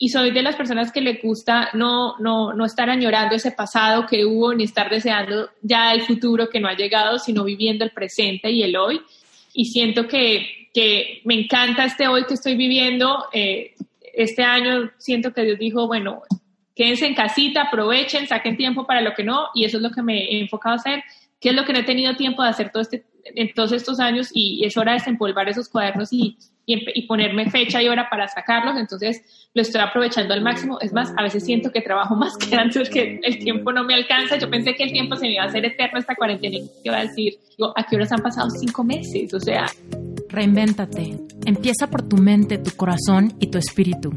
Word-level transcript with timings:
y 0.00 0.10
soy 0.10 0.30
de 0.30 0.42
las 0.42 0.54
personas 0.54 0.92
que 0.92 1.00
le 1.00 1.14
gusta 1.14 1.70
no, 1.74 2.16
no, 2.18 2.52
no 2.52 2.64
estar 2.64 2.88
añorando 2.88 3.34
ese 3.34 3.50
pasado 3.50 4.06
que 4.06 4.24
hubo 4.24 4.54
ni 4.54 4.62
estar 4.62 4.88
deseando 4.88 5.50
ya 5.60 5.92
el 5.92 6.02
futuro 6.02 6.48
que 6.48 6.60
no 6.60 6.68
ha 6.68 6.76
llegado, 6.76 7.18
sino 7.18 7.42
viviendo 7.42 7.84
el 7.84 7.90
presente 7.90 8.48
y 8.50 8.62
el 8.62 8.76
hoy. 8.76 9.00
Y 9.52 9.64
siento 9.64 10.06
que, 10.06 10.68
que 10.72 11.20
me 11.24 11.34
encanta 11.34 11.84
este 11.84 12.06
hoy 12.06 12.24
que 12.26 12.34
estoy 12.34 12.54
viviendo. 12.54 13.24
Eh, 13.32 13.74
este 14.14 14.44
año 14.44 14.88
siento 14.98 15.32
que 15.32 15.42
Dios 15.42 15.58
dijo, 15.58 15.88
bueno, 15.88 16.22
quédense 16.76 17.06
en 17.06 17.14
casita, 17.14 17.62
aprovechen, 17.62 18.28
saquen 18.28 18.56
tiempo 18.56 18.86
para 18.86 19.00
lo 19.00 19.14
que 19.14 19.24
no, 19.24 19.48
y 19.52 19.64
eso 19.64 19.78
es 19.78 19.82
lo 19.82 19.90
que 19.90 20.02
me 20.02 20.26
he 20.26 20.40
enfocado 20.40 20.74
a 20.74 20.78
hacer, 20.78 21.02
que 21.40 21.48
es 21.48 21.56
lo 21.56 21.64
que 21.64 21.72
no 21.72 21.80
he 21.80 21.84
tenido 21.84 22.14
tiempo 22.14 22.44
de 22.44 22.50
hacer 22.50 22.70
todo 22.70 22.82
este, 22.82 23.04
en 23.24 23.52
todos 23.52 23.72
estos 23.72 23.98
años, 23.98 24.30
y 24.32 24.64
es 24.64 24.76
hora 24.76 24.92
de 24.92 24.98
desempolvar 24.98 25.48
esos 25.48 25.68
cuadernos 25.68 26.12
y, 26.12 26.36
y, 26.68 27.06
ponerme 27.06 27.50
fecha 27.50 27.82
y 27.82 27.88
hora 27.88 28.08
para 28.10 28.28
sacarlos, 28.28 28.76
entonces 28.76 29.22
lo 29.54 29.62
estoy 29.62 29.80
aprovechando 29.80 30.34
al 30.34 30.42
máximo. 30.42 30.78
Es 30.80 30.92
más, 30.92 31.12
a 31.16 31.22
veces 31.22 31.44
siento 31.44 31.72
que 31.72 31.80
trabajo 31.80 32.14
más 32.14 32.36
que 32.36 32.54
antes, 32.54 32.90
que 32.90 33.20
el 33.22 33.38
tiempo 33.38 33.72
no 33.72 33.84
me 33.84 33.94
alcanza. 33.94 34.36
Yo 34.36 34.50
pensé 34.50 34.74
que 34.74 34.84
el 34.84 34.92
tiempo 34.92 35.16
se 35.16 35.22
me 35.22 35.32
iba 35.32 35.44
a 35.44 35.46
hacer 35.46 35.64
eterno 35.64 35.98
esta 35.98 36.14
cuarentena 36.14 36.58
y 36.58 36.70
iba 36.84 36.98
a 36.98 37.02
decir, 37.04 37.38
digo, 37.56 37.72
¿a 37.74 37.84
qué 37.84 37.96
horas 37.96 38.12
han 38.12 38.20
pasado 38.20 38.50
cinco 38.50 38.84
meses? 38.84 39.32
O 39.32 39.40
sea... 39.40 39.64
Reinvéntate. 40.28 41.18
Empieza 41.46 41.86
por 41.86 42.06
tu 42.06 42.18
mente, 42.18 42.58
tu 42.58 42.76
corazón 42.76 43.32
y 43.40 43.46
tu 43.46 43.56
espíritu. 43.56 44.12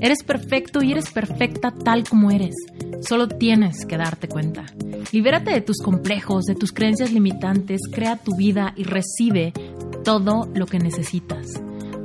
Eres 0.00 0.22
perfecto 0.22 0.84
y 0.84 0.92
eres 0.92 1.10
perfecta 1.10 1.72
tal 1.72 2.04
como 2.08 2.30
eres. 2.30 2.54
Solo 3.00 3.26
tienes 3.26 3.84
que 3.84 3.96
darte 3.96 4.28
cuenta. 4.28 4.64
Libérate 5.10 5.50
de 5.50 5.60
tus 5.60 5.78
complejos, 5.78 6.44
de 6.44 6.54
tus 6.54 6.72
creencias 6.72 7.12
limitantes, 7.12 7.80
crea 7.92 8.16
tu 8.16 8.36
vida 8.36 8.74
y 8.76 8.84
recibe 8.84 9.52
todo 10.04 10.48
lo 10.54 10.66
que 10.66 10.78
necesitas. 10.78 11.60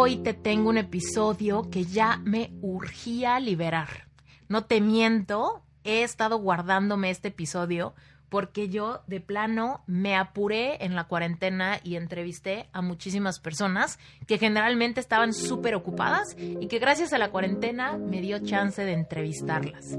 Hoy 0.00 0.18
te 0.18 0.32
tengo 0.32 0.68
un 0.68 0.78
episodio 0.78 1.70
que 1.72 1.84
ya 1.84 2.20
me 2.22 2.52
urgía 2.62 3.40
liberar. 3.40 4.06
No 4.48 4.64
te 4.64 4.80
miento, 4.80 5.64
he 5.82 6.04
estado 6.04 6.38
guardándome 6.38 7.10
este 7.10 7.28
episodio 7.28 7.96
porque 8.28 8.68
yo 8.68 9.02
de 9.08 9.20
plano 9.20 9.82
me 9.88 10.14
apuré 10.14 10.84
en 10.84 10.94
la 10.94 11.08
cuarentena 11.08 11.80
y 11.82 11.96
entrevisté 11.96 12.68
a 12.72 12.80
muchísimas 12.80 13.40
personas 13.40 13.98
que 14.28 14.38
generalmente 14.38 15.00
estaban 15.00 15.32
súper 15.32 15.74
ocupadas 15.74 16.36
y 16.38 16.68
que 16.68 16.78
gracias 16.78 17.12
a 17.12 17.18
la 17.18 17.32
cuarentena 17.32 17.98
me 17.98 18.20
dio 18.20 18.38
chance 18.38 18.84
de 18.84 18.92
entrevistarlas. 18.92 19.98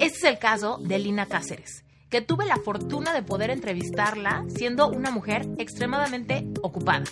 Este 0.00 0.06
es 0.06 0.24
el 0.24 0.38
caso 0.38 0.78
de 0.80 0.98
Lina 0.98 1.26
Cáceres 1.26 1.85
que 2.10 2.20
tuve 2.20 2.46
la 2.46 2.56
fortuna 2.56 3.12
de 3.12 3.22
poder 3.22 3.50
entrevistarla 3.50 4.44
siendo 4.48 4.88
una 4.88 5.10
mujer 5.10 5.46
extremadamente 5.58 6.46
ocupada. 6.62 7.04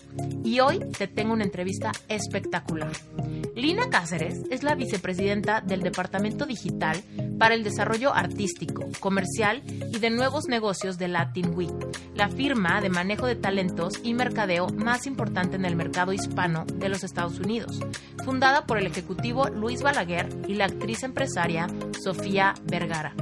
Y 0.45 0.61
hoy 0.61 0.81
te 0.97 1.09
tengo 1.09 1.33
una 1.33 1.45
entrevista 1.45 1.93
espectacular. 2.09 2.93
Lina 3.55 3.89
Cáceres 3.89 4.43
es 4.51 4.63
la 4.63 4.75
vicepresidenta 4.75 5.61
del 5.61 5.83
Departamento 5.83 6.45
Digital 6.45 7.03
para 7.39 7.55
el 7.55 7.63
Desarrollo 7.63 8.13
Artístico, 8.13 8.87
Comercial 9.01 9.63
y 9.67 9.99
de 9.99 10.11
Nuevos 10.11 10.47
Negocios 10.49 10.99
de 10.99 11.09
Latin 11.09 11.55
Week, 11.55 11.73
la 12.15 12.29
firma 12.29 12.81
de 12.81 12.91
manejo 12.91 13.27
de 13.27 13.37
talentos 13.37 13.95
y 14.03 14.15
mercadeo 14.15 14.69
más 14.69 15.07
importante 15.07 15.57
en 15.57 15.65
el 15.65 15.77
mercado 15.77 16.13
hispano 16.13 16.65
de 16.67 16.89
los 16.89 17.05
Estados 17.05 17.39
Unidos, 17.39 17.81
fundada 18.25 18.67
por 18.67 18.79
el 18.79 18.87
ejecutivo 18.87 19.49
Luis 19.49 19.83
Balaguer 19.83 20.29
y 20.49 20.55
la 20.55 20.67
actriz 20.67 21.03
empresaria 21.03 21.69
Sofía 22.03 22.55
Vergara. 22.65 23.15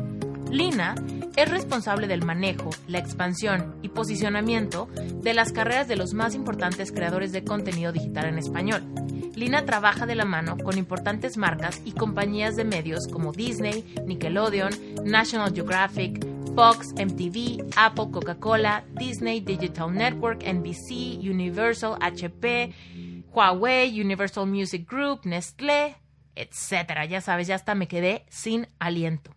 Lina 0.50 0.94
es 1.36 1.48
responsable 1.48 2.06
del 2.06 2.24
manejo, 2.24 2.70
la 2.86 2.98
expansión 2.98 3.76
y 3.82 3.88
posicionamiento 3.88 4.88
de 5.22 5.34
las 5.34 5.52
carreras 5.52 5.88
de 5.88 5.96
los 5.96 6.14
más 6.14 6.34
importantes 6.34 6.92
creadores 6.92 7.32
de 7.32 7.44
contenido 7.44 7.92
digital 7.92 8.26
en 8.26 8.38
español. 8.38 8.82
Lina 9.34 9.64
trabaja 9.64 10.04
de 10.04 10.14
la 10.14 10.26
mano 10.26 10.58
con 10.58 10.76
importantes 10.76 11.36
marcas 11.36 11.80
y 11.84 11.92
compañías 11.92 12.54
de 12.54 12.64
medios 12.64 13.08
como 13.08 13.32
Disney, 13.32 13.94
Nickelodeon, 14.06 14.72
National 15.04 15.54
Geographic, 15.54 16.26
Fox, 16.54 16.92
MTV, 16.92 17.64
Apple, 17.76 18.10
Coca-Cola, 18.12 18.84
Disney, 18.98 19.40
Digital 19.40 19.92
Network, 19.92 20.42
NBC, 20.44 21.18
Universal, 21.18 21.96
HP, 22.00 22.74
Huawei, 23.32 23.98
Universal 23.98 24.46
Music 24.46 24.86
Group, 24.86 25.20
Nestlé, 25.24 25.96
etc. 26.36 27.08
Ya 27.08 27.22
sabes, 27.22 27.46
ya 27.46 27.54
hasta 27.54 27.74
me 27.74 27.88
quedé 27.88 28.26
sin 28.28 28.68
aliento. 28.78 29.34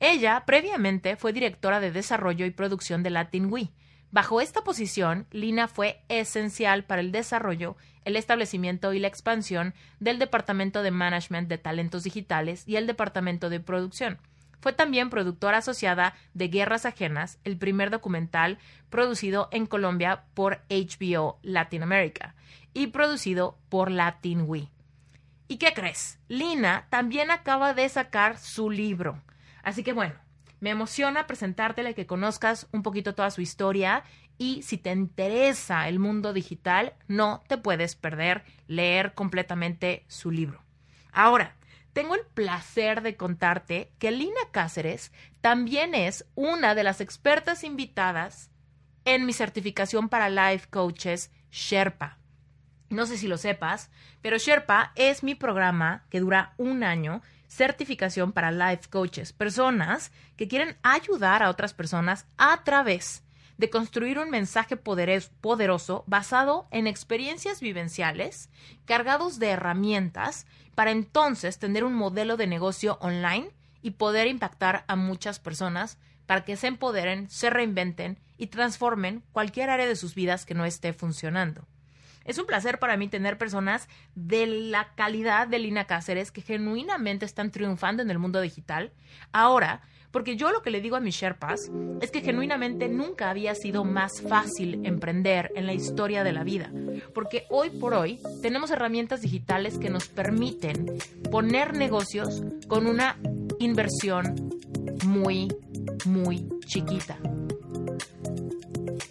Ella 0.00 0.44
previamente 0.46 1.16
fue 1.16 1.32
directora 1.32 1.80
de 1.80 1.90
desarrollo 1.90 2.44
y 2.44 2.50
producción 2.50 3.02
de 3.02 3.10
Latin 3.10 3.50
Wii. 3.50 3.72
Bajo 4.10 4.40
esta 4.40 4.62
posición, 4.62 5.26
Lina 5.30 5.68
fue 5.68 6.02
esencial 6.08 6.84
para 6.84 7.00
el 7.00 7.12
desarrollo, 7.12 7.76
el 8.04 8.16
establecimiento 8.16 8.92
y 8.92 8.98
la 8.98 9.08
expansión 9.08 9.74
del 9.98 10.18
Departamento 10.18 10.82
de 10.82 10.90
Management 10.90 11.48
de 11.48 11.58
Talentos 11.58 12.04
Digitales 12.04 12.62
y 12.66 12.76
el 12.76 12.86
Departamento 12.86 13.50
de 13.50 13.60
Producción. 13.60 14.18
Fue 14.60 14.72
también 14.72 15.10
productora 15.10 15.58
asociada 15.58 16.14
de 16.34 16.48
Guerras 16.48 16.86
Ajenas, 16.86 17.38
el 17.44 17.56
primer 17.56 17.90
documental 17.90 18.58
producido 18.90 19.48
en 19.52 19.66
Colombia 19.66 20.24
por 20.34 20.62
HBO 20.70 21.38
Latinoamérica 21.42 22.34
y 22.74 22.88
producido 22.88 23.58
por 23.68 23.90
Latin 23.90 24.42
Wii. 24.46 24.70
¿Y 25.48 25.56
qué 25.58 25.72
crees? 25.74 26.18
Lina 26.28 26.86
también 26.90 27.30
acaba 27.30 27.74
de 27.74 27.88
sacar 27.88 28.38
su 28.38 28.70
libro. 28.70 29.22
Así 29.66 29.82
que 29.82 29.92
bueno, 29.92 30.14
me 30.60 30.70
emociona 30.70 31.26
presentártela 31.26 31.90
y 31.90 31.94
que 31.94 32.06
conozcas 32.06 32.68
un 32.70 32.84
poquito 32.84 33.16
toda 33.16 33.32
su 33.32 33.40
historia 33.40 34.04
y 34.38 34.62
si 34.62 34.78
te 34.78 34.92
interesa 34.92 35.88
el 35.88 35.98
mundo 35.98 36.32
digital, 36.32 36.94
no 37.08 37.42
te 37.48 37.58
puedes 37.58 37.96
perder 37.96 38.44
leer 38.68 39.14
completamente 39.14 40.04
su 40.06 40.30
libro. 40.30 40.62
Ahora, 41.10 41.56
tengo 41.92 42.14
el 42.14 42.24
placer 42.32 43.02
de 43.02 43.16
contarte 43.16 43.90
que 43.98 44.12
Lina 44.12 44.40
Cáceres 44.52 45.10
también 45.40 45.96
es 45.96 46.26
una 46.36 46.76
de 46.76 46.84
las 46.84 47.00
expertas 47.00 47.64
invitadas 47.64 48.52
en 49.04 49.26
mi 49.26 49.32
certificación 49.32 50.08
para 50.08 50.30
life 50.30 50.68
coaches 50.70 51.32
Sherpa. 51.50 52.18
No 52.88 53.04
sé 53.06 53.18
si 53.18 53.26
lo 53.26 53.36
sepas, 53.36 53.90
pero 54.22 54.38
Sherpa 54.38 54.92
es 54.94 55.24
mi 55.24 55.34
programa 55.34 56.06
que 56.08 56.20
dura 56.20 56.54
un 56.56 56.84
año 56.84 57.20
certificación 57.48 58.32
para 58.32 58.50
life 58.50 58.88
coaches, 58.90 59.32
personas 59.32 60.12
que 60.36 60.48
quieren 60.48 60.76
ayudar 60.82 61.42
a 61.42 61.50
otras 61.50 61.74
personas 61.74 62.26
a 62.36 62.62
través 62.64 63.22
de 63.58 63.70
construir 63.70 64.18
un 64.18 64.30
mensaje 64.30 64.76
poderoso 64.76 66.04
basado 66.06 66.68
en 66.70 66.86
experiencias 66.86 67.60
vivenciales, 67.60 68.50
cargados 68.84 69.38
de 69.38 69.48
herramientas, 69.48 70.46
para 70.74 70.90
entonces 70.90 71.58
tener 71.58 71.84
un 71.84 71.94
modelo 71.94 72.36
de 72.36 72.46
negocio 72.46 72.98
online 73.00 73.50
y 73.82 73.92
poder 73.92 74.26
impactar 74.26 74.84
a 74.88 74.96
muchas 74.96 75.38
personas 75.38 75.98
para 76.26 76.44
que 76.44 76.56
se 76.56 76.66
empoderen, 76.66 77.30
se 77.30 77.50
reinventen 77.50 78.18
y 78.36 78.48
transformen 78.48 79.22
cualquier 79.32 79.70
área 79.70 79.86
de 79.86 79.96
sus 79.96 80.14
vidas 80.14 80.44
que 80.44 80.54
no 80.54 80.64
esté 80.64 80.92
funcionando. 80.92 81.66
Es 82.26 82.38
un 82.38 82.46
placer 82.46 82.78
para 82.78 82.96
mí 82.96 83.08
tener 83.08 83.38
personas 83.38 83.88
de 84.14 84.46
la 84.46 84.94
calidad 84.94 85.48
de 85.48 85.58
Lina 85.58 85.86
Cáceres 85.86 86.30
que 86.30 86.42
genuinamente 86.42 87.24
están 87.24 87.50
triunfando 87.50 88.02
en 88.02 88.10
el 88.10 88.18
mundo 88.18 88.40
digital. 88.40 88.92
Ahora, 89.32 89.82
porque 90.10 90.36
yo 90.36 90.50
lo 90.50 90.62
que 90.62 90.70
le 90.70 90.80
digo 90.80 90.96
a 90.96 91.00
mis 91.00 91.14
Sherpas 91.14 91.70
es 92.00 92.10
que 92.10 92.22
genuinamente 92.22 92.88
nunca 92.88 93.28
había 93.28 93.54
sido 93.54 93.84
más 93.84 94.22
fácil 94.22 94.80
emprender 94.86 95.52
en 95.54 95.66
la 95.66 95.74
historia 95.74 96.24
de 96.24 96.32
la 96.32 96.42
vida. 96.42 96.70
Porque 97.14 97.44
hoy 97.50 97.70
por 97.70 97.92
hoy 97.92 98.18
tenemos 98.40 98.70
herramientas 98.70 99.20
digitales 99.20 99.78
que 99.78 99.90
nos 99.90 100.08
permiten 100.08 100.96
poner 101.30 101.76
negocios 101.76 102.42
con 102.66 102.86
una 102.86 103.18
inversión 103.58 104.50
muy, 105.04 105.48
muy 106.06 106.48
chiquita. 106.66 107.18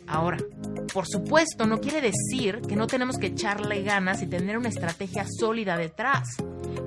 Ahora, 0.07 0.37
por 0.95 1.07
supuesto, 1.07 1.65
no 1.65 1.81
quiere 1.81 1.99
decir 1.99 2.61
que 2.61 2.77
no 2.77 2.87
tenemos 2.87 3.17
que 3.17 3.27
echarle 3.27 3.83
ganas 3.83 4.21
y 4.21 4.27
tener 4.27 4.57
una 4.57 4.69
estrategia 4.69 5.25
sólida 5.27 5.75
detrás. 5.75 6.37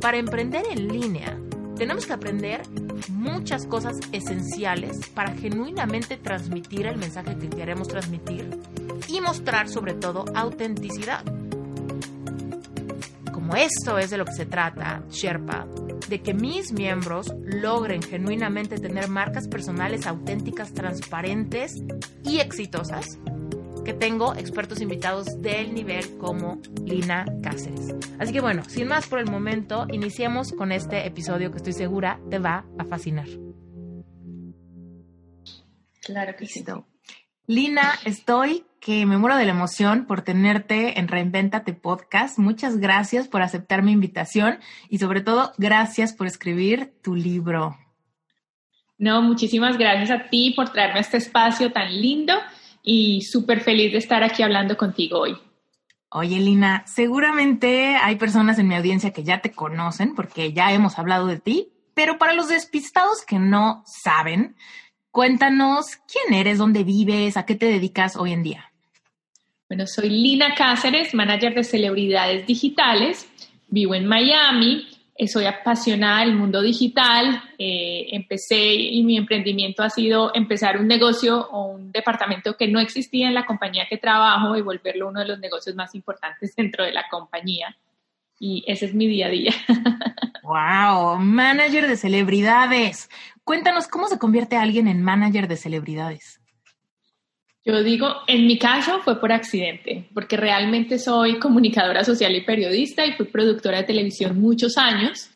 Para 0.01 0.17
emprender 0.17 0.65
en 0.71 0.89
línea, 0.89 1.39
tenemos 1.77 2.07
que 2.07 2.15
aprender 2.15 2.63
muchas 3.11 3.67
cosas 3.67 3.97
esenciales 4.11 4.97
para 5.15 5.35
genuinamente 5.35 6.17
transmitir 6.17 6.87
el 6.87 6.97
mensaje 6.97 7.37
que 7.37 7.51
queremos 7.51 7.87
transmitir 7.89 8.49
y 9.09 9.21
mostrar 9.21 9.69
sobre 9.69 9.93
todo 9.93 10.25
autenticidad. 10.35 11.23
Como 13.31 13.57
esto 13.57 13.99
es 13.99 14.09
de 14.09 14.17
lo 14.17 14.25
que 14.25 14.33
se 14.33 14.47
trata, 14.47 15.03
Sherpa, 15.11 15.67
de 16.09 16.23
que 16.23 16.33
mis 16.33 16.73
miembros 16.73 17.35
logren 17.45 18.01
genuinamente 18.01 18.79
tener 18.79 19.09
marcas 19.09 19.49
personales 19.49 20.07
auténticas, 20.07 20.73
transparentes 20.73 21.75
y 22.25 22.39
exitosas, 22.39 23.19
que 23.89 23.95
tengo 23.95 24.35
expertos 24.35 24.83
invitados 24.83 25.41
del 25.41 25.73
nivel 25.73 26.19
como 26.19 26.61
Lina 26.85 27.25
Cáceres. 27.43 27.95
Así 28.19 28.35
que 28.35 28.43
bueno, 28.43 28.63
sin 28.65 28.87
más 28.87 29.09
por 29.09 29.19
el 29.19 29.31
momento, 29.31 29.87
iniciemos 29.91 30.53
con 30.53 30.73
este 30.73 31.07
episodio 31.07 31.51
que 31.51 31.57
estoy 31.57 31.73
segura 31.73 32.21
te 32.29 32.39
va 32.39 32.67
a 32.79 32.85
fascinar. 32.85 33.25
Claro 36.03 36.37
que 36.37 36.45
sí. 36.45 36.63
Lina, 37.47 37.95
estoy 38.05 38.67
que 38.79 39.07
me 39.07 39.17
muero 39.17 39.39
de 39.39 39.47
la 39.47 39.53
emoción 39.53 40.05
por 40.05 40.21
tenerte 40.21 41.01
en 41.01 41.09
Reinventate 41.09 41.73
Podcast. 41.73 42.39
Muchas 42.39 42.77
gracias 42.77 43.27
por 43.27 43.41
aceptar 43.41 43.83
mi 43.83 43.93
invitación 43.93 44.59
y 44.91 44.99
sobre 44.99 45.23
todo 45.23 45.55
gracias 45.57 46.13
por 46.13 46.27
escribir 46.27 46.93
tu 47.03 47.15
libro. 47.15 47.75
No, 48.99 49.23
muchísimas 49.23 49.79
gracias 49.79 50.11
a 50.11 50.29
ti 50.29 50.53
por 50.55 50.69
traerme 50.69 50.99
a 50.99 51.01
este 51.01 51.17
espacio 51.17 51.73
tan 51.73 51.91
lindo 51.91 52.35
y 52.89 53.23
súper 53.23 53.61
feliz 53.61 53.93
de 53.93 53.99
estar 53.99 54.23
aquí 54.23 54.43
hablando 54.43 54.77
contigo 54.77 55.21
hoy. 55.21 55.37
Oye, 56.11 56.39
Lina, 56.39 56.85
seguramente 56.87 57.97
hay 57.97 58.17
personas 58.17 58.59
en 58.59 58.69
mi 58.69 58.75
audiencia 58.75 59.13
que 59.13 59.25
ya 59.25 59.41
te 59.41 59.53
conocen 59.53 60.15
porque 60.15 60.53
ya 60.53 60.73
hemos 60.73 60.99
hablado 60.99 61.27
de 61.27 61.39
ti, 61.39 61.69
pero 61.95 62.17
para 62.17 62.33
los 62.33 62.49
despistados 62.49 63.25
que 63.27 63.39
no 63.39 63.83
saben, 63.85 64.57
Cuéntanos 65.11 65.97
quién 66.07 66.39
eres, 66.39 66.59
dónde 66.59 66.85
vives, 66.85 67.37
a 67.37 67.45
qué 67.45 67.55
te 67.55 67.67
dedicas 67.67 68.15
hoy 68.15 68.33
en 68.33 68.43
día. 68.43 68.71
Bueno, 69.69 69.87
soy 69.87 70.11
Lina 70.11 70.55
Cáceres, 70.55 71.15
manager 71.15 71.55
de 71.55 71.65
celebridades 71.65 72.47
digitales. 72.47 73.29
Vivo 73.69 73.95
en 73.95 74.07
Miami. 74.07 74.87
Eh, 75.21 75.27
soy 75.27 75.47
apasionada 75.47 76.21
del 76.21 76.37
mundo 76.37 76.63
digital. 76.63 77.43
Eh, 77.59 78.07
empecé 78.13 78.73
y 78.75 79.03
mi 79.03 79.17
emprendimiento 79.17 79.83
ha 79.83 79.91
sido 79.91 80.33
empezar 80.33 80.79
un 80.79 80.87
negocio 80.87 81.49
o 81.51 81.73
un 81.73 81.91
departamento 81.91 82.57
que 82.57 82.69
no 82.69 82.79
existía 82.79 83.27
en 83.27 83.35
la 83.35 83.45
compañía 83.45 83.89
que 83.91 83.97
trabajo 83.99 84.57
y 84.57 84.63
volverlo 84.63 85.09
uno 85.09 85.19
de 85.19 85.27
los 85.27 85.41
negocios 85.41 85.75
más 85.75 85.93
importantes 85.97 86.55
dentro 86.57 86.85
de 86.85 86.93
la 86.93 87.05
compañía. 87.11 87.77
Y 88.39 88.63
ese 88.69 88.87
es 88.87 88.95
mi 88.95 89.09
día 89.09 89.27
a 89.27 89.31
día. 89.31 89.53
¡Wow! 90.45 91.17
Manager 91.19 91.89
de 91.89 91.97
celebridades. 91.97 93.11
Cuéntanos 93.43 93.89
cómo 93.89 94.07
se 94.07 94.21
convierte 94.21 94.57
alguien 94.57 94.87
en 94.87 95.03
manager 95.03 95.49
de 95.49 95.57
celebridades. 95.57 96.38
Yo 97.69 97.83
digo, 97.83 98.23
en 98.27 98.47
mi 98.47 98.57
caso 98.57 99.01
fue 99.01 99.21
por 99.21 99.31
accidente, 99.31 100.09
porque 100.15 100.39
realmente 100.39 100.99
soy 100.99 101.39
comunicadora 101.39 102.03
social 102.03 102.35
y 102.35 102.41
periodista 102.41 103.05
y 103.05 103.13
fui 103.13 103.27
productora 103.27 103.77
de 103.77 103.85
televisión 103.85 104.41
muchos 104.41 104.79
años. 104.79 105.29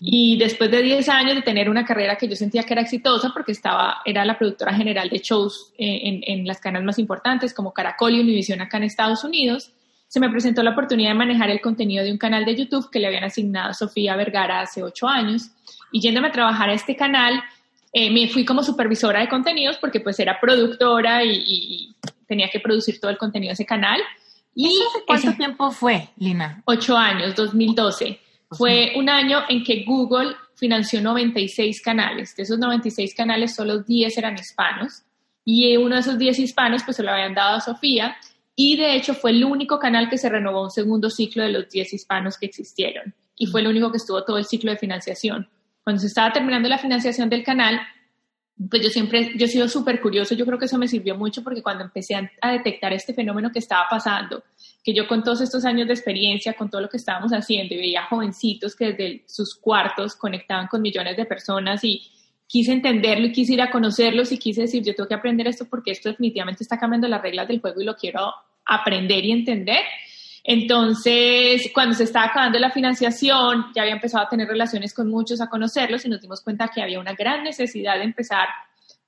Y 0.00 0.36
después 0.36 0.68
de 0.68 0.82
10 0.82 1.08
años 1.10 1.36
de 1.36 1.42
tener 1.42 1.70
una 1.70 1.84
carrera 1.84 2.16
que 2.16 2.26
yo 2.26 2.34
sentía 2.34 2.64
que 2.64 2.72
era 2.74 2.82
exitosa, 2.82 3.30
porque 3.32 3.52
estaba, 3.52 3.98
era 4.04 4.24
la 4.24 4.36
productora 4.36 4.74
general 4.74 5.08
de 5.08 5.18
shows 5.18 5.74
eh, 5.78 6.00
en, 6.02 6.22
en 6.26 6.44
las 6.44 6.58
canales 6.58 6.84
más 6.84 6.98
importantes 6.98 7.54
como 7.54 7.72
Caracol 7.72 8.16
y 8.16 8.20
Univision 8.20 8.60
acá 8.60 8.78
en 8.78 8.82
Estados 8.82 9.22
Unidos, 9.22 9.70
se 10.08 10.18
me 10.18 10.28
presentó 10.28 10.64
la 10.64 10.70
oportunidad 10.70 11.10
de 11.10 11.14
manejar 11.18 11.50
el 11.50 11.60
contenido 11.60 12.02
de 12.04 12.10
un 12.10 12.18
canal 12.18 12.44
de 12.44 12.56
YouTube 12.56 12.90
que 12.90 12.98
le 12.98 13.06
habían 13.06 13.24
asignado 13.24 13.70
a 13.70 13.74
Sofía 13.74 14.16
Vergara 14.16 14.60
hace 14.60 14.82
8 14.82 15.06
años. 15.06 15.50
Y 15.92 16.00
yéndome 16.00 16.28
a 16.28 16.32
trabajar 16.32 16.68
a 16.68 16.74
este 16.74 16.96
canal, 16.96 17.42
eh, 17.92 18.10
me 18.10 18.28
fui 18.28 18.44
como 18.44 18.62
supervisora 18.62 19.20
de 19.20 19.28
contenidos 19.28 19.78
porque 19.78 20.00
pues 20.00 20.18
era 20.18 20.38
productora 20.40 21.24
y, 21.24 21.94
tenía 22.26 22.50
que 22.50 22.58
producir 22.58 22.98
todo 23.00 23.10
el 23.10 23.18
contenido 23.18 23.50
de 23.50 23.54
ese 23.54 23.64
canal. 23.64 24.00
Y 24.54 24.76
cuánto 25.06 25.32
tiempo 25.34 25.70
fue, 25.70 26.08
Lina? 26.16 26.60
Ocho 26.64 26.96
años, 26.96 27.36
2012. 27.36 28.18
Fue 28.50 28.92
un 28.96 29.08
año 29.08 29.44
en 29.48 29.62
que 29.62 29.84
Google 29.84 30.34
financió 30.56 31.00
96 31.00 31.80
canales. 31.82 32.34
De 32.34 32.42
esos 32.42 32.58
96 32.58 33.14
canales, 33.14 33.54
solo 33.54 33.80
10 33.80 34.18
eran 34.18 34.34
hispanos. 34.34 35.04
Y 35.44 35.76
uno 35.76 35.94
de 35.94 36.00
esos 36.00 36.18
10 36.18 36.38
hispanos, 36.40 36.82
pues 36.82 36.96
se 36.96 37.04
lo 37.04 37.12
habían 37.12 37.34
dado 37.34 37.56
a 37.56 37.60
Sofía. 37.60 38.16
Y 38.56 38.76
de 38.76 38.96
hecho 38.96 39.14
fue 39.14 39.30
el 39.30 39.44
único 39.44 39.78
canal 39.78 40.08
que 40.08 40.18
se 40.18 40.28
renovó 40.28 40.64
un 40.64 40.70
segundo 40.70 41.10
ciclo 41.10 41.44
de 41.44 41.50
los 41.50 41.68
10 41.68 41.92
hispanos 41.92 42.38
que 42.38 42.46
existieron. 42.46 43.14
Y 43.36 43.46
fue 43.46 43.60
el 43.60 43.68
único 43.68 43.90
que 43.92 43.98
estuvo 43.98 44.24
todo 44.24 44.38
el 44.38 44.46
ciclo 44.46 44.72
de 44.72 44.78
financiación 44.78 45.48
cuando 45.86 46.00
se 46.00 46.08
estaba 46.08 46.32
terminando 46.32 46.68
la 46.68 46.78
financiación 46.78 47.28
del 47.30 47.44
canal, 47.44 47.78
pues 48.68 48.82
yo 48.82 48.88
siempre, 48.88 49.34
yo 49.36 49.44
he 49.44 49.48
sido 49.48 49.68
súper 49.68 50.00
curioso, 50.00 50.34
yo 50.34 50.44
creo 50.44 50.58
que 50.58 50.64
eso 50.64 50.78
me 50.78 50.88
sirvió 50.88 51.14
mucho 51.14 51.44
porque 51.44 51.62
cuando 51.62 51.84
empecé 51.84 52.16
a, 52.16 52.50
detectar 52.50 52.92
este 52.92 53.14
fenómeno 53.14 53.52
que 53.52 53.60
estaba 53.60 53.86
pasando, 53.88 54.42
que 54.82 54.92
yo 54.92 55.06
con 55.06 55.22
todos 55.22 55.42
estos 55.42 55.64
años 55.64 55.86
de 55.86 55.94
experiencia, 55.94 56.54
con 56.54 56.68
todo 56.68 56.80
lo 56.80 56.88
que 56.88 56.96
estábamos 56.96 57.30
haciendo 57.30 57.76
y 57.76 57.78
veía 57.78 58.02
jovencitos 58.06 58.74
que 58.74 58.86
desde 58.86 59.24
sus 59.28 59.54
cuartos 59.54 60.16
conectaban 60.16 60.66
con 60.66 60.82
millones 60.82 61.16
de 61.16 61.24
personas 61.24 61.84
y 61.84 62.02
quise 62.48 62.72
entenderlo 62.72 63.28
y 63.28 63.32
quise 63.32 63.52
ir 63.52 63.62
a 63.62 63.70
conocerlos 63.70 64.32
y 64.32 64.38
quise 64.38 64.62
decir, 64.62 64.82
yo 64.82 64.92
tengo 64.92 65.08
que 65.08 65.14
aprender 65.14 65.46
esto 65.46 65.66
porque 65.70 65.92
esto 65.92 66.08
definitivamente 66.08 66.64
está 66.64 66.80
cambiando 66.80 67.06
las 67.06 67.22
reglas 67.22 67.46
del 67.46 67.60
juego 67.60 67.80
y 67.80 67.84
lo 67.84 67.94
quiero 67.94 68.34
aprender 68.64 69.24
y 69.24 69.30
entender. 69.30 69.84
Entonces, 70.48 71.72
cuando 71.74 71.92
se 71.96 72.04
estaba 72.04 72.26
acabando 72.26 72.56
la 72.60 72.70
financiación, 72.70 73.66
ya 73.74 73.82
había 73.82 73.94
empezado 73.94 74.24
a 74.24 74.28
tener 74.28 74.46
relaciones 74.46 74.94
con 74.94 75.10
muchos, 75.10 75.40
a 75.40 75.48
conocerlos 75.48 76.04
y 76.04 76.08
nos 76.08 76.20
dimos 76.20 76.40
cuenta 76.40 76.70
que 76.72 76.80
había 76.80 77.00
una 77.00 77.14
gran 77.14 77.42
necesidad 77.42 77.96
de 77.96 78.04
empezar 78.04 78.46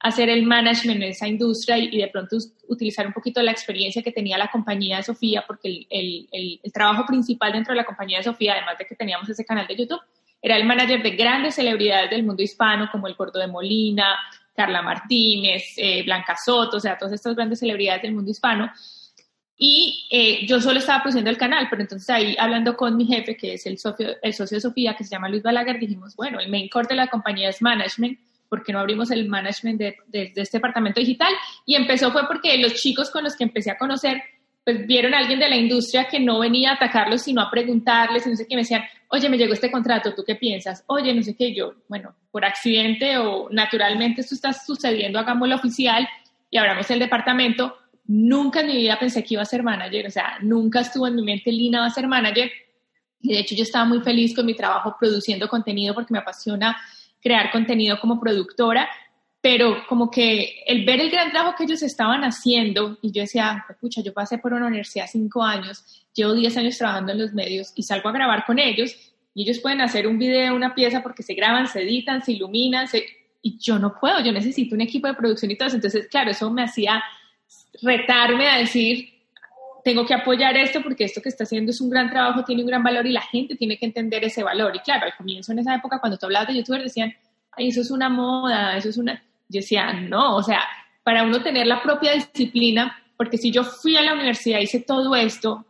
a 0.01 0.09
hacer 0.09 0.31
el 0.31 0.45
management 0.45 1.01
en 1.01 1.11
esa 1.11 1.29
industria 1.29 1.79
y, 1.79 1.97
de 1.97 2.09
pronto 2.09 2.39
utilizar 2.67 3.07
un 3.07 3.13
poquito 3.13 3.41
la 3.41 3.53
experiencia 3.53 4.03
que 4.03 4.11
tenía 4.11 4.37
la 4.37 4.51
compañía 4.51 4.97
de 4.97 5.05
Sofía, 5.05 5.45
porque 5.47 5.87
el, 5.89 6.61
trabajo 6.75 7.07
principal 7.07 7.53
dentro 7.53 7.73
de 7.73 7.77
la 7.77 7.85
compañía 7.85 8.19
de 8.19 8.25
Sofía, 8.25 8.55
además 8.55 8.77
de 8.77 8.87
que 8.87 8.97
teníamos 8.97 9.29
ese 9.29 9.45
canal 9.45 9.69
de 9.69 9.77
YouTube, 9.77 10.01
era 10.43 10.57
el 10.57 10.65
manager 10.65 11.05
de 11.05 11.11
grandes 11.11 11.55
celebridades 11.55 12.11
del 12.11 12.25
mundo 12.25 12.43
hispano, 12.43 12.89
como 12.91 13.07
el 13.07 13.15
Gordo 13.15 13.39
de 13.39 13.47
Molina, 13.47 14.17
Carla 14.57 14.83
Martínez, 14.83 15.75
eh, 15.77 16.03
Blanca 16.03 16.37
Soto, 16.37 16.79
o 16.79 16.81
sea, 16.81 16.99
todas 16.99 17.15
estas 17.15 17.37
grandes 17.37 17.61
celebridades 17.61 18.03
del 18.03 18.15
mundo 18.15 18.33
hispano. 18.33 18.73
Y 19.61 20.07
eh, 20.09 20.47
yo 20.47 20.61
solo 20.61 20.79
estaba 20.79 21.03
produciendo 21.03 21.31
el 21.31 21.37
canal, 21.37 21.67
pero 21.69 21.83
entonces 21.83 22.09
ahí 22.09 22.37
hablando 22.39 22.77
con 22.77 22.97
mi 22.97 23.07
jefe, 23.07 23.37
que 23.37 23.55
es 23.55 23.67
el 23.67 23.77
socio, 23.77 24.17
el 24.23 24.33
socio 24.33 24.57
de 24.57 24.61
Sofía, 24.61 24.95
que 24.97 25.03
se 25.03 25.11
llama 25.11 25.29
Luis 25.29 25.43
Balaguer, 25.43 25.81
dijimos, 25.81 26.15
bueno, 26.15 26.39
el 26.39 26.49
main 26.49 26.69
core 26.69 26.87
de 26.89 26.95
la 26.95 27.09
compañía 27.09 27.49
es 27.49 27.61
management, 27.61 28.21
porque 28.49 28.73
no 28.73 28.79
abrimos 28.79 29.11
el 29.11 29.29
management 29.29 29.79
de, 29.81 29.97
de, 30.07 30.33
este 30.37 30.59
departamento 30.59 31.01
digital? 31.01 31.33
Y 31.67 31.75
empezó 31.75 32.13
fue 32.13 32.27
porque 32.29 32.57
los 32.59 32.75
chicos 32.75 33.11
con 33.11 33.25
los 33.25 33.37
que 33.37 33.45
empecé 33.45 33.73
a 33.73 33.77
conocer, 33.77 34.23
pues 34.65 34.87
vieron 34.87 35.13
a 35.13 35.19
alguien 35.19 35.41
de 35.41 35.49
la 35.49 35.57
industria 35.57 36.07
que 36.09 36.21
no 36.21 36.39
venía 36.39 36.71
a 36.71 36.75
atacarlos, 36.75 37.23
sino 37.23 37.43
a 37.43 37.51
preguntarles, 37.51 38.27
y 38.27 38.31
no 38.31 38.37
sé 38.37 38.47
qué, 38.47 38.55
me 38.55 38.63
decían, 38.63 38.85
oye, 39.09 39.29
me 39.29 39.39
llegó 39.39 39.55
este 39.55 39.73
contrato, 39.73 40.15
¿tú 40.15 40.23
qué 40.25 40.37
piensas? 40.37 40.85
Oye, 40.87 41.13
no 41.13 41.23
sé 41.23 41.35
qué, 41.35 41.53
yo, 41.53 41.75
bueno, 41.89 42.15
por 42.31 42.45
accidente 42.45 43.19
o 43.19 43.49
naturalmente 43.51 44.21
esto 44.21 44.37
está 44.37 44.53
sucediendo, 44.53 45.19
hagámoslo 45.19 45.57
oficial 45.57 46.09
y 46.51 46.59
abramos 46.59 46.91
el 46.91 46.99
departamento, 47.01 47.77
Nunca 48.09 48.61
en 48.61 48.69
mi 48.69 48.77
vida 48.77 48.99
pensé 48.99 49.23
que 49.23 49.35
iba 49.35 49.43
a 49.43 49.47
ser 49.47 49.63
manager, 49.63 50.07
o 50.07 50.11
sea, 50.11 50.39
nunca 50.41 50.81
estuvo 50.81 51.07
en 51.07 51.15
mi 51.15 51.23
mente 51.23 51.53
Lina 51.53 51.81
va 51.81 51.87
a 51.87 51.91
ser 51.91 52.09
manager. 52.09 52.51
Y 53.21 53.35
de 53.35 53.41
hecho 53.41 53.55
yo 53.55 53.63
estaba 53.63 53.85
muy 53.85 54.01
feliz 54.01 54.35
con 54.35 54.47
mi 54.47 54.55
trabajo 54.55 54.97
produciendo 54.99 55.47
contenido 55.47 55.95
porque 55.95 56.13
me 56.13 56.19
apasiona 56.19 56.77
crear 57.21 57.51
contenido 57.51 58.01
como 58.01 58.19
productora, 58.19 58.89
pero 59.41 59.85
como 59.87 60.11
que 60.11 60.63
el 60.67 60.87
ver 60.87 61.01
el 61.01 61.11
gran 61.11 61.31
trabajo 61.31 61.55
que 61.57 61.65
ellos 61.65 61.83
estaban 61.83 62.23
haciendo 62.25 62.99
y 63.03 63.13
yo 63.13 63.23
decía, 63.23 63.67
escucha, 63.69 64.01
yo 64.01 64.15
pasé 64.15 64.39
por 64.39 64.55
una 64.55 64.67
universidad 64.67 65.07
cinco 65.07 65.43
años, 65.43 66.07
llevo 66.15 66.33
diez 66.33 66.57
años 66.57 66.79
trabajando 66.79 67.13
en 67.13 67.19
los 67.19 67.35
medios 67.35 67.73
y 67.77 67.83
salgo 67.83 68.09
a 68.09 68.13
grabar 68.13 68.47
con 68.47 68.59
ellos 68.59 68.97
y 69.35 69.43
ellos 69.43 69.59
pueden 69.61 69.83
hacer 69.83 70.07
un 70.07 70.19
video, 70.19 70.55
una 70.55 70.75
pieza 70.75 71.03
porque 71.03 71.23
se 71.23 71.35
graban, 71.35 71.69
se 71.69 71.83
editan, 71.83 72.25
se 72.25 72.33
iluminan, 72.33 72.89
y 73.41 73.59
yo 73.59 73.79
no 73.79 73.95
puedo, 74.01 74.21
yo 74.21 74.33
necesito 74.33 74.75
un 74.75 74.81
equipo 74.81 75.07
de 75.07 75.15
producción 75.15 75.51
y 75.51 75.57
todo 75.57 75.69
eso. 75.69 75.77
Entonces, 75.77 76.09
claro, 76.09 76.31
eso 76.31 76.51
me 76.51 76.65
hacía 76.65 77.03
retarme 77.83 78.49
a 78.49 78.59
decir, 78.59 79.09
tengo 79.85 80.05
que 80.05 80.15
apoyar 80.15 80.57
esto 80.57 80.83
porque 80.83 81.05
esto 81.05 81.23
que 81.23 81.29
está 81.29 81.45
haciendo 81.45 81.71
es 81.71 81.81
un 81.81 81.91
gran 81.91 82.11
trabajo, 82.11 82.45
tiene 82.45 82.63
un 82.63 82.69
gran 82.69 82.83
valor 82.83 83.07
y 83.07 83.13
la 83.13 83.23
gente 83.23 83.57
tiene 83.57 83.79
que 83.79 83.87
entender 83.87 84.25
ese 84.25 84.43
valor. 84.43 84.75
Y 84.77 84.81
claro, 84.81 85.07
al 85.07 85.17
comienzo 85.17 85.53
en 85.53 85.61
esa 85.61 85.75
época, 85.75 85.99
cuando 85.99 86.19
tú 86.19 86.27
hablabas 86.27 86.49
de 86.49 86.57
youtubers, 86.57 86.85
decían, 86.85 87.15
ay, 87.53 87.69
eso 87.69 87.81
es 87.81 87.91
una 87.91 88.09
moda, 88.09 88.77
eso 88.77 88.89
es 88.89 88.99
una... 88.99 89.23
Yo 89.49 89.61
decía, 89.61 89.93
no, 89.95 90.37
o 90.37 90.43
sea, 90.43 90.61
para 91.03 91.23
uno 91.23 91.43
tener 91.43 91.67
la 91.67 91.83
propia 91.83 92.13
disciplina, 92.13 93.03
porque 93.17 93.39
si 93.39 93.51
yo 93.51 93.65
fui 93.65 93.97
a 93.97 94.03
la 94.03 94.13
universidad, 94.13 94.61
hice 94.61 94.81
todo 94.81 95.17
esto, 95.17 95.65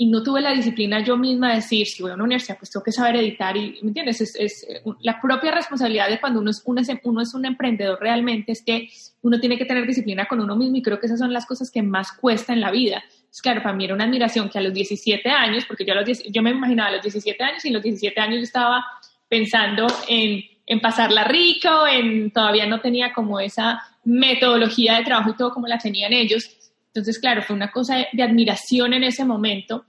y 0.00 0.06
no 0.06 0.22
tuve 0.22 0.40
la 0.40 0.52
disciplina 0.52 1.02
yo 1.02 1.16
misma 1.16 1.48
de 1.50 1.56
decir, 1.56 1.84
si 1.84 2.00
voy 2.02 2.12
a 2.12 2.14
una 2.14 2.22
universidad, 2.22 2.56
pues 2.56 2.70
tengo 2.70 2.84
que 2.84 2.92
saber 2.92 3.16
editar 3.16 3.56
y, 3.56 3.80
¿me 3.82 3.88
entiendes? 3.88 4.20
Es, 4.20 4.36
es, 4.36 4.66
la 5.00 5.20
propia 5.20 5.50
responsabilidad 5.50 6.08
de 6.08 6.20
cuando 6.20 6.38
uno 6.40 6.52
es, 6.52 6.62
uno, 6.64 6.80
es, 6.80 6.88
uno 7.02 7.20
es 7.20 7.34
un 7.34 7.44
emprendedor 7.44 7.98
realmente 8.00 8.52
es 8.52 8.62
que 8.62 8.88
uno 9.22 9.40
tiene 9.40 9.58
que 9.58 9.64
tener 9.64 9.86
disciplina 9.86 10.26
con 10.26 10.40
uno 10.40 10.56
mismo 10.56 10.76
y 10.76 10.82
creo 10.82 11.00
que 11.00 11.06
esas 11.06 11.18
son 11.18 11.32
las 11.32 11.46
cosas 11.46 11.70
que 11.70 11.82
más 11.82 12.12
cuesta 12.12 12.52
en 12.52 12.60
la 12.60 12.70
vida. 12.70 13.02
Es 13.30 13.40
claro, 13.42 13.62
para 13.62 13.74
mí 13.74 13.84
era 13.84 13.94
una 13.94 14.04
admiración 14.04 14.48
que 14.48 14.58
a 14.58 14.62
los 14.62 14.72
17 14.72 15.28
años, 15.28 15.64
porque 15.66 15.84
yo, 15.84 15.92
a 15.92 15.96
los 15.96 16.22
yo 16.24 16.42
me 16.42 16.50
imaginaba 16.50 16.90
a 16.90 16.92
los 16.92 17.02
17 17.02 17.42
años 17.42 17.64
y 17.64 17.70
a 17.70 17.72
los 17.72 17.82
17 17.82 18.20
años 18.20 18.36
yo 18.36 18.44
estaba 18.44 18.84
pensando 19.28 19.86
en, 20.08 20.42
en 20.66 20.80
pasarla 20.80 21.24
rico, 21.24 21.86
en 21.86 22.30
todavía 22.30 22.66
no 22.66 22.80
tenía 22.80 23.12
como 23.12 23.40
esa 23.40 23.80
metodología 24.04 24.96
de 24.96 25.04
trabajo 25.04 25.30
y 25.30 25.36
todo 25.36 25.52
como 25.52 25.66
la 25.66 25.78
tenían 25.78 26.12
ellos 26.12 26.58
entonces, 26.98 27.20
claro, 27.20 27.42
fue 27.42 27.54
una 27.54 27.70
cosa 27.70 28.06
de, 28.12 28.22
admiración 28.22 28.92
en 28.92 29.04
ese 29.04 29.24
momento 29.24 29.84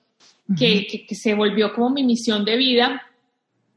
que, 0.58 1.08
se 1.10 1.34
volvió 1.34 1.74
como 1.74 1.90
mi 1.90 2.04
misión 2.04 2.46
de 2.46 2.56
vida. 2.56 3.04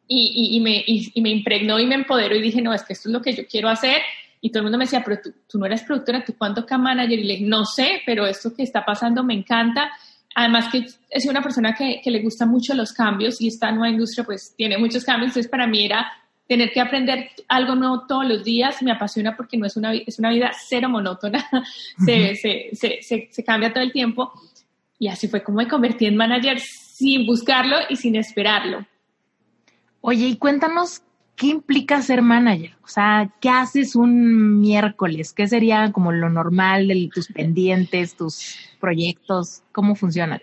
y, 0.07 0.61
me, 0.61 0.85
y, 0.87 1.21
me 1.23 1.31
impregnó 1.31 1.79
y 1.79 1.87
me 1.87 1.95
empoderó 1.95 2.37
y 2.37 2.43
dije, 2.43 2.61
no, 2.61 2.75
es 2.75 2.83
que 2.83 2.93
esto 2.93 3.09
es 3.09 3.13
lo 3.15 3.23
que 3.23 3.33
yo 3.33 3.47
quiero 3.47 3.71
hacer. 3.71 4.03
Y 4.45 4.51
todo 4.51 4.59
el 4.59 4.65
mundo 4.65 4.79
me 4.79 4.85
decía, 4.85 5.03
pero 5.05 5.21
tú, 5.23 5.33
tú 5.49 5.57
no 5.57 5.67
eres 5.67 5.85
productora, 5.85 6.25
tú 6.25 6.35
cuánto 6.37 6.67
que 6.67 6.77
manager. 6.77 7.17
Y 7.17 7.23
le 7.23 7.35
dije, 7.35 7.47
no 7.47 7.65
sé, 7.65 8.03
pero 8.05 8.27
esto 8.27 8.53
que 8.53 8.65
está 8.65 8.85
pasando 8.85 9.23
me 9.23 9.35
encanta. 9.35 9.93
Además 10.35 10.69
que 10.71 10.85
es 11.09 11.27
una 11.27 11.41
persona 11.41 11.75
que, 11.75 12.01
que, 12.03 12.11
le 12.11 12.21
gusta 12.21 12.45
mucho 12.45 12.75
los 12.75 12.93
cambios 12.93 13.41
y 13.41 13.47
esta 13.47 13.71
nueva 13.71 13.91
industria 13.91 14.25
pues 14.25 14.53
tiene 14.57 14.79
muchos 14.79 15.05
cambios. 15.05 15.31
Entonces 15.31 15.49
para 15.49 15.69
mí 15.69 15.85
era 15.85 16.11
tener 16.49 16.73
que 16.73 16.81
aprender 16.81 17.31
algo 17.47 17.77
nuevo 17.77 18.05
todos 18.09 18.27
los 18.27 18.43
días. 18.43 18.83
Me 18.83 18.91
apasiona 18.91 19.37
porque 19.37 19.57
no 19.57 19.65
es 19.67 19.77
una, 19.77 19.95
es 19.95 20.19
una 20.19 20.31
vida 20.31 20.51
cero 20.69 20.89
monótona. 20.89 21.49
se, 22.05 22.35
se, 22.35 22.71
se, 22.73 23.29
se, 23.31 23.45
cambia 23.45 23.73
todo 23.73 23.85
el 23.85 23.93
tiempo. 23.93 24.33
Y 24.99 25.07
así 25.07 25.29
fue 25.29 25.45
como 25.45 25.59
me 25.59 25.69
convertí 25.69 26.07
en 26.07 26.17
manager 26.17 26.59
sin 26.59 27.27
buscarlo 27.27 27.77
y 27.89 27.95
sin 27.95 28.17
esperarlo. 28.17 28.85
Oye, 30.01 30.27
y 30.27 30.37
cuéntanos 30.37 31.03
¿qué 31.37 31.47
implica 31.49 32.03
ser 32.03 32.23
manager? 32.23 32.73
O 32.85 32.89
sea, 32.89 33.31
¿qué 33.41 33.49
haces 33.49 33.97
un 33.97 34.61
miércoles? 34.61 35.33
¿Qué 35.33 35.49
sería 35.49 35.91
como 35.93 36.13
lo 36.13 36.29
normal 36.29 36.89
de 36.89 37.09
tus 37.13 37.29
pendientes, 37.29 38.17
tus 38.17 38.57
proyectos? 38.81 39.63
¿Cómo 39.73 39.95
funciona? 39.95 40.41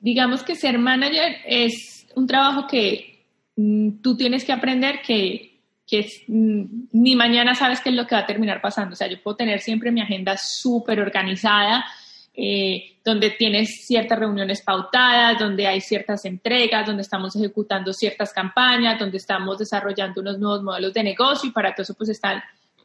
Digamos 0.00 0.42
que 0.42 0.56
ser 0.56 0.78
manager 0.78 1.36
es 1.46 2.06
un 2.14 2.26
trabajo 2.26 2.66
que 2.66 3.24
mm, 3.56 4.02
tú 4.02 4.16
tienes 4.16 4.44
que 4.44 4.52
aprender 4.52 5.00
que, 5.06 5.60
que 5.86 6.06
mm, 6.28 6.64
ni 6.92 7.16
mañana 7.16 7.54
sabes 7.54 7.80
qué 7.80 7.90
es 7.90 7.96
lo 7.96 8.06
que 8.06 8.14
va 8.14 8.22
a 8.22 8.26
terminar 8.26 8.60
pasando. 8.60 8.94
O 8.94 8.96
sea, 8.96 9.08
yo 9.08 9.22
puedo 9.22 9.36
tener 9.36 9.60
siempre 9.60 9.92
mi 9.92 10.00
agenda 10.00 10.36
súper 10.36 11.00
organizada, 11.00 11.84
eh, 12.34 12.96
donde 13.04 13.30
tienes 13.30 13.86
ciertas 13.86 14.18
reuniones 14.18 14.62
pautadas, 14.62 15.38
donde 15.38 15.66
hay 15.66 15.80
ciertas 15.80 16.24
entregas, 16.24 16.86
donde 16.86 17.02
estamos 17.02 17.36
ejecutando 17.36 17.92
ciertas 17.92 18.32
campañas, 18.32 18.98
donde 18.98 19.18
estamos 19.18 19.58
desarrollando 19.58 20.20
unos 20.20 20.38
nuevos 20.38 20.62
modelos 20.62 20.94
de 20.94 21.02
negocio 21.02 21.50
y 21.50 21.52
para 21.52 21.74
todo 21.74 21.82
eso 21.82 21.94
pues 21.94 22.08
están 22.08 22.42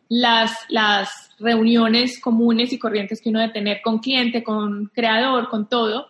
las, 0.09 0.51
las 0.69 1.29
reuniones 1.39 2.19
comunes 2.19 2.73
y 2.73 2.79
corrientes 2.79 3.21
que 3.21 3.29
uno 3.29 3.39
debe 3.39 3.53
tener 3.53 3.81
con 3.81 3.99
cliente, 3.99 4.43
con 4.43 4.87
creador, 4.87 5.49
con 5.49 5.69
todo. 5.69 6.07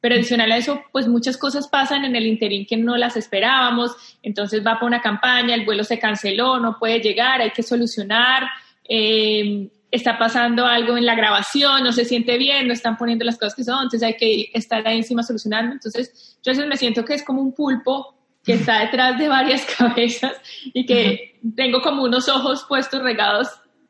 Pero 0.00 0.16
adicional 0.16 0.52
a 0.52 0.58
eso, 0.58 0.82
pues 0.92 1.08
muchas 1.08 1.38
cosas 1.38 1.66
pasan 1.68 2.04
en 2.04 2.14
el 2.14 2.26
interín 2.26 2.66
que 2.66 2.76
no 2.76 2.98
las 2.98 3.16
esperábamos. 3.16 3.92
Entonces 4.22 4.60
va 4.60 4.74
para 4.74 4.86
una 4.86 5.00
campaña, 5.00 5.54
el 5.54 5.64
vuelo 5.64 5.84
se 5.84 5.98
canceló, 5.98 6.58
no 6.60 6.78
puede 6.78 7.00
llegar, 7.00 7.40
hay 7.40 7.52
que 7.52 7.62
solucionar. 7.62 8.42
Eh, 8.86 9.70
está 9.94 10.18
pasando 10.18 10.66
algo 10.66 10.96
en 10.96 11.06
la 11.06 11.14
grabación, 11.14 11.84
no 11.84 11.92
se 11.92 12.04
siente 12.04 12.36
bien, 12.36 12.66
no 12.66 12.72
están 12.72 12.96
poniendo 12.96 13.24
las 13.24 13.38
cosas 13.38 13.54
que 13.54 13.62
son, 13.62 13.84
entonces 13.84 14.02
hay 14.02 14.16
que 14.16 14.50
estar 14.52 14.86
ahí 14.86 14.98
encima 14.98 15.22
solucionando. 15.22 15.72
Entonces, 15.72 16.36
yo 16.42 16.50
a 16.50 16.54
veces 16.54 16.68
me 16.68 16.76
siento 16.76 17.04
que 17.04 17.14
es 17.14 17.22
como 17.22 17.40
un 17.40 17.52
pulpo 17.52 18.16
que 18.42 18.54
está 18.54 18.80
detrás 18.80 19.18
de 19.18 19.28
varias 19.28 19.64
cabezas 19.78 20.32
y 20.72 20.84
que 20.84 21.40
tengo 21.54 21.80
como 21.80 22.02
unos 22.02 22.28
ojos 22.28 22.64
puestos 22.68 23.02
regados 23.02 23.48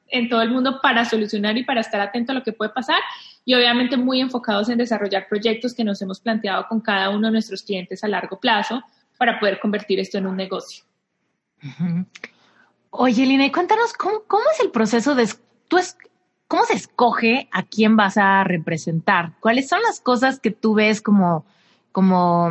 en 0.09 0.29
todo 0.29 0.43
el 0.43 0.51
mundo 0.51 0.79
para 0.83 1.07
solucionar 1.07 1.57
y 1.57 1.65
para 1.65 1.81
estar 1.81 2.01
atento 2.01 2.33
a 2.33 2.35
lo 2.35 2.43
que 2.43 2.53
puede 2.53 2.71
pasar 2.71 3.01
y 3.47 3.55
obviamente 3.55 3.97
muy 3.97 4.21
enfocados 4.21 4.69
en 4.69 4.79
desarrollar 4.79 5.27
proyectos 5.29 5.75
que 5.75 5.85
nos 5.85 6.01
hemos 6.03 6.21
planteado 6.21 6.67
con 6.69 6.81
cada 6.81 7.11
uno 7.11 7.29
de 7.29 7.33
nuestros 7.33 7.63
clientes 7.63 8.05
a 8.05 8.09
largo 8.09 8.39
plazo 8.39 8.83
para 9.17 9.41
poder 9.41 9.59
convertir 9.59 9.99
esto 10.01 10.19
en 10.19 10.27
un 10.27 10.37
negocio. 10.37 10.85
Oye, 12.91 13.27
Lina, 13.27 13.51
cuéntanos 13.51 13.95
cómo, 13.95 14.25
cómo 14.27 14.45
es 14.53 14.61
el 14.61 14.71
proceso 14.71 15.15
de 15.15 15.29
tú 15.69 15.79
es, 15.79 15.97
¿cómo 16.49 16.65
se 16.65 16.75
escoge 16.75 17.49
a 17.53 17.63
quién 17.63 17.97
vas 17.97 18.17
a 18.17 18.45
representar? 18.45 19.33
¿Cuáles 19.41 19.69
son 19.69 19.81
las 19.83 20.01
cosas 20.01 20.41
que 20.41 20.51
tú 20.51 20.75
ves 20.75 21.01
como, 21.01 21.45
como, 21.93 22.51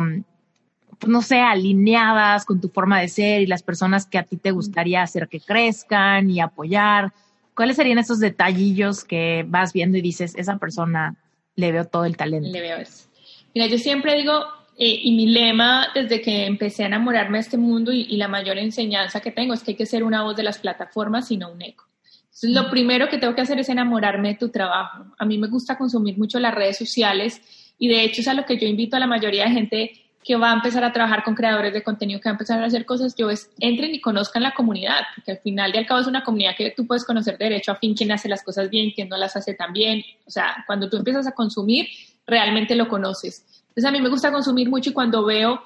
no 1.06 1.22
sé, 1.22 1.40
alineadas 1.40 2.44
con 2.44 2.60
tu 2.60 2.68
forma 2.68 3.00
de 3.00 3.08
ser 3.08 3.42
y 3.42 3.46
las 3.46 3.62
personas 3.62 4.06
que 4.06 4.18
a 4.18 4.24
ti 4.24 4.36
te 4.36 4.50
gustaría 4.50 5.02
hacer 5.02 5.28
que 5.28 5.40
crezcan 5.40 6.30
y 6.30 6.40
apoyar? 6.40 7.12
¿Cuáles 7.54 7.76
serían 7.76 7.98
esos 7.98 8.18
detallillos 8.18 9.04
que 9.04 9.44
vas 9.48 9.72
viendo 9.72 9.96
y 9.96 10.02
dices, 10.02 10.34
esa 10.36 10.58
persona 10.58 11.16
le 11.54 11.72
veo 11.72 11.84
todo 11.84 12.04
el 12.04 12.16
talento? 12.16 12.48
Le 12.50 12.60
veo 12.60 12.78
eso. 12.78 13.08
Mira, 13.54 13.68
yo 13.68 13.78
siempre 13.78 14.16
digo, 14.16 14.32
eh, 14.76 15.00
y 15.02 15.14
mi 15.14 15.26
lema 15.26 15.86
desde 15.94 16.20
que 16.20 16.46
empecé 16.46 16.82
a 16.82 16.86
enamorarme 16.86 17.38
de 17.38 17.42
este 17.42 17.56
mundo 17.56 17.92
y, 17.92 18.02
y, 18.02 18.16
la 18.16 18.26
mayor 18.26 18.58
enseñanza 18.58 19.20
que 19.20 19.30
tengo 19.30 19.54
es 19.54 19.62
que 19.62 19.70
hay 19.70 19.76
que 19.76 19.86
ser 19.86 20.02
una 20.02 20.24
voz 20.24 20.34
de 20.34 20.42
las 20.42 20.58
plataformas 20.58 21.30
y 21.30 21.36
no 21.36 21.52
un 21.52 21.62
eco. 21.62 21.84
Entonces, 22.34 22.50
lo 22.50 22.68
primero 22.68 23.08
que 23.08 23.18
tengo 23.18 23.34
que 23.34 23.42
hacer 23.42 23.60
es 23.60 23.68
enamorarme 23.68 24.30
de 24.30 24.34
tu 24.34 24.48
trabajo. 24.48 25.04
A 25.18 25.24
mí 25.24 25.38
me 25.38 25.46
gusta 25.46 25.78
consumir 25.78 26.18
mucho 26.18 26.40
las 26.40 26.52
redes 26.52 26.76
sociales 26.76 27.40
y 27.78 27.86
de 27.86 28.02
hecho 28.02 28.22
es 28.22 28.28
a 28.28 28.34
lo 28.34 28.44
que 28.44 28.58
yo 28.58 28.66
invito 28.66 28.96
a 28.96 29.00
la 29.00 29.06
mayoría 29.06 29.44
de 29.44 29.50
gente 29.50 29.90
que 30.24 30.34
va 30.36 30.50
a 30.50 30.54
empezar 30.54 30.82
a 30.82 30.92
trabajar 30.92 31.22
con 31.22 31.34
creadores 31.34 31.72
de 31.72 31.84
contenido, 31.84 32.18
que 32.18 32.28
va 32.28 32.32
a 32.32 32.34
empezar 32.34 32.60
a 32.60 32.66
hacer 32.66 32.86
cosas, 32.86 33.14
yo 33.14 33.30
es, 33.30 33.50
entren 33.60 33.94
y 33.94 34.00
conozcan 34.00 34.42
la 34.42 34.54
comunidad, 34.54 35.02
porque 35.14 35.32
al 35.32 35.38
final 35.38 35.70
de 35.70 35.78
al 35.78 35.86
cabo 35.86 36.00
es 36.00 36.06
una 36.06 36.24
comunidad 36.24 36.56
que 36.56 36.72
tú 36.74 36.86
puedes 36.86 37.04
conocer 37.04 37.36
de 37.36 37.44
derecho 37.44 37.72
a 37.72 37.76
fin 37.76 37.94
quién 37.94 38.10
hace 38.10 38.28
las 38.28 38.42
cosas 38.42 38.70
bien, 38.70 38.90
quién 38.92 39.10
no 39.10 39.18
las 39.18 39.36
hace 39.36 39.54
tan 39.54 39.72
bien. 39.72 40.02
O 40.26 40.30
sea, 40.30 40.64
cuando 40.66 40.88
tú 40.88 40.96
empiezas 40.96 41.26
a 41.26 41.32
consumir, 41.32 41.86
realmente 42.26 42.74
lo 42.74 42.88
conoces. 42.88 43.44
Entonces 43.68 43.84
a 43.84 43.92
mí 43.92 44.00
me 44.00 44.08
gusta 44.08 44.32
consumir 44.32 44.70
mucho 44.70 44.90
y 44.90 44.92
cuando 44.94 45.24
veo 45.24 45.62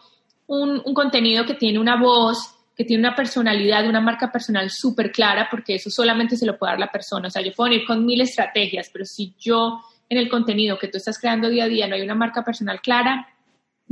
un 0.48 0.80
contenido 0.92 1.46
que 1.46 1.54
tiene 1.54 1.78
una 1.78 1.96
voz, 1.96 2.57
que 2.78 2.85
tiene 2.85 3.00
una 3.00 3.16
personalidad, 3.16 3.88
una 3.88 4.00
marca 4.00 4.30
personal 4.30 4.70
súper 4.70 5.11
clara, 5.11 5.49
porque 5.50 5.75
eso 5.75 5.90
solamente 5.90 6.37
se 6.37 6.47
lo 6.47 6.56
puede 6.56 6.75
dar 6.75 6.78
la 6.78 6.92
persona. 6.92 7.26
O 7.26 7.30
sea, 7.30 7.42
yo 7.42 7.52
puedo 7.52 7.75
ir 7.75 7.85
con 7.85 8.06
mil 8.06 8.20
estrategias, 8.20 8.88
pero 8.92 9.04
si 9.04 9.35
yo 9.37 9.80
en 10.08 10.16
el 10.16 10.28
contenido 10.28 10.78
que 10.78 10.87
tú 10.87 10.97
estás 10.97 11.18
creando 11.18 11.49
día 11.49 11.64
a 11.64 11.68
día 11.68 11.88
no 11.88 11.97
hay 11.97 12.02
una 12.02 12.14
marca 12.14 12.44
personal 12.44 12.80
clara, 12.80 13.26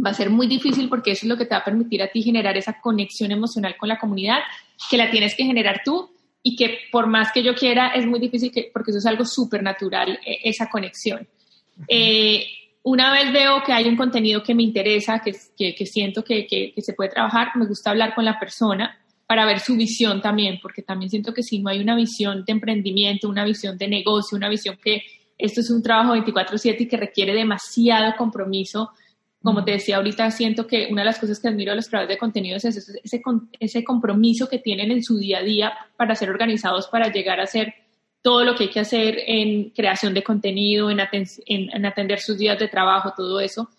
va 0.03 0.11
a 0.11 0.15
ser 0.15 0.31
muy 0.31 0.47
difícil 0.47 0.89
porque 0.89 1.11
eso 1.11 1.27
es 1.27 1.29
lo 1.29 1.37
que 1.37 1.47
te 1.47 1.57
va 1.57 1.63
a 1.63 1.65
permitir 1.65 2.01
a 2.01 2.13
ti 2.13 2.23
generar 2.23 2.57
esa 2.57 2.81
conexión 2.81 3.33
emocional 3.33 3.77
con 3.77 3.89
la 3.89 3.99
comunidad, 3.99 4.39
que 4.89 4.97
la 4.97 5.11
tienes 5.11 5.35
que 5.35 5.45
generar 5.45 5.83
tú 5.85 6.09
y 6.45 6.55
que 6.55 6.79
por 6.93 7.09
más 7.09 7.33
que 7.33 7.43
yo 7.43 7.57
quiera 7.57 7.89
es 7.89 8.07
muy 8.07 8.21
difícil 8.21 8.53
que, 8.53 8.71
porque 8.73 8.93
eso 8.93 8.99
es 8.99 9.07
algo 9.07 9.25
súper 9.25 9.65
natural, 9.65 10.21
e, 10.25 10.49
esa 10.49 10.69
conexión 10.71 11.27
una 12.87 13.13
vez 13.13 13.33
veo 13.33 13.65
que 13.65 13.73
hay 13.73 13.89
un 13.89 13.97
contenido 13.97 14.45
que 14.45 14.55
me 14.55 14.63
interesa, 14.63 15.21
que, 15.21 15.35
que, 15.75 15.87
siento 15.87 16.23
que, 16.23 16.47
que, 16.47 16.73
se 16.81 16.93
puede 16.93 17.11
trabajar, 17.11 17.49
me 17.57 17.67
gusta 17.67 17.91
hablar 17.91 18.15
con 18.15 18.25
la 18.25 18.39
persona 18.39 18.97
para 19.27 19.45
ver 19.45 19.59
su 19.59 19.77
visión 19.77 20.23
también, 20.23 20.61
porque 20.63 20.83
también 20.83 21.11
siento 21.11 21.35
que 21.35 21.43
si 21.43 21.59
no 21.59 21.69
hay 21.69 21.81
una 21.81 21.97
visión 21.97 22.45
de 22.45 22.53
emprendimiento, 22.53 23.29
una 23.29 23.45
visión 23.45 23.77
de 23.77 23.89
negocio, 23.89 24.37
una 24.37 24.49
visión 24.49 24.79
que 24.81 25.03
esto 25.37 25.63
es 25.63 25.71
un 25.71 25.83
trabajo 25.83 26.15
24/7 26.15 26.85
y 26.85 26.87
que 26.87 26.97
requiere 26.97 27.35
demasiado 27.35 28.15
compromiso, 28.17 28.93
como 29.43 29.65
te 29.65 29.73
decía 29.73 29.97
ahorita, 29.97 30.31
siento 30.31 30.69
que 30.69 30.87
una 30.89 31.03
de 31.03 31.07
las 31.07 31.19
cosas 31.19 31.41
que 31.41 31.49
admiro 31.49 31.73
a 31.73 31.75
los 31.75 31.89
creadores 31.89 32.15
de 32.15 32.19
contenidos 32.19 32.65
es 32.67 32.77
ese, 32.77 33.21
ese 33.59 33.83
compromiso 33.83 34.49
que 34.49 34.61
tienen 34.61 34.93
en 34.93 35.03
su 35.03 35.19
día 35.19 35.39
a 35.39 35.43
día 35.43 35.73
para 35.97 36.15
ser 36.15 36.31
organizados, 36.31 36.87
para 36.87 37.11
llegar 37.11 37.41
a 37.41 37.49
ser 37.49 37.75
todo 38.27 38.43
lo 38.43 38.57
que 38.57 38.65
hay 38.65 38.71
que 38.71 38.81
hacer 38.81 39.21
en 39.25 39.71
creación 39.71 40.13
de 40.13 40.25
contenido, 40.25 40.91
en, 40.91 40.99
en, 41.47 41.87
atender 41.87 42.19
sus 42.19 42.37
días 42.37 42.59
de 42.59 42.67
trabajo, 42.67 43.15
todo 43.17 43.39
eso. 43.39 43.71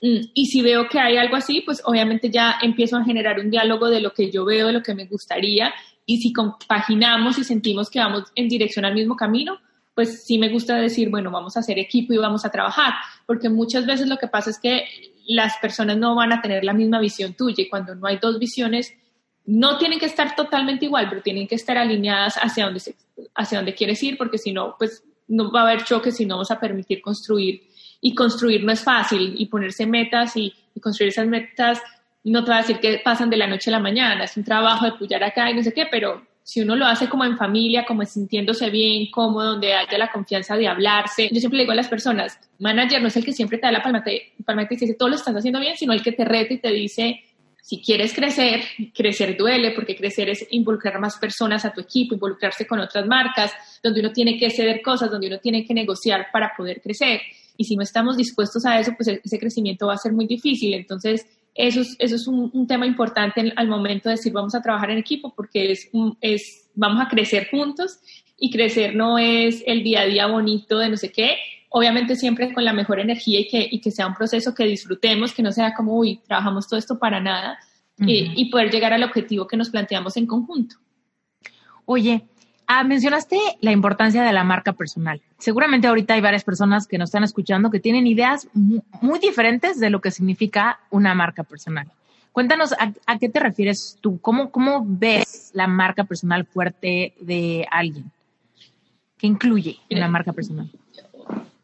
Mm, 0.00 0.30
y 0.32 0.46
si 0.46 0.62
veo 0.62 0.88
que 0.88 0.98
hay 0.98 1.18
algo 1.18 1.36
así, 1.36 1.60
pues 1.60 1.82
obviamente 1.84 2.30
ya 2.30 2.56
empiezo 2.62 2.96
a 2.96 3.04
generar 3.04 3.38
un 3.38 3.50
diálogo 3.50 3.90
de 3.90 4.00
lo 4.00 4.14
que 4.14 4.30
yo 4.30 4.46
veo, 4.46 4.68
de 4.68 4.72
lo 4.72 4.82
que 4.82 4.94
me 4.94 5.04
gustaría. 5.04 5.74
Y 6.06 6.22
si 6.22 6.32
compaginamos 6.32 7.36
y 7.36 7.44
sentimos 7.44 7.90
que 7.90 7.98
vamos 7.98 8.32
en 8.34 8.48
dirección 8.48 8.86
al 8.86 8.94
mismo 8.94 9.14
camino, 9.14 9.58
pues 9.94 10.24
sí 10.24 10.38
me 10.38 10.48
gusta 10.48 10.76
decir, 10.76 11.10
bueno, 11.10 11.30
vamos 11.30 11.58
a 11.58 11.60
hacer 11.60 11.78
equipo 11.78 12.14
y 12.14 12.16
vamos 12.16 12.46
a 12.46 12.50
trabajar, 12.50 12.94
porque 13.26 13.50
muchas 13.50 13.84
veces 13.84 14.08
lo 14.08 14.16
que 14.16 14.26
pasa 14.26 14.48
es 14.48 14.58
que 14.58 14.86
las 15.26 15.58
personas 15.58 15.98
no 15.98 16.14
van 16.14 16.32
a 16.32 16.40
tener 16.40 16.64
la 16.64 16.72
misma 16.72 16.98
visión 16.98 17.34
tuya 17.34 17.62
y 17.62 17.68
cuando 17.68 17.94
no 17.94 18.06
hay 18.06 18.16
dos 18.16 18.38
visiones, 18.38 18.94
no 19.46 19.78
tienen 19.78 19.98
que 19.98 20.06
estar 20.06 20.36
totalmente 20.36 20.84
igual, 20.84 21.08
pero 21.08 21.22
tienen 21.22 21.48
que 21.48 21.56
estar 21.56 21.76
alineadas 21.76 22.36
hacia 22.36 22.64
donde, 22.64 22.80
hacia 23.34 23.58
donde 23.58 23.74
quieres 23.74 24.02
ir, 24.02 24.16
porque 24.16 24.38
si 24.38 24.52
no, 24.52 24.76
pues 24.78 25.04
no 25.28 25.50
va 25.50 25.60
a 25.60 25.70
haber 25.70 25.84
choques 25.84 26.20
y 26.20 26.26
no 26.26 26.36
vamos 26.36 26.50
a 26.50 26.60
permitir 26.60 27.00
construir. 27.00 27.68
Y 28.00 28.14
construir 28.14 28.64
no 28.64 28.72
es 28.72 28.82
fácil, 28.82 29.34
y 29.38 29.46
ponerse 29.46 29.86
metas 29.86 30.36
y, 30.36 30.52
construir 30.80 31.10
esas 31.10 31.26
metas, 31.26 31.80
no 32.24 32.42
te 32.42 32.50
va 32.50 32.58
a 32.58 32.60
decir 32.60 32.80
que 32.80 33.00
pasan 33.04 33.30
de 33.30 33.36
la 33.36 33.46
noche 33.46 33.70
a 33.70 33.72
la 33.72 33.78
mañana, 33.78 34.24
es 34.24 34.36
un 34.36 34.44
trabajo 34.44 34.84
de 34.84 34.92
pullar 34.92 35.22
acá 35.22 35.50
y 35.50 35.54
no 35.54 35.62
sé 35.62 35.72
qué, 35.72 35.86
pero 35.90 36.22
si 36.42 36.60
uno 36.60 36.74
lo 36.74 36.86
hace 36.86 37.08
como 37.08 37.24
en 37.24 37.36
familia, 37.36 37.84
como 37.84 38.04
sintiéndose 38.04 38.70
bien, 38.70 39.10
cómodo, 39.10 39.52
donde 39.52 39.74
haya 39.74 39.98
la 39.98 40.10
confianza 40.10 40.56
de 40.56 40.66
hablarse. 40.66 41.28
Yo 41.30 41.38
siempre 41.38 41.58
le 41.58 41.62
digo 41.64 41.72
a 41.72 41.76
las 41.76 41.88
personas, 41.88 42.38
manager 42.58 43.00
no 43.00 43.08
es 43.08 43.16
el 43.16 43.24
que 43.24 43.32
siempre 43.32 43.58
te 43.58 43.66
da 43.66 43.72
la 43.72 43.82
palmata 43.82 44.10
y 44.10 44.20
te 44.68 44.76
dice 44.76 44.94
todo 44.94 45.10
lo 45.10 45.16
estás 45.16 45.36
haciendo 45.36 45.60
bien, 45.60 45.76
sino 45.76 45.92
el 45.92 46.02
que 46.02 46.12
te 46.12 46.24
reta 46.24 46.54
y 46.54 46.58
te 46.58 46.70
dice, 46.70 47.22
si 47.62 47.80
quieres 47.80 48.12
crecer, 48.12 48.60
crecer 48.92 49.36
duele 49.36 49.70
porque 49.70 49.96
crecer 49.96 50.28
es 50.28 50.44
involucrar 50.50 50.98
más 50.98 51.16
personas 51.16 51.64
a 51.64 51.72
tu 51.72 51.80
equipo, 51.80 52.14
involucrarse 52.14 52.66
con 52.66 52.80
otras 52.80 53.06
marcas, 53.06 53.52
donde 53.80 54.00
uno 54.00 54.10
tiene 54.10 54.36
que 54.36 54.50
ceder 54.50 54.82
cosas, 54.82 55.12
donde 55.12 55.28
uno 55.28 55.38
tiene 55.38 55.64
que 55.64 55.72
negociar 55.72 56.26
para 56.32 56.52
poder 56.56 56.82
crecer. 56.82 57.20
Y 57.56 57.64
si 57.64 57.76
no 57.76 57.84
estamos 57.84 58.16
dispuestos 58.16 58.66
a 58.66 58.80
eso, 58.80 58.92
pues 58.96 59.08
e-, 59.08 59.20
ese 59.24 59.38
crecimiento 59.38 59.86
va 59.86 59.94
a 59.94 59.98
ser 59.98 60.12
muy 60.12 60.26
difícil. 60.26 60.74
Entonces, 60.74 61.24
eso 61.54 61.82
es, 61.82 61.94
eso 62.00 62.16
es 62.16 62.26
un, 62.26 62.66
tema 62.66 62.84
importante 62.84 63.52
al 63.54 63.68
momento 63.68 64.08
de 64.08 64.16
decir 64.16 64.32
vamos 64.32 64.56
a 64.56 64.62
trabajar 64.62 64.90
en 64.90 64.98
equipo 64.98 65.32
porque 65.36 65.70
es, 65.70 65.88
es, 66.20 66.68
vamos 66.74 67.00
a 67.00 67.08
crecer 67.08 67.48
juntos 67.48 68.00
y 68.38 68.50
crecer 68.50 68.96
no 68.96 69.18
es 69.18 69.62
el 69.66 69.84
día 69.84 70.00
a 70.00 70.06
día 70.06 70.26
bonito 70.26 70.78
de 70.78 70.88
no 70.88 70.96
sé 70.96 71.12
qué, 71.12 71.36
obviamente 71.72 72.16
siempre 72.16 72.52
con 72.52 72.64
la 72.64 72.72
mejor 72.72 73.00
energía 73.00 73.40
y 73.40 73.48
que, 73.48 73.66
y 73.70 73.80
que 73.80 73.90
sea 73.90 74.06
un 74.06 74.14
proceso 74.14 74.54
que 74.54 74.64
disfrutemos, 74.64 75.32
que 75.32 75.42
no 75.42 75.52
sea 75.52 75.74
como, 75.74 75.96
uy, 75.96 76.20
trabajamos 76.26 76.68
todo 76.68 76.78
esto 76.78 76.98
para 76.98 77.20
nada, 77.20 77.58
y, 78.04 78.50
poder 78.50 78.70
llegar 78.70 78.92
al 78.92 79.04
objetivo 79.04 79.46
que 79.46 79.56
nos 79.56 79.70
planteamos 79.70 80.16
en 80.16 80.26
conjunto. 80.26 80.76
Oye, 81.84 82.24
ah, 82.66 82.82
mencionaste 82.82 83.38
la 83.60 83.70
importancia 83.70 84.24
de 84.24 84.32
la 84.32 84.42
marca 84.42 84.72
personal. 84.72 85.20
Seguramente 85.38 85.86
ahorita 85.86 86.14
hay 86.14 86.20
varias 86.20 86.42
personas 86.42 86.88
que 86.88 86.98
nos 86.98 87.10
están 87.10 87.22
escuchando 87.22 87.70
que 87.70 87.78
tienen 87.78 88.06
ideas 88.06 88.48
muy 88.54 89.20
diferentes 89.20 89.78
de 89.78 89.90
lo 89.90 90.00
que 90.00 90.10
significa 90.10 90.80
una 90.90 91.14
marca 91.14 91.44
personal. 91.44 91.92
Cuéntanos, 92.32 92.74
¿a, 93.06 93.18
qué 93.18 93.28
te 93.28 93.40
refieres 93.40 93.98
tú? 94.00 94.18
¿Cómo, 94.20 94.50
¿Cómo 94.50 94.84
ves 94.84 95.50
la 95.52 95.66
marca 95.68 96.04
personal 96.04 96.44
fuerte 96.46 97.14
de 97.20 97.66
alguien? 97.70 98.10
¿Qué 99.18 99.26
incluye 99.26 99.78
una 99.90 100.08
marca 100.08 100.32
personal? 100.32 100.68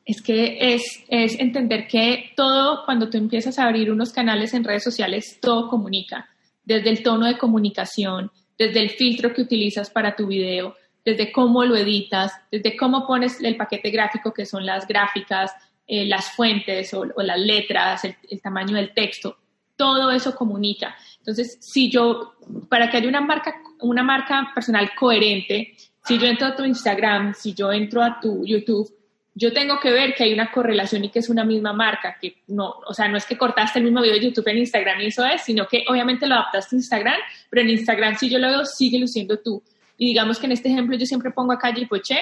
Es 0.09 0.23
que 0.23 0.57
es, 0.75 1.05
es 1.09 1.38
entender 1.38 1.87
que 1.87 2.33
todo, 2.35 2.87
cuando 2.87 3.11
tú 3.11 3.19
empiezas 3.19 3.59
a 3.59 3.67
abrir 3.67 3.93
unos 3.93 4.11
canales 4.11 4.55
en 4.55 4.65
redes 4.65 4.83
sociales, 4.83 5.38
todo 5.38 5.69
comunica, 5.69 6.31
desde 6.65 6.88
el 6.88 7.03
tono 7.03 7.27
de 7.27 7.37
comunicación, 7.37 8.33
desde 8.57 8.81
el 8.81 8.88
filtro 8.88 9.35
que 9.35 9.43
utilizas 9.43 9.91
para 9.91 10.17
tu 10.17 10.27
video, 10.27 10.75
desde 11.05 11.31
cómo 11.31 11.62
lo 11.62 11.77
editas, 11.77 12.33
desde 12.50 12.75
cómo 12.75 13.07
pones 13.07 13.38
el 13.43 13.59
paquete 13.59 13.91
gráfico, 13.91 14.33
que 14.33 14.47
son 14.47 14.65
las 14.65 14.88
gráficas, 14.88 15.53
eh, 15.87 16.07
las 16.07 16.31
fuentes 16.33 16.95
o, 16.95 17.05
las 17.05 17.38
letras, 17.38 18.03
el, 18.05 18.41
tamaño 18.41 18.77
del 18.77 18.95
texto, 18.95 19.37
todo 19.77 20.11
eso 20.11 20.35
comunica. 20.35 20.97
Entonces, 21.19 21.59
si 21.61 21.91
yo, 21.91 22.33
para 22.71 22.88
que 22.88 22.97
haya 22.97 23.09
una 23.11 23.21
marca, 23.21 23.61
una 23.81 24.03
marca 24.03 24.53
personal 24.55 24.91
coherente, 24.99 25.77
si 26.03 26.17
yo 26.17 26.27
entro 26.27 26.47
a 26.47 26.57
tu 26.57 26.65
Instagram, 26.65 27.35
si 27.35 27.53
yo 27.53 27.71
entro 27.71 28.03
a 28.03 28.19
tu 28.19 28.47
YouTube, 28.47 28.91
yo 29.38 29.52
tengo 29.52 29.78
que 29.78 29.92
ver 29.92 30.14
que 30.14 30.25
hay 30.25 30.33
una 30.33 30.50
correlación 30.50 31.04
y 31.04 31.11
que 31.11 31.21
es 31.21 31.28
una 31.28 31.45
misma 31.45 31.73
marca, 31.73 32.16
que 32.21 32.38
no, 32.49 32.75
o 32.87 32.92
sea, 32.92 33.07
no 33.07 33.16
es 33.16 33.25
que 33.25 33.38
cortaste 33.38 33.78
el 33.78 33.85
mismo 33.85 34.02
video 34.02 34.16
de 34.16 34.25
YouTube 34.25 34.49
en 34.49 34.59
Instagram 34.59 35.00
y 35.00 35.07
eso 35.07 35.25
es, 35.25 35.42
sino 35.42 35.68
que 35.68 35.85
obviamente 35.88 36.26
lo 36.26 36.35
adaptaste 36.35 36.75
a 36.75 36.78
Instagram, 36.78 37.21
pero 37.49 37.62
en 37.62 37.71
Instagram 37.71 38.16
si 38.16 38.28
yo 38.28 38.38
lo 38.38 38.49
veo, 38.49 38.64
sigue 38.64 38.99
luciendo 38.99 39.38
tú. 39.38 39.62
Y 39.97 40.07
digamos 40.07 40.38
que 40.38 40.47
en 40.47 40.52
este 40.52 40.68
ejemplo 40.68 40.97
yo 40.97 41.07
siempre 41.07 41.30
pongo 41.30 41.52
a 41.52 41.59
Calle 41.59 41.87
Poché 41.87 42.18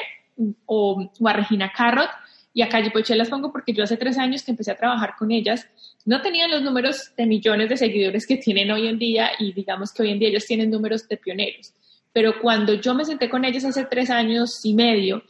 o, 0.66 1.10
o 1.18 1.28
a 1.28 1.32
Regina 1.32 1.72
Carrot, 1.74 2.10
y 2.52 2.62
a 2.62 2.68
Calle 2.70 2.90
Poché 2.90 3.14
las 3.14 3.28
pongo 3.28 3.52
porque 3.52 3.74
yo 3.74 3.84
hace 3.84 3.98
tres 3.98 4.16
años 4.16 4.42
que 4.42 4.50
empecé 4.50 4.70
a 4.70 4.76
trabajar 4.76 5.14
con 5.18 5.30
ellas, 5.30 5.68
no 6.06 6.22
tenían 6.22 6.50
los 6.50 6.62
números 6.62 7.12
de 7.16 7.26
millones 7.26 7.68
de 7.68 7.76
seguidores 7.76 8.26
que 8.26 8.36
tienen 8.36 8.70
hoy 8.70 8.86
en 8.86 8.98
día 8.98 9.32
y 9.38 9.52
digamos 9.52 9.92
que 9.92 10.02
hoy 10.02 10.10
en 10.12 10.18
día 10.18 10.28
ellos 10.28 10.46
tienen 10.46 10.70
números 10.70 11.06
de 11.06 11.18
pioneros. 11.18 11.74
Pero 12.14 12.40
cuando 12.40 12.72
yo 12.74 12.94
me 12.94 13.04
senté 13.04 13.28
con 13.28 13.44
ellas 13.44 13.66
hace 13.66 13.84
tres 13.84 14.08
años 14.08 14.64
y 14.64 14.72
medio, 14.72 15.22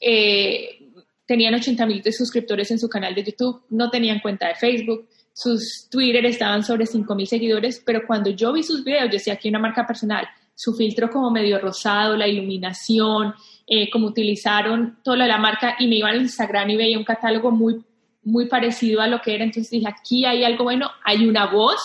eh, 0.00 0.83
tenían 1.26 1.54
80 1.54 1.86
mil 1.86 2.02
suscriptores 2.12 2.70
en 2.70 2.78
su 2.78 2.88
canal 2.88 3.14
de 3.14 3.24
YouTube, 3.24 3.62
no 3.70 3.90
tenían 3.90 4.20
cuenta 4.20 4.48
de 4.48 4.54
Facebook, 4.54 5.08
sus 5.32 5.88
Twitter 5.90 6.24
estaban 6.26 6.62
sobre 6.62 6.86
5 6.86 7.12
mil 7.14 7.26
seguidores, 7.26 7.82
pero 7.84 8.02
cuando 8.06 8.30
yo 8.30 8.52
vi 8.52 8.62
sus 8.62 8.84
videos, 8.84 9.06
yo 9.06 9.12
decía 9.12 9.34
aquí 9.34 9.48
una 9.48 9.58
marca 9.58 9.86
personal, 9.86 10.26
su 10.54 10.74
filtro 10.74 11.10
como 11.10 11.30
medio 11.30 11.58
rosado, 11.58 12.16
la 12.16 12.28
iluminación, 12.28 13.34
eh, 13.66 13.90
como 13.90 14.06
utilizaron 14.06 14.98
toda 15.02 15.26
la 15.26 15.38
marca 15.38 15.74
y 15.78 15.88
me 15.88 15.96
iba 15.96 16.08
al 16.08 16.22
Instagram 16.22 16.70
y 16.70 16.76
veía 16.76 16.98
un 16.98 17.04
catálogo 17.04 17.50
muy, 17.50 17.84
muy 18.22 18.46
parecido 18.46 19.00
a 19.00 19.08
lo 19.08 19.20
que 19.20 19.34
era, 19.34 19.44
entonces 19.44 19.70
dije, 19.70 19.88
aquí 19.88 20.24
hay 20.24 20.44
algo 20.44 20.64
bueno, 20.64 20.88
hay 21.04 21.26
una 21.26 21.46
voz, 21.46 21.80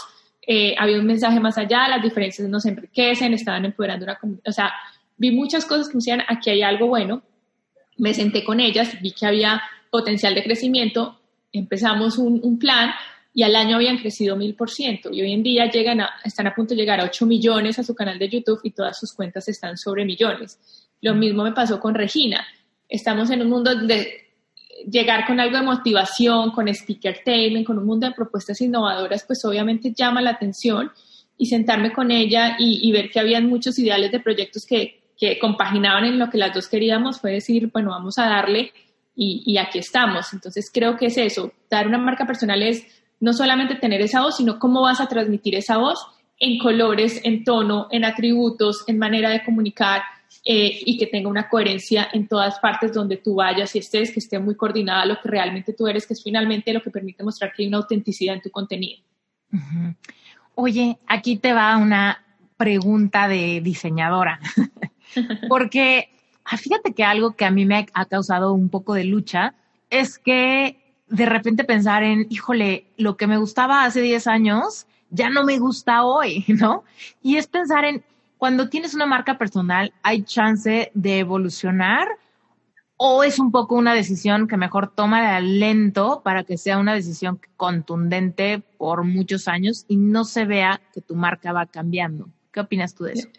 eh, 0.45 0.75
había 0.77 0.99
un 0.99 1.05
mensaje 1.05 1.39
más 1.39 1.57
allá, 1.57 1.87
las 1.87 2.03
diferencias 2.03 2.47
nos 2.47 2.65
enriquecen, 2.65 3.33
estaban 3.33 3.65
empoderando 3.65 4.05
una 4.05 4.17
comunidad, 4.17 4.43
o 4.47 4.51
sea, 4.51 4.71
vi 5.17 5.31
muchas 5.31 5.65
cosas 5.65 5.87
que 5.87 5.95
me 5.95 5.99
decían, 5.99 6.21
aquí 6.27 6.51
hay 6.51 6.61
algo 6.61 6.87
bueno, 6.87 7.23
me 7.99 8.13
senté 8.13 8.43
con 8.43 8.59
ellas, 8.59 8.99
vi 9.01 9.11
que 9.11 9.25
había 9.25 9.61
potencial 9.91 10.33
de 10.33 10.43
crecimiento, 10.43 11.19
empezamos 11.51 12.17
un, 12.17 12.39
un 12.43 12.57
plan 12.57 12.91
y 13.33 13.43
al 13.43 13.55
año 13.55 13.75
habían 13.75 13.97
crecido 13.97 14.35
mil 14.35 14.55
por 14.55 14.69
ciento 14.69 15.09
y 15.11 15.21
hoy 15.21 15.33
en 15.33 15.43
día 15.43 15.69
llegan 15.69 16.01
a, 16.01 16.09
están 16.23 16.47
a 16.47 16.55
punto 16.55 16.73
de 16.73 16.81
llegar 16.81 16.99
a 16.99 17.05
8 17.05 17.25
millones 17.25 17.77
a 17.79 17.83
su 17.83 17.95
canal 17.95 18.17
de 18.17 18.29
YouTube 18.29 18.59
y 18.63 18.71
todas 18.71 18.99
sus 18.99 19.13
cuentas 19.13 19.47
están 19.47 19.77
sobre 19.77 20.05
millones. 20.05 20.59
Lo 21.01 21.15
mismo 21.15 21.43
me 21.43 21.53
pasó 21.53 21.79
con 21.79 21.95
Regina. 21.95 22.45
Estamos 22.87 23.29
en 23.29 23.41
un 23.41 23.49
mundo 23.49 23.75
de 23.75 24.29
llegar 24.89 25.25
con 25.25 25.39
algo 25.39 25.57
de 25.57 25.63
motivación, 25.63 26.51
con 26.51 26.67
speaker 26.67 27.21
taming, 27.23 27.63
con 27.63 27.77
un 27.77 27.85
mundo 27.85 28.07
de 28.07 28.13
propuestas 28.13 28.59
innovadoras, 28.61 29.23
pues 29.25 29.43
obviamente 29.45 29.93
llama 29.95 30.21
la 30.21 30.31
atención 30.31 30.91
y 31.37 31.45
sentarme 31.45 31.93
con 31.93 32.11
ella 32.11 32.57
y, 32.59 32.91
ver 32.91 33.09
que 33.09 33.19
habían 33.19 33.47
muchos 33.47 33.79
ideales 33.79 34.11
de 34.11 34.19
proyectos 34.19 34.65
que, 34.65 34.98
que, 35.19 35.37
compaginaban 35.37 36.05
en 36.05 36.17
lo 36.17 36.29
que 36.29 36.37
las 36.37 36.53
dos 36.53 36.67
queríamos, 36.67 37.19
fue 37.19 37.33
decir, 37.33 37.69
bueno, 37.71 37.89
vamos 37.91 38.17
a 38.17 38.29
darle 38.29 38.71
y, 39.15 39.57
aquí 39.57 39.79
estamos. 39.79 40.33
Entonces 40.33 40.71
creo 40.73 40.95
que 40.95 41.07
es 41.07 41.17
eso, 41.17 41.51
dar 41.69 41.87
una 41.87 41.97
marca 41.97 42.25
personal 42.25 42.63
es 42.63 42.85
no 43.19 43.33
solamente 43.33 43.75
tener 43.75 44.01
esa 44.01 44.21
voz, 44.21 44.37
sino 44.37 44.59
cómo 44.59 44.81
vas 44.81 45.01
a 45.01 45.07
transmitir 45.07 45.55
esa 45.55 45.77
voz 45.77 45.99
en 46.39 46.57
colores, 46.57 47.19
en 47.25 47.43
tono, 47.43 47.87
en 47.91 48.05
atributos, 48.05 48.85
en 48.87 48.97
manera 48.97 49.29
de 49.29 49.43
comunicar 49.43 50.03
eh, 50.45 50.79
y 50.85 50.97
que 50.97 51.07
tenga 51.07 51.27
una 51.27 51.49
coherencia 51.49 52.07
en 52.13 52.27
todas 52.27 52.59
partes 52.59 52.93
donde 52.93 53.17
tú 53.17 53.35
vayas 53.35 53.75
y 53.75 53.79
estés, 53.79 54.13
que 54.13 54.19
esté 54.19 54.39
muy 54.39 54.55
coordinada 54.55 55.05
lo 55.05 55.19
que 55.21 55.27
realmente 55.27 55.73
tú 55.73 55.85
eres, 55.87 56.07
que 56.07 56.13
es 56.13 56.23
finalmente 56.23 56.71
lo 56.71 56.81
que 56.81 56.91
permite 56.91 57.23
mostrar 57.23 57.51
que 57.51 57.63
hay 57.63 57.67
una 57.67 57.77
autenticidad 57.77 58.35
en 58.35 58.41
tu 58.41 58.49
contenido. 58.49 59.01
Oye, 60.55 60.97
aquí 61.07 61.37
te 61.37 61.51
va 61.51 61.75
una 61.75 62.23
pregunta 62.55 63.27
de 63.27 63.61
diseñadora, 63.61 64.39
porque 65.47 66.09
ah, 66.45 66.57
fíjate 66.57 66.93
que 66.93 67.03
algo 67.03 67.35
que 67.35 67.45
a 67.45 67.51
mí 67.51 67.65
me 67.65 67.87
ha 67.93 68.05
causado 68.05 68.53
un 68.53 68.69
poco 68.69 68.93
de 68.93 69.05
lucha 69.05 69.53
es 69.89 70.19
que 70.19 70.77
de 71.07 71.25
repente 71.25 71.63
pensar 71.63 72.03
en, 72.03 72.27
híjole, 72.29 72.85
lo 72.97 73.17
que 73.17 73.27
me 73.27 73.37
gustaba 73.37 73.83
hace 73.83 74.01
10 74.01 74.27
años 74.27 74.85
ya 75.09 75.29
no 75.29 75.43
me 75.43 75.57
gusta 75.57 76.03
hoy, 76.03 76.45
¿no? 76.47 76.83
Y 77.21 77.37
es 77.37 77.47
pensar 77.47 77.85
en, 77.85 78.03
cuando 78.37 78.69
tienes 78.69 78.93
una 78.93 79.05
marca 79.05 79.37
personal, 79.37 79.93
¿hay 80.03 80.23
chance 80.23 80.91
de 80.93 81.19
evolucionar? 81.19 82.07
¿O 82.95 83.23
es 83.23 83.39
un 83.39 83.51
poco 83.51 83.75
una 83.75 83.93
decisión 83.93 84.47
que 84.47 84.57
mejor 84.57 84.93
toma 84.93 85.35
de 85.35 85.41
lento 85.41 86.21
para 86.23 86.43
que 86.43 86.57
sea 86.57 86.77
una 86.77 86.93
decisión 86.93 87.39
contundente 87.55 88.61
por 88.77 89.03
muchos 89.05 89.47
años 89.47 89.85
y 89.87 89.95
no 89.95 90.25
se 90.25 90.45
vea 90.45 90.81
que 90.93 91.01
tu 91.01 91.15
marca 91.15 91.53
va 91.53 91.65
cambiando? 91.65 92.29
¿Qué 92.51 92.59
opinas 92.59 92.93
tú 92.93 93.05
de 93.05 93.13
eso? 93.13 93.29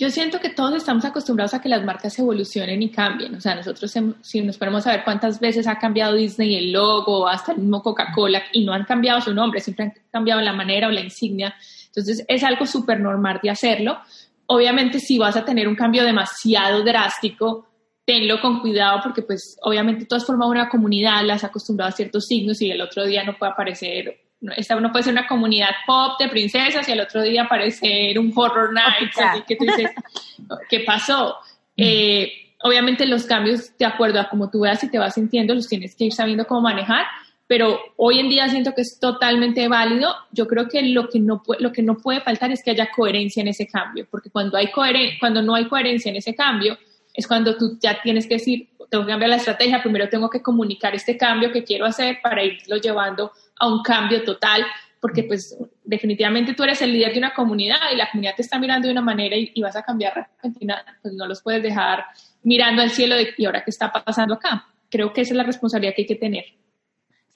Yo 0.00 0.10
siento 0.10 0.38
que 0.38 0.50
todos 0.50 0.76
estamos 0.76 1.04
acostumbrados 1.04 1.54
a 1.54 1.60
que 1.60 1.68
las 1.68 1.84
marcas 1.84 2.16
evolucionen 2.20 2.80
y 2.80 2.88
cambien. 2.88 3.34
O 3.34 3.40
sea, 3.40 3.56
nosotros 3.56 3.92
si 4.22 4.40
nos 4.42 4.56
ponemos 4.56 4.86
a 4.86 4.92
ver 4.92 5.02
cuántas 5.02 5.40
veces 5.40 5.66
ha 5.66 5.76
cambiado 5.76 6.14
Disney 6.14 6.54
el 6.54 6.70
logo, 6.70 7.26
hasta 7.26 7.50
el 7.50 7.58
mismo 7.58 7.82
Coca-Cola, 7.82 8.44
y 8.52 8.64
no 8.64 8.72
han 8.72 8.84
cambiado 8.84 9.20
su 9.20 9.34
nombre, 9.34 9.60
siempre 9.60 9.86
han 9.86 9.94
cambiado 10.12 10.40
la 10.40 10.52
manera 10.52 10.86
o 10.86 10.92
la 10.92 11.00
insignia. 11.00 11.52
Entonces 11.86 12.24
es 12.28 12.44
algo 12.44 12.64
súper 12.64 13.00
normal 13.00 13.40
de 13.42 13.50
hacerlo. 13.50 13.98
Obviamente 14.46 15.00
si 15.00 15.18
vas 15.18 15.36
a 15.36 15.44
tener 15.44 15.66
un 15.66 15.74
cambio 15.74 16.04
demasiado 16.04 16.84
drástico, 16.84 17.66
tenlo 18.04 18.40
con 18.40 18.60
cuidado 18.60 19.00
porque 19.02 19.22
pues 19.22 19.58
obviamente 19.62 20.04
tú 20.04 20.14
has 20.14 20.24
formado 20.24 20.52
una 20.52 20.68
comunidad, 20.68 21.24
las 21.24 21.42
has 21.42 21.50
acostumbrado 21.50 21.88
a 21.88 21.96
ciertos 21.96 22.26
signos 22.26 22.62
y 22.62 22.70
el 22.70 22.80
otro 22.80 23.04
día 23.04 23.24
no 23.24 23.36
puede 23.36 23.50
aparecer 23.50 24.27
esta 24.56 24.76
uno 24.76 24.92
puede 24.92 25.04
ser 25.04 25.12
una 25.12 25.26
comunidad 25.26 25.70
pop 25.86 26.18
de 26.18 26.28
princesas 26.28 26.88
y 26.88 26.92
el 26.92 27.00
otro 27.00 27.22
día 27.22 27.42
aparecer 27.42 28.18
un 28.18 28.32
horror 28.34 28.72
night, 28.72 29.10
así 29.16 29.42
que 29.46 29.56
tú 29.56 29.64
dices, 29.64 29.90
¿qué 30.68 30.80
pasó? 30.80 31.36
Eh, 31.76 32.32
obviamente 32.62 33.06
los 33.06 33.24
cambios, 33.24 33.76
de 33.76 33.86
acuerdo 33.86 34.20
a 34.20 34.28
cómo 34.28 34.50
tú 34.50 34.60
veas 34.60 34.82
y 34.84 34.90
te 34.90 34.98
vas 34.98 35.14
sintiendo, 35.14 35.54
los 35.54 35.68
tienes 35.68 35.94
que 35.94 36.04
ir 36.04 36.12
sabiendo 36.12 36.46
cómo 36.46 36.62
manejar, 36.62 37.06
pero 37.46 37.80
hoy 37.96 38.20
en 38.20 38.28
día 38.28 38.48
siento 38.48 38.74
que 38.74 38.82
es 38.82 38.98
totalmente 39.00 39.66
válido. 39.68 40.14
Yo 40.32 40.46
creo 40.46 40.68
que 40.68 40.82
lo 40.82 41.08
que 41.08 41.18
no, 41.18 41.42
lo 41.58 41.72
que 41.72 41.82
no 41.82 41.96
puede 41.96 42.20
faltar 42.20 42.52
es 42.52 42.62
que 42.62 42.72
haya 42.72 42.90
coherencia 42.94 43.40
en 43.40 43.48
ese 43.48 43.66
cambio, 43.66 44.06
porque 44.10 44.30
cuando, 44.30 44.58
hay 44.58 44.70
cuando 45.18 45.42
no 45.42 45.54
hay 45.54 45.66
coherencia 45.66 46.10
en 46.10 46.16
ese 46.16 46.34
cambio, 46.34 46.78
es 47.14 47.26
cuando 47.26 47.56
tú 47.56 47.78
ya 47.80 48.00
tienes 48.02 48.26
que 48.26 48.34
decir, 48.34 48.68
tengo 48.90 49.04
que 49.04 49.10
cambiar 49.10 49.30
la 49.30 49.36
estrategia, 49.36 49.82
primero 49.82 50.08
tengo 50.08 50.28
que 50.28 50.42
comunicar 50.42 50.94
este 50.94 51.16
cambio 51.16 51.50
que 51.50 51.64
quiero 51.64 51.86
hacer 51.86 52.18
para 52.22 52.44
irlo 52.44 52.76
llevando 52.76 53.32
a 53.58 53.68
un 53.68 53.82
cambio 53.82 54.22
total, 54.24 54.64
porque 55.00 55.22
pues 55.22 55.56
definitivamente 55.84 56.54
tú 56.54 56.64
eres 56.64 56.82
el 56.82 56.92
líder 56.92 57.12
de 57.12 57.18
una 57.18 57.34
comunidad 57.34 57.78
y 57.92 57.96
la 57.96 58.10
comunidad 58.10 58.34
te 58.36 58.42
está 58.42 58.58
mirando 58.58 58.88
de 58.88 58.92
una 58.92 59.02
manera 59.02 59.36
y, 59.36 59.60
vas 59.60 59.76
a 59.76 59.82
cambiar 59.82 60.14
repentina, 60.14 60.84
pues 61.02 61.14
no 61.14 61.26
los 61.26 61.42
puedes 61.42 61.62
dejar 61.62 62.04
mirando 62.42 62.82
al 62.82 62.90
cielo 62.90 63.16
de, 63.16 63.34
y 63.36 63.44
ahora 63.46 63.62
qué 63.64 63.70
está 63.70 63.92
pasando 63.92 64.34
acá. 64.34 64.66
Creo 64.90 65.12
que 65.12 65.20
esa 65.20 65.34
es 65.34 65.36
la 65.36 65.44
responsabilidad 65.44 65.94
que 65.94 66.02
hay 66.02 66.08
que 66.08 66.14
tener. 66.16 66.44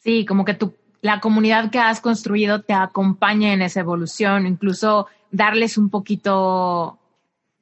Sí, 0.00 0.24
como 0.24 0.44
que 0.44 0.54
tú, 0.54 0.74
la 1.02 1.20
comunidad 1.20 1.70
que 1.70 1.78
has 1.78 2.00
construido 2.00 2.62
te 2.62 2.72
acompaña 2.72 3.52
en 3.52 3.62
esa 3.62 3.80
evolución, 3.80 4.46
incluso 4.46 5.06
darles 5.30 5.78
un 5.78 5.90
poquito 5.90 6.98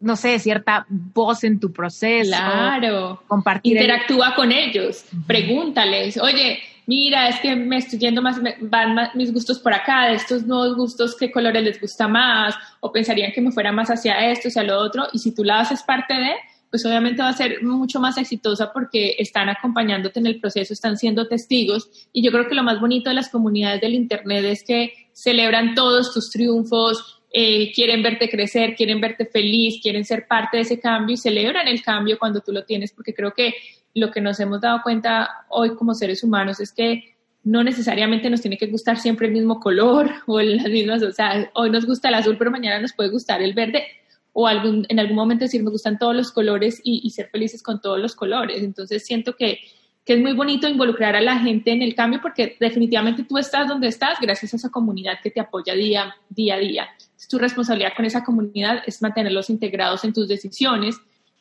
no 0.00 0.16
sé, 0.16 0.38
cierta 0.38 0.86
voz 0.88 1.44
en 1.44 1.60
tu 1.60 1.72
proceso. 1.72 2.30
Claro. 2.30 3.22
Compartir. 3.28 3.76
Interactúa 3.76 4.34
con 4.34 4.50
ellos, 4.50 5.04
pregúntales, 5.26 6.16
oye, 6.16 6.58
mira, 6.86 7.28
es 7.28 7.40
que 7.40 7.56
me 7.56 7.78
estoy 7.78 7.98
yendo 7.98 8.22
más, 8.22 8.40
van 8.60 9.10
mis 9.14 9.32
gustos 9.32 9.58
por 9.58 9.72
acá, 9.72 10.06
de 10.06 10.14
estos 10.14 10.46
nuevos 10.46 10.76
gustos, 10.76 11.16
¿qué 11.18 11.30
colores 11.30 11.62
les 11.62 11.80
gusta 11.80 12.08
más? 12.08 12.54
O 12.80 12.92
pensarían 12.92 13.32
que 13.32 13.40
me 13.40 13.52
fuera 13.52 13.72
más 13.72 13.88
hacia 13.88 14.30
esto, 14.30 14.48
hacia 14.48 14.62
lo 14.62 14.78
otro. 14.78 15.08
Y 15.12 15.18
si 15.18 15.34
tú 15.34 15.44
la 15.44 15.60
haces 15.60 15.82
parte 15.82 16.14
de, 16.14 16.32
pues 16.70 16.86
obviamente 16.86 17.22
va 17.22 17.30
a 17.30 17.34
ser 17.36 17.62
mucho 17.62 17.98
más 17.98 18.16
exitosa 18.16 18.72
porque 18.72 19.16
están 19.18 19.48
acompañándote 19.48 20.20
en 20.20 20.26
el 20.26 20.40
proceso, 20.40 20.72
están 20.72 20.96
siendo 20.96 21.26
testigos. 21.26 21.90
Y 22.12 22.22
yo 22.22 22.30
creo 22.30 22.48
que 22.48 22.54
lo 22.54 22.62
más 22.62 22.80
bonito 22.80 23.10
de 23.10 23.16
las 23.16 23.28
comunidades 23.28 23.80
del 23.80 23.94
Internet 23.94 24.44
es 24.44 24.64
que 24.64 24.92
celebran 25.12 25.74
todos 25.74 26.14
tus 26.14 26.30
triunfos, 26.30 27.20
eh, 27.32 27.72
quieren 27.72 28.02
verte 28.02 28.28
crecer, 28.28 28.74
quieren 28.74 29.00
verte 29.00 29.26
feliz, 29.26 29.80
quieren 29.82 30.04
ser 30.04 30.26
parte 30.26 30.56
de 30.56 30.62
ese 30.62 30.80
cambio 30.80 31.14
y 31.14 31.16
celebran 31.16 31.68
el 31.68 31.82
cambio 31.82 32.18
cuando 32.18 32.40
tú 32.40 32.52
lo 32.52 32.64
tienes, 32.64 32.92
porque 32.92 33.14
creo 33.14 33.32
que 33.32 33.54
lo 33.94 34.11
que 34.11 34.20
nos 34.20 34.38
hemos 34.40 34.61
dado 34.61 34.83
cuenta 34.83 35.29
hoy 35.48 35.74
como 35.74 35.94
seres 35.94 36.22
humanos 36.22 36.61
es 36.61 36.72
que 36.72 37.16
no 37.42 37.64
necesariamente 37.64 38.29
nos 38.29 38.40
tiene 38.40 38.59
que 38.59 38.66
gustar 38.66 38.98
siempre 38.98 39.26
el 39.26 39.33
mismo 39.33 39.61
color 39.61 40.11
o 40.26 40.40
las 40.40 40.68
mismas, 40.68 41.03
o 41.03 41.12
sea, 41.12 41.50
hoy 41.55 41.70
nos 41.70 41.87
gusta 41.87 42.09
el 42.09 42.14
azul, 42.14 42.37
pero 42.38 42.50
mañana 42.50 42.81
nos 42.81 42.92
puede 42.92 43.11
gustar 43.11 43.42
el 43.42 43.55
verde 43.55 43.85
o 44.33 44.46
algún, 44.46 44.87
en 44.88 45.00
algún 45.00 45.16
momento 45.16 45.44
decir 45.44 45.62
me 45.62 45.70
gustan 45.70 45.98
todos 45.98 46.14
los 46.14 46.31
colores 46.31 46.81
y, 46.85 47.09
ser 47.11 47.29
felices 47.31 47.62
con 47.62 47.81
todos 47.81 47.98
los 47.98 48.14
colores. 48.14 48.62
Entonces 48.62 49.05
siento 49.05 49.35
que 49.35 49.59
que 50.05 50.14
es 50.14 50.20
muy 50.20 50.33
bonito 50.33 50.66
involucrar 50.66 51.14
a 51.14 51.20
la 51.20 51.38
gente 51.38 51.72
en 51.72 51.83
el 51.83 51.94
cambio 51.94 52.20
porque 52.22 52.57
definitivamente 52.59 53.24
tú 53.24 53.38
estás 53.38 53.68
donde 53.68 53.88
estás 53.88 54.18
gracias 54.20 54.53
a 54.53 54.57
esa 54.57 54.70
comunidad 54.70 55.20
que 55.22 55.31
te 55.31 55.40
apoya 55.40 55.74
día, 55.74 56.14
día 56.29 56.55
a 56.55 56.59
día. 56.59 56.88
tu 57.29 57.38
responsabilidad 57.38 57.92
con 57.94 58.07
esa 58.07 58.24
comunidad 58.24 58.83
es 58.87 59.03
mantenerlos 59.03 59.50
integrados 59.50 60.05
en 60.05 60.12
tus 60.12 60.26
decisiones 60.26 60.96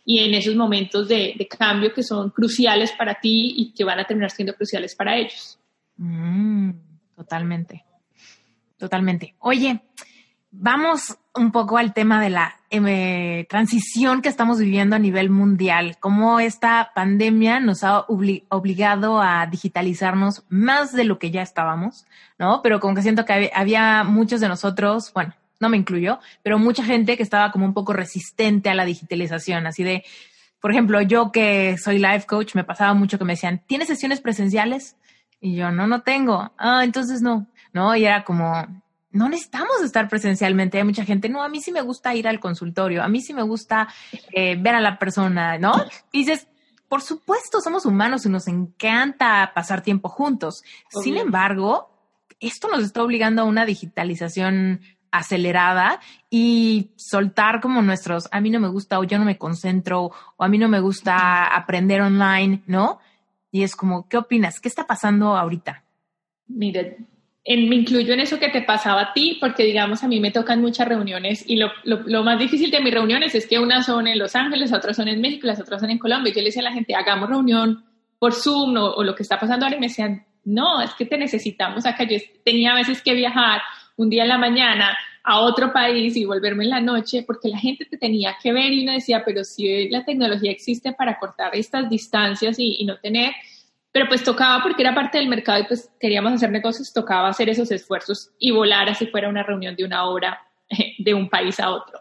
y 0.09 0.25
en 0.25 0.33
esos 0.33 0.55
momentos 0.55 1.07
de, 1.07 1.47
cambio 1.55 1.93
que 1.93 2.01
son 2.01 2.31
cruciales 2.31 2.91
para 2.93 3.19
ti 3.19 3.53
y 3.55 3.73
que 3.73 3.83
van 3.83 3.99
a 3.99 4.05
terminar 4.05 4.31
siendo 4.31 4.55
cruciales 4.55 4.95
para 4.95 5.15
ellos. 5.15 5.59
Mm, 5.97 6.71
totalmente, 7.15 7.85
totalmente. 8.75 9.35
Oye, 9.37 9.81
vamos 10.49 11.15
un 11.35 11.51
poco 11.51 11.77
al 11.77 11.93
tema 11.93 12.19
de 12.19 12.31
la 12.31 12.55
eh, 12.71 13.45
transición 13.51 14.23
que 14.23 14.29
estamos 14.29 14.57
viviendo 14.57 14.95
a 14.95 14.99
nivel 14.99 15.29
mundial, 15.29 15.97
cómo 15.99 16.39
esta 16.39 16.89
pandemia 16.95 17.59
nos 17.59 17.83
ha 17.83 17.99
obligado 17.99 19.21
a 19.21 19.45
digitalizarnos 19.45 20.43
más 20.49 20.91
de 20.91 21.03
lo 21.03 21.19
que 21.19 21.29
ya 21.29 21.43
estábamos, 21.43 22.07
¿no? 22.39 22.63
Pero 22.63 22.79
como 22.79 22.95
que 22.95 23.03
siento 23.03 23.25
que 23.25 23.51
había 23.53 24.03
muchos 24.03 24.41
de 24.41 24.47
nosotros, 24.47 25.13
bueno, 25.13 25.35
no 25.59 25.69
me 25.69 25.77
incluyo, 25.77 26.19
pero 26.43 26.57
mucha 26.57 26.83
gente 26.83 27.17
que 27.17 27.23
estaba 27.23 27.51
como 27.51 27.65
un 27.65 27.73
poco 27.73 27.93
resistente 27.93 28.69
a 28.69 28.75
la 28.75 28.85
digitalización, 28.85 29.67
así 29.67 29.83
de, 29.83 30.03
por 30.59 30.71
ejemplo, 30.71 31.01
yo 31.01 31.31
que 31.31 31.77
soy 31.77 31.99
life 31.99 32.25
coach, 32.25 32.55
me 32.55 32.63
pasaba 32.63 32.93
mucho 32.93 33.17
que 33.17 33.25
me 33.25 33.33
decían, 33.33 33.61
¿tienes 33.65 33.87
sesiones 33.87 34.21
presenciales? 34.21 34.95
Y 35.41 35.55
yo, 35.55 35.71
no, 35.71 35.87
no 35.87 36.01
tengo. 36.01 36.51
Ah, 36.57 36.83
entonces 36.83 37.21
no, 37.21 37.47
¿no? 37.71 37.95
Y 37.95 38.05
era 38.05 38.23
como, 38.23 38.67
no 39.11 39.29
necesitamos 39.29 39.81
estar 39.83 40.07
presencialmente. 40.09 40.77
Hay 40.77 40.83
mucha 40.83 41.05
gente, 41.05 41.29
no, 41.29 41.43
a 41.43 41.49
mí 41.49 41.61
sí 41.61 41.71
me 41.71 41.81
gusta 41.81 42.13
ir 42.13 42.27
al 42.27 42.39
consultorio, 42.39 43.03
a 43.03 43.07
mí 43.07 43.21
sí 43.21 43.33
me 43.33 43.43
gusta 43.43 43.87
eh, 44.33 44.55
ver 44.59 44.75
a 44.75 44.81
la 44.81 44.99
persona, 44.99 45.57
¿no? 45.57 45.73
Y 46.11 46.19
dices, 46.25 46.47
por 46.89 47.01
supuesto, 47.01 47.61
somos 47.61 47.85
humanos 47.85 48.25
y 48.25 48.29
nos 48.29 48.47
encanta 48.47 49.51
pasar 49.53 49.81
tiempo 49.81 50.09
juntos. 50.09 50.63
Sin 50.89 51.17
embargo, 51.17 51.89
esto 52.39 52.67
nos 52.67 52.83
está 52.83 53.03
obligando 53.03 53.43
a 53.43 53.45
una 53.45 53.65
digitalización 53.65 54.81
acelerada 55.11 55.99
y 56.29 56.91
soltar 56.95 57.61
como 57.61 57.81
nuestros, 57.81 58.27
a 58.31 58.41
mí 58.41 58.49
no 58.49 58.59
me 58.59 58.67
gusta 58.67 58.99
o 58.99 59.03
yo 59.03 59.17
no 59.19 59.25
me 59.25 59.37
concentro 59.37 60.11
o 60.37 60.43
a 60.43 60.47
mí 60.47 60.57
no 60.57 60.69
me 60.69 60.79
gusta 60.79 61.55
aprender 61.55 62.01
online, 62.01 62.61
¿no? 62.67 62.99
Y 63.51 63.63
es 63.63 63.75
como, 63.75 64.07
¿qué 64.07 64.17
opinas? 64.17 64.59
¿Qué 64.59 64.67
está 64.67 64.85
pasando 64.85 65.35
ahorita? 65.35 65.83
Mire, 66.47 66.97
me 67.45 67.75
incluyo 67.75 68.13
en 68.13 68.19
eso 68.19 68.39
que 68.39 68.49
te 68.49 68.61
pasaba 68.61 69.01
a 69.01 69.13
ti, 69.13 69.37
porque 69.39 69.63
digamos, 69.63 70.03
a 70.03 70.07
mí 70.07 70.19
me 70.19 70.31
tocan 70.31 70.61
muchas 70.61 70.87
reuniones 70.87 71.43
y 71.47 71.55
lo, 71.55 71.71
lo, 71.83 72.23
más 72.23 72.37
difícil 72.37 72.69
de 72.69 72.81
mis 72.81 72.93
reuniones 72.93 73.33
es 73.33 73.47
que 73.47 73.57
unas 73.57 73.85
son 73.85 74.07
en 74.07 74.19
Los 74.19 74.35
Ángeles, 74.35 74.71
otras 74.71 74.95
son 74.95 75.07
en 75.07 75.19
México, 75.19 75.47
las 75.47 75.59
otras 75.59 75.81
son 75.81 75.89
en 75.89 75.97
Colombia. 75.97 76.31
Yo 76.33 76.41
le 76.41 76.47
decía 76.47 76.61
a 76.61 76.65
la 76.65 76.73
gente, 76.73 76.93
hagamos 76.93 77.29
reunión 77.29 77.83
por 78.19 78.33
Zoom 78.33 78.75
o, 78.77 79.03
lo 79.03 79.15
que 79.15 79.23
está 79.23 79.39
pasando 79.39 79.65
ahora 79.65 79.77
y 79.77 79.79
me 79.79 79.87
decían, 79.87 80.25
no, 80.45 80.81
es 80.81 80.93
que 80.93 81.05
te 81.05 81.17
necesitamos 81.17 81.85
acá. 81.85 82.03
Yo 82.03 82.17
tenía 82.43 82.71
a 82.71 82.75
veces 82.75 83.01
que 83.01 83.13
viajar 83.13 83.61
un 83.99 84.09
día 84.09 84.23
en 84.23 84.29
la 84.29 84.37
mañana 84.37 84.97
a 85.23 85.39
otro 85.41 85.71
país 85.71 86.15
y 86.15 86.25
volverme 86.25 86.63
en 86.63 86.69
la 86.71 86.81
noche 86.81 87.23
porque 87.25 87.49
la 87.49 87.57
gente 87.57 87.85
te 87.85 87.97
tenía 87.97 88.35
que 88.41 88.53
ver 88.53 88.71
y 88.71 88.83
uno 88.83 88.93
decía, 88.93 89.23
pero 89.25 89.43
si 89.43 89.89
la 89.89 90.03
tecnología 90.05 90.51
existe 90.51 90.93
para 90.93 91.19
cortar 91.19 91.55
estas 91.55 91.89
distancias 91.89 92.57
y, 92.57 92.77
y 92.79 92.85
no 92.85 92.97
tener 92.97 93.33
pero 93.91 94.07
pues 94.07 94.23
tocaba 94.23 94.61
porque 94.61 94.83
era 94.83 94.93
parte 94.93 95.17
del 95.17 95.27
mercado 95.27 95.61
y 95.61 95.63
pues 95.67 95.91
queríamos 95.99 96.33
hacer 96.33 96.51
negocios, 96.51 96.93
tocaba 96.93 97.29
hacer 97.29 97.49
esos 97.49 97.71
esfuerzos 97.71 98.31
y 98.37 98.51
volar 98.51 98.89
así 98.89 99.07
fuera 99.07 99.29
una 99.29 99.43
reunión 99.43 99.75
de 99.75 99.83
una 99.83 100.05
hora 100.05 100.39
de 100.99 101.13
un 101.13 101.29
país 101.29 101.59
a 101.59 101.71
otro. 101.71 101.99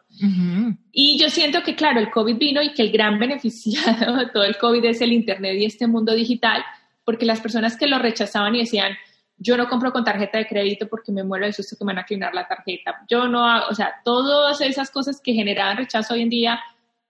Y 0.93 1.19
yo 1.19 1.31
siento 1.31 1.63
que, 1.63 1.77
claro, 1.77 2.01
el 2.01 2.11
COVID 2.11 2.37
vino 2.37 2.61
y 2.63 2.75
que 2.75 2.83
el 2.83 2.93
gran 2.93 3.19
beneficiado 3.21 4.17
de 4.17 4.27
todo 4.27 4.45
el 4.45 4.59
COVID 4.59 4.85
es 4.85 5.01
el 5.01 5.13
Internet 5.13 5.57
y 5.59 5.65
este 5.65 5.87
mundo 5.87 6.15
digital, 6.15 6.63
porque 7.05 7.25
las 7.25 7.41
personas 7.41 7.77
que 7.77 7.87
lo 7.87 7.99
rechazaban 7.99 8.55
y 8.55 8.61
decían, 8.61 8.93
yo 9.39 9.57
no 9.57 9.69
compro 9.69 9.93
con 9.93 10.05
tarjeta 10.05 10.39
de 10.39 10.47
crédito 10.47 10.89
porque 10.89 11.13
me 11.13 11.23
muero 11.23 11.47
de 11.47 11.53
susto 11.53 11.77
que 11.77 11.85
me 11.85 11.95
van 11.95 12.03
a 12.03 12.05
clonar 12.05 12.35
la 12.35 12.47
tarjeta, 12.47 13.05
yo 13.09 13.29
no 13.29 13.47
hago, 13.47 13.67
o 13.71 13.75
sea, 13.75 13.95
todas 14.05 14.61
esas 14.61 14.91
cosas 14.91 15.21
que 15.23 15.33
generaban 15.33 15.77
rechazo 15.77 16.15
hoy 16.15 16.23
en 16.23 16.29
día 16.31 16.61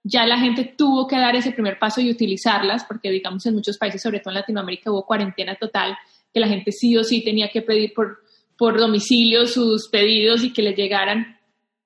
ya 0.05 0.27
la 0.27 0.39
gente 0.39 0.75
tuvo 0.77 1.07
que 1.07 1.17
dar 1.17 1.37
ese 1.37 1.53
primer 1.53 1.79
paso 1.79 2.01
y 2.01 2.11
utilizarlas, 2.11 2.85
porque 2.85 3.11
digamos 3.11 3.45
en 3.47 3.55
muchos 3.55 3.77
países, 3.77 4.01
sobre 4.01 4.21
todo 4.21 4.31
en 4.31 4.41
Latinoamérica, 4.41 4.91
hubo 4.91 5.05
cuarentena 5.05 5.55
total, 5.57 5.97
que 6.33 6.41
la 6.41 6.49
gente 6.49 6.73
sí 6.73 6.97
o 6.97 7.05
sí 7.05 7.23
tenía 7.23 7.51
que 7.51 7.63
pedir 7.63 7.93
por, 7.95 8.21
por 8.57 8.79
domicilio 8.79 9.47
sus 9.47 9.89
pedidos 9.89 10.45
y 10.45 10.53
que 10.53 10.63
le 10.63 10.75
llegaran. 10.75 11.39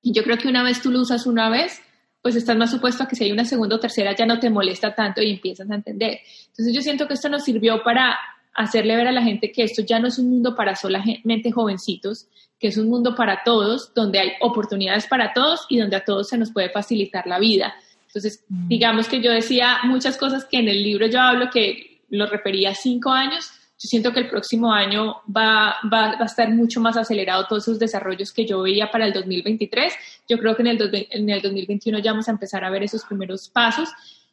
Y 0.02 0.12
yo 0.12 0.22
creo 0.22 0.36
que 0.36 0.48
una 0.48 0.62
vez 0.62 0.80
tú 0.82 0.90
lo 0.90 1.00
usas 1.00 1.26
una 1.26 1.48
vez, 1.48 1.80
pues 2.20 2.36
estás 2.36 2.56
más 2.56 2.70
supuesto 2.70 3.02
a 3.02 3.08
que 3.08 3.16
si 3.16 3.24
hay 3.24 3.32
una 3.32 3.44
segunda 3.44 3.76
o 3.76 3.80
tercera 3.80 4.14
ya 4.14 4.26
no 4.26 4.38
te 4.38 4.50
molesta 4.50 4.94
tanto 4.94 5.20
y 5.20 5.30
empiezas 5.30 5.68
a 5.70 5.74
entender. 5.74 6.20
Entonces 6.48 6.74
yo 6.74 6.80
siento 6.80 7.08
que 7.08 7.14
esto 7.14 7.28
nos 7.28 7.44
sirvió 7.44 7.82
para 7.82 8.16
hacerle 8.54 8.96
ver 8.96 9.08
a 9.08 9.12
la 9.12 9.22
gente 9.22 9.52
que 9.52 9.62
esto 9.62 9.82
ya 9.82 9.98
no 9.98 10.08
es 10.08 10.18
un 10.18 10.28
mundo 10.28 10.54
para 10.54 10.76
solamente 10.76 11.50
jovencitos, 11.50 12.26
que 12.58 12.68
es 12.68 12.76
un 12.76 12.88
mundo 12.88 13.14
para 13.14 13.42
todos, 13.44 13.92
donde 13.94 14.20
hay 14.20 14.32
oportunidades 14.40 15.06
para 15.06 15.32
todos 15.32 15.66
y 15.68 15.78
donde 15.78 15.96
a 15.96 16.04
todos 16.04 16.28
se 16.28 16.38
nos 16.38 16.52
puede 16.52 16.70
facilitar 16.70 17.26
la 17.26 17.38
vida. 17.38 17.74
Entonces, 18.06 18.44
mm. 18.48 18.68
digamos 18.68 19.08
que 19.08 19.20
yo 19.20 19.32
decía 19.32 19.78
muchas 19.84 20.16
cosas 20.16 20.44
que 20.44 20.58
en 20.58 20.68
el 20.68 20.82
libro 20.82 21.06
yo 21.06 21.20
hablo 21.20 21.50
que 21.50 22.02
lo 22.10 22.26
refería 22.26 22.70
a 22.70 22.74
cinco 22.74 23.10
años. 23.10 23.50
Yo 23.78 23.88
siento 23.88 24.12
que 24.12 24.20
el 24.20 24.28
próximo 24.28 24.72
año 24.72 25.16
va, 25.34 25.76
va, 25.92 26.12
a 26.20 26.24
estar 26.24 26.48
mucho 26.50 26.80
más 26.80 26.96
acelerado 26.96 27.46
todos 27.48 27.64
esos 27.64 27.80
desarrollos 27.80 28.32
que 28.32 28.46
yo 28.46 28.62
veía 28.62 28.90
para 28.90 29.06
el 29.06 29.12
2023. 29.12 29.92
Yo 30.28 30.38
creo 30.38 30.54
que 30.54 30.62
en 30.62 30.68
el, 30.68 31.06
en 31.10 31.30
el 31.30 31.42
2021 31.42 31.98
ya 31.98 32.12
vamos 32.12 32.28
a 32.28 32.32
empezar 32.32 32.64
a 32.64 32.70
ver 32.70 32.84
esos 32.84 33.04
primeros 33.04 33.48
pasos 33.48 33.88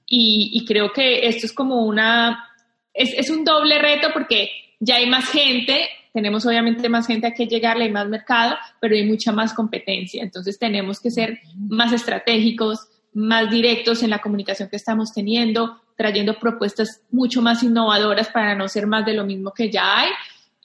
y, 0.05 0.51
y 0.53 0.65
creo 0.65 0.91
que 0.91 1.27
esto 1.27 1.47
es 1.47 1.53
como 1.53 1.83
una, 1.83 2.48
es, 2.99 3.13
es, 3.13 3.29
un 3.29 3.45
doble 3.45 3.79
reto 3.79 4.09
porque 4.13 4.51
ya 4.79 4.95
hay 4.97 5.09
más 5.09 5.29
gente, 5.29 5.87
tenemos 6.13 6.45
obviamente 6.45 6.89
más 6.89 7.07
gente 7.07 7.27
a 7.27 7.33
que 7.33 7.47
llegarle, 7.47 7.85
hay 7.85 7.91
más 7.91 8.07
mercado, 8.07 8.57
pero 8.81 8.93
hay 8.93 9.05
mucha 9.05 9.31
más 9.31 9.53
competencia. 9.53 10.21
Entonces 10.21 10.59
tenemos 10.59 10.99
que 10.99 11.09
ser 11.09 11.39
más 11.57 11.93
estratégicos, 11.93 12.87
más 13.13 13.49
directos 13.49 14.03
en 14.03 14.09
la 14.09 14.19
comunicación 14.19 14.69
que 14.69 14.75
estamos 14.75 15.13
teniendo, 15.13 15.81
trayendo 15.95 16.37
propuestas 16.39 17.01
mucho 17.09 17.41
más 17.41 17.63
innovadoras 17.63 18.27
para 18.29 18.53
no 18.55 18.67
ser 18.67 18.85
más 18.85 19.05
de 19.05 19.13
lo 19.13 19.25
mismo 19.25 19.53
que 19.53 19.69
ya 19.69 20.01
hay. 20.01 20.09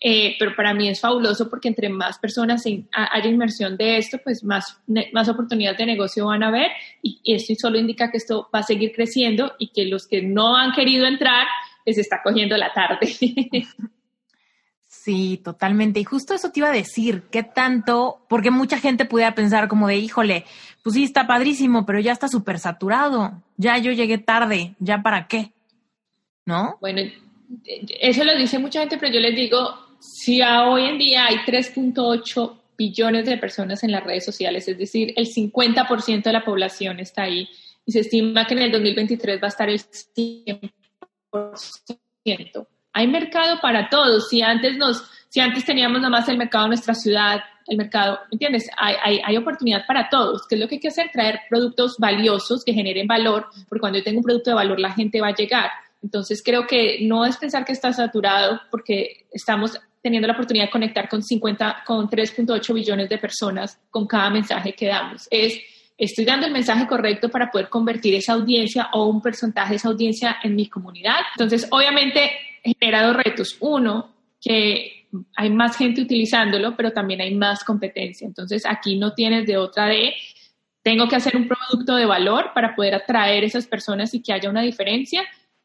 Eh, 0.06 0.36
pero 0.38 0.54
para 0.54 0.74
mí 0.74 0.88
es 0.88 1.00
fabuloso 1.00 1.48
porque 1.48 1.68
entre 1.68 1.88
más 1.88 2.18
personas 2.18 2.64
haya 2.66 3.26
inmersión 3.26 3.76
de 3.76 3.96
esto, 3.96 4.18
pues 4.22 4.44
más, 4.44 4.78
más 5.12 5.28
oportunidades 5.28 5.78
de 5.78 5.86
negocio 5.86 6.26
van 6.26 6.42
a 6.42 6.48
haber 6.48 6.66
y, 7.00 7.20
y 7.22 7.34
esto 7.34 7.54
solo 7.58 7.78
indica 7.78 8.10
que 8.10 8.18
esto 8.18 8.50
va 8.54 8.58
a 8.58 8.64
seguir 8.64 8.92
creciendo 8.92 9.54
y 9.58 9.68
que 9.68 9.86
los 9.86 10.06
que 10.06 10.20
no 10.20 10.56
han 10.56 10.72
querido 10.72 11.06
entrar 11.06 11.46
les 11.84 11.98
está 11.98 12.20
cogiendo 12.22 12.56
la 12.56 12.72
tarde. 12.72 13.08
Sí, 15.04 15.38
totalmente. 15.44 16.00
Y 16.00 16.04
justo 16.04 16.32
eso 16.32 16.50
te 16.50 16.60
iba 16.60 16.70
a 16.70 16.72
decir, 16.72 17.24
¿qué 17.30 17.42
tanto? 17.42 18.24
Porque 18.26 18.50
mucha 18.50 18.78
gente 18.78 19.04
pudiera 19.04 19.34
pensar 19.34 19.68
como 19.68 19.86
de, 19.86 19.98
híjole, 19.98 20.46
pues 20.82 20.94
sí, 20.94 21.04
está 21.04 21.26
padrísimo, 21.26 21.84
pero 21.84 22.00
ya 22.00 22.12
está 22.12 22.26
súper 22.26 22.58
saturado. 22.58 23.42
Ya 23.58 23.76
yo 23.76 23.92
llegué 23.92 24.16
tarde, 24.16 24.74
¿ya 24.78 25.02
para 25.02 25.26
qué? 25.26 25.52
¿No? 26.46 26.78
Bueno, 26.80 27.02
eso 28.00 28.24
lo 28.24 28.34
dice 28.34 28.58
mucha 28.58 28.80
gente, 28.80 28.96
pero 28.96 29.12
yo 29.12 29.20
les 29.20 29.36
digo, 29.36 29.58
si 29.98 30.40
hoy 30.40 30.84
en 30.86 30.96
día 30.96 31.26
hay 31.26 31.36
3.8 31.38 32.58
billones 32.78 33.26
de 33.26 33.36
personas 33.36 33.84
en 33.84 33.92
las 33.92 34.04
redes 34.04 34.24
sociales, 34.24 34.66
es 34.68 34.78
decir, 34.78 35.12
el 35.16 35.26
50% 35.26 36.22
de 36.22 36.32
la 36.32 36.44
población 36.44 37.00
está 37.00 37.24
ahí, 37.24 37.46
y 37.84 37.92
se 37.92 38.00
estima 38.00 38.46
que 38.46 38.54
en 38.54 38.62
el 38.62 38.72
2023 38.72 39.38
va 39.42 39.46
a 39.46 39.48
estar 39.48 39.68
el 39.68 39.80
100% 39.80 40.72
hay 42.94 43.08
mercado 43.08 43.60
para 43.60 43.88
todos. 43.88 44.28
Si 44.28 44.40
antes 44.40 44.76
nos, 44.76 45.04
si 45.28 45.40
antes 45.40 45.64
teníamos 45.64 46.00
nomás 46.00 46.28
el 46.28 46.38
mercado 46.38 46.64
de 46.64 46.68
nuestra 46.68 46.94
ciudad, 46.94 47.40
el 47.66 47.76
mercado, 47.76 48.20
¿entiendes? 48.30 48.68
Hay, 48.76 49.20
hay, 49.24 49.36
oportunidad 49.36 49.86
para 49.86 50.08
todos. 50.08 50.46
¿Qué 50.46 50.54
es 50.54 50.60
lo 50.60 50.68
que 50.68 50.76
hay 50.76 50.80
que 50.80 50.88
hacer? 50.88 51.10
Traer 51.12 51.40
productos 51.48 51.96
valiosos 51.98 52.62
que 52.64 52.72
generen 52.72 53.06
valor, 53.06 53.46
porque 53.68 53.80
cuando 53.80 53.98
yo 53.98 54.04
tengo 54.04 54.18
un 54.18 54.24
producto 54.24 54.50
de 54.50 54.56
valor, 54.56 54.78
la 54.78 54.92
gente 54.92 55.20
va 55.20 55.28
a 55.28 55.34
llegar. 55.34 55.70
Entonces 56.02 56.42
creo 56.44 56.66
que 56.66 56.98
no 57.02 57.24
es 57.24 57.36
pensar 57.36 57.64
que 57.64 57.72
está 57.72 57.92
saturado, 57.92 58.60
porque 58.70 59.26
estamos 59.32 59.78
teniendo 60.02 60.28
la 60.28 60.34
oportunidad 60.34 60.66
de 60.66 60.70
conectar 60.70 61.08
con 61.08 61.22
50, 61.22 61.84
con 61.86 62.08
3.8 62.08 62.74
billones 62.74 63.08
de 63.08 63.16
personas 63.18 63.80
con 63.90 64.06
cada 64.06 64.28
mensaje 64.28 64.74
que 64.74 64.86
damos. 64.86 65.26
Es 65.30 65.58
estoy 65.96 66.24
dando 66.24 66.46
el 66.46 66.52
mensaje 66.52 66.86
correcto 66.86 67.28
para 67.28 67.50
poder 67.50 67.68
convertir 67.68 68.14
esa 68.14 68.34
audiencia 68.34 68.88
o 68.92 69.06
un 69.06 69.20
porcentaje 69.20 69.70
de 69.70 69.76
esa 69.76 69.88
audiencia 69.88 70.36
en 70.42 70.56
mi 70.56 70.68
comunidad. 70.68 71.20
Entonces, 71.34 71.66
obviamente, 71.70 72.30
genera 72.62 73.06
dos 73.06 73.16
retos. 73.16 73.56
Uno, 73.60 74.10
que 74.40 75.06
hay 75.36 75.50
más 75.50 75.76
gente 75.76 76.02
utilizándolo, 76.02 76.76
pero 76.76 76.92
también 76.92 77.20
hay 77.20 77.34
más 77.34 77.64
competencia. 77.64 78.26
Entonces 78.26 78.64
aquí 78.66 78.96
no 78.96 79.14
tienes 79.14 79.46
de 79.46 79.56
otra 79.56 79.86
de, 79.86 80.14
tengo 80.82 81.08
que 81.08 81.16
hacer 81.16 81.36
un 81.36 81.48
producto 81.48 81.96
de 81.96 82.06
valor 82.06 82.50
para 82.54 82.74
poder 82.74 82.94
atraer 82.94 83.44
esas 83.44 83.66
personas 83.66 84.12
y 84.14 84.22
que 84.22 84.32
haya 84.32 84.50
una 84.50 84.62
diferencia, 84.62 85.22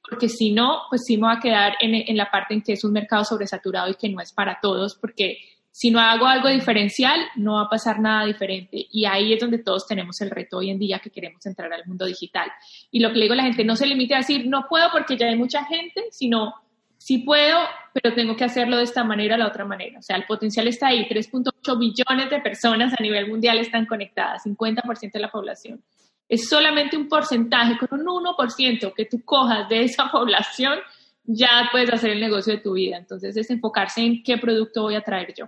porque 0.07 0.29
si 0.29 0.51
no, 0.51 0.83
pues 0.89 1.03
sí 1.05 1.17
me 1.17 1.27
va 1.27 1.33
a 1.33 1.39
quedar 1.39 1.73
en, 1.81 1.93
en 1.93 2.17
la 2.17 2.31
parte 2.31 2.53
en 2.53 2.61
que 2.61 2.73
es 2.73 2.83
un 2.83 2.93
mercado 2.93 3.23
sobresaturado 3.25 3.89
y 3.89 3.95
que 3.95 4.09
no 4.09 4.21
es 4.21 4.31
para 4.31 4.59
todos, 4.61 4.95
porque 4.95 5.37
si 5.71 5.91
no 5.91 5.99
hago 5.99 6.25
algo 6.25 6.49
diferencial, 6.49 7.19
no 7.35 7.55
va 7.55 7.63
a 7.63 7.69
pasar 7.69 7.99
nada 7.99 8.25
diferente. 8.25 8.85
Y 8.91 9.05
ahí 9.05 9.33
es 9.33 9.39
donde 9.39 9.59
todos 9.59 9.87
tenemos 9.87 10.19
el 10.21 10.29
reto 10.29 10.57
hoy 10.57 10.69
en 10.69 10.79
día 10.79 10.99
que 10.99 11.09
queremos 11.09 11.45
entrar 11.45 11.71
al 11.71 11.85
mundo 11.85 12.05
digital. 12.05 12.51
Y 12.91 12.99
lo 12.99 13.09
que 13.09 13.15
le 13.15 13.25
digo 13.25 13.33
a 13.33 13.37
la 13.37 13.43
gente, 13.43 13.63
no 13.63 13.75
se 13.75 13.85
limite 13.85 14.15
a 14.15 14.17
decir, 14.17 14.47
no 14.47 14.65
puedo 14.67 14.89
porque 14.91 15.15
ya 15.15 15.27
hay 15.27 15.37
mucha 15.37 15.63
gente, 15.65 16.05
sino 16.11 16.53
sí 16.97 17.19
puedo, 17.19 17.57
pero 17.93 18.13
tengo 18.13 18.35
que 18.35 18.43
hacerlo 18.43 18.77
de 18.77 18.83
esta 18.83 19.03
manera 19.03 19.35
o 19.35 19.37
la 19.37 19.47
otra 19.47 19.65
manera. 19.65 19.99
O 19.99 20.01
sea, 20.01 20.17
el 20.17 20.25
potencial 20.25 20.67
está 20.67 20.87
ahí. 20.87 21.07
3.8 21.07 21.79
billones 21.79 22.29
de 22.29 22.41
personas 22.41 22.93
a 22.97 23.01
nivel 23.01 23.27
mundial 23.27 23.57
están 23.57 23.85
conectadas, 23.85 24.45
50% 24.45 25.11
de 25.13 25.19
la 25.19 25.31
población. 25.31 25.81
Es 26.27 26.47
solamente 26.47 26.97
un 26.97 27.07
porcentaje, 27.07 27.77
con 27.77 27.99
un 27.99 28.23
1% 28.25 28.93
que 28.93 29.05
tú 29.05 29.23
cojas 29.23 29.67
de 29.69 29.83
esa 29.83 30.07
población, 30.11 30.77
ya 31.23 31.69
puedes 31.71 31.91
hacer 31.91 32.11
el 32.11 32.19
negocio 32.19 32.53
de 32.53 32.59
tu 32.59 32.73
vida. 32.73 32.97
Entonces 32.97 33.35
es 33.37 33.49
enfocarse 33.49 34.01
en 34.01 34.21
qué 34.23 34.37
producto 34.37 34.83
voy 34.83 34.95
a 34.95 35.01
traer 35.01 35.33
yo. 35.35 35.45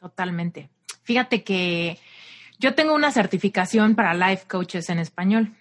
Totalmente. 0.00 0.70
Fíjate 1.02 1.42
que 1.42 1.98
yo 2.58 2.74
tengo 2.74 2.94
una 2.94 3.10
certificación 3.10 3.94
para 3.94 4.14
life 4.14 4.46
coaches 4.46 4.88
en 4.90 4.98
español 4.98 5.54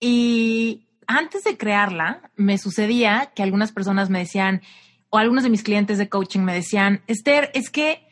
y 0.00 0.86
antes 1.06 1.44
de 1.44 1.56
crearla 1.56 2.30
me 2.36 2.58
sucedía 2.58 3.32
que 3.34 3.42
algunas 3.42 3.72
personas 3.72 4.10
me 4.10 4.18
decían, 4.20 4.62
o 5.08 5.18
algunos 5.18 5.44
de 5.44 5.50
mis 5.50 5.62
clientes 5.62 5.98
de 5.98 6.08
coaching 6.08 6.40
me 6.40 6.54
decían, 6.54 7.02
Esther, 7.06 7.50
es 7.54 7.70
que 7.70 8.06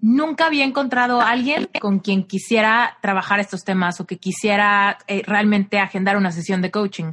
nunca 0.00 0.46
había 0.46 0.64
encontrado 0.64 1.20
a 1.20 1.30
alguien 1.30 1.68
con 1.80 2.00
quien 2.00 2.24
quisiera 2.24 2.98
trabajar 3.02 3.40
estos 3.40 3.64
temas 3.64 4.00
o 4.00 4.06
que 4.06 4.18
quisiera 4.18 4.98
eh, 5.06 5.22
realmente 5.26 5.78
agendar 5.78 6.16
una 6.16 6.32
sesión 6.32 6.62
de 6.62 6.70
coaching. 6.70 7.12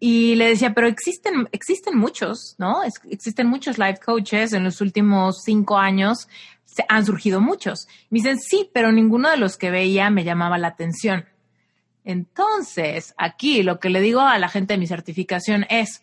Y 0.00 0.34
le 0.34 0.48
decía, 0.48 0.74
pero 0.74 0.88
existen, 0.88 1.48
existen 1.52 1.96
muchos, 1.96 2.56
¿no? 2.58 2.82
existen 2.82 3.46
muchos 3.46 3.78
life 3.78 4.00
coaches 4.04 4.52
en 4.52 4.64
los 4.64 4.80
últimos 4.80 5.42
cinco 5.44 5.78
años 5.78 6.28
se 6.72 6.84
han 6.88 7.04
surgido 7.04 7.40
muchos. 7.40 7.86
Me 8.10 8.18
dicen, 8.18 8.38
sí, 8.38 8.70
pero 8.72 8.92
ninguno 8.92 9.30
de 9.30 9.36
los 9.36 9.56
que 9.56 9.70
veía 9.70 10.10
me 10.10 10.24
llamaba 10.24 10.58
la 10.58 10.68
atención. 10.68 11.26
Entonces, 12.04 13.14
aquí 13.18 13.62
lo 13.62 13.78
que 13.78 13.90
le 13.90 14.00
digo 14.00 14.20
a 14.20 14.38
la 14.38 14.48
gente 14.48 14.74
de 14.74 14.78
mi 14.78 14.86
certificación 14.86 15.66
es, 15.68 16.02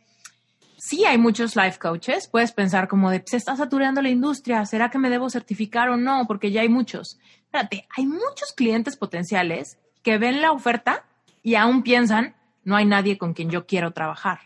sí 0.77 1.05
hay 1.05 1.17
muchos 1.17 1.55
life 1.55 1.79
coaches, 1.79 2.27
puedes 2.27 2.51
pensar 2.51 2.87
como 2.87 3.09
de, 3.09 3.23
se 3.25 3.37
está 3.37 3.55
saturando 3.55 4.01
la 4.01 4.09
industria, 4.09 4.65
¿será 4.65 4.89
que 4.89 4.99
me 4.99 5.09
debo 5.09 5.29
certificar 5.29 5.89
o 5.89 5.97
no? 5.97 6.25
Porque 6.27 6.51
ya 6.51 6.61
hay 6.61 6.69
muchos. 6.69 7.19
Espérate, 7.45 7.87
hay 7.97 8.05
muchos 8.05 8.53
clientes 8.55 8.95
potenciales 8.95 9.79
que 10.03 10.17
ven 10.17 10.41
la 10.41 10.51
oferta 10.51 11.05
y 11.41 11.55
aún 11.55 11.81
piensan, 11.83 12.35
no 12.63 12.75
hay 12.75 12.85
nadie 12.85 13.17
con 13.17 13.33
quien 13.33 13.49
yo 13.49 13.65
quiero 13.65 13.91
trabajar. 13.91 14.39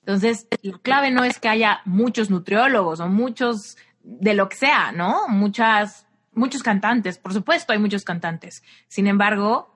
Entonces, 0.00 0.48
la 0.62 0.78
clave 0.78 1.10
no 1.10 1.22
es 1.22 1.38
que 1.38 1.48
haya 1.48 1.82
muchos 1.84 2.30
nutriólogos 2.30 3.00
o 3.00 3.08
muchos 3.08 3.76
de 4.08 4.32
lo 4.32 4.48
que 4.48 4.56
sea, 4.56 4.90
¿no? 4.92 5.28
Muchas, 5.28 6.06
muchos 6.32 6.62
cantantes, 6.62 7.18
por 7.18 7.34
supuesto 7.34 7.74
hay 7.74 7.78
muchos 7.78 8.04
cantantes. 8.04 8.62
Sin 8.88 9.06
embargo, 9.06 9.70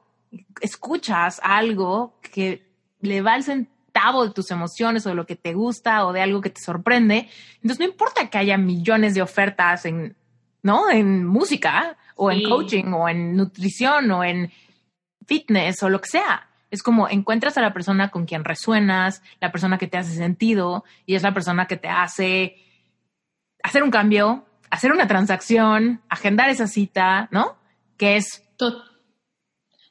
escuchas 0.61 1.39
algo 1.45 2.19
que 2.33 2.67
le 3.01 3.21
va 3.21 3.35
al 3.35 3.45
centavo 3.45 4.27
de 4.27 4.33
tus 4.33 4.51
emociones 4.51 5.05
o 5.05 5.11
de 5.11 5.17
lo 5.17 5.27
que 5.27 5.37
te 5.37 5.53
gusta 5.53 6.07
o 6.07 6.15
de 6.15 6.23
algo 6.23 6.41
que 6.41 6.49
te 6.49 6.63
sorprende. 6.63 7.29
Entonces 7.57 7.79
no 7.79 7.85
importa 7.85 8.31
que 8.31 8.39
haya 8.39 8.57
millones 8.57 9.15
de 9.15 9.21
ofertas 9.21 9.85
en, 9.85 10.17
¿no? 10.63 10.91
En 10.91 11.27
música 11.27 11.99
o 12.17 12.31
en 12.31 12.49
coaching 12.49 12.87
o 12.95 13.11
en 13.11 13.37
nutrición 13.37 14.11
o 14.13 14.25
en 14.25 14.51
fitness 15.27 15.83
o 15.83 15.91
lo 15.91 16.01
que 16.01 16.09
sea. 16.09 16.49
Es 16.71 16.83
como 16.83 17.07
encuentras 17.07 17.59
a 17.59 17.61
la 17.61 17.75
persona 17.75 18.09
con 18.09 18.25
quien 18.25 18.45
resuenas, 18.45 19.23
la 19.41 19.53
persona 19.53 19.77
que 19.77 19.89
te 19.89 19.99
hace 19.99 20.15
sentido 20.15 20.85
y 21.05 21.17
es 21.17 21.23
la 21.23 21.35
persona 21.35 21.67
que 21.67 21.77
te 21.77 21.89
hace 21.89 22.57
hacer 23.63 23.83
un 23.83 23.91
cambio, 23.91 24.45
hacer 24.71 24.93
una 24.93 25.07
transacción, 25.07 26.01
agendar 26.09 26.49
esa 26.49 26.67
cita, 26.67 27.29
¿no? 27.31 27.57
Que 27.97 28.17
es... 28.17 28.43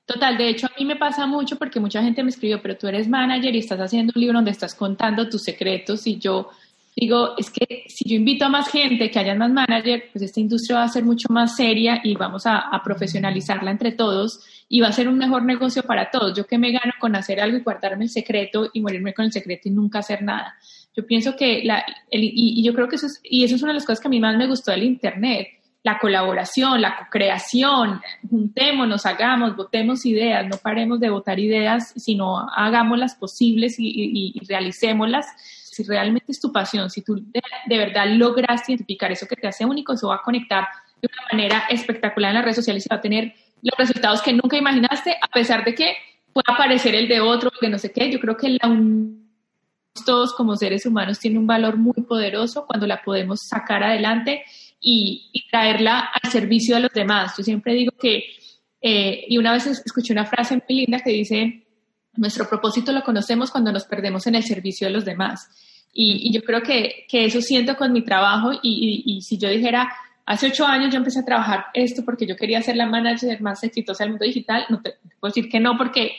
Total, 0.06 0.38
de 0.38 0.50
hecho 0.50 0.68
a 0.68 0.72
mí 0.78 0.86
me 0.86 0.98
pasa 0.98 1.26
mucho 1.26 1.58
porque 1.58 1.80
mucha 1.80 2.02
gente 2.02 2.24
me 2.24 2.30
escribió, 2.30 2.62
pero 2.62 2.78
tú 2.78 2.88
eres 2.88 3.08
manager 3.08 3.56
y 3.56 3.60
estás 3.60 3.80
haciendo 3.80 4.12
un 4.16 4.20
libro 4.20 4.38
donde 4.38 4.52
estás 4.52 4.76
contando 4.76 5.30
tus 5.30 5.44
secretos 5.44 6.06
y 6.06 6.20
yo 6.20 6.50
digo, 6.96 7.36
es 7.38 7.50
que 7.50 7.84
si 7.88 8.10
yo 8.10 8.16
invito 8.16 8.46
a 8.46 8.50
más 8.50 8.70
gente, 8.70 9.10
que 9.10 9.20
haya 9.20 9.36
más 9.36 9.52
manager, 9.52 10.10
pues 10.12 10.24
esta 10.24 10.40
industria 10.40 10.80
va 10.80 10.84
a 10.84 10.90
ser 10.90 11.04
mucho 11.04 11.28
más 11.30 11.56
seria 11.56 12.02
y 12.04 12.16
vamos 12.16 12.44
a, 12.46 12.70
profesionalizarla 12.84 13.72
entre 13.72 13.92
todos 13.92 14.40
y 14.68 14.82
va 14.82 14.88
a 14.88 14.94
ser 14.94 15.08
un 15.08 15.18
mejor 15.18 15.44
negocio 15.44 15.84
para 15.84 16.10
todos. 16.10 16.36
Yo 16.36 16.46
que 16.46 16.58
me 16.58 16.72
gano 16.72 16.94
con 17.00 17.16
hacer 17.16 17.40
algo 17.40 17.58
y 17.58 17.62
guardarme 17.62 18.06
el 18.06 18.10
secreto 18.10 18.70
y 18.74 18.82
morirme 18.82 19.14
con 19.14 19.26
el 19.26 19.32
secreto 19.32 19.70
y 19.70 19.72
nunca 19.72 20.00
hacer 20.00 20.24
nada. 20.24 20.56
Yo 20.96 21.06
pienso 21.06 21.36
que, 21.36 21.64
la, 21.64 21.86
y, 22.12 22.64
yo 22.64 22.74
creo 22.74 22.88
que 22.90 22.98
eso 22.98 23.06
es, 23.06 23.22
y 23.24 23.44
eso 23.44 23.56
es 23.56 23.64
una 23.64 23.72
de 23.72 23.76
las 23.76 23.86
cosas 23.86 24.02
que 24.02 24.08
a 24.08 24.12
mí 24.12 24.20
más 24.20 24.38
me 24.38 24.48
gustó 24.48 24.72
del 24.72 24.84
Internet, 24.84 25.48
la 25.84 25.98
colaboración, 26.00 26.82
la 26.82 26.98
co-creación, 26.98 28.02
juntémonos, 28.30 29.06
hagamos, 29.06 29.56
votemos 29.56 30.06
ideas, 30.06 30.46
no 30.48 30.58
paremos 30.58 31.00
de 31.00 31.10
votar 31.10 31.40
ideas, 31.40 31.94
sino 31.96 32.48
hagámoslas 32.50 33.16
posibles 33.16 33.80
y, 33.80 34.34
y, 34.36 34.46
realicémoslas. 34.48 35.28
Si 35.38 35.84
realmente 35.84 36.32
es 36.32 36.42
tu 36.42 36.52
pasión, 36.52 36.90
si 36.90 37.02
tú 37.02 37.16
de, 37.16 37.42
de, 37.66 37.78
verdad 37.78 38.06
logras 38.10 38.68
identificar 38.68 39.12
eso 39.12 39.26
que 39.26 39.38
te 39.38 39.48
hace 39.48 39.66
único, 39.66 39.94
eso 39.94 40.10
va 40.10 40.16
a 40.16 40.22
conectar 40.22 40.68
de 41.02 41.08
una 41.12 41.28
manera 41.32 41.64
espectacular 41.70 42.30
en 42.30 42.36
las 42.36 42.44
redes 42.44 42.58
sociales 42.58 42.86
y 42.86 42.90
va 42.90 42.98
a 42.98 43.02
tener 43.02 43.34
los 43.62 43.78
resultados 43.78 44.22
que 44.22 44.34
nunca 44.34 44.58
imaginaste, 44.58 45.16
a 45.20 45.28
pesar 45.30 45.64
de 45.64 45.74
que 45.74 45.96
pueda 46.34 46.54
aparecer 46.54 46.94
el 46.96 47.08
de 47.08 47.22
otro, 47.22 47.52
de 47.62 47.70
no 47.70 47.80
sé 47.80 47.92
qué. 47.92 48.12
Yo 48.12 48.20
creo 48.20 48.36
que 48.38 48.50
la 48.50 48.68
todos 50.06 50.34
como 50.34 50.56
seres 50.56 50.86
humanos 50.86 51.20
tiene 51.20 51.38
un 51.38 51.48
valor 51.48 51.78
muy 51.78 52.04
poderoso 52.08 52.66
cuando 52.66 52.88
la 52.88 53.02
podemos 53.02 53.40
sacar 53.48 53.84
adelante 53.84 54.44
y, 54.80 55.30
traerla 55.52 56.10
al 56.22 56.32
servicio 56.32 56.76
de 56.76 56.82
los 56.84 56.94
demás. 56.94 57.34
Yo 57.38 57.44
siempre 57.44 57.74
digo 57.74 57.92
que, 58.00 58.24
eh, 58.82 59.26
y 59.28 59.38
una 59.38 59.52
vez 59.52 59.68
escuché 59.68 60.14
una 60.14 60.26
frase 60.26 60.56
muy 60.56 60.78
linda 60.78 61.00
que 61.00 61.12
dice, 61.12 61.68
nuestro 62.16 62.48
propósito 62.48 62.94
lo 62.94 63.04
conocemos 63.04 63.52
cuando 63.52 63.72
nos 63.72 63.84
perdemos 63.84 64.26
en 64.28 64.36
el 64.36 64.44
servicio 64.44 64.88
de 64.88 64.94
los 64.94 65.04
demás. 65.04 65.50
Y, 65.94 66.32
yo 66.34 66.42
creo 66.42 66.62
que, 66.62 67.06
que, 67.10 67.26
eso 67.26 67.42
siento 67.42 67.76
con 67.76 67.92
mi 67.92 68.02
trabajo 68.02 68.54
y, 68.64 69.04
y, 69.06 69.22
si 69.22 69.38
yo 69.38 69.50
dijera, 69.50 69.92
hace 70.26 70.48
ocho 70.48 70.66
años 70.66 70.94
yo 70.94 70.98
empecé 70.98 71.20
a 71.20 71.26
trabajar 71.26 71.66
esto 71.74 72.06
porque 72.06 72.26
yo 72.26 72.38
quería 72.38 72.62
ser 72.62 72.78
la 72.78 72.86
manager 72.86 73.42
más 73.42 73.62
exitosa 73.66 74.06
del 74.06 74.12
mundo 74.12 74.26
digital, 74.26 74.66
no 74.70 74.82
te 74.82 74.96
puedo 75.20 75.34
decir 75.34 75.52
que 75.52 75.60
no 75.60 75.78
porque 75.78 76.14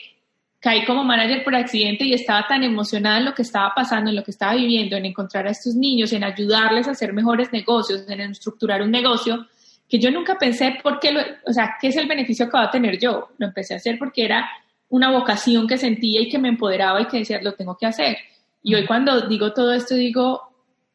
caí 0.63 0.85
como 0.85 1.03
manager 1.03 1.43
por 1.43 1.57
accidente 1.57 2.05
y 2.05 2.15
estaba 2.15 2.47
tan 2.47 2.63
emocionada 2.63 3.19
en 3.19 3.25
lo 3.25 3.35
que 3.35 3.43
estaba 3.43 3.73
pasando, 3.75 4.11
en 4.11 4.17
lo 4.17 4.23
que 4.23 4.31
estaba 4.31 4.55
viviendo, 4.55 4.97
en 4.97 5.07
encontrar 5.07 5.49
a 5.49 5.51
estos 5.51 5.75
niños, 5.75 6.13
en 6.13 6.23
ayudarles 6.23 6.87
a 6.87 6.93
hacer 6.93 7.13
mejores 7.13 7.53
negocios, 7.53 8.05
en 8.09 8.21
estructurar 8.21 8.81
un 8.81 8.93
negocio, 8.93 9.45
que 9.89 9.99
yo 9.99 10.13
nunca 10.13 10.39
pensé 10.39 10.79
por 10.81 11.01
qué, 11.01 11.11
lo, 11.11 11.21
o 11.47 11.53
sea, 11.53 11.77
qué 11.81 11.89
es 11.89 11.97
el 11.97 12.07
beneficio 12.07 12.49
que 12.49 12.57
va 12.57 12.67
a 12.67 12.71
tener 12.71 12.97
yo. 12.97 13.31
Lo 13.39 13.47
empecé 13.49 13.75
a 13.75 13.79
hacer 13.79 13.99
porque 13.99 14.25
era 14.25 14.49
una 14.89 15.11
vocación 15.11 15.67
que 15.67 15.77
sentía 15.77 16.21
y 16.21 16.29
que 16.29 16.39
me 16.39 16.51
empoderaba 16.51 17.01
y 17.01 17.07
que 17.07 17.19
decía, 17.19 17.43
lo 17.43 17.55
tengo 17.55 17.77
que 17.77 17.87
hacer. 17.87 18.17
Y 18.63 18.77
hoy 18.77 18.87
cuando 18.87 19.27
digo 19.27 19.53
todo 19.53 19.75
esto, 19.75 19.97
digo, 19.97 20.43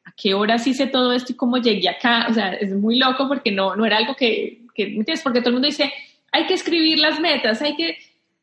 ¿a 0.06 0.14
qué 0.16 0.34
horas 0.34 0.66
hice 0.66 0.88
todo 0.88 1.12
esto 1.12 1.34
y 1.34 1.36
cómo 1.36 1.58
llegué 1.58 1.90
acá? 1.90 2.28
O 2.30 2.34
sea, 2.34 2.54
es 2.54 2.74
muy 2.74 2.98
loco 2.98 3.28
porque 3.28 3.52
no, 3.52 3.76
no 3.76 3.86
era 3.86 3.98
algo 3.98 4.16
que, 4.16 4.62
que, 4.74 4.84
¿entiendes? 4.84 5.22
Porque 5.22 5.42
todo 5.42 5.50
el 5.50 5.56
mundo 5.56 5.68
dice, 5.68 5.92
hay 6.32 6.46
que 6.46 6.54
escribir 6.54 7.00
las 7.00 7.20
metas, 7.20 7.62
hay 7.62 7.76
que 7.76 7.98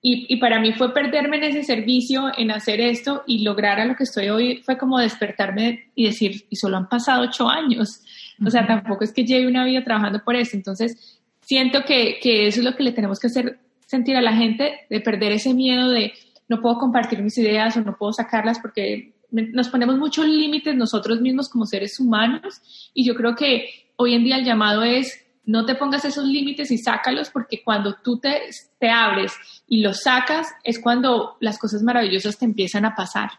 y, 0.07 0.37
para 0.37 0.61
mí 0.61 0.75
fue 0.75 0.93
perderme 0.93 1.39
en 1.39 1.45
ese 1.45 1.63
servicio, 1.63 2.31
en 2.37 2.51
hacer 2.51 2.79
esto 2.79 3.23
y 3.27 3.43
lograr 3.43 3.81
a 3.81 3.87
lo 3.87 3.97
que 3.97 4.03
estoy 4.03 4.29
hoy, 4.29 4.63
fue 4.63 4.77
como 4.77 4.99
despertarme 4.99 5.93
y 5.95 6.05
decir, 6.05 6.45
y 6.51 6.57
solo 6.57 6.77
han 6.77 6.91
pasado 6.91 7.23
ocho 7.23 7.49
años. 7.49 8.03
O 8.45 8.51
sea, 8.51 8.67
tampoco 8.67 9.03
es 9.03 9.15
que 9.15 9.25
lleve 9.25 9.47
una 9.47 9.65
vida 9.65 9.83
trabajando 9.83 10.23
por 10.23 10.37
eso. 10.37 10.59
Entonces, 10.59 11.19
siento 11.41 11.85
que, 11.87 12.19
que 12.21 12.47
eso 12.47 12.61
es 12.61 12.67
lo 12.67 12.77
que 12.77 12.83
le 12.83 12.93
tenemos 12.93 13.19
que 13.19 13.29
hacer 13.29 13.59
sentir 13.87 14.15
a 14.19 14.21
la 14.21 14.35
gente, 14.35 14.81
de 14.91 15.01
perder 15.01 15.33
ese 15.33 15.55
miedo 15.55 15.89
de 15.89 16.13
no 16.51 16.61
puedo 16.61 16.77
compartir 16.77 17.23
mis 17.23 17.39
ideas 17.39 17.75
o 17.79 17.81
no 17.81 17.97
puedo 17.97 18.13
sacarlas 18.13 18.59
porque 18.59 19.15
nos 19.31 19.71
ponemos 19.71 19.97
muchos 19.97 20.27
límites 20.27 20.77
nosotros 20.77 21.23
mismos 21.23 21.49
como 21.49 21.65
seres 21.65 21.99
humanos 21.99 22.91
y 22.93 23.07
yo 23.07 23.15
creo 23.15 23.35
que 23.35 23.89
hoy 23.97 24.15
en 24.15 24.25
día 24.25 24.37
el 24.37 24.45
llamado 24.45 24.83
es 24.83 25.24
no 25.47 25.67
te 25.67 25.75
pongas 25.75 26.05
esos 26.05 26.25
límites 26.25 26.71
y 26.71 26.79
sácalos 26.79 27.31
porque 27.31 27.63
cuando 27.63 27.95
tú 27.95 28.19
te, 28.19 28.43
te, 28.79 28.89
abres 28.89 29.33
y 29.67 29.83
los 29.83 30.03
sacas 30.03 30.49
es 30.63 30.79
cuando 30.79 31.37
las 31.41 31.59
cosas 31.59 31.83
maravillosas 31.83 32.39
te 32.39 32.45
empiezan 32.45 32.85
a 32.85 32.95
pasar. 32.95 33.31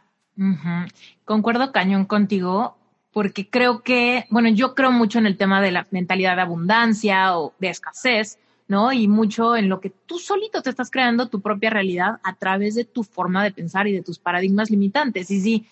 Concuerdo 1.24 1.72
cañón 1.72 2.06
contigo 2.06 2.78
porque 3.12 3.50
creo 3.50 3.82
que, 3.82 4.26
bueno, 4.30 4.50
yo 4.50 4.76
creo 4.76 4.92
mucho 4.92 5.20
en 5.20 5.26
el 5.26 5.38
tema 5.38 5.62
de 5.62 5.72
la 5.72 5.88
mentalidad 5.90 6.36
de 6.36 6.42
abundancia 6.42 7.40
o 7.40 7.54
de 7.60 7.70
escasez, 7.70 8.38
¿no? 8.68 8.92
Y 8.92 9.08
mucho 9.08 9.56
en 9.56 9.70
lo 9.70 9.80
que 9.80 9.90
tú 9.90 10.20
solito 10.20 10.62
te 10.62 10.70
estás 10.70 10.92
creando 10.92 11.30
tu 11.30 11.40
propia 11.40 11.70
realidad 11.70 12.20
a 12.24 12.34
través 12.34 12.76
de 12.76 12.84
tu 12.84 13.04
forma 13.04 13.44
de 13.44 13.52
pensar 13.52 13.88
y 13.88 13.94
de 13.94 14.02
tus 14.02 14.20
paradigmas 14.20 14.70
limitantes. 14.70 15.32
Y 15.32 15.40
si 15.40 15.66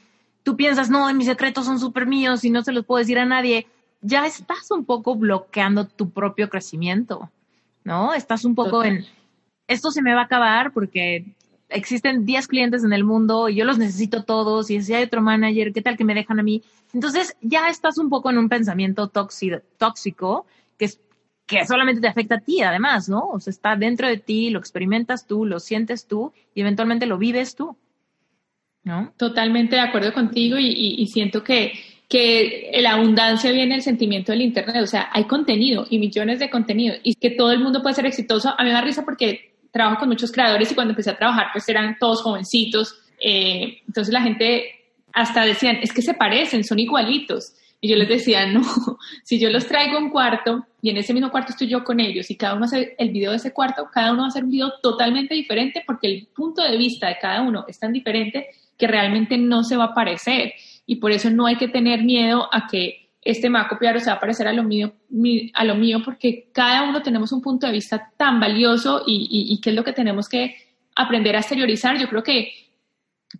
tú 0.44 0.56
piensas, 0.56 0.90
no, 0.90 1.14
mis 1.14 1.28
secretos 1.28 1.66
son 1.66 1.80
súper 1.80 2.06
míos 2.06 2.46
y 2.46 2.50
no 2.50 2.64
se 2.64 2.72
los 2.72 2.86
puedo 2.86 3.00
decir 3.00 3.20
a 3.20 3.26
nadie, 3.26 3.68
ya 4.04 4.26
estás 4.28 4.70
un 4.70 4.86
poco 4.86 5.16
bloqueando 5.16 5.88
tu 5.88 6.12
propio 6.12 6.50
crecimiento, 6.50 7.32
¿no? 7.84 8.14
Estás 8.14 8.46
un 8.46 8.54
poco 8.54 8.84
en, 8.84 9.06
esto 9.68 9.92
se 9.92 10.02
me 10.02 10.14
va 10.14 10.22
a 10.22 10.26
acabar 10.26 10.74
porque 10.74 11.26
existen 11.70 12.26
10 12.26 12.48
clientes 12.48 12.84
en 12.84 12.94
el 12.94 13.04
mundo 13.04 13.50
y 13.50 13.56
yo 13.56 13.66
los 13.66 13.78
necesito 13.78 14.24
todos 14.24 14.70
y 14.70 14.82
si 14.82 14.94
hay 14.94 15.04
otro 15.04 15.22
manager, 15.22 15.74
¿qué 15.74 15.82
tal 15.82 15.98
que 15.98 16.04
me 16.04 16.14
dejan 16.14 16.40
a 16.40 16.44
mí? 16.44 16.62
Entonces 16.94 17.36
ya 17.42 17.70
estás 17.70 17.98
un 17.98 18.10
poco 18.10 18.30
en 18.30 18.38
un 18.38 18.50
pensamiento 18.50 19.08
tóxico, 19.08 19.58
tóxico 19.78 20.46
que, 20.78 20.86
es, 20.86 21.00
que 21.46 21.66
solamente 21.66 22.02
te 22.02 22.08
afecta 22.08 22.36
a 22.36 22.42
ti 22.42 22.62
además, 22.62 23.10
¿no? 23.10 23.30
O 23.30 23.40
sea, 23.40 23.52
está 23.52 23.76
dentro 23.76 24.08
de 24.08 24.18
ti, 24.18 24.50
lo 24.50 24.60
experimentas 24.60 25.26
tú, 25.26 25.46
lo 25.46 25.60
sientes 25.60 26.08
tú 26.08 26.34
y 26.54 26.62
eventualmente 26.62 27.06
lo 27.06 27.18
vives 27.18 27.56
tú, 27.56 27.76
¿no? 28.84 29.14
Totalmente 29.18 29.76
de 29.76 29.82
acuerdo 29.82 30.14
contigo 30.14 30.58
y, 30.60 30.68
y, 30.68 31.08
siento 31.08 31.44
que 31.44 31.74
que 32.10 32.72
la 32.82 32.94
abundancia 32.94 33.52
viene 33.52 33.76
el 33.76 33.82
sentimiento 33.82 34.32
del 34.32 34.42
Internet, 34.42 34.84
o 34.84 34.88
sea, 34.88 35.10
hay 35.12 35.24
contenido 35.26 35.86
y 35.90 35.98
millones 36.00 36.40
de 36.40 36.50
contenido 36.50 36.96
y 37.04 37.16
que 37.16 37.32
todo 37.32 37.52
el 37.52 37.60
mundo 37.60 37.82
puede 37.82 37.96
ser 37.96 38.06
exitoso. 38.06 38.50
A 38.50 38.64
mí 38.64 38.70
me 38.70 38.74
da 38.74 38.82
risa 38.82 39.04
porque 39.04 39.54
trabajo 39.72 40.00
con 40.00 40.10
muchos 40.10 40.32
creadores 40.32 40.72
y 40.72 40.76
cuando 40.76 40.92
empecé 40.92 41.10
a 41.10 41.18
trabajar 41.18 41.48
pues 41.52 41.68
eran 41.68 41.98
todos 42.00 42.22
jovencitos, 42.22 43.00
eh, 43.20 43.80
entonces 43.88 44.14
la 44.14 44.22
gente 44.22 44.84
hasta 45.14 45.46
decían, 45.46 45.78
es 45.82 45.94
que 45.94 46.02
se 46.02 46.14
parecen, 46.14 46.64
son 46.64 46.80
igualitos. 46.80 47.54
Y 47.80 47.90
yo 47.90 47.98
les 47.98 48.08
decía, 48.08 48.46
no, 48.46 48.62
si 49.24 49.40
yo 49.40 49.50
los 49.50 49.68
traigo 49.68 49.98
un 49.98 50.10
cuarto 50.10 50.66
y 50.82 50.90
en 50.90 50.98
ese 50.98 51.14
mismo 51.14 51.32
cuarto 51.32 51.52
estoy 51.52 51.68
yo 51.68 51.84
con 51.84 52.00
ellos 52.00 52.32
y 52.32 52.38
cada 52.38 52.56
uno 52.56 52.66
hace 52.66 52.96
el 52.98 53.12
video 53.12 53.32
de 53.32 53.38
ese 53.38 53.54
cuarto, 53.54 53.88
cada 53.92 54.12
uno 54.12 54.22
va 54.22 54.26
a 54.26 54.30
hacer 54.30 54.46
un 54.46 54.52
video 54.52 54.72
totalmente 54.82 55.36
diferente 55.36 55.84
porque 55.86 56.08
el 56.08 56.28
punto 56.34 56.64
de 56.64 56.78
vista 56.78 57.08
de 57.08 57.18
cada 57.22 57.42
uno 57.42 57.66
es 57.68 57.78
tan 57.80 57.92
diferente 57.92 58.48
que 58.78 58.88
realmente 58.88 59.38
no 59.38 59.64
se 59.64 59.76
va 59.76 59.86
a 59.86 59.94
parecer. 59.94 60.54
Y 60.86 60.98
por 60.98 61.12
eso 61.12 61.30
no 61.30 61.46
hay 61.46 61.58
que 61.58 61.68
tener 61.68 62.04
miedo 62.04 62.48
a 62.52 62.68
que 62.68 63.04
este 63.26 63.50
me 63.50 63.60
va 63.60 63.68
a 63.70 64.00
se 64.00 64.10
va 64.10 64.18
a 64.18 64.20
parecer 64.20 64.48
a 64.48 64.54
lo 64.54 64.64
mío, 64.64 64.94
a 65.54 65.64
lo 65.64 65.76
mío 65.76 66.02
porque 66.04 66.50
cada 66.52 66.84
uno 66.90 67.02
tenemos 67.02 67.32
un 67.32 67.42
punto 67.42 67.66
de 67.66 67.74
vista 67.74 68.12
tan 68.18 68.40
valioso 68.40 69.04
y, 69.06 69.48
y, 69.50 69.62
qué 69.62 69.70
es 69.70 69.76
lo 69.76 69.84
que 69.84 69.94
tenemos 69.94 70.28
que 70.28 70.56
aprender 70.96 71.36
a 71.36 71.40
exteriorizar. 71.40 71.98
Yo 71.98 72.10
creo 72.10 72.24
que 72.24 72.52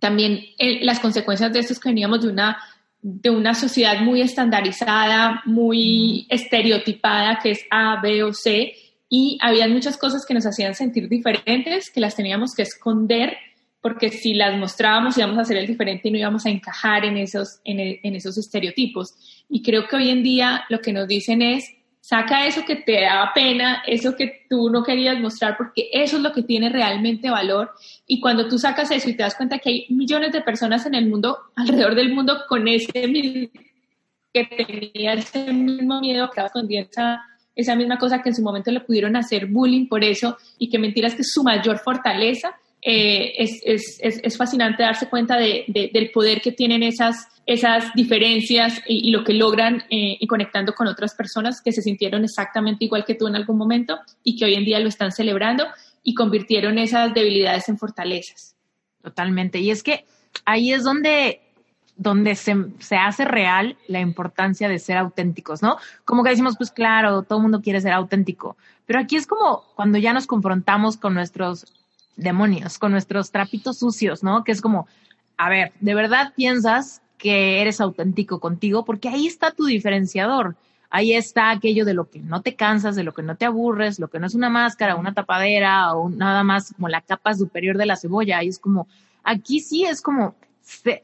también 0.00 0.40
eh, 0.58 0.84
las 0.84 1.00
consecuencias 1.00 1.52
de 1.52 1.60
esto 1.60 1.74
es 1.74 1.80
que 1.80 1.90
veníamos 1.90 2.22
de 2.22 2.28
una, 2.28 2.58
de 3.02 3.30
una 3.30 3.54
sociedad 3.54 4.00
muy 4.00 4.22
estandarizada, 4.22 5.42
muy 5.44 6.26
estereotipada, 6.30 7.40
que 7.42 7.50
es 7.50 7.64
A, 7.70 8.00
B 8.00 8.24
o 8.24 8.32
C, 8.32 8.74
y 9.08 9.38
había 9.42 9.68
muchas 9.68 9.96
cosas 9.96 10.24
que 10.26 10.34
nos 10.34 10.46
hacían 10.46 10.74
sentir 10.74 11.08
diferentes, 11.08 11.90
que 11.90 12.00
las 12.00 12.16
teníamos 12.16 12.54
que 12.54 12.62
esconder 12.62 13.36
porque 13.84 14.08
si 14.08 14.32
las 14.32 14.56
mostrábamos 14.56 15.18
íbamos 15.18 15.36
a 15.36 15.42
hacer 15.42 15.58
el 15.58 15.66
diferente 15.66 16.08
y 16.08 16.10
no 16.10 16.16
íbamos 16.16 16.46
a 16.46 16.48
encajar 16.48 17.04
en 17.04 17.18
esos, 17.18 17.60
en, 17.64 18.16
esos 18.16 18.38
estereotipos. 18.38 19.12
Y 19.50 19.62
creo 19.62 19.86
que 19.86 19.96
hoy 19.96 20.08
en 20.08 20.22
día 20.22 20.64
lo 20.70 20.80
que 20.80 20.90
nos 20.90 21.06
dicen 21.06 21.42
es, 21.42 21.66
saca 22.00 22.46
eso 22.46 22.64
que 22.64 22.76
te 22.76 23.02
da 23.02 23.30
pena, 23.34 23.82
eso 23.86 24.16
que 24.16 24.46
tú 24.48 24.70
no 24.70 24.82
querías 24.82 25.20
mostrar, 25.20 25.58
porque 25.58 25.90
eso 25.92 26.16
es 26.16 26.22
lo 26.22 26.32
que 26.32 26.42
tiene 26.42 26.70
realmente 26.70 27.28
valor. 27.28 27.72
Y 28.06 28.20
cuando 28.20 28.48
tú 28.48 28.58
sacas 28.58 28.90
eso 28.90 29.10
y 29.10 29.16
te 29.18 29.22
das 29.22 29.34
cuenta 29.34 29.58
que 29.58 29.68
hay 29.68 29.86
millones 29.90 30.32
de 30.32 30.40
personas 30.40 30.86
en 30.86 30.94
el 30.94 31.06
mundo, 31.06 31.36
alrededor 31.54 31.94
del 31.94 32.14
mundo, 32.14 32.38
con 32.48 32.66
ese 32.66 33.06
mismo, 33.06 33.50
que 34.32 34.46
tenía 34.46 35.12
ese 35.12 35.52
mismo 35.52 36.00
miedo, 36.00 36.30
que 36.30 36.40
escondiendo 36.40 36.88
esa, 36.90 37.20
esa 37.54 37.76
misma 37.76 37.98
cosa 37.98 38.22
que 38.22 38.30
en 38.30 38.34
su 38.34 38.40
momento 38.40 38.70
le 38.70 38.80
pudieron 38.80 39.14
hacer 39.14 39.44
bullying 39.44 39.88
por 39.88 40.02
eso, 40.02 40.38
y 40.58 40.70
que 40.70 40.78
mentiras 40.78 41.14
que 41.14 41.22
su 41.22 41.42
mayor 41.42 41.80
fortaleza, 41.80 42.54
eh, 42.86 43.32
es, 43.38 43.62
es, 43.64 44.20
es, 44.22 44.36
fascinante 44.36 44.82
darse 44.82 45.08
cuenta 45.08 45.38
de, 45.38 45.64
del 45.66 46.10
poder 46.10 46.42
que 46.42 46.52
tienen 46.52 46.82
esas, 46.82 47.28
esas 47.46 47.90
diferencias 47.94 48.82
y, 48.86 49.10
lo 49.10 49.24
que 49.24 49.32
logran 49.32 49.84
eh, 49.88 50.18
conectando 50.28 50.74
con 50.74 50.86
otras 50.86 51.14
personas 51.14 51.62
que 51.62 51.72
se 51.72 51.80
sintieron 51.80 52.24
exactamente 52.24 52.84
igual 52.84 53.06
que 53.06 53.14
tú 53.14 53.26
en 53.26 53.36
algún 53.36 53.56
momento 53.56 54.00
y 54.22 54.36
que 54.36 54.44
hoy 54.44 54.54
en 54.54 54.66
día 54.66 54.80
lo 54.80 54.88
están 54.88 55.12
celebrando 55.12 55.64
y 56.02 56.12
convirtieron 56.12 56.76
esas 56.76 57.14
debilidades 57.14 57.70
en 57.70 57.78
fortalezas. 57.78 58.54
Totalmente. 59.02 59.60
Y 59.60 59.70
es 59.70 59.82
que 59.82 60.04
ahí 60.44 60.74
es 60.74 60.84
donde 60.84 61.40
donde 61.96 62.34
se, 62.34 62.56
se, 62.80 62.96
hace 62.96 63.24
real 63.24 63.78
la 63.86 64.00
importancia 64.00 64.68
de 64.68 64.80
ser 64.80 64.96
auténticos, 64.96 65.62
¿no? 65.62 65.76
Como 66.04 66.24
que 66.24 66.30
decimos, 66.30 66.56
pues 66.58 66.72
claro, 66.72 67.22
todo 67.22 67.38
el 67.38 67.42
mundo 67.42 67.62
quiere 67.62 67.80
ser 67.80 67.92
auténtico, 67.92 68.56
pero 68.84 68.98
aquí 68.98 69.14
es 69.14 69.28
como 69.28 69.62
cuando 69.76 69.96
ya 69.98 70.12
nos 70.12 70.26
confrontamos 70.26 70.96
con 70.96 71.14
nuestros 71.14 71.72
demonios, 72.16 72.78
con 72.78 72.92
nuestros 72.92 73.30
trapitos 73.30 73.78
sucios, 73.78 74.22
¿no? 74.22 74.44
Que 74.44 74.52
es 74.52 74.60
como, 74.60 74.86
a 75.36 75.48
ver, 75.48 75.72
¿de 75.80 75.94
verdad 75.94 76.32
piensas 76.36 77.02
que 77.18 77.60
eres 77.60 77.80
auténtico 77.80 78.40
contigo? 78.40 78.84
Porque 78.84 79.08
ahí 79.08 79.26
está 79.26 79.50
tu 79.50 79.64
diferenciador. 79.64 80.56
Ahí 80.90 81.12
está 81.12 81.50
aquello 81.50 81.84
de 81.84 81.92
lo 81.94 82.08
que 82.08 82.20
no 82.20 82.40
te 82.42 82.54
cansas, 82.54 82.94
de 82.94 83.02
lo 83.02 83.12
que 83.12 83.22
no 83.24 83.36
te 83.36 83.46
aburres, 83.46 83.98
lo 83.98 84.08
que 84.08 84.20
no 84.20 84.28
es 84.28 84.34
una 84.36 84.48
máscara, 84.48 84.94
una 84.94 85.12
tapadera 85.12 85.92
o 85.94 86.08
nada 86.08 86.44
más 86.44 86.72
como 86.72 86.88
la 86.88 87.00
capa 87.00 87.34
superior 87.34 87.76
de 87.76 87.86
la 87.86 87.96
cebolla. 87.96 88.38
Ahí 88.38 88.46
es 88.46 88.60
como, 88.60 88.86
aquí 89.24 89.58
sí 89.58 89.84
es 89.84 90.00
como, 90.00 90.36
sé, 90.62 91.02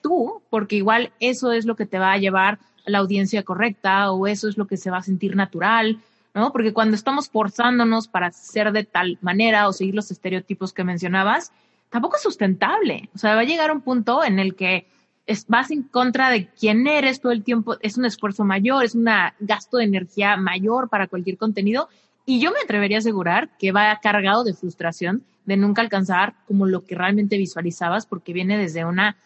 tú, 0.00 0.40
porque 0.48 0.76
igual 0.76 1.12
eso 1.20 1.52
es 1.52 1.66
lo 1.66 1.76
que 1.76 1.84
te 1.84 1.98
va 1.98 2.12
a 2.12 2.18
llevar 2.18 2.58
a 2.86 2.90
la 2.90 2.98
audiencia 2.98 3.42
correcta 3.42 4.12
o 4.12 4.26
eso 4.26 4.48
es 4.48 4.56
lo 4.56 4.66
que 4.66 4.78
se 4.78 4.90
va 4.90 4.96
a 4.96 5.02
sentir 5.02 5.36
natural 5.36 5.98
¿no? 6.38 6.52
Porque 6.52 6.72
cuando 6.72 6.94
estamos 6.94 7.28
forzándonos 7.28 8.08
para 8.08 8.30
ser 8.30 8.72
de 8.72 8.84
tal 8.84 9.18
manera 9.20 9.68
o 9.68 9.72
seguir 9.72 9.94
los 9.94 10.10
estereotipos 10.10 10.72
que 10.72 10.84
mencionabas, 10.84 11.52
tampoco 11.90 12.16
es 12.16 12.22
sustentable. 12.22 13.10
O 13.14 13.18
sea, 13.18 13.34
va 13.34 13.40
a 13.40 13.44
llegar 13.44 13.70
un 13.70 13.80
punto 13.80 14.24
en 14.24 14.38
el 14.38 14.54
que 14.54 14.86
es, 15.26 15.46
vas 15.46 15.70
en 15.70 15.82
contra 15.82 16.30
de 16.30 16.48
quién 16.48 16.86
eres 16.86 17.20
todo 17.20 17.32
el 17.32 17.44
tiempo, 17.44 17.76
es 17.80 17.98
un 17.98 18.04
esfuerzo 18.04 18.44
mayor, 18.44 18.84
es 18.84 18.94
un 18.94 19.08
gasto 19.40 19.76
de 19.76 19.84
energía 19.84 20.36
mayor 20.36 20.88
para 20.88 21.08
cualquier 21.08 21.36
contenido. 21.36 21.88
Y 22.24 22.40
yo 22.40 22.52
me 22.52 22.60
atrevería 22.60 22.98
a 22.98 23.00
asegurar 23.00 23.50
que 23.58 23.72
va 23.72 23.98
cargado 24.02 24.44
de 24.44 24.54
frustración 24.54 25.24
de 25.44 25.56
nunca 25.56 25.82
alcanzar 25.82 26.34
como 26.46 26.66
lo 26.66 26.84
que 26.84 26.94
realmente 26.94 27.36
visualizabas, 27.36 28.06
porque 28.06 28.32
viene 28.32 28.58
desde 28.58 28.84
una 28.84 29.16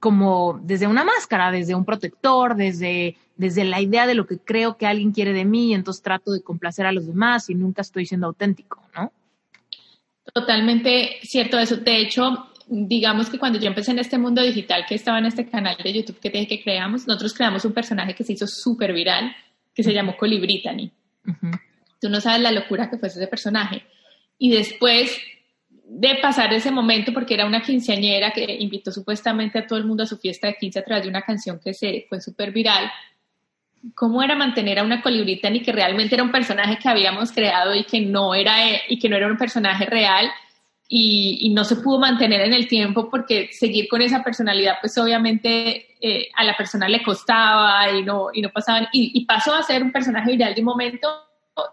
como 0.00 0.60
desde 0.64 0.88
una 0.88 1.04
máscara, 1.04 1.52
desde 1.52 1.76
un 1.76 1.84
protector, 1.84 2.56
desde, 2.56 3.16
desde 3.36 3.64
la 3.64 3.80
idea 3.80 4.06
de 4.06 4.14
lo 4.14 4.26
que 4.26 4.38
creo 4.38 4.76
que 4.76 4.86
alguien 4.86 5.12
quiere 5.12 5.32
de 5.32 5.44
mí 5.44 5.68
y 5.70 5.74
entonces 5.74 6.02
trato 6.02 6.32
de 6.32 6.42
complacer 6.42 6.86
a 6.86 6.92
los 6.92 7.06
demás 7.06 7.50
y 7.50 7.54
nunca 7.54 7.82
estoy 7.82 8.06
siendo 8.06 8.26
auténtico, 8.26 8.82
¿no? 8.94 9.12
Totalmente 10.32 11.18
cierto 11.22 11.58
eso. 11.58 11.76
De 11.76 11.98
hecho, 11.98 12.48
digamos 12.66 13.30
que 13.30 13.38
cuando 13.38 13.58
yo 13.58 13.68
empecé 13.68 13.92
en 13.92 13.98
este 13.98 14.18
mundo 14.18 14.42
digital 14.42 14.84
que 14.88 14.94
estaba 14.94 15.18
en 15.18 15.26
este 15.26 15.48
canal 15.48 15.76
de 15.82 15.92
YouTube 15.92 16.18
que 16.18 16.30
te 16.30 16.38
dije 16.38 16.56
que 16.56 16.62
creamos, 16.62 17.06
nosotros 17.06 17.34
creamos 17.34 17.64
un 17.64 17.72
personaje 17.72 18.14
que 18.14 18.24
se 18.24 18.32
hizo 18.32 18.46
súper 18.46 18.92
viral, 18.92 19.34
que 19.74 19.82
se 19.82 19.92
llamó 19.92 20.16
Colibritani. 20.16 20.90
Tú 22.00 22.08
no 22.08 22.20
sabes 22.20 22.40
la 22.40 22.52
locura 22.52 22.90
que 22.90 22.98
fue 22.98 23.08
ese 23.08 23.26
personaje. 23.26 23.84
Y 24.38 24.50
después 24.50 25.16
de 25.88 26.16
pasar 26.20 26.52
ese 26.52 26.70
momento 26.70 27.12
porque 27.12 27.34
era 27.34 27.46
una 27.46 27.62
quinceañera 27.62 28.32
que 28.32 28.44
invitó 28.58 28.90
supuestamente 28.90 29.58
a 29.58 29.66
todo 29.66 29.78
el 29.78 29.84
mundo 29.84 30.02
a 30.02 30.06
su 30.06 30.18
fiesta 30.18 30.48
de 30.48 30.56
quince 30.56 30.80
a 30.80 30.84
través 30.84 31.04
de 31.04 31.10
una 31.10 31.22
canción 31.22 31.60
que 31.62 31.72
se 31.72 32.06
fue 32.08 32.20
súper 32.20 32.52
viral. 32.52 32.90
¿Cómo 33.94 34.22
era 34.22 34.34
mantener 34.34 34.78
a 34.78 34.82
una 34.82 35.00
colibrita 35.00 35.48
ni 35.50 35.62
que 35.62 35.72
realmente 35.72 36.14
era 36.14 36.24
un 36.24 36.32
personaje 36.32 36.78
que 36.78 36.88
habíamos 36.88 37.30
creado 37.32 37.74
y 37.74 37.84
que 37.84 38.00
no 38.00 38.34
era, 38.34 38.56
y 38.88 38.98
que 38.98 39.08
no 39.08 39.16
era 39.16 39.28
un 39.28 39.36
personaje 39.36 39.86
real 39.86 40.30
y, 40.88 41.52
no 41.54 41.64
se 41.64 41.76
pudo 41.76 41.98
mantener 41.98 42.42
en 42.42 42.52
el 42.52 42.68
tiempo 42.68 43.08
porque 43.10 43.48
seguir 43.52 43.88
con 43.88 44.02
esa 44.02 44.22
personalidad 44.22 44.74
pues 44.80 44.96
obviamente 44.98 45.96
eh, 46.00 46.28
a 46.36 46.44
la 46.44 46.56
persona 46.56 46.88
le 46.88 47.02
costaba 47.02 47.90
y 47.90 48.02
no, 48.02 48.28
y 48.32 48.42
no 48.42 48.50
pasaban 48.50 48.88
y, 48.92 49.18
y 49.18 49.24
pasó 49.24 49.54
a 49.54 49.62
ser 49.62 49.82
un 49.82 49.90
personaje 49.90 50.32
viral 50.32 50.54
de 50.54 50.60
un 50.60 50.66
momento 50.66 51.08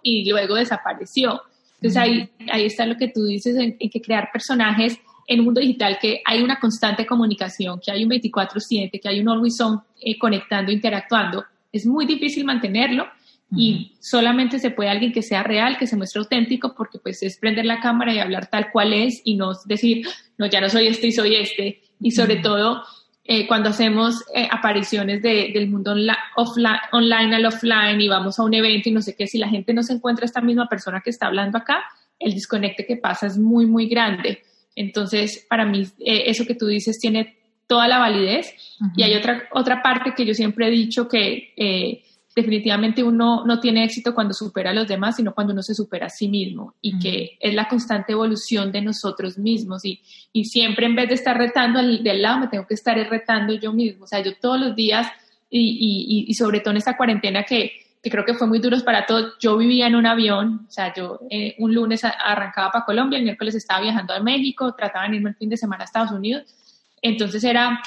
y 0.01 0.29
luego 0.29 0.55
desapareció. 0.55 1.41
Entonces 1.75 1.97
ahí, 1.97 2.29
ahí 2.51 2.65
está 2.65 2.85
lo 2.85 2.95
que 2.95 3.09
tú 3.09 3.25
dices 3.25 3.55
en, 3.57 3.77
que 3.77 4.01
crear 4.01 4.29
personajes 4.31 4.97
en 5.27 5.39
un 5.39 5.45
mundo 5.45 5.61
digital 5.61 5.97
que 6.01 6.21
hay 6.25 6.41
una 6.41 6.59
constante 6.59 7.05
comunicación, 7.05 7.79
que 7.83 7.91
hay 7.91 8.03
un 8.03 8.09
24/7, 8.09 9.01
que 9.01 9.09
hay 9.09 9.19
un 9.19 9.29
always 9.29 9.59
on 9.61 9.81
eh, 10.01 10.17
conectando, 10.17 10.71
interactuando, 10.71 11.43
es 11.73 11.85
muy 11.85 12.05
difícil 12.05 12.45
mantenerlo 12.45 13.07
y 13.55 13.97
solamente 13.99 14.57
se 14.59 14.71
puede 14.71 14.89
alguien 14.89 15.11
que 15.11 15.21
sea 15.21 15.43
real, 15.43 15.77
que 15.77 15.85
se 15.85 15.97
muestre 15.97 16.21
auténtico, 16.21 16.73
porque 16.75 16.97
pues 16.99 17.21
es 17.21 17.37
prender 17.37 17.65
la 17.65 17.81
cámara 17.81 18.13
y 18.13 18.19
hablar 18.19 18.47
tal 18.49 18.71
cual 18.71 18.93
es 18.93 19.21
y 19.25 19.35
no 19.35 19.51
decir, 19.65 20.07
no, 20.37 20.47
ya 20.47 20.61
no 20.61 20.69
soy 20.69 20.87
este 20.87 21.07
y 21.07 21.11
soy 21.11 21.35
este. 21.35 21.81
Y 21.99 22.11
sobre 22.11 22.37
todo 22.37 22.83
eh, 23.25 23.47
cuando 23.47 23.69
hacemos 23.69 24.23
eh, 24.33 24.47
apariciones 24.49 25.21
del 25.21 25.69
mundo 25.69 25.95
offline, 26.35 26.79
online 26.91 27.35
al 27.35 27.45
offline 27.45 28.01
y 28.01 28.07
vamos 28.07 28.39
a 28.39 28.43
un 28.43 28.53
evento 28.53 28.89
y 28.89 28.91
no 28.91 29.01
sé 29.01 29.15
qué, 29.15 29.27
si 29.27 29.37
la 29.37 29.49
gente 29.49 29.73
no 29.73 29.83
se 29.83 29.93
encuentra 29.93 30.25
esta 30.25 30.41
misma 30.41 30.67
persona 30.67 31.01
que 31.01 31.09
está 31.09 31.27
hablando 31.27 31.57
acá, 31.57 31.83
el 32.19 32.33
desconecte 32.33 32.85
que 32.85 32.97
pasa 32.97 33.27
es 33.27 33.37
muy, 33.37 33.65
muy 33.65 33.87
grande. 33.87 34.43
Entonces, 34.75 35.45
para 35.47 35.65
mí, 35.65 35.83
eh, 35.99 36.23
eso 36.25 36.45
que 36.45 36.55
tú 36.55 36.67
dices 36.67 36.99
tiene 36.99 37.37
toda 37.73 37.87
la 37.87 37.97
validez. 37.97 38.53
Y 38.95 39.01
hay 39.01 39.15
otra, 39.15 39.45
otra 39.51 39.81
parte 39.81 40.13
que 40.13 40.27
yo 40.27 40.35
siempre 40.35 40.67
he 40.67 40.69
dicho 40.69 41.07
que 41.07 41.53
definitivamente 42.35 43.01
uno 43.03 43.43
no 43.47 43.59
tiene 43.59 43.83
éxito 43.83 44.13
cuando 44.13 44.35
supera 44.35 44.69
a 44.69 44.73
los 44.73 44.87
demás, 44.87 45.15
sino 45.15 45.33
cuando 45.33 45.53
uno 45.53 45.63
se 45.63 45.73
supera 45.73 46.05
a 46.05 46.09
sí 46.09 46.27
mismo 46.27 46.75
y 46.81 46.99
que 46.99 47.37
es 47.39 47.55
la 47.55 47.67
constante 47.67 48.13
evolución 48.13 48.71
de 48.71 48.81
nosotros 48.81 49.39
mismos. 49.39 49.83
Y, 49.85 50.01
y 50.31 50.45
siempre 50.45 50.85
en 50.85 50.95
vez 50.95 51.09
de 51.09 51.15
estar 51.15 51.35
retando 51.35 51.79
al 51.79 52.03
de 52.03 52.11
al 52.11 52.21
lado, 52.21 52.41
me 52.41 52.47
tengo 52.47 52.67
que 52.67 52.75
estar 52.75 52.95
retando 53.09 53.53
yo 53.53 53.73
mismo. 53.73 54.03
O 54.03 54.07
sea, 54.07 54.21
yo 54.21 54.35
todos 54.39 54.59
los 54.59 54.75
días 54.75 55.07
y, 55.49 55.59
y, 55.59 56.25
y 56.29 56.33
sobre 56.35 56.59
todo 56.59 56.71
en 56.71 56.77
esta 56.77 56.95
cuarentena 56.95 57.43
que, 57.43 57.71
que, 58.03 58.09
creo 58.11 58.23
que 58.23 58.35
fue 58.35 58.47
muy 58.47 58.59
duro 58.59 58.77
para 58.85 59.07
todos, 59.07 59.33
yo 59.39 59.57
vivía 59.57 59.87
en 59.87 59.95
un 59.95 60.05
avión, 60.05 60.65
o 60.67 60.71
sea, 60.71 60.93
yo 60.93 61.19
eh, 61.29 61.55
un 61.57 61.73
lunes 61.73 62.03
arrancaba 62.03 62.71
para 62.71 62.85
Colombia, 62.85 63.17
el 63.17 63.23
miércoles 63.23 63.55
estaba 63.55 63.81
viajando 63.81 64.13
a 64.13 64.19
México, 64.19 64.73
trataban 64.75 65.11
de 65.11 65.17
irme 65.17 65.29
el 65.29 65.35
fin 65.35 65.49
de 65.49 65.57
semana 65.57 65.83
a 65.83 65.85
Estados 65.85 66.11
Unidos, 66.11 66.43
entonces 67.03 67.43
era 67.43 67.81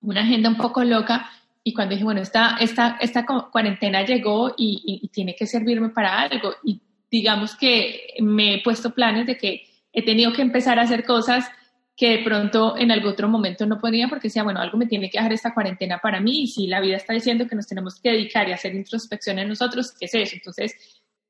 una 0.00 0.22
agenda 0.22 0.48
un 0.48 0.56
poco 0.56 0.82
loca 0.84 1.30
y 1.62 1.72
cuando 1.72 1.94
dije, 1.94 2.04
bueno, 2.04 2.20
esta, 2.20 2.56
esta, 2.60 2.98
esta 3.00 3.24
cuarentena 3.24 4.04
llegó 4.04 4.54
y, 4.56 5.08
tiene 5.12 5.34
que 5.34 5.46
servirme 5.46 5.88
para 5.88 6.20
algo. 6.20 6.52
Y 6.62 6.80
digamos 7.10 7.56
que 7.56 8.14
me 8.20 8.54
he 8.54 8.62
puesto 8.62 8.90
planes 8.90 9.26
de 9.26 9.38
que 9.38 9.62
he 9.90 10.04
tenido 10.04 10.32
que 10.32 10.42
empezar 10.42 10.78
a 10.78 10.82
hacer 10.82 11.04
cosas 11.04 11.50
que 11.96 12.18
de 12.18 12.24
pronto 12.24 12.76
en 12.76 12.90
algún 12.90 13.12
otro 13.12 13.28
momento 13.28 13.64
no 13.64 13.80
podía 13.80 14.08
porque 14.08 14.28
decía, 14.28 14.42
bueno, 14.42 14.60
algo 14.60 14.76
me 14.76 14.86
tiene 14.86 15.08
que 15.08 15.18
dejar 15.18 15.32
esta 15.32 15.54
cuarentena 15.54 16.00
para 16.02 16.20
mí 16.20 16.42
y 16.42 16.46
si 16.48 16.66
la 16.66 16.80
vida 16.80 16.96
está 16.96 17.14
diciendo 17.14 17.46
que 17.46 17.54
nos 17.56 17.66
tenemos 17.66 17.98
que 18.00 18.10
dedicar 18.10 18.48
y 18.48 18.52
hacer 18.52 18.74
introspección 18.74 19.38
en 19.38 19.48
nosotros, 19.48 19.94
¿qué 19.98 20.06
es 20.06 20.14
eso? 20.14 20.34
Entonces, 20.34 20.74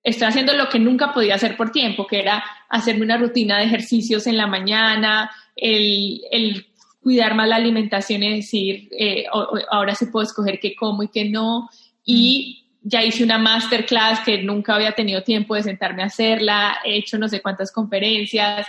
estoy 0.03 0.27
haciendo 0.27 0.55
lo 0.55 0.69
que 0.69 0.81
nunca 0.81 1.13
podía 1.13 1.37
hacer 1.37 1.57
por 1.57 1.71
tiempo, 1.71 2.07
que 2.07 2.21
era 2.21 2.43
hacerme 2.69 3.05
una 3.05 3.19
rutina 3.19 3.59
de 3.59 3.65
ejercicios 3.65 4.27
en 4.27 4.37
la 4.37 4.47
mañana, 4.47 5.31
el, 5.55 6.23
el 6.31 6.67
cuidar 7.05 7.35
más 7.35 7.47
la 7.47 7.57
alimentación 7.57 8.23
y 8.23 8.37
decir, 8.37 8.89
eh, 8.99 9.27
ahora 9.71 9.95
sí 9.95 10.07
puedo 10.07 10.25
escoger 10.25 10.59
qué 10.59 10.75
como 10.75 11.03
y 11.03 11.09
qué 11.09 11.29
no. 11.29 11.69
Y 12.03 12.65
ya 12.81 13.05
hice 13.05 13.23
una 13.23 13.39
masterclass 13.39 14.21
que 14.21 14.43
nunca 14.43 14.75
había 14.75 14.93
tenido 14.93 15.23
tiempo 15.23 15.55
de 15.55 15.63
sentarme 15.63 16.03
a 16.03 16.07
hacerla, 16.07 16.79
he 16.83 16.97
hecho 16.97 17.19
no 17.19 17.29
sé 17.29 17.43
cuántas 17.43 17.71
conferencias, 17.71 18.67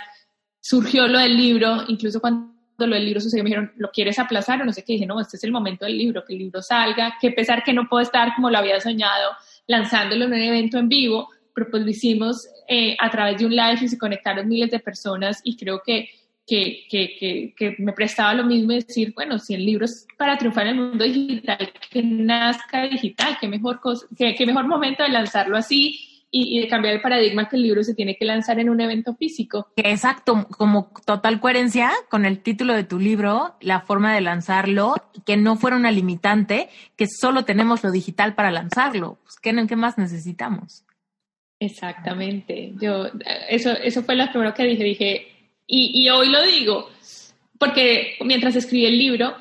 surgió 0.60 1.08
lo 1.08 1.18
del 1.18 1.34
libro, 1.34 1.84
incluso 1.88 2.20
cuando 2.20 2.52
lo 2.78 2.94
del 2.94 3.06
libro 3.06 3.20
sucedió 3.20 3.42
me 3.42 3.50
dijeron, 3.50 3.72
¿lo 3.76 3.90
quieres 3.90 4.18
aplazar? 4.18 4.60
O 4.60 4.64
no 4.66 4.72
sé 4.72 4.84
qué, 4.84 4.94
dije, 4.94 5.06
no, 5.06 5.18
este 5.18 5.38
es 5.38 5.44
el 5.44 5.52
momento 5.52 5.86
del 5.86 5.96
libro, 5.96 6.24
que 6.24 6.34
el 6.34 6.40
libro 6.40 6.60
salga, 6.60 7.16
que 7.18 7.30
pesar 7.30 7.64
que 7.64 7.72
no 7.72 7.88
puedo 7.88 8.02
estar 8.02 8.34
como 8.34 8.50
lo 8.50 8.58
había 8.58 8.80
soñado, 8.80 9.32
lanzándolo 9.66 10.26
en 10.26 10.34
un 10.34 10.42
evento 10.42 10.76
en 10.76 10.90
vivo, 10.90 11.28
pero 11.54 11.70
pues 11.70 11.82
lo 11.84 11.88
hicimos 11.88 12.46
eh, 12.68 12.96
a 13.00 13.10
través 13.10 13.38
de 13.38 13.46
un 13.46 13.56
live 13.56 13.78
y 13.80 13.88
se 13.88 13.96
conectaron 13.96 14.46
miles 14.46 14.70
de 14.70 14.78
personas 14.78 15.40
y 15.42 15.56
creo 15.56 15.80
que 15.84 16.10
que, 16.46 16.86
que, 16.88 17.54
que, 17.56 17.76
me 17.78 17.92
prestaba 17.92 18.32
lo 18.34 18.44
mismo 18.44 18.72
decir, 18.72 19.12
bueno, 19.14 19.38
si 19.38 19.54
el 19.54 19.66
libro 19.66 19.84
es 19.84 20.06
para 20.16 20.38
triunfar 20.38 20.68
en 20.68 20.78
el 20.78 20.88
mundo 20.88 21.04
digital, 21.04 21.72
que 21.90 22.02
nazca 22.02 22.84
digital, 22.84 23.36
qué 23.40 23.48
mejor, 23.48 23.80
cosa, 23.80 24.06
qué, 24.16 24.46
mejor 24.46 24.68
momento 24.68 25.02
de 25.02 25.08
lanzarlo 25.08 25.56
así 25.56 26.24
y, 26.30 26.60
de 26.60 26.68
cambiar 26.68 26.94
el 26.94 27.00
paradigma 27.00 27.48
que 27.48 27.56
el 27.56 27.62
libro 27.62 27.82
se 27.82 27.94
tiene 27.94 28.16
que 28.16 28.24
lanzar 28.24 28.60
en 28.60 28.70
un 28.70 28.80
evento 28.80 29.14
físico. 29.16 29.72
Exacto, 29.74 30.46
como 30.56 30.92
total 31.04 31.40
coherencia 31.40 31.90
con 32.08 32.24
el 32.24 32.38
título 32.38 32.74
de 32.74 32.84
tu 32.84 33.00
libro, 33.00 33.56
la 33.60 33.80
forma 33.80 34.14
de 34.14 34.20
lanzarlo, 34.20 34.94
que 35.24 35.36
no 35.36 35.56
fuera 35.56 35.76
una 35.76 35.90
limitante, 35.90 36.68
que 36.96 37.08
solo 37.08 37.44
tenemos 37.44 37.82
lo 37.82 37.90
digital 37.90 38.36
para 38.36 38.52
lanzarlo. 38.52 39.18
Pues, 39.24 39.36
¿qué, 39.42 39.66
¿Qué 39.66 39.76
más 39.76 39.98
necesitamos? 39.98 40.84
Exactamente. 41.58 42.74
Yo, 42.80 43.06
eso, 43.48 43.70
eso 43.70 44.02
fue 44.02 44.14
lo 44.14 44.28
primero 44.30 44.54
que 44.54 44.64
dije. 44.64 44.84
Dije, 44.84 45.35
y, 45.66 46.08
hoy 46.10 46.28
lo 46.28 46.42
digo, 46.42 46.90
porque 47.58 48.16
mientras 48.24 48.54
escribí 48.56 48.86
el 48.86 48.98
libro, 48.98 49.34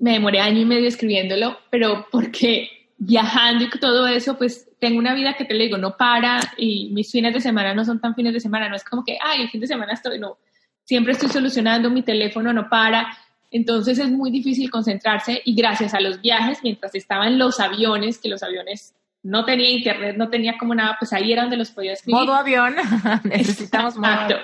me 0.00 0.12
demoré 0.12 0.40
año 0.40 0.60
y 0.60 0.64
medio 0.64 0.88
escribiéndolo, 0.88 1.58
pero 1.70 2.06
porque 2.10 2.68
viajando 2.98 3.64
y 3.64 3.70
todo 3.70 4.06
eso, 4.06 4.36
pues 4.36 4.68
tengo 4.78 4.98
una 4.98 5.14
vida 5.14 5.34
que 5.34 5.44
te 5.44 5.54
le 5.54 5.64
digo, 5.64 5.78
no 5.78 5.96
para 5.96 6.40
y 6.56 6.90
mis 6.92 7.10
fines 7.10 7.32
de 7.32 7.40
semana 7.40 7.74
no 7.74 7.84
son 7.84 8.00
tan 8.00 8.14
fines 8.14 8.32
de 8.32 8.40
semana, 8.40 8.68
no 8.68 8.76
es 8.76 8.84
como 8.84 9.04
que, 9.04 9.16
ay, 9.20 9.42
el 9.42 9.50
fin 9.50 9.60
de 9.60 9.66
semana 9.66 9.92
estoy, 9.92 10.18
no, 10.18 10.38
siempre 10.84 11.12
estoy 11.12 11.28
solucionando, 11.28 11.90
mi 11.90 12.02
teléfono 12.02 12.52
no 12.52 12.68
para, 12.68 13.16
entonces 13.50 13.98
es 13.98 14.10
muy 14.10 14.30
difícil 14.30 14.70
concentrarse 14.70 15.40
y 15.44 15.54
gracias 15.54 15.94
a 15.94 16.00
los 16.00 16.20
viajes, 16.20 16.58
mientras 16.62 16.94
estaban 16.94 17.38
los 17.38 17.60
aviones, 17.60 18.18
que 18.18 18.28
los 18.28 18.42
aviones 18.42 18.94
no 19.22 19.44
tenía 19.44 19.70
internet, 19.70 20.16
no 20.16 20.28
tenía 20.30 20.58
como 20.58 20.74
nada, 20.74 20.96
pues 20.98 21.12
ahí 21.12 21.32
era 21.32 21.42
donde 21.42 21.56
los 21.56 21.70
podía 21.70 21.92
escribir. 21.92 22.20
Modo 22.20 22.34
avión, 22.34 22.74
necesitamos 23.24 23.96
modo 23.96 24.10
Exacto, 24.10 24.36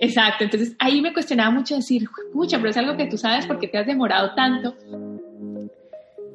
entonces 0.00 0.74
ahí 0.78 1.00
me 1.00 1.12
cuestionaba 1.12 1.50
mucho 1.50 1.76
decir, 1.76 2.08
pucha, 2.32 2.58
pero 2.58 2.70
es 2.70 2.76
algo 2.76 2.96
que 2.96 3.06
tú 3.06 3.16
sabes 3.16 3.46
porque 3.46 3.68
te 3.68 3.78
has 3.78 3.86
demorado 3.86 4.34
tanto. 4.34 4.74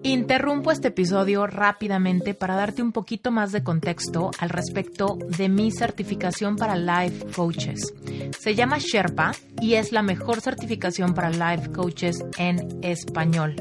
Interrumpo 0.04 0.72
este 0.72 0.88
episodio 0.88 1.46
rápidamente 1.46 2.34
para 2.34 2.56
darte 2.56 2.82
un 2.82 2.92
poquito 2.92 3.30
más 3.30 3.52
de 3.52 3.64
contexto 3.64 4.32
al 4.40 4.50
respecto 4.50 5.16
de 5.38 5.48
mi 5.48 5.72
certificación 5.72 6.56
para 6.56 6.76
Life 6.76 7.28
Coaches. 7.36 7.94
Se 8.40 8.56
llama 8.56 8.80
Sherpa 8.80 9.32
y 9.62 9.76
es 9.76 9.92
la 9.92 10.02
mejor 10.02 10.42
certificación 10.42 11.14
para 11.14 11.30
Life 11.30 11.72
Coaches 11.72 12.26
en 12.40 12.80
español. 12.82 13.56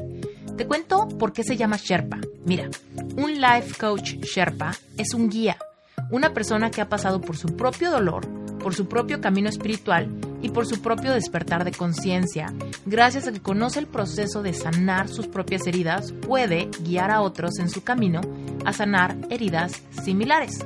Te 0.57 0.65
cuento 0.65 1.07
por 1.07 1.31
qué 1.31 1.43
se 1.43 1.57
llama 1.57 1.77
Sherpa. 1.77 2.19
Mira, 2.43 2.69
un 3.17 3.39
Life 3.39 3.75
Coach 3.79 4.15
Sherpa 4.23 4.71
es 4.97 5.13
un 5.13 5.29
guía, 5.29 5.57
una 6.09 6.33
persona 6.33 6.71
que 6.71 6.81
ha 6.81 6.89
pasado 6.89 7.21
por 7.21 7.37
su 7.37 7.55
propio 7.55 7.91
dolor, 7.91 8.27
por 8.61 8.75
su 8.75 8.87
propio 8.87 9.21
camino 9.21 9.49
espiritual 9.49 10.09
y 10.41 10.49
por 10.49 10.65
su 10.65 10.81
propio 10.81 11.11
despertar 11.11 11.63
de 11.63 11.71
conciencia. 11.71 12.53
Gracias 12.85 13.27
a 13.27 13.31
que 13.31 13.41
conoce 13.41 13.79
el 13.79 13.87
proceso 13.87 14.41
de 14.41 14.53
sanar 14.53 15.09
sus 15.09 15.27
propias 15.27 15.67
heridas, 15.67 16.13
puede 16.13 16.69
guiar 16.83 17.11
a 17.11 17.21
otros 17.21 17.59
en 17.59 17.69
su 17.69 17.83
camino 17.83 18.21
a 18.65 18.73
sanar 18.73 19.17
heridas 19.29 19.81
similares. 20.03 20.59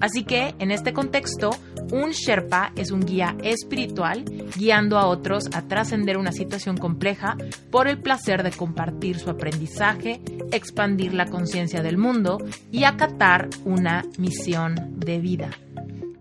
Así 0.00 0.24
que, 0.24 0.54
en 0.58 0.70
este 0.70 0.94
contexto, 0.94 1.50
un 1.92 2.12
Sherpa 2.12 2.72
es 2.74 2.90
un 2.90 3.00
guía 3.00 3.36
espiritual 3.42 4.24
guiando 4.56 4.98
a 4.98 5.06
otros 5.06 5.44
a 5.52 5.62
trascender 5.62 6.16
una 6.16 6.32
situación 6.32 6.78
compleja 6.78 7.36
por 7.70 7.86
el 7.86 7.98
placer 7.98 8.42
de 8.42 8.50
compartir 8.50 9.18
su 9.18 9.28
aprendizaje, 9.28 10.22
expandir 10.52 11.12
la 11.12 11.26
conciencia 11.26 11.82
del 11.82 11.98
mundo 11.98 12.38
y 12.72 12.84
acatar 12.84 13.50
una 13.64 14.02
misión 14.18 14.74
de 14.96 15.18
vida. 15.18 15.50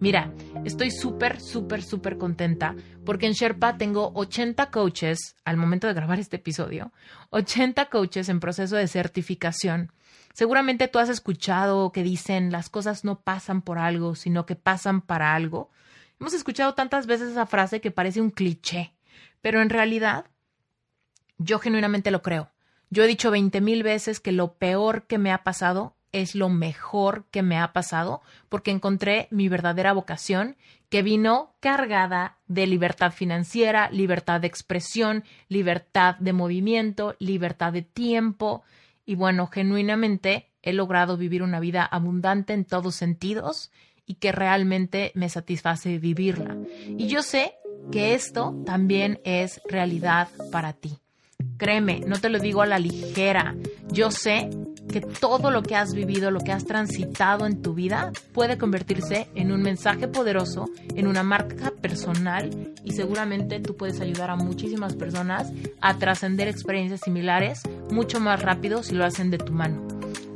Mira, 0.01 0.31
estoy 0.65 0.91
súper, 0.91 1.39
súper, 1.39 1.83
súper 1.83 2.17
contenta 2.17 2.75
porque 3.05 3.25
en 3.25 3.33
Sherpa 3.33 3.77
tengo 3.77 4.11
80 4.15 4.69
coaches 4.71 5.35
al 5.45 5.57
momento 5.57 5.87
de 5.87 5.93
grabar 5.93 6.19
este 6.19 6.37
episodio, 6.37 6.91
80 7.29 7.89
coaches 7.89 8.29
en 8.29 8.39
proceso 8.39 8.75
de 8.75 8.87
certificación. 8.87 9.91
Seguramente 10.33 10.87
tú 10.87 10.99
has 10.99 11.09
escuchado 11.09 11.91
que 11.91 12.03
dicen 12.03 12.51
las 12.51 12.69
cosas 12.69 13.03
no 13.03 13.21
pasan 13.21 13.61
por 13.61 13.77
algo, 13.77 14.15
sino 14.15 14.45
que 14.45 14.55
pasan 14.55 15.01
para 15.01 15.35
algo. 15.35 15.69
Hemos 16.19 16.33
escuchado 16.33 16.73
tantas 16.73 17.07
veces 17.07 17.31
esa 17.31 17.45
frase 17.45 17.81
que 17.81 17.91
parece 17.91 18.21
un 18.21 18.29
cliché, 18.29 18.93
pero 19.41 19.61
en 19.61 19.69
realidad 19.69 20.25
yo 21.37 21.59
genuinamente 21.59 22.11
lo 22.11 22.21
creo. 22.21 22.51
Yo 22.89 23.03
he 23.03 23.07
dicho 23.07 23.31
20 23.31 23.61
mil 23.61 23.83
veces 23.83 24.19
que 24.19 24.31
lo 24.31 24.53
peor 24.53 25.03
que 25.07 25.17
me 25.17 25.31
ha 25.31 25.43
pasado 25.43 25.95
es 26.11 26.35
lo 26.35 26.49
mejor 26.49 27.25
que 27.31 27.43
me 27.43 27.57
ha 27.57 27.73
pasado 27.73 28.21
porque 28.49 28.71
encontré 28.71 29.27
mi 29.31 29.49
verdadera 29.49 29.93
vocación 29.93 30.55
que 30.89 31.03
vino 31.03 31.53
cargada 31.59 32.37
de 32.47 32.65
libertad 32.65 33.11
financiera, 33.11 33.89
libertad 33.91 34.41
de 34.41 34.47
expresión, 34.47 35.23
libertad 35.47 36.15
de 36.17 36.33
movimiento, 36.33 37.15
libertad 37.19 37.73
de 37.73 37.83
tiempo 37.83 38.63
y 39.05 39.15
bueno, 39.15 39.47
genuinamente 39.47 40.49
he 40.61 40.73
logrado 40.73 41.17
vivir 41.17 41.43
una 41.43 41.59
vida 41.59 41.83
abundante 41.83 42.53
en 42.53 42.65
todos 42.65 42.95
sentidos 42.95 43.71
y 44.05 44.15
que 44.15 44.31
realmente 44.31 45.11
me 45.15 45.29
satisface 45.29 45.99
vivirla. 45.99 46.57
Y 46.97 47.07
yo 47.07 47.21
sé 47.21 47.53
que 47.91 48.13
esto 48.13 48.55
también 48.65 49.19
es 49.23 49.61
realidad 49.67 50.29
para 50.51 50.73
ti. 50.73 50.97
Créeme, 51.57 52.01
no 52.01 52.19
te 52.19 52.29
lo 52.29 52.39
digo 52.39 52.61
a 52.61 52.65
la 52.65 52.79
ligera. 52.79 53.55
Yo 53.91 54.11
sé 54.11 54.49
que 54.89 55.01
todo 55.01 55.51
lo 55.51 55.63
que 55.63 55.75
has 55.75 55.93
vivido, 55.93 56.31
lo 56.31 56.39
que 56.39 56.51
has 56.51 56.65
transitado 56.65 57.45
en 57.45 57.61
tu 57.61 57.73
vida, 57.73 58.11
puede 58.33 58.57
convertirse 58.57 59.29
en 59.35 59.51
un 59.51 59.61
mensaje 59.61 60.07
poderoso, 60.07 60.69
en 60.95 61.07
una 61.07 61.23
marca 61.23 61.71
personal 61.81 62.49
y 62.83 62.91
seguramente 62.91 63.59
tú 63.59 63.77
puedes 63.77 64.01
ayudar 64.01 64.31
a 64.31 64.35
muchísimas 64.35 64.95
personas 64.95 65.51
a 65.81 65.97
trascender 65.97 66.47
experiencias 66.47 67.01
similares 67.01 67.61
mucho 67.91 68.19
más 68.19 68.41
rápido 68.41 68.83
si 68.83 68.95
lo 68.95 69.05
hacen 69.05 69.29
de 69.31 69.37
tu 69.37 69.53
mano. 69.53 69.87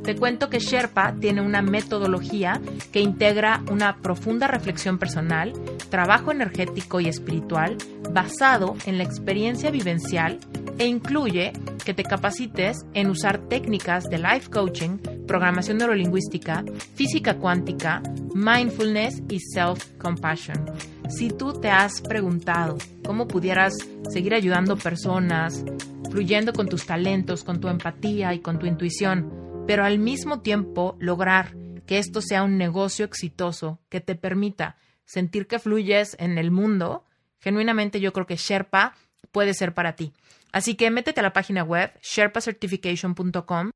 Te 0.04 0.14
cuento 0.16 0.50
que 0.50 0.58
Sherpa 0.58 1.14
tiene 1.18 1.40
una 1.40 1.62
metodología 1.62 2.60
que 2.92 3.00
integra 3.00 3.62
una 3.70 3.96
profunda 3.96 4.46
reflexión 4.46 4.98
personal, 4.98 5.54
trabajo 5.88 6.30
energético 6.30 7.00
y 7.00 7.08
espiritual 7.08 7.78
basado 8.10 8.76
en 8.84 8.98
la 8.98 9.04
experiencia 9.04 9.70
vivencial 9.70 10.38
e 10.78 10.86
incluye 10.86 11.54
que 11.84 11.94
te 11.94 12.02
capacites 12.02 12.84
en 12.94 13.10
usar 13.10 13.48
técnicas 13.48 14.04
de 14.04 14.18
life 14.18 14.50
coaching, 14.50 14.98
programación 15.26 15.78
neurolingüística, 15.78 16.64
física 16.94 17.36
cuántica, 17.36 18.02
mindfulness 18.34 19.22
y 19.28 19.38
self-compassion. 19.40 20.64
Si 21.08 21.30
tú 21.30 21.52
te 21.60 21.68
has 21.68 22.00
preguntado 22.00 22.78
cómo 23.04 23.28
pudieras 23.28 23.74
seguir 24.10 24.34
ayudando 24.34 24.76
personas, 24.76 25.64
fluyendo 26.10 26.52
con 26.52 26.68
tus 26.68 26.86
talentos, 26.86 27.44
con 27.44 27.60
tu 27.60 27.68
empatía 27.68 28.34
y 28.34 28.40
con 28.40 28.58
tu 28.58 28.66
intuición, 28.66 29.64
pero 29.66 29.84
al 29.84 29.98
mismo 29.98 30.40
tiempo 30.40 30.96
lograr 30.98 31.54
que 31.86 31.98
esto 31.98 32.20
sea 32.20 32.42
un 32.42 32.56
negocio 32.56 33.04
exitoso 33.04 33.78
que 33.88 34.00
te 34.00 34.14
permita 34.14 34.76
sentir 35.04 35.46
que 35.46 35.58
fluyes 35.58 36.16
en 36.18 36.38
el 36.38 36.50
mundo, 36.50 37.04
genuinamente 37.40 38.00
yo 38.00 38.12
creo 38.12 38.26
que 38.26 38.36
Sherpa 38.36 38.94
puede 39.32 39.52
ser 39.52 39.74
para 39.74 39.96
ti. 39.96 40.12
Así 40.54 40.76
que 40.76 40.88
métete 40.92 41.18
a 41.18 41.24
la 41.24 41.32
página 41.32 41.64
web 41.64 41.90
sherpacertification.com 42.00 43.70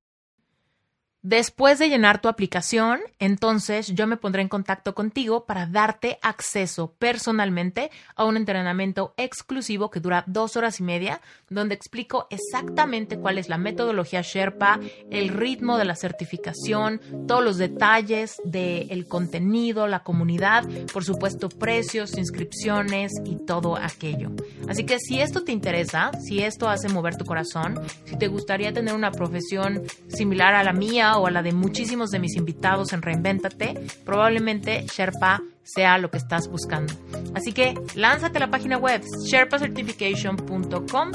Después 1.22 1.80
de 1.80 1.88
llenar 1.88 2.20
tu 2.20 2.28
aplicación, 2.28 3.00
entonces 3.18 3.88
yo 3.88 4.06
me 4.06 4.16
pondré 4.16 4.40
en 4.40 4.48
contacto 4.48 4.94
contigo 4.94 5.46
para 5.46 5.66
darte 5.66 6.20
acceso 6.22 6.92
personalmente 6.96 7.90
a 8.14 8.24
un 8.24 8.36
entrenamiento 8.36 9.14
exclusivo 9.16 9.90
que 9.90 9.98
dura 9.98 10.22
dos 10.28 10.56
horas 10.56 10.78
y 10.78 10.84
media, 10.84 11.20
donde 11.50 11.74
explico 11.74 12.28
exactamente 12.30 13.18
cuál 13.18 13.38
es 13.38 13.48
la 13.48 13.58
metodología 13.58 14.22
Sherpa, 14.22 14.78
el 15.10 15.30
ritmo 15.30 15.76
de 15.76 15.86
la 15.86 15.96
certificación, 15.96 17.00
todos 17.26 17.42
los 17.42 17.58
detalles 17.58 18.36
del 18.44 19.08
contenido, 19.08 19.88
la 19.88 20.04
comunidad, 20.04 20.68
por 20.92 21.04
supuesto 21.04 21.48
precios, 21.48 22.16
inscripciones 22.16 23.10
y 23.24 23.44
todo 23.44 23.76
aquello. 23.76 24.30
Así 24.68 24.84
que 24.84 25.00
si 25.00 25.20
esto 25.20 25.42
te 25.42 25.50
interesa, 25.50 26.12
si 26.24 26.44
esto 26.44 26.68
hace 26.68 26.88
mover 26.88 27.16
tu 27.16 27.24
corazón, 27.24 27.80
si 28.04 28.16
te 28.16 28.28
gustaría 28.28 28.72
tener 28.72 28.94
una 28.94 29.10
profesión 29.10 29.82
similar 30.06 30.54
a 30.54 30.62
la 30.62 30.72
mía, 30.72 31.07
o 31.16 31.26
a 31.26 31.30
la 31.30 31.42
de 31.42 31.52
muchísimos 31.52 32.10
de 32.10 32.18
mis 32.18 32.36
invitados 32.36 32.92
en 32.92 33.02
Reinvéntate, 33.02 33.74
probablemente 34.04 34.84
Sherpa 34.86 35.40
sea 35.64 35.98
lo 35.98 36.10
que 36.10 36.18
estás 36.18 36.48
buscando. 36.48 36.92
Así 37.34 37.52
que 37.52 37.74
lánzate 37.94 38.38
a 38.38 38.40
la 38.40 38.50
página 38.50 38.78
web 38.78 39.02
sherpacertification.com. 39.26 41.12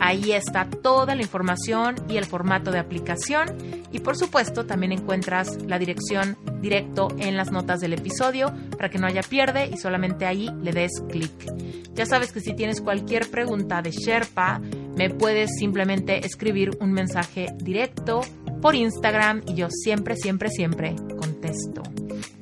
Ahí 0.00 0.32
está 0.32 0.68
toda 0.68 1.14
la 1.14 1.22
información 1.22 1.94
y 2.08 2.16
el 2.16 2.24
formato 2.24 2.72
de 2.72 2.80
aplicación. 2.80 3.56
Y 3.92 4.00
por 4.00 4.16
supuesto, 4.16 4.66
también 4.66 4.90
encuentras 4.90 5.62
la 5.62 5.78
dirección 5.78 6.36
directo 6.60 7.08
en 7.18 7.36
las 7.36 7.52
notas 7.52 7.78
del 7.80 7.92
episodio 7.92 8.52
para 8.76 8.90
que 8.90 8.98
no 8.98 9.06
haya 9.06 9.22
pierde 9.22 9.68
y 9.68 9.76
solamente 9.76 10.26
ahí 10.26 10.50
le 10.60 10.72
des 10.72 10.90
clic. 11.08 11.30
Ya 11.94 12.06
sabes 12.06 12.32
que 12.32 12.40
si 12.40 12.54
tienes 12.54 12.80
cualquier 12.80 13.30
pregunta 13.30 13.82
de 13.82 13.92
Sherpa, 13.92 14.60
me 14.96 15.10
puedes 15.10 15.50
simplemente 15.58 16.26
escribir 16.26 16.70
un 16.80 16.92
mensaje 16.92 17.48
directo 17.58 18.22
por 18.62 18.76
Instagram 18.76 19.42
y 19.46 19.54
yo 19.54 19.68
siempre, 19.68 20.14
siempre, 20.16 20.48
siempre 20.48 20.94
contesto. 21.18 21.82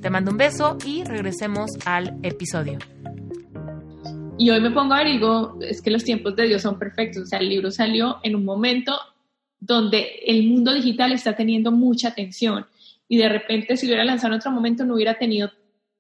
Te 0.03 0.11
mando 0.11 0.31
un 0.31 0.37
beso 0.37 0.77
y 0.85 1.03
regresemos 1.03 1.71
al 1.87 2.19
episodio. 2.23 2.79
Y 4.39 4.51
hoy 4.51 4.61
me 4.61 4.71
pongo 4.71 4.95
a 4.95 4.99
ver 4.99 5.09
y 5.09 5.13
digo, 5.13 5.59
es 5.63 5.81
que 5.81 5.91
los 5.91 6.05
tiempos 6.05 6.37
de 6.37 6.47
Dios 6.47 6.63
son 6.63 6.79
perfectos. 6.79 7.23
O 7.23 7.27
sea, 7.27 7.39
el 7.39 7.49
libro 7.49 7.71
salió 7.71 8.19
en 8.23 8.37
un 8.37 8.45
momento 8.45 8.99
donde 9.59 10.21
el 10.27 10.47
mundo 10.47 10.75
digital 10.75 11.13
está 11.13 11.35
teniendo 11.35 11.73
mucha 11.73 12.09
atención 12.09 12.67
y 13.09 13.17
de 13.17 13.29
repente 13.29 13.77
si 13.77 13.87
lo 13.87 13.91
hubiera 13.91 14.05
lanzado 14.05 14.35
en 14.35 14.41
otro 14.41 14.51
momento 14.51 14.85
no 14.85 14.95
hubiera 14.95 15.15
tenido 15.19 15.51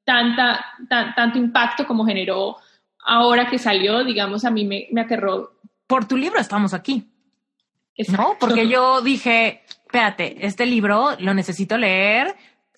tanta, 0.05 0.64
tanto 0.89 1.39
impacto 1.39 1.87
como 1.87 2.07
generó 2.07 2.57
ahora 3.05 3.49
que 3.49 3.59
salió, 3.59 4.05
digamos, 4.05 4.45
a 4.45 4.51
mí 4.51 4.66
me, 4.66 4.87
me 4.93 5.01
aterró. 5.01 5.55
Por 5.87 6.07
tu 6.07 6.16
libro 6.16 6.39
estamos 6.39 6.75
aquí. 6.75 7.07
¿No? 8.09 8.37
Porque 8.39 8.68
yo 8.68 9.03
dije, 9.03 9.62
espérate, 9.91 10.47
este 10.47 10.66
libro 10.66 11.16
lo 11.18 11.34
necesito 11.34 11.76
leer, 11.76 12.36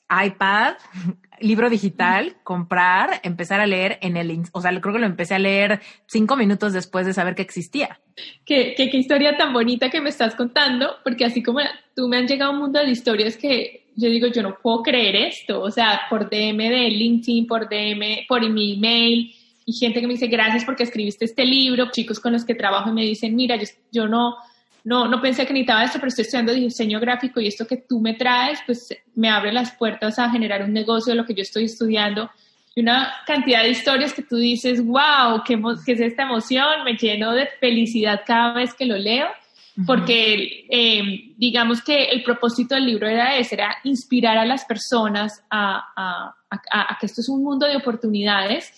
iPad, 0.08 0.76
libro 1.40 1.68
digital, 1.68 2.36
comprar, 2.42 3.20
empezar 3.22 3.60
a 3.60 3.66
leer 3.66 3.98
en 4.00 4.16
el, 4.16 4.42
o 4.52 4.62
sea, 4.62 4.70
creo 4.80 4.94
que 4.94 5.00
lo 5.00 5.04
empecé 5.04 5.34
a 5.34 5.38
leer 5.38 5.82
cinco 6.06 6.36
minutos 6.36 6.72
después 6.72 7.04
de 7.04 7.12
saber 7.12 7.34
que 7.34 7.42
existía. 7.42 8.00
Qué, 8.46 8.72
qué, 8.74 8.88
qué 8.88 8.96
historia 8.96 9.36
tan 9.36 9.52
bonita 9.52 9.90
que 9.90 10.00
me 10.00 10.08
estás 10.08 10.34
contando, 10.34 10.88
porque 11.04 11.26
así 11.26 11.42
como 11.42 11.60
tú 11.94 12.08
me 12.08 12.16
han 12.16 12.26
llegado 12.26 12.52
un 12.52 12.60
mundo 12.60 12.80
de 12.80 12.90
historias 12.90 13.36
que 13.36 13.90
yo 13.94 14.08
digo, 14.08 14.28
yo 14.28 14.42
no 14.42 14.56
puedo 14.62 14.82
creer 14.82 15.14
esto, 15.16 15.60
o 15.60 15.70
sea, 15.70 16.02
por 16.08 16.30
DM 16.30 16.56
de 16.56 16.88
LinkedIn, 16.88 17.46
por 17.46 17.68
DM, 17.68 18.24
por 18.26 18.48
mi 18.48 18.76
email, 18.76 19.34
y 19.66 19.72
gente 19.74 20.00
que 20.00 20.06
me 20.06 20.14
dice, 20.14 20.28
gracias 20.28 20.64
porque 20.64 20.84
escribiste 20.84 21.26
este 21.26 21.44
libro, 21.44 21.90
chicos 21.90 22.18
con 22.20 22.32
los 22.32 22.46
que 22.46 22.54
trabajo 22.54 22.88
y 22.88 22.94
me 22.94 23.02
dicen, 23.02 23.36
mira, 23.36 23.56
yo, 23.56 23.66
yo 23.90 24.08
no, 24.08 24.36
no, 24.84 25.06
no 25.08 25.20
pensé 25.20 25.46
que 25.46 25.52
necesitaba 25.52 25.84
esto, 25.84 25.98
pero 25.98 26.08
estoy 26.08 26.22
estudiando 26.22 26.52
diseño 26.52 26.98
gráfico 26.98 27.40
y 27.40 27.46
esto 27.46 27.66
que 27.66 27.76
tú 27.76 28.00
me 28.00 28.14
traes, 28.14 28.58
pues 28.66 28.88
me 29.14 29.28
abre 29.28 29.52
las 29.52 29.72
puertas 29.72 30.18
a 30.18 30.30
generar 30.30 30.62
un 30.62 30.72
negocio 30.72 31.12
de 31.12 31.16
lo 31.16 31.24
que 31.24 31.34
yo 31.34 31.42
estoy 31.42 31.64
estudiando. 31.64 32.30
Y 32.74 32.80
una 32.80 33.12
cantidad 33.26 33.62
de 33.62 33.70
historias 33.70 34.12
que 34.12 34.22
tú 34.22 34.36
dices, 34.36 34.84
wow, 34.84 35.42
¿qué, 35.46 35.60
qué 35.84 35.92
es 35.92 36.00
esta 36.00 36.22
emoción? 36.22 36.84
Me 36.84 36.96
lleno 36.96 37.32
de 37.32 37.48
felicidad 37.60 38.22
cada 38.26 38.54
vez 38.54 38.74
que 38.74 38.86
lo 38.86 38.96
leo, 38.96 39.28
porque 39.86 40.66
eh, 40.68 41.32
digamos 41.36 41.82
que 41.82 42.04
el 42.04 42.22
propósito 42.22 42.74
del 42.74 42.86
libro 42.86 43.08
era 43.08 43.36
ese, 43.36 43.54
era 43.54 43.76
inspirar 43.84 44.36
a 44.36 44.44
las 44.44 44.64
personas 44.64 45.44
a, 45.50 46.34
a 46.50 46.98
que 46.98 47.06
esto 47.06 47.20
es 47.20 47.28
un 47.28 47.42
mundo 47.42 47.66
de 47.66 47.76
oportunidades 47.76 48.72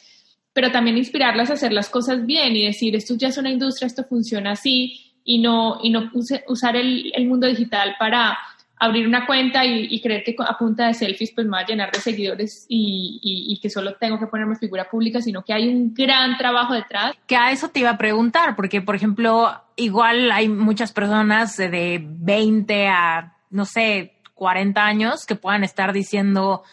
pero 0.54 0.70
también 0.70 0.96
inspirarlas 0.96 1.50
a 1.50 1.54
hacer 1.54 1.72
las 1.72 1.90
cosas 1.90 2.24
bien 2.24 2.56
y 2.56 2.64
decir, 2.64 2.94
esto 2.94 3.14
ya 3.16 3.28
es 3.28 3.36
una 3.36 3.50
industria, 3.50 3.88
esto 3.88 4.04
funciona 4.04 4.52
así, 4.52 5.13
y 5.24 5.38
no, 5.38 5.80
y 5.82 5.90
no 5.90 6.10
usar 6.46 6.76
el, 6.76 7.10
el, 7.14 7.26
mundo 7.26 7.46
digital 7.46 7.96
para 7.98 8.38
abrir 8.76 9.06
una 9.06 9.26
cuenta 9.26 9.64
y, 9.64 10.00
creer 10.02 10.22
que 10.22 10.36
a 10.38 10.58
punta 10.58 10.86
de 10.86 10.94
selfies 10.94 11.32
pues 11.32 11.46
me 11.46 11.52
va 11.52 11.60
a 11.60 11.66
llenar 11.66 11.90
de 11.90 12.00
seguidores 12.00 12.66
y, 12.68 13.20
y, 13.22 13.58
que 13.60 13.70
solo 13.70 13.94
tengo 13.94 14.18
que 14.18 14.26
ponerme 14.26 14.56
figura 14.56 14.88
pública, 14.90 15.22
sino 15.22 15.42
que 15.42 15.54
hay 15.54 15.68
un 15.68 15.94
gran 15.94 16.36
trabajo 16.36 16.74
detrás. 16.74 17.14
Que 17.26 17.36
a 17.36 17.50
eso 17.50 17.68
te 17.68 17.80
iba 17.80 17.90
a 17.90 17.98
preguntar, 17.98 18.54
porque 18.54 18.82
por 18.82 18.94
ejemplo, 18.94 19.62
igual 19.76 20.30
hay 20.30 20.48
muchas 20.48 20.92
personas 20.92 21.56
de 21.56 22.04
20 22.04 22.88
a, 22.88 23.34
no 23.50 23.64
sé, 23.64 24.14
40 24.34 24.84
años 24.84 25.24
que 25.24 25.36
puedan 25.36 25.64
estar 25.64 25.92
diciendo, 25.94 26.64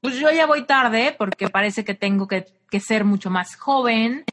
pues 0.00 0.20
yo 0.20 0.30
ya 0.30 0.46
voy 0.46 0.64
tarde 0.64 1.16
porque 1.18 1.48
parece 1.48 1.84
que 1.84 1.94
tengo 1.94 2.28
que, 2.28 2.46
que 2.70 2.78
ser 2.78 3.04
mucho 3.04 3.30
más 3.30 3.56
joven 3.56 4.24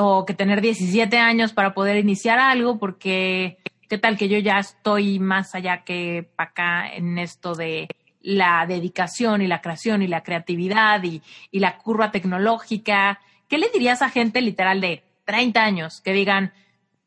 o 0.00 0.24
que 0.24 0.34
tener 0.34 0.60
17 0.60 1.18
años 1.18 1.52
para 1.52 1.74
poder 1.74 1.96
iniciar 1.96 2.38
algo, 2.38 2.78
porque 2.78 3.58
qué 3.88 3.98
tal 3.98 4.16
que 4.16 4.28
yo 4.28 4.38
ya 4.38 4.58
estoy 4.58 5.18
más 5.18 5.54
allá 5.54 5.84
que 5.84 6.28
para 6.36 6.50
acá 6.50 6.94
en 6.94 7.18
esto 7.18 7.54
de 7.54 7.88
la 8.22 8.64
dedicación 8.66 9.42
y 9.42 9.46
la 9.46 9.60
creación 9.60 10.02
y 10.02 10.06
la 10.06 10.22
creatividad 10.22 11.02
y, 11.02 11.22
y 11.50 11.58
la 11.58 11.78
curva 11.78 12.10
tecnológica. 12.10 13.20
¿Qué 13.48 13.58
le 13.58 13.68
dirías 13.70 14.02
a 14.02 14.10
gente 14.10 14.40
literal 14.40 14.80
de 14.80 15.02
30 15.24 15.62
años 15.62 16.00
que 16.00 16.12
digan, 16.12 16.52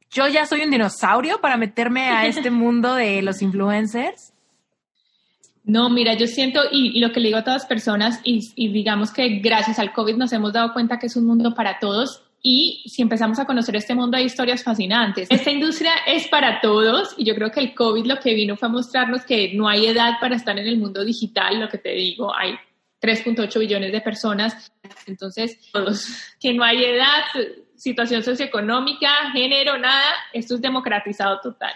yo 0.10 0.28
ya 0.28 0.46
soy 0.46 0.62
un 0.62 0.72
dinosaurio 0.72 1.42
para 1.42 1.58
meterme 1.58 2.10
a 2.10 2.26
este 2.28 2.52
mundo 2.52 2.96
de 2.96 3.22
los 3.22 3.42
influencers? 3.42 4.34
No, 5.66 5.90
mira, 5.90 6.14
yo 6.16 6.28
siento, 6.28 6.60
y, 6.72 7.00
lo 7.00 7.14
que 7.14 7.22
le 7.22 7.28
digo 7.30 7.40
a 7.40 7.44
todas 7.44 7.62
las 7.62 7.70
personas, 7.70 8.20
y, 8.26 8.42
y, 8.56 8.74
digamos 8.74 9.12
que 9.12 9.40
gracias 9.40 9.80
al 9.80 9.94
COVID 9.94 10.18
nos 10.18 10.34
hemos 10.34 10.52
dado 10.52 10.74
cuenta 10.74 11.00
que 11.00 11.08
es 11.08 11.16
un 11.16 11.26
mundo 11.26 11.56
para 11.56 11.80
todos, 11.80 12.23
y 12.46 12.84
si 12.86 13.02
empezamos 13.02 13.40
a 13.40 13.46
conocer 13.46 13.78
este 13.78 13.96
mundo 13.96 14.18
hay 14.18 14.26
historias 14.26 14.62
fascinantes. 14.64 15.30
Esta 15.32 15.50
industria 15.58 15.94
es 16.06 16.28
para 16.28 16.60
todos 16.60 17.16
y 17.18 17.24
yo 17.24 17.34
creo 17.36 17.50
que 17.50 17.62
el 17.62 17.74
COVID 17.74 18.06
lo 18.06 18.20
que 18.20 18.34
vino 18.34 18.58
fue 18.58 18.68
a 18.68 18.72
mostrarnos 18.72 19.24
que 19.24 19.54
no 19.54 19.70
hay 19.70 19.88
edad 19.88 20.20
para 20.20 20.36
estar 20.36 20.60
en 20.60 20.68
el 20.68 20.78
mundo 20.78 21.06
digital, 21.06 21.62
lo 21.62 21.70
que 21.70 21.78
te 21.78 21.94
digo, 21.94 22.36
hay 22.36 22.56
3.8 23.02 23.60
billones 23.60 23.94
de 23.94 24.02
personas, 24.02 24.74
entonces 25.08 25.58
todos, 25.72 26.06
que 26.40 26.54
no 26.54 26.66
hay 26.66 26.84
edad, 26.84 27.24
situación 27.78 28.22
socioeconómica, 28.22 29.32
género, 29.32 29.78
nada, 29.78 30.10
esto 30.34 30.56
es 30.56 30.62
democratizado 30.62 31.40
total. 31.42 31.74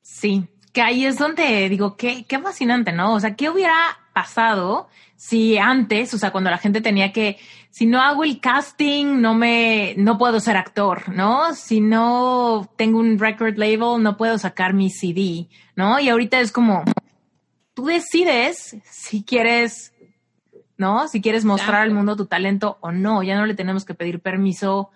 Sí, 0.00 0.44
que 0.72 0.80
ahí 0.80 1.04
es 1.04 1.18
donde 1.18 1.68
digo, 1.68 1.96
qué, 1.98 2.24
qué 2.26 2.38
fascinante, 2.38 2.92
¿no? 2.92 3.14
O 3.14 3.20
sea, 3.20 3.36
¿qué 3.36 3.50
hubiera 3.50 3.98
pasado 4.14 4.88
si 5.16 5.58
antes, 5.58 6.12
o 6.14 6.18
sea, 6.18 6.30
cuando 6.30 6.50
la 6.50 6.58
gente 6.58 6.80
tenía 6.80 7.12
que, 7.12 7.38
si 7.70 7.86
no 7.86 8.00
hago 8.00 8.24
el 8.24 8.40
casting, 8.40 9.20
no 9.20 9.34
me, 9.34 9.94
no 9.96 10.18
puedo 10.18 10.40
ser 10.40 10.56
actor, 10.56 11.08
¿no? 11.08 11.54
Si 11.54 11.80
no 11.80 12.70
tengo 12.76 12.98
un 12.98 13.18
record 13.18 13.56
label, 13.56 14.02
no 14.02 14.16
puedo 14.16 14.38
sacar 14.38 14.74
mi 14.74 14.90
CD, 14.90 15.48
¿no? 15.76 15.98
Y 16.00 16.08
ahorita 16.08 16.40
es 16.40 16.52
como, 16.52 16.84
tú 17.74 17.86
decides 17.86 18.76
si 18.84 19.22
quieres, 19.22 19.94
¿no? 20.76 21.08
Si 21.08 21.22
quieres 21.22 21.44
mostrar 21.44 21.82
al 21.82 21.92
mundo 21.92 22.16
tu 22.16 22.26
talento 22.26 22.78
o 22.80 22.92
no. 22.92 23.22
Ya 23.22 23.36
no 23.36 23.46
le 23.46 23.54
tenemos 23.54 23.84
que 23.84 23.94
pedir 23.94 24.20
permiso 24.20 24.90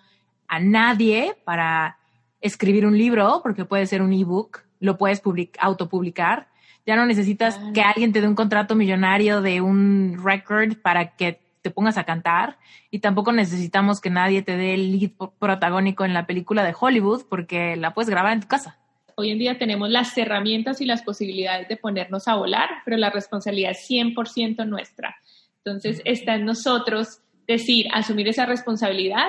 a 0.47 0.59
nadie 0.59 1.37
para 1.43 1.97
escribir 2.41 2.85
un 2.85 2.97
libro, 2.97 3.39
porque 3.41 3.65
puede 3.65 3.85
ser 3.85 4.01
un 4.01 4.13
ebook, 4.13 4.63
lo 4.79 4.97
puedes 4.97 5.21
autopublicar 5.59 6.48
ya 6.85 6.95
no 6.95 7.05
necesitas 7.05 7.59
que 7.73 7.81
alguien 7.81 8.11
te 8.11 8.21
dé 8.21 8.27
un 8.27 8.35
contrato 8.35 8.75
millonario 8.75 9.41
de 9.41 9.61
un 9.61 10.19
record 10.23 10.77
para 10.77 11.15
que 11.15 11.39
te 11.61 11.71
pongas 11.71 11.97
a 11.97 12.03
cantar 12.03 12.57
y 12.89 12.99
tampoco 12.99 13.31
necesitamos 13.31 13.99
que 14.01 14.09
nadie 14.09 14.41
te 14.41 14.57
dé 14.57 14.73
el 14.73 14.97
lead 14.97 15.11
protagónico 15.39 16.05
en 16.05 16.13
la 16.13 16.25
película 16.25 16.63
de 16.63 16.73
Hollywood 16.79 17.23
porque 17.29 17.75
la 17.75 17.93
puedes 17.93 18.09
grabar 18.09 18.33
en 18.33 18.41
tu 18.41 18.47
casa. 18.47 18.77
Hoy 19.15 19.31
en 19.31 19.39
día 19.39 19.57
tenemos 19.57 19.89
las 19.89 20.17
herramientas 20.17 20.79
y 20.79 20.85
las 20.85 21.01
posibilidades 21.01 21.67
de 21.67 21.75
ponernos 21.75 22.27
a 22.27 22.35
volar, 22.35 22.69
pero 22.85 22.95
la 22.95 23.09
responsabilidad 23.09 23.71
es 23.71 23.85
100% 23.89 24.65
nuestra. 24.65 25.17
Entonces 25.57 26.01
está 26.05 26.35
en 26.35 26.45
nosotros 26.45 27.19
decir, 27.45 27.87
asumir 27.93 28.29
esa 28.29 28.45
responsabilidad, 28.45 29.27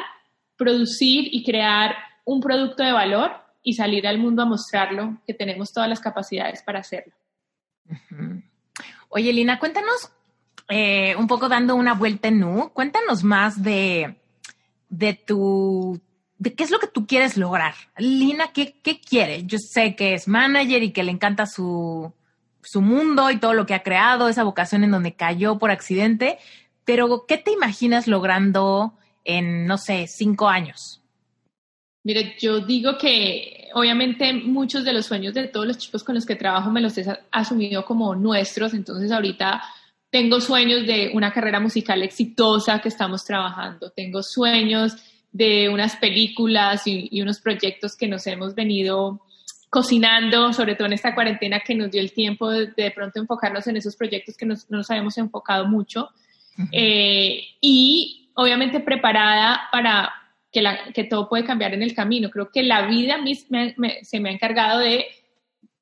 producir 0.56 1.28
y 1.32 1.42
crear 1.42 1.96
un 2.24 2.40
producto 2.40 2.84
de 2.84 2.92
valor 2.92 3.32
y 3.62 3.72
salir 3.72 4.06
al 4.06 4.18
mundo 4.18 4.42
a 4.42 4.46
mostrarlo, 4.46 5.18
que 5.26 5.34
tenemos 5.34 5.72
todas 5.72 5.88
las 5.88 6.00
capacidades 6.00 6.62
para 6.62 6.80
hacerlo. 6.80 7.12
Oye, 9.08 9.32
Lina, 9.32 9.58
cuéntanos 9.58 10.12
eh, 10.68 11.16
un 11.16 11.26
poco 11.26 11.48
dando 11.48 11.74
una 11.74 11.94
vuelta 11.94 12.28
en 12.28 12.44
U, 12.44 12.70
cuéntanos 12.72 13.24
más 13.24 13.62
de, 13.62 14.16
de 14.88 15.14
tu 15.14 16.00
de 16.38 16.54
qué 16.54 16.64
es 16.64 16.70
lo 16.70 16.78
que 16.78 16.86
tú 16.86 17.06
quieres 17.06 17.36
lograr. 17.36 17.74
Lina, 17.98 18.52
¿qué, 18.52 18.76
¿qué, 18.82 18.98
quiere? 18.98 19.44
Yo 19.44 19.58
sé 19.58 19.94
que 19.94 20.14
es 20.14 20.26
manager 20.26 20.82
y 20.82 20.90
que 20.90 21.02
le 21.02 21.12
encanta 21.12 21.44
su, 21.44 22.14
su 22.62 22.80
mundo 22.80 23.30
y 23.30 23.38
todo 23.38 23.52
lo 23.52 23.66
que 23.66 23.74
ha 23.74 23.82
creado, 23.82 24.28
esa 24.28 24.42
vocación 24.42 24.82
en 24.82 24.90
donde 24.90 25.14
cayó 25.14 25.58
por 25.58 25.70
accidente, 25.70 26.38
pero 26.86 27.26
¿qué 27.28 27.36
te 27.36 27.52
imaginas 27.52 28.06
logrando 28.06 28.94
en, 29.24 29.66
no 29.66 29.76
sé, 29.76 30.06
cinco 30.06 30.48
años? 30.48 31.02
Mire, 32.04 32.36
yo 32.40 32.60
digo 32.60 32.96
que 32.96 33.59
obviamente 33.74 34.32
muchos 34.32 34.84
de 34.84 34.92
los 34.92 35.06
sueños 35.06 35.34
de 35.34 35.48
todos 35.48 35.66
los 35.66 35.78
chicos 35.78 36.04
con 36.04 36.14
los 36.14 36.26
que 36.26 36.36
trabajo 36.36 36.70
me 36.70 36.80
los 36.80 36.96
he 36.98 37.04
asumido 37.30 37.84
como 37.84 38.14
nuestros, 38.14 38.74
entonces 38.74 39.10
ahorita 39.10 39.62
tengo 40.10 40.40
sueños 40.40 40.86
de 40.86 41.10
una 41.14 41.32
carrera 41.32 41.60
musical 41.60 42.02
exitosa 42.02 42.80
que 42.80 42.88
estamos 42.88 43.24
trabajando, 43.24 43.90
tengo 43.90 44.22
sueños 44.22 44.96
de 45.32 45.68
unas 45.68 45.96
películas 45.96 46.82
y, 46.86 47.20
unos 47.22 47.40
proyectos 47.40 47.96
que 47.96 48.08
nos 48.08 48.26
hemos 48.26 48.54
venido 48.54 49.22
cocinando, 49.68 50.52
sobre 50.52 50.74
todo 50.74 50.86
en 50.86 50.94
esta 50.94 51.14
cuarentena 51.14 51.60
que 51.60 51.76
nos 51.76 51.92
dio 51.92 52.00
el 52.00 52.12
tiempo 52.12 52.50
de, 52.50 52.66
de 52.76 52.90
pronto 52.90 53.20
enfocarnos 53.20 53.66
en 53.68 53.76
esos 53.76 53.94
proyectos 53.94 54.36
que 54.36 54.46
nos, 54.46 54.68
no 54.68 54.78
nos 54.78 54.90
habíamos 54.90 55.16
enfocado 55.18 55.66
mucho. 55.66 56.10
Eh, 56.72 57.42
y 57.60 58.30
obviamente 58.34 58.80
preparada 58.80 59.68
para 59.72 60.12
que, 60.52 60.62
que, 60.94 61.04
todo 61.04 61.28
puede 61.28 61.44
cambiar 61.44 61.74
en 61.74 61.82
el 61.82 61.94
camino. 61.94 62.30
Creo 62.30 62.50
que 62.50 62.62
la 62.62 62.86
vida 62.86 63.18
se 64.02 64.20
me 64.20 64.28
ha 64.28 64.32
encargado 64.32 64.80
de, 64.80 65.06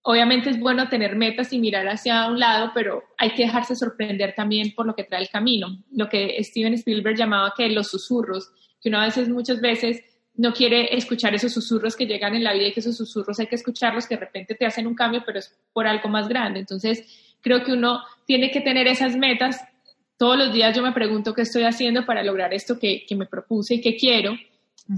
obviamente 0.03 0.51
es 0.51 0.61
bueno 0.61 0.89
tener 0.89 1.17
metas 1.17 1.53
y 1.53 1.59
mirar 1.59 1.87
hacia 1.89 2.29
un 2.29 2.39
lado, 2.39 2.73
pero 2.75 3.03
hay 3.17 3.31
que 3.31 3.45
dejarse 3.45 3.77
sorprender 3.77 4.35
también 4.35 4.75
por 4.75 4.87
lo 4.87 4.95
que 4.95 5.05
trae 5.05 5.23
el 5.23 5.29
camino. 5.29 5.79
Lo 5.93 6.09
que 6.09 6.43
Steven 6.43 6.75
Spielberg 6.75 7.17
llamaba 7.17 7.53
que 7.57 7.69
los 7.69 7.89
susurros, 7.89 8.51
que 8.81 8.89
uno 8.89 9.01
a 9.01 9.05
veces, 9.05 9.29
muchas 9.29 9.61
veces, 9.61 10.03
no 10.35 10.53
quiere 10.53 10.97
escuchar 10.97 11.35
esos 11.35 11.53
susurros 11.53 11.97
que 11.97 12.07
llegan 12.07 12.35
en 12.35 12.45
la 12.45 12.53
vida 12.53 12.69
y 12.69 12.73
que 12.73 12.81
esos 12.81 12.97
susurros 12.97 13.41
hay 13.41 13.49
que 13.49 13.57
escucharlos, 13.57 14.07
que 14.07 14.15
de 14.15 14.21
repente 14.21 14.55
te 14.55 14.67
hacen 14.67 14.87
un 14.87 14.95
cambio, 14.95 15.23
pero 15.27 15.41
es 15.41 15.53
por 15.73 15.87
algo 15.87 16.09
más 16.09 16.29
grande. 16.29 16.61
Entonces, 16.61 17.35
creo 17.41 17.65
que 17.65 17.73
uno 17.73 18.03
tiene 18.25 18.51
que 18.51 18.61
tener 18.61 18.87
esas 18.87 19.17
metas 19.17 19.61
todos 20.19 20.37
los 20.37 20.53
días 20.53 20.77
yo 20.77 20.83
me 20.83 20.93
pregunto 20.93 21.33
qué 21.33 21.43
estoy 21.43 21.63
haciendo 21.63 22.05
para 22.05 22.25
lograr 22.25 22.53
esto 22.53 22.79
que, 22.79 23.07
me 23.17 23.27
propuse 23.27 23.77
y 23.77 23.81
que 23.81 23.97
quiero, 23.97 24.37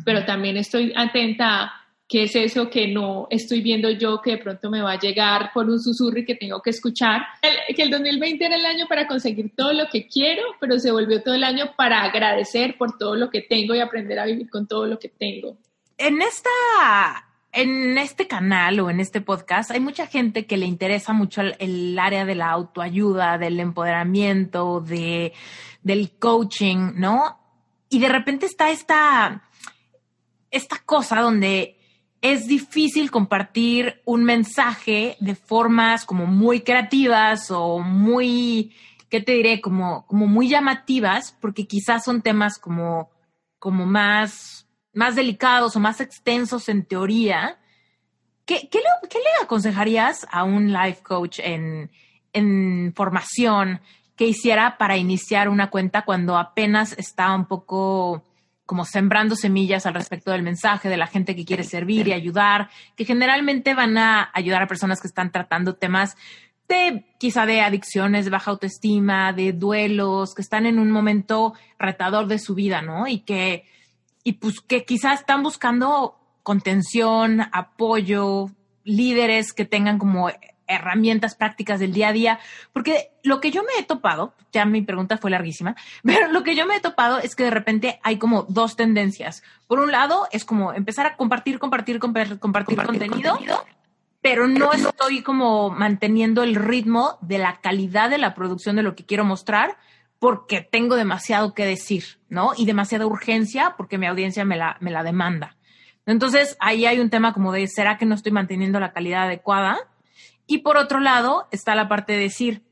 pero 0.05 0.25
también 0.25 0.57
estoy 0.57 0.93
atenta 0.97 1.63
a 1.63 1.81
qué 2.09 2.25
es 2.25 2.35
eso 2.35 2.69
que 2.69 2.89
no 2.89 3.29
estoy 3.31 3.63
viendo 3.63 3.89
yo 3.91 4.21
que 4.21 4.33
de 4.33 4.39
pronto 4.39 4.69
me 4.69 4.83
va 4.83 4.93
a 4.93 4.99
llegar 4.99 5.53
por 5.55 5.71
un 5.71 5.81
susurro 5.81 6.19
y 6.19 6.25
que 6.25 6.35
tengo 6.35 6.61
que 6.61 6.71
escuchar. 6.71 7.23
que 7.75 7.83
el 7.83 7.91
2020 7.91 8.45
era 8.45 8.57
el 8.57 8.67
año 8.67 8.87
para 8.89 9.07
conseguir 9.07 9.53
todo 9.57 9.73
lo 9.73 9.89
que 9.89 10.09
quiero, 10.09 10.43
pero 10.61 10.79
se 10.79 10.91
volvió 10.91 11.23
todo 11.23 11.35
el 11.35 11.45
año 11.45 11.73
para 11.77 12.03
agradecer 12.03 12.77
por 12.77 12.99
todo 12.99 13.15
lo 13.15 13.31
que 13.31 13.43
tengo 13.43 13.75
y 13.75 13.81
aprender 13.81 14.19
a 14.19 14.27
vivir 14.27 14.51
con 14.51 14.67
todo 14.67 14.87
lo 14.87 14.99
que 14.99 15.09
tengo. 15.09 15.57
En 15.99 16.21
esta 16.21 16.51
en 17.53 17.99
este 17.99 18.27
canal 18.27 18.79
o 18.81 18.91
en 18.91 19.01
este 19.01 19.21
podcast 19.21 19.71
hay 19.71 19.81
mucha 19.81 20.07
gente 20.07 20.47
que 20.47 20.57
le 20.57 20.67
interesa 20.67 21.13
mucho 21.13 21.43
el, 21.59 21.99
área 21.99 22.25
de 22.25 22.35
la 22.35 22.51
autoayuda, 22.51 23.39
del 23.39 23.59
empoderamiento, 23.59 24.81
de, 24.81 25.33
del 25.83 26.13
coaching, 26.19 26.93
¿no? 26.95 27.39
Y 27.89 27.99
de 27.99 28.09
repente 28.09 28.47
está 28.47 28.71
esta, 28.71 29.43
esta 30.51 30.79
cosa 30.85 31.21
donde 31.21 31.79
es 32.23 32.47
difícil 32.47 33.11
compartir 33.11 34.03
un 34.05 34.25
mensaje 34.25 35.17
de 35.21 35.35
formas 35.35 36.05
como 36.05 36.27
muy 36.27 36.61
creativas 36.61 37.51
o 37.51 37.79
muy, 37.79 38.75
¿qué 39.09 39.21
te 39.21 39.33
diré? 39.33 39.61
Como, 39.61 40.07
como 40.07 40.27
muy 40.27 40.49
llamativas, 40.49 41.37
porque 41.41 41.67
quizás 41.67 42.05
son 42.05 42.21
temas 42.21 42.59
como, 42.59 43.11
como 43.59 43.87
más 43.87 44.61
más 44.93 45.17
delicados 45.17 45.77
o 45.77 45.81
más 45.81 46.01
extensos 46.01 46.69
en 46.69 46.85
teoría, 46.85 47.59
¿qué, 48.45 48.69
qué, 48.71 48.79
le, 48.79 49.45
aconsejarías 49.45 50.27
a 50.31 50.45
un 50.45 50.73
life 50.73 51.03
coach 51.03 51.39
en, 51.43 51.91
en 52.33 52.93
formación 52.95 53.81
que 54.17 54.27
hiciera 54.27 54.77
para 54.79 54.97
iniciar 54.97 55.49
una 55.49 55.71
cuenta 55.71 56.05
cuando 56.05 56.37
apenas 56.37 56.93
está 56.99 57.35
un 57.35 57.47
poco 57.47 58.25
como 58.71 58.85
sembrando 58.85 59.35
semillas 59.35 59.85
al 59.85 59.95
respecto 59.95 60.31
del 60.31 60.45
mensaje 60.45 60.89
de 60.89 60.97
la 60.97 61.09
gente 61.09 61.35
que 61.35 61.45
quiere 61.45 61.65
servir 61.65 62.07
y 62.07 62.13
ayudar, 62.13 62.71
que 62.95 63.05
generalmente 63.05 63.75
van 63.75 63.99
a 63.99 64.31
ayudar 64.33 64.63
a 64.63 64.69
personas 64.69 65.01
que 65.01 65.09
están 65.09 65.33
tratando 65.33 65.75
temas 65.75 66.17
de 66.69 67.05
quizá 67.19 67.47
de 67.47 67.63
adicciones, 67.63 68.27
de 68.27 68.31
baja 68.31 68.53
autoestima, 68.53 69.33
de 69.33 69.53
duelos, 69.53 70.37
que 70.37 70.43
están 70.43 70.67
en 70.67 70.79
un 70.79 70.93
momento 70.93 71.55
retador 71.81 72.29
de 72.29 72.39
su 72.39 72.55
vida, 72.55 72.81
¿no? 72.81 73.09
Y 73.09 73.23
que 73.23 73.65
y 74.23 74.35
pues 74.35 74.61
que 74.61 74.85
quizás 74.85 75.19
están 75.19 75.43
buscando 75.43 76.21
contención, 76.45 77.41
apoyo, 77.51 78.53
líderes 78.85 79.53
que 79.53 79.65
tengan 79.65 79.99
como 79.99 80.31
herramientas 80.71 81.35
prácticas 81.35 81.81
del 81.81 81.93
día 81.93 82.09
a 82.09 82.13
día, 82.13 82.41
porque 82.73 83.11
lo 83.23 83.41
que 83.41 83.51
yo 83.51 83.63
me 83.63 83.79
he 83.79 83.83
topado, 83.83 84.35
ya 84.53 84.65
mi 84.65 84.83
pregunta 84.83 85.19
fue 85.19 85.31
larguísima, 85.31 85.77
pero 86.03 86.29
lo 86.29 86.43
que 86.43 86.55
yo 86.55 86.67
me 86.67 86.77
he 86.77 86.81
topado 86.81 87.19
es 87.19 87.37
que 87.37 87.45
de 87.45 87.51
repente 87.51 88.01
hay 88.03 88.19
como 88.19 88.45
dos 88.45 88.77
tendencias. 88.77 89.43
Por 89.67 89.81
un 89.81 89.93
lado, 89.93 90.27
es 90.33 90.45
como 90.45 90.73
empezar 90.73 91.07
a 91.07 91.17
compartir, 91.17 91.59
compartir, 91.59 91.99
compartir, 91.99 92.39
compartir, 92.39 92.83
contenido, 92.83 93.39
pero 94.21 94.49
no 94.49 94.73
estoy 94.73 95.23
como 95.23 95.71
manteniendo 95.71 96.43
el 96.43 96.55
ritmo 96.55 97.19
de 97.21 97.39
la 97.39 97.61
calidad 97.61 98.11
de 98.11 98.19
la 98.19 98.35
producción 98.35 98.77
de 98.77 98.83
lo 98.83 98.95
que 98.95 99.07
quiero 99.07 99.25
mostrar 99.25 99.77
porque 100.19 100.61
tengo 100.61 100.97
demasiado 100.97 101.55
que 101.55 101.65
decir, 101.65 102.05
¿no? 102.29 102.53
Y 102.57 102.67
demasiada 102.67 103.07
urgencia 103.07 103.75
porque 103.79 103.97
mi 103.97 104.07
audiencia 104.07 104.45
me 104.45 104.57
la, 104.57 104.77
me 104.81 104.91
la 104.91 105.03
demanda. 105.03 105.57
Entonces, 106.07 106.57
ahí 106.61 106.87
hay 106.87 107.01
un 107.01 107.09
tema 107.09 107.33
como 107.33 107.53
de, 107.53 107.67
¿será 107.67 107.97
que 107.97 108.05
no 108.05 108.15
estoy 108.15 108.33
manteniendo 108.33 108.79
la 108.79 108.93
calidad 108.93 109.25
adecuada? 109.25 109.79
Y 110.51 110.59
por 110.59 110.77
otro 110.77 110.99
lado, 110.99 111.47
está 111.53 111.77
la 111.77 111.87
parte 111.87 112.15
de 112.15 112.19
decir, 112.19 112.63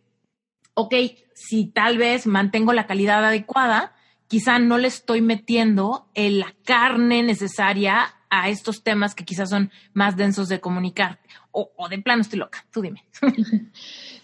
ok, 0.74 0.95
si 1.33 1.66
tal 1.66 1.97
vez 1.97 2.26
mantengo 2.26 2.72
la 2.72 2.89
calidad 2.89 3.24
adecuada, 3.24 3.95
quizá 4.26 4.59
no 4.59 4.79
le 4.79 4.89
estoy 4.89 5.20
metiendo 5.20 6.11
la 6.16 6.57
carne 6.64 7.22
necesaria 7.22 8.16
a 8.31 8.49
estos 8.49 8.83
temas 8.83 9.14
que 9.14 9.24
quizás 9.24 9.51
son 9.51 9.70
más 9.93 10.16
densos 10.16 10.49
de 10.49 10.59
comunicar. 10.59 11.20
O, 11.53 11.70
o 11.76 11.89
de 11.89 12.01
plano 12.01 12.22
estoy 12.22 12.41
loca, 12.41 12.66
tú 12.72 12.83
dime. 12.83 13.05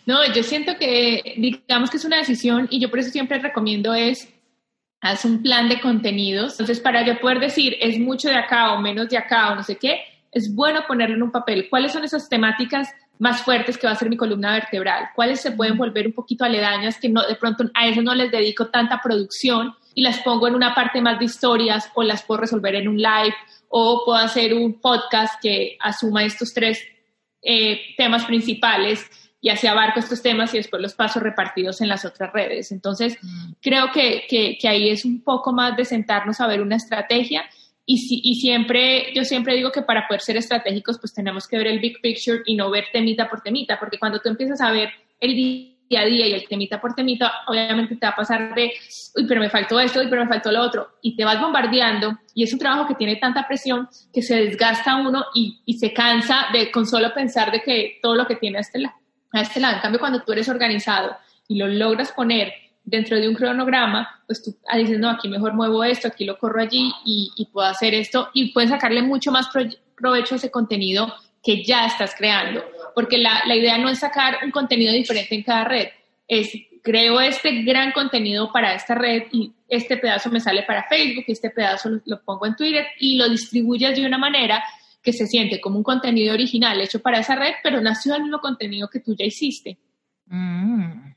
No, 0.07 0.19
yo 0.35 0.43
siento 0.43 0.77
que, 0.77 1.35
digamos 1.39 1.89
que 1.89 1.97
es 1.97 2.05
una 2.05 2.19
decisión 2.19 2.69
y 2.71 2.79
yo 2.79 2.91
por 2.91 2.99
eso 2.99 3.11
siempre 3.11 3.39
recomiendo 3.39 3.95
es, 3.95 4.29
haz 5.01 5.25
un 5.25 5.43
plan 5.43 5.71
de 5.71 5.81
contenidos. 5.81 6.55
Entonces, 6.55 6.81
para 6.81 7.07
yo 7.07 7.19
poder 7.21 7.41
decir, 7.41 7.75
es 7.81 7.99
mucho 7.99 8.29
de 8.29 8.37
acá 8.37 8.75
o 8.75 8.83
menos 8.83 9.09
de 9.09 9.17
acá 9.17 9.53
o 9.53 9.55
no 9.55 9.63
sé 9.63 9.77
qué, 9.77 10.01
es 10.31 10.55
bueno 10.55 10.81
ponerlo 10.87 11.17
en 11.17 11.23
un 11.23 11.31
papel. 11.31 11.69
¿Cuáles 11.71 11.93
son 11.93 12.05
esas 12.05 12.29
temáticas 12.29 12.91
más 13.25 13.41
fuertes 13.43 13.79
que 13.79 13.87
va 13.87 13.95
a 13.95 13.97
ser 13.97 14.11
mi 14.11 14.19
columna 14.19 14.53
vertebral? 14.53 15.09
¿Cuáles 15.15 15.41
se 15.41 15.53
pueden 15.53 15.79
volver 15.79 16.07
un 16.07 16.13
poquito 16.13 16.45
aledañas 16.45 16.99
que 17.01 17.09
no, 17.09 17.27
de 17.27 17.37
pronto 17.37 17.65
a 17.73 17.87
eso 17.87 18.03
no 18.03 18.15
les 18.15 18.31
dedico 18.31 18.67
tanta 18.67 19.01
producción 19.03 19.75
y 19.95 20.03
las 20.03 20.19
pongo 20.21 20.47
en 20.47 20.55
una 20.55 20.75
parte 20.75 21.01
más 21.01 21.19
de 21.19 21.25
historias 21.25 21.91
o 21.95 22.03
las 22.03 22.23
puedo 22.23 22.43
resolver 22.43 22.75
en 22.75 22.87
un 22.87 22.99
live 22.99 23.35
o 23.71 24.03
puedo 24.05 24.19
hacer 24.19 24.53
un 24.53 24.79
podcast 24.79 25.41
que 25.41 25.79
asuma 25.81 26.23
estos 26.23 26.53
tres 26.53 26.87
eh, 27.41 27.95
temas 27.97 28.27
principales 28.27 29.11
y 29.41 29.49
así 29.49 29.67
abarco 29.67 30.01
estos 30.01 30.21
temas 30.21 30.53
y 30.53 30.59
después 30.59 30.83
los 30.83 30.93
paso 30.93 31.19
repartidos 31.19 31.81
en 31.81 31.89
las 31.89 32.05
otras 32.05 32.31
redes. 32.31 32.73
Entonces, 32.73 33.17
creo 33.63 33.91
que, 33.91 34.25
que, 34.29 34.69
ahí 34.69 34.91
es 34.91 35.07
un 35.07 35.23
poco 35.23 35.51
más 35.51 35.77
de 35.79 35.87
sentarnos 35.87 36.43
a 36.43 36.47
ver 36.47 36.61
una 36.61 36.77
estrategia 36.77 37.45
y, 37.87 37.99
si, 37.99 38.21
y 38.25 38.37
siempre, 38.37 39.13
yo 39.15 39.25
siempre 39.25 39.55
digo 39.55 39.71
que 39.71 39.83
para 39.83 40.07
poder 40.07 40.21
ser 40.21 40.37
estratégicos, 40.37 40.99
pues 40.99 41.13
tenemos 41.13 41.47
que 41.47 41.59
ver 41.59 41.67
el 41.67 41.81
big 41.81 42.01
picture 42.01 42.43
y 42.47 42.57
no 42.57 42.71
ver 42.71 42.87
temita 42.93 43.29
por 43.29 43.41
temita, 43.41 43.79
porque 43.79 43.99
cuando 43.99 44.21
tú 44.21 44.29
empiezas 44.29 44.61
a 44.61 44.71
ver 44.73 44.91
el 45.21 45.35
día 45.35 45.71
a 45.97 46.05
día 46.05 46.27
y 46.27 46.33
el 46.33 46.49
temita 46.49 46.81
por 46.81 46.95
temita, 46.95 47.31
obviamente 47.47 47.97
te 47.97 48.07
va 48.07 48.13
a 48.13 48.17
pasar 48.17 48.55
de, 48.55 48.73
uy, 49.17 49.27
pero 49.29 49.41
me 49.41 49.51
faltó 49.51 49.79
esto, 49.79 50.01
uy, 50.01 50.07
pero 50.09 50.23
me 50.23 50.29
faltó 50.29 50.51
lo 50.51 50.63
otro, 50.63 50.89
y 51.03 51.15
te 51.15 51.25
vas 51.25 51.41
bombardeando, 51.41 52.19
y 52.35 52.43
es 52.43 52.53
un 52.53 52.59
trabajo 52.59 52.87
que 52.89 52.95
tiene 52.95 53.17
tanta 53.17 53.47
presión 53.47 53.89
que 54.13 54.23
se 54.23 54.37
desgasta 54.37 54.97
uno 54.97 55.25
y, 55.35 55.61
y 55.67 55.75
se 55.75 55.93
cansa 55.93 56.47
de 56.53 56.71
con 56.71 56.87
solo 56.87 57.13
pensar 57.15 57.53
de 57.53 57.61
que 57.61 57.99
todo 58.03 58.17
lo 58.17 58.27
que 58.27 58.37
tiene 58.37 58.59
hasta 58.59 58.79
la 58.79 58.95
a 59.35 59.41
este 59.41 59.61
lado. 59.61 59.77
En 59.77 59.83
cambio, 59.83 60.01
cuando 60.01 60.23
tú 60.23 60.33
eres 60.33 60.49
organizado 60.49 61.17
y 61.49 61.57
lo 61.57 61.67
logras 61.67 62.13
poner 62.13 62.53
dentro 62.85 63.19
de 63.19 63.29
un 63.29 63.35
cronograma, 63.35 64.23
pues 64.27 64.43
tú 64.43 64.57
ah, 64.69 64.77
dices, 64.77 64.99
no, 64.99 65.11
aquí 65.11 65.29
mejor 65.29 65.55
muevo 65.55 65.83
esto, 65.83 66.09
aquí 66.09 66.25
lo 66.25 66.39
corro 66.39 66.61
allí 66.61 66.93
y, 67.05 67.49
puedo 67.53 67.67
hacer 67.67 67.95
esto 67.95 68.29
y 68.35 68.53
puedes 68.53 68.71
sacarle 68.71 69.03
mucho 69.03 69.33
más 69.33 69.49
provecho 69.97 70.35
a 70.35 70.37
ese 70.37 70.51
contenido 70.51 71.13
que 71.43 71.65
ya 71.65 71.87
estás 71.87 72.15
creando. 72.17 72.63
Porque 72.95 73.19
la, 73.19 73.43
la 73.47 73.57
idea 73.57 73.79
no 73.79 73.89
es 73.89 73.99
sacar 73.99 74.39
un 74.45 74.51
contenido 74.51 74.93
diferente 74.93 75.35
en 75.35 75.43
cada 75.43 75.65
red, 75.65 75.89
es 76.29 76.53
creo 76.85 77.19
este 77.19 77.63
gran 77.63 77.93
contenido 77.93 78.53
para 78.53 78.75
esta 78.75 78.95
red 78.95 79.25
y 79.33 79.53
este 79.67 79.97
pedazo 79.97 80.31
me 80.31 80.39
sale 80.39 80.65
para 80.65 80.87
Facebook, 80.87 81.25
este 81.29 81.49
pedazo 81.49 81.89
lo, 82.05 82.23
pongo 82.23 82.47
en 82.47 82.55
Twitter 82.55 82.87
y 83.01 83.17
lo 83.17 83.29
distribuyes 83.29 83.97
de 83.97 84.07
una 84.07 84.19
manera 84.19 84.63
que 85.03 85.13
se 85.13 85.27
siente 85.27 85.61
como 85.63 85.79
un 85.79 85.83
contenido 85.83 86.35
original 86.35 86.81
hecho 86.81 87.01
para 87.01 87.21
esa 87.21 87.37
red, 87.37 87.55
pero 87.63 87.81
nació 87.81 88.15
el 88.15 88.23
mismo 88.23 88.39
contenido 88.39 88.89
que 88.89 89.01
tú 89.01 89.17
ya 89.17 89.25
hiciste. 89.25 89.79
Mm, 90.27 91.14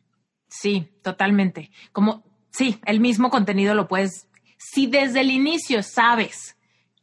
sí, 0.47 0.89
totalmente. 1.01 1.71
Como, 1.91 2.23
sí, 2.49 2.79
el 2.85 2.99
mismo 2.99 3.29
contenido 3.29 3.73
lo 3.73 3.87
puedes, 3.87 4.27
si 4.57 4.87
desde 4.87 5.21
el 5.21 5.31
inicio 5.31 5.83
sabes 5.83 6.57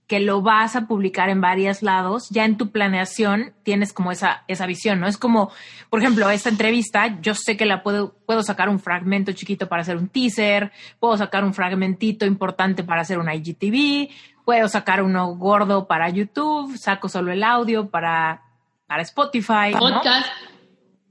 que 0.07 0.21
lo 0.21 0.43
vas 0.43 0.77
a 0.77 0.87
publicar 0.87 1.31
en 1.31 1.41
varios 1.41 1.83
lados, 1.83 2.29
ya 2.31 2.45
en 2.45 2.59
tu 2.59 2.71
planeación 2.71 3.55
tienes 3.63 3.93
como 3.93 4.13
esa, 4.13 4.45
esa 4.49 4.67
visión, 4.67 5.01
¿no? 5.01 5.07
Es 5.07 5.17
como, 5.17 5.51
por 5.89 6.01
ejemplo, 6.01 6.29
esta 6.29 6.51
entrevista, 6.51 7.21
yo 7.23 7.35
sé 7.35 7.57
que 7.57 7.65
la 7.65 7.83
puedo, 7.83 8.15
puedo 8.27 8.43
sacar 8.43 8.69
un 8.69 8.81
fragmento 8.81 9.33
chiquito 9.33 9.67
para 9.67 9.83
hacer 9.83 9.97
un 9.97 10.09
teaser, 10.09 10.73
puedo 11.01 11.17
sacar 11.17 11.43
un 11.43 11.55
fragmentito 11.55 12.27
importante 12.27 12.85
para 12.85 13.01
hacer 13.01 13.19
un 13.19 13.33
IGTV, 13.33 14.11
puedo 14.45 14.69
sacar 14.69 15.03
uno 15.03 15.35
gordo 15.37 15.87
para 15.87 16.11
YouTube, 16.11 16.77
saco 16.77 17.09
solo 17.09 17.33
el 17.33 17.43
audio 17.43 17.89
para, 17.89 18.43
para 18.87 19.03
Spotify. 19.03 19.73
Podcast. 19.73 20.54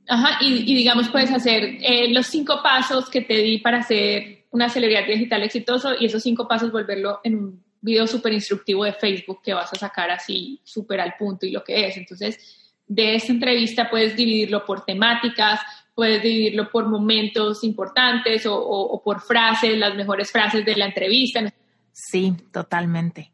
Ajá, 0.07 0.37
y, 0.41 0.75
digamos, 0.75 1.09
puedes 1.09 1.31
hacer 1.31 1.77
eh, 1.81 2.13
los 2.13 2.27
cinco 2.27 2.61
pasos 2.61 3.09
que 3.09 3.21
te 3.21 3.35
di 3.35 3.59
para 3.59 3.79
hacer 3.79 4.45
una 4.51 4.69
celebridad 4.69 5.07
digital 5.07 5.43
exitoso 5.43 5.93
y 5.99 6.05
esos 6.05 6.21
cinco 6.21 6.47
pasos 6.47 6.71
volverlo 6.71 7.19
en 7.23 7.35
un 7.35 7.63
video 7.79 8.05
súper 8.05 8.33
instructivo 8.33 8.83
de 8.85 8.93
Facebook 8.93 9.41
que 9.41 9.53
vas 9.53 9.71
a 9.73 9.77
sacar 9.77 10.11
así 10.11 10.59
súper 10.63 10.99
al 10.99 11.15
punto 11.17 11.45
y 11.45 11.51
lo 11.51 11.63
que 11.63 11.87
es. 11.87 11.97
Entonces, 11.97 12.73
de 12.87 13.15
esta 13.15 13.31
entrevista 13.31 13.89
puedes 13.89 14.15
dividirlo 14.15 14.65
por 14.65 14.85
temáticas, 14.85 15.61
puedes 15.95 16.21
dividirlo 16.21 16.69
por 16.69 16.87
momentos 16.87 17.63
importantes 17.63 18.45
o, 18.45 18.55
o 18.55 19.01
por 19.01 19.21
frases, 19.21 19.77
las 19.77 19.95
mejores 19.95 20.31
frases 20.31 20.65
de 20.65 20.75
la 20.75 20.85
entrevista. 20.85 21.41
Sí, 21.91 22.33
totalmente. 22.51 23.31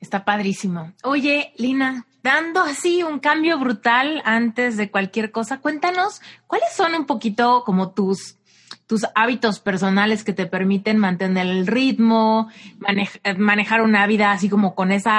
Está 0.00 0.24
padrísimo. 0.24 0.92
Oye, 1.02 1.52
Lina, 1.56 2.06
dando 2.22 2.60
así 2.60 3.02
un 3.02 3.18
cambio 3.18 3.58
brutal 3.58 4.22
antes 4.24 4.76
de 4.76 4.90
cualquier 4.90 5.30
cosa, 5.30 5.58
cuéntanos 5.58 6.20
cuáles 6.46 6.72
son 6.74 6.94
un 6.94 7.06
poquito 7.06 7.62
como 7.64 7.92
tus 7.92 8.36
tus 8.86 9.04
hábitos 9.16 9.58
personales 9.58 10.22
que 10.22 10.32
te 10.32 10.46
permiten 10.46 10.96
mantener 10.98 11.46
el 11.46 11.66
ritmo, 11.66 12.48
manejar 13.36 13.82
una 13.82 14.06
vida 14.06 14.30
así 14.30 14.48
como 14.48 14.76
con 14.76 14.92
ese 14.92 15.10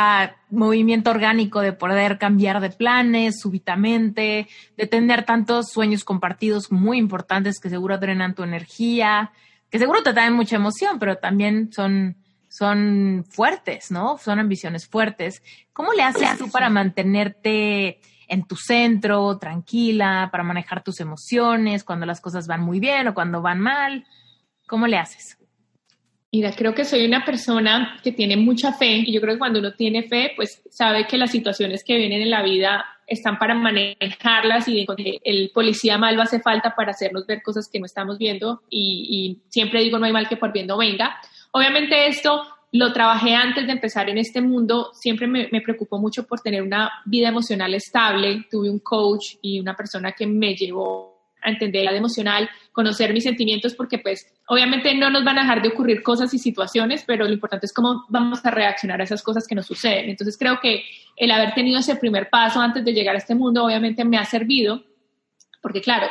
movimiento 0.49 1.11
orgánico 1.11 1.59
de 1.59 1.73
poder 1.73 2.17
cambiar 2.17 2.61
de 2.61 2.69
planes 2.69 3.41
súbitamente, 3.41 4.47
de 4.77 4.87
tener 4.87 5.23
tantos 5.25 5.69
sueños 5.69 6.05
compartidos 6.05 6.71
muy 6.71 6.97
importantes 6.97 7.59
que 7.59 7.69
seguro 7.69 7.97
drenan 7.97 8.35
tu 8.35 8.43
energía, 8.43 9.31
que 9.69 9.79
seguro 9.79 10.01
te 10.01 10.13
dan 10.13 10.33
mucha 10.33 10.55
emoción, 10.55 10.97
pero 10.97 11.17
también 11.17 11.69
son, 11.73 12.15
son 12.49 13.25
fuertes, 13.29 13.91
¿no? 13.91 14.17
Son 14.17 14.39
ambiciones 14.39 14.87
fuertes. 14.87 15.43
¿Cómo 15.73 15.93
le 15.93 16.03
haces 16.03 16.37
tú 16.37 16.49
para 16.49 16.69
mantenerte 16.69 17.99
en 18.27 18.45
tu 18.45 18.55
centro, 18.55 19.37
tranquila, 19.37 20.29
para 20.31 20.43
manejar 20.43 20.83
tus 20.83 20.99
emociones, 20.99 21.83
cuando 21.83 22.05
las 22.05 22.21
cosas 22.21 22.47
van 22.47 22.61
muy 22.61 22.79
bien 22.79 23.07
o 23.07 23.13
cuando 23.13 23.41
van 23.41 23.59
mal? 23.59 24.05
¿Cómo 24.67 24.87
le 24.87 24.97
haces? 24.97 25.37
Mira, 26.31 26.51
creo 26.51 26.75
que 26.75 26.83
soy 26.83 27.05
una 27.05 27.23
persona 27.23 27.99
que 28.03 28.11
tiene 28.11 28.35
mucha 28.35 28.73
fe 28.73 29.03
y 29.05 29.13
yo 29.13 29.21
creo 29.21 29.35
que 29.35 29.39
cuando 29.39 29.59
uno 29.59 29.73
tiene 29.73 30.03
fe, 30.03 30.33
pues 30.35 30.61
sabe 30.69 31.07
que 31.07 31.17
las 31.17 31.31
situaciones 31.31 31.83
que 31.85 31.95
vienen 31.95 32.21
en 32.21 32.29
la 32.29 32.43
vida 32.43 32.85
están 33.07 33.39
para 33.39 33.55
manejarlas 33.55 34.67
y 34.67 34.85
el 35.23 35.51
policía 35.53 35.97
malo 35.97 36.21
hace 36.21 36.41
falta 36.41 36.75
para 36.75 36.91
hacernos 36.91 37.25
ver 37.25 37.41
cosas 37.41 37.69
que 37.71 37.79
no 37.79 37.85
estamos 37.85 38.17
viendo 38.17 38.61
y, 38.69 39.07
y 39.09 39.49
siempre 39.49 39.81
digo 39.81 39.97
no 39.97 40.05
hay 40.05 40.11
mal 40.11 40.27
que 40.27 40.35
por 40.35 40.51
bien 40.51 40.67
no 40.67 40.77
venga. 40.77 41.17
Obviamente 41.51 42.07
esto 42.07 42.43
lo 42.71 42.91
trabajé 42.91 43.33
antes 43.33 43.65
de 43.65 43.71
empezar 43.71 44.09
en 44.09 44.17
este 44.17 44.41
mundo, 44.41 44.91
siempre 44.93 45.27
me, 45.27 45.47
preocupó 45.61 45.99
mucho 45.99 46.25
por 46.25 46.41
tener 46.41 46.61
una 46.61 46.91
vida 47.05 47.29
emocional 47.29 47.73
estable, 47.73 48.45
tuve 48.51 48.69
un 48.69 48.79
coach 48.79 49.35
y 49.41 49.59
una 49.59 49.75
persona 49.75 50.11
que 50.11 50.27
me 50.27 50.53
llevó 50.53 51.17
a 51.41 51.49
entender 51.49 51.85
la 51.85 51.95
emocional, 51.95 52.49
conocer 52.71 53.13
mis 53.13 53.23
sentimientos, 53.23 53.73
porque 53.73 53.99
pues 53.99 54.27
obviamente 54.47 54.93
no 54.95 55.09
nos 55.09 55.23
van 55.23 55.37
a 55.37 55.41
dejar 55.41 55.61
de 55.61 55.69
ocurrir 55.69 56.03
cosas 56.03 56.33
y 56.33 56.39
situaciones, 56.39 57.03
pero 57.07 57.25
lo 57.25 57.33
importante 57.33 57.67
es 57.67 57.73
cómo 57.73 58.05
vamos 58.09 58.45
a 58.45 58.51
reaccionar 58.51 58.99
a 58.99 59.03
esas 59.03 59.23
cosas 59.23 59.47
que 59.47 59.55
nos 59.55 59.65
suceden. 59.65 60.09
Entonces 60.09 60.37
creo 60.37 60.59
que 60.59 60.83
el 61.15 61.31
haber 61.31 61.53
tenido 61.53 61.79
ese 61.79 61.95
primer 61.95 62.29
paso 62.29 62.59
antes 62.59 62.83
de 62.83 62.91
llegar 62.91 63.15
a 63.15 63.19
este 63.19 63.35
mundo 63.35 63.63
obviamente 63.63 64.03
me 64.03 64.17
ha 64.17 64.25
servido, 64.25 64.83
porque 65.61 65.81
claro, 65.81 66.07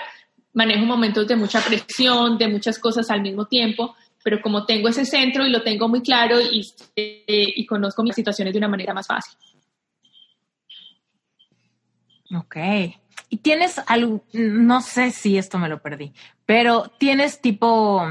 manejo 0.55 0.87
momentos 0.87 1.29
de 1.29 1.37
mucha 1.37 1.61
presión, 1.61 2.39
de 2.39 2.49
muchas 2.49 2.79
cosas 2.79 3.11
al 3.11 3.21
mismo 3.21 3.47
tiempo, 3.47 3.95
pero 4.27 4.43
como 4.43 4.67
tengo 4.67 4.89
ese 4.89 5.05
centro 5.05 5.47
y 5.47 5.51
lo 5.51 5.63
tengo 5.63 5.89
muy 5.89 6.03
claro 6.03 6.41
y, 6.41 6.69
y 6.97 7.65
conozco 7.65 8.03
mis 8.03 8.17
situaciones 8.17 8.53
de 8.53 8.59
una 8.59 8.67
manera 8.67 8.93
más 8.93 9.07
fácil. 9.07 9.39
Ok. 12.37 12.57
¿Y 13.29 13.37
tienes 13.37 13.81
algo, 13.87 14.25
no 14.33 14.81
sé 14.81 15.13
si 15.13 15.39
esto 15.39 15.61
me 15.61 15.69
lo 15.69 15.81
perdí, 15.81 16.13
pero 16.45 16.91
tienes 16.99 17.41
tipo 17.41 18.05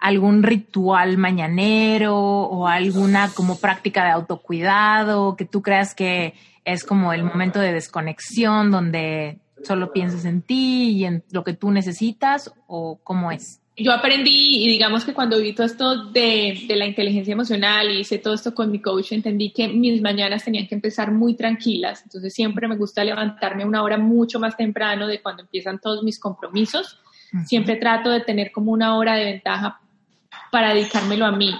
algún 0.00 0.42
ritual 0.42 1.18
mañanero 1.18 2.16
o 2.18 2.66
alguna 2.66 3.30
como 3.32 3.60
práctica 3.60 4.06
de 4.06 4.10
autocuidado 4.10 5.36
que 5.36 5.44
tú 5.44 5.62
creas 5.62 5.94
que 5.94 6.34
es 6.64 6.82
como 6.82 7.12
el 7.12 7.22
momento 7.22 7.60
de 7.60 7.72
desconexión 7.72 8.72
donde 8.72 9.38
solo 9.62 9.92
piensas 9.92 10.24
en 10.24 10.42
ti 10.42 10.90
y 10.96 11.04
en 11.04 11.22
lo 11.30 11.44
que 11.44 11.52
tú 11.52 11.70
necesitas 11.70 12.52
o 12.66 12.98
cómo 13.04 13.30
es? 13.30 13.60
Yo 13.78 13.92
aprendí 13.92 14.64
y 14.64 14.68
digamos 14.68 15.04
que 15.04 15.14
cuando 15.14 15.38
vi 15.38 15.52
todo 15.52 15.66
esto 15.66 16.06
de, 16.06 16.64
de, 16.66 16.76
la 16.76 16.86
inteligencia 16.86 17.32
emocional 17.32 17.90
y 17.90 18.00
hice 18.00 18.18
todo 18.18 18.34
esto 18.34 18.54
con 18.54 18.70
mi 18.70 18.80
coach, 18.80 19.12
entendí 19.12 19.50
que 19.50 19.68
mis 19.68 20.02
mañanas 20.02 20.44
tenían 20.44 20.66
que 20.66 20.74
empezar 20.74 21.12
muy 21.12 21.34
tranquilas. 21.34 22.02
Entonces 22.02 22.34
siempre 22.34 22.66
me 22.66 22.76
gusta 22.76 23.04
levantarme 23.04 23.64
una 23.64 23.82
hora 23.82 23.96
mucho 23.96 24.40
más 24.40 24.56
temprano 24.56 25.06
de 25.06 25.22
cuando 25.22 25.42
empiezan 25.42 25.78
todos 25.78 26.02
mis 26.02 26.18
compromisos. 26.18 26.98
Siempre 27.44 27.76
trato 27.76 28.10
de 28.10 28.20
tener 28.20 28.50
como 28.50 28.72
una 28.72 28.96
hora 28.96 29.14
de 29.14 29.24
ventaja 29.24 29.80
para 30.50 30.74
dedicármelo 30.74 31.26
a 31.26 31.32
mí. 31.32 31.54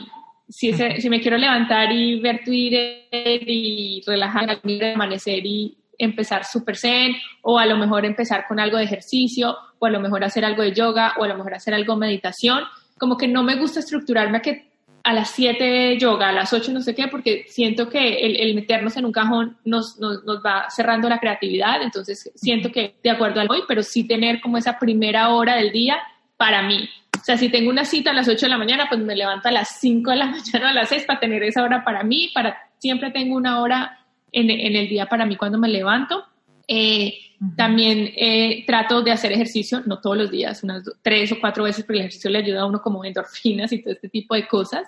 Si, 0.48 0.72
si 0.72 1.10
me 1.10 1.20
quiero 1.20 1.36
levantar 1.36 1.92
y 1.92 2.20
ver 2.20 2.42
Twitter 2.42 3.04
y 3.12 4.02
relajar 4.06 4.48
al 4.48 4.60
amanecer 4.94 5.44
y 5.44 5.76
empezar 5.98 6.44
super 6.44 6.76
zen 6.76 7.16
o 7.42 7.58
a 7.58 7.66
lo 7.66 7.76
mejor 7.76 8.04
empezar 8.06 8.46
con 8.46 8.60
algo 8.60 8.78
de 8.78 8.84
ejercicio 8.84 9.56
o 9.78 9.86
a 9.86 9.90
lo 9.90 10.00
mejor 10.00 10.24
hacer 10.24 10.44
algo 10.44 10.62
de 10.62 10.72
yoga 10.72 11.14
o 11.18 11.24
a 11.24 11.28
lo 11.28 11.36
mejor 11.36 11.54
hacer 11.54 11.74
algo 11.74 11.94
de 11.94 12.00
meditación. 12.00 12.64
Como 12.98 13.16
que 13.16 13.28
no 13.28 13.42
me 13.42 13.56
gusta 13.56 13.80
estructurarme 13.80 14.38
a 14.38 14.42
que 14.42 14.68
a 15.04 15.12
las 15.12 15.30
7 15.30 15.96
yoga, 15.98 16.28
a 16.28 16.32
las 16.32 16.52
8 16.52 16.72
no 16.72 16.82
sé 16.82 16.94
qué, 16.94 17.08
porque 17.08 17.46
siento 17.48 17.88
que 17.88 18.18
el, 18.18 18.54
meternos 18.54 18.96
en 18.96 19.06
un 19.06 19.12
cajón 19.12 19.56
nos, 19.64 19.98
nos, 19.98 20.24
nos, 20.24 20.44
va 20.44 20.68
cerrando 20.68 21.08
la 21.08 21.18
creatividad, 21.18 21.80
entonces 21.82 22.30
siento 22.34 22.70
que 22.70 22.96
de 23.02 23.10
acuerdo 23.10 23.40
al 23.40 23.50
hoy, 23.50 23.62
pero 23.66 23.82
sí 23.82 24.04
tener 24.04 24.40
como 24.40 24.58
esa 24.58 24.78
primera 24.78 25.30
hora 25.30 25.56
del 25.56 25.72
día 25.72 25.98
para 26.36 26.62
mí. 26.62 26.88
O 27.18 27.24
sea, 27.24 27.36
si 27.36 27.48
tengo 27.48 27.70
una 27.70 27.84
cita 27.84 28.10
a 28.10 28.14
las 28.14 28.28
8 28.28 28.46
de 28.46 28.50
la 28.50 28.58
mañana, 28.58 28.86
pues 28.88 29.00
me 29.00 29.16
levanto 29.16 29.48
a 29.48 29.52
las 29.52 29.80
5 29.80 30.10
de 30.10 30.16
la 30.16 30.26
mañana 30.30 30.66
o 30.66 30.68
a 30.68 30.72
las 30.72 30.88
6 30.88 31.04
para 31.06 31.20
tener 31.20 31.42
esa 31.42 31.62
hora 31.62 31.84
para 31.84 32.02
mí, 32.02 32.30
para 32.34 32.58
siempre 32.78 33.10
tengo 33.10 33.36
una 33.36 33.60
hora 33.60 33.98
en, 34.32 34.50
en 34.50 34.76
el 34.76 34.88
día 34.88 35.06
para 35.06 35.26
mí 35.26 35.36
cuando 35.36 35.58
me 35.58 35.68
levanto. 35.68 36.24
Eh, 36.70 37.14
también 37.56 38.10
eh, 38.14 38.64
trato 38.66 39.00
de 39.00 39.10
hacer 39.12 39.32
ejercicio, 39.32 39.80
no 39.86 40.00
todos 40.00 40.18
los 40.18 40.30
días, 40.30 40.62
unas 40.64 40.82
tres 41.00 41.32
o 41.32 41.40
cuatro 41.40 41.64
veces, 41.64 41.84
porque 41.84 42.00
el 42.00 42.00
ejercicio 42.00 42.28
le 42.30 42.38
ayuda 42.38 42.62
a 42.62 42.66
uno 42.66 42.82
como 42.82 43.04
endorfinas 43.04 43.72
y 43.72 43.80
todo 43.80 43.94
este 43.94 44.08
tipo 44.08 44.34
de 44.34 44.46
cosas. 44.46 44.82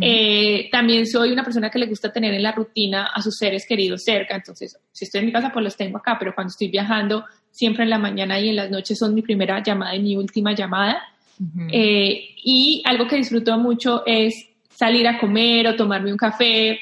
Eh, 0.00 0.68
también 0.70 1.06
soy 1.06 1.32
una 1.32 1.42
persona 1.42 1.68
que 1.68 1.78
le 1.78 1.86
gusta 1.86 2.12
tener 2.12 2.32
en 2.32 2.42
la 2.42 2.52
rutina 2.52 3.06
a 3.06 3.20
sus 3.22 3.36
seres 3.36 3.66
queridos 3.66 4.04
cerca, 4.04 4.34
entonces 4.34 4.78
si 4.90 5.04
estoy 5.04 5.20
en 5.20 5.26
mi 5.26 5.32
casa 5.32 5.50
pues 5.52 5.64
los 5.64 5.76
tengo 5.76 5.98
acá, 5.98 6.16
pero 6.18 6.34
cuando 6.34 6.50
estoy 6.50 6.68
viajando 6.68 7.24
siempre 7.50 7.84
en 7.84 7.90
la 7.90 7.98
mañana 7.98 8.40
y 8.40 8.48
en 8.48 8.56
las 8.56 8.70
noches 8.70 8.98
son 8.98 9.14
mi 9.14 9.22
primera 9.22 9.62
llamada 9.62 9.94
y 9.94 10.02
mi 10.02 10.16
última 10.16 10.54
llamada. 10.54 11.02
y 11.38 12.82
algo 12.84 13.06
que 13.06 13.16
disfruto 13.16 13.58
mucho 13.58 14.02
es 14.06 14.48
salir 14.76 15.08
a 15.08 15.18
comer 15.18 15.68
o 15.68 15.76
tomarme 15.76 16.12
un 16.12 16.18
café, 16.18 16.78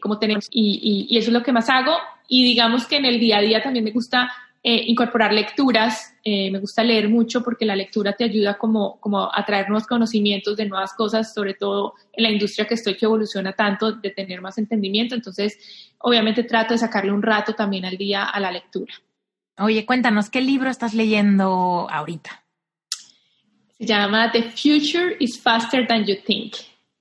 como 0.00 0.18
tenemos, 0.18 0.48
y, 0.50 1.06
y, 1.08 1.16
eso 1.16 1.28
es 1.28 1.32
lo 1.32 1.42
que 1.42 1.52
más 1.52 1.68
hago. 1.70 1.92
Y 2.28 2.44
digamos 2.44 2.86
que 2.86 2.96
en 2.96 3.04
el 3.04 3.20
día 3.20 3.38
a 3.38 3.40
día 3.42 3.62
también 3.62 3.84
me 3.84 3.92
gusta 3.92 4.30
eh, 4.62 4.84
incorporar 4.88 5.32
lecturas, 5.32 6.14
eh, 6.22 6.50
me 6.50 6.58
gusta 6.58 6.84
leer 6.84 7.08
mucho 7.08 7.42
porque 7.42 7.64
la 7.64 7.74
lectura 7.74 8.12
te 8.12 8.24
ayuda 8.24 8.58
como, 8.58 9.00
como 9.00 9.34
a 9.34 9.42
traer 9.46 9.70
nuevos 9.70 9.86
conocimientos 9.86 10.54
de 10.54 10.66
nuevas 10.66 10.92
cosas, 10.92 11.32
sobre 11.32 11.54
todo 11.54 11.94
en 12.12 12.24
la 12.24 12.30
industria 12.30 12.66
que 12.66 12.74
estoy 12.74 12.94
que 12.94 13.06
evoluciona 13.06 13.54
tanto, 13.54 13.92
de 13.92 14.10
tener 14.10 14.42
más 14.42 14.58
entendimiento. 14.58 15.14
Entonces, 15.14 15.56
obviamente 15.96 16.44
trato 16.44 16.74
de 16.74 16.78
sacarle 16.78 17.10
un 17.10 17.22
rato 17.22 17.54
también 17.54 17.86
al 17.86 17.96
día 17.96 18.24
a 18.24 18.38
la 18.38 18.52
lectura. 18.52 18.92
Oye, 19.56 19.86
cuéntanos, 19.86 20.28
¿qué 20.28 20.42
libro 20.42 20.68
estás 20.68 20.92
leyendo 20.92 21.88
ahorita? 21.90 22.44
Se 23.78 23.86
llama 23.86 24.30
The 24.30 24.42
Future 24.42 25.16
is 25.20 25.40
Faster 25.40 25.86
Than 25.86 26.04
You 26.04 26.16
Think. 26.22 26.56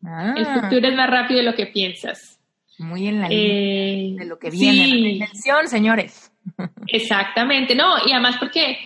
Ah. 0.05 0.33
El 0.35 0.45
futuro 0.45 0.87
es 0.87 0.95
más 0.95 1.09
rápido 1.09 1.39
de 1.39 1.45
lo 1.45 1.55
que 1.55 1.67
piensas. 1.67 2.39
Muy 2.77 3.07
en 3.07 3.19
la 3.19 3.27
línea 3.27 4.23
de 4.23 4.25
lo 4.25 4.39
que 4.39 4.49
viene, 4.49 4.85
sí. 4.85 5.01
la 5.01 5.09
intención, 5.09 5.67
señores. 5.67 6.31
Exactamente, 6.87 7.75
no, 7.75 7.97
y 8.05 8.11
además 8.13 8.37
porque 8.39 8.77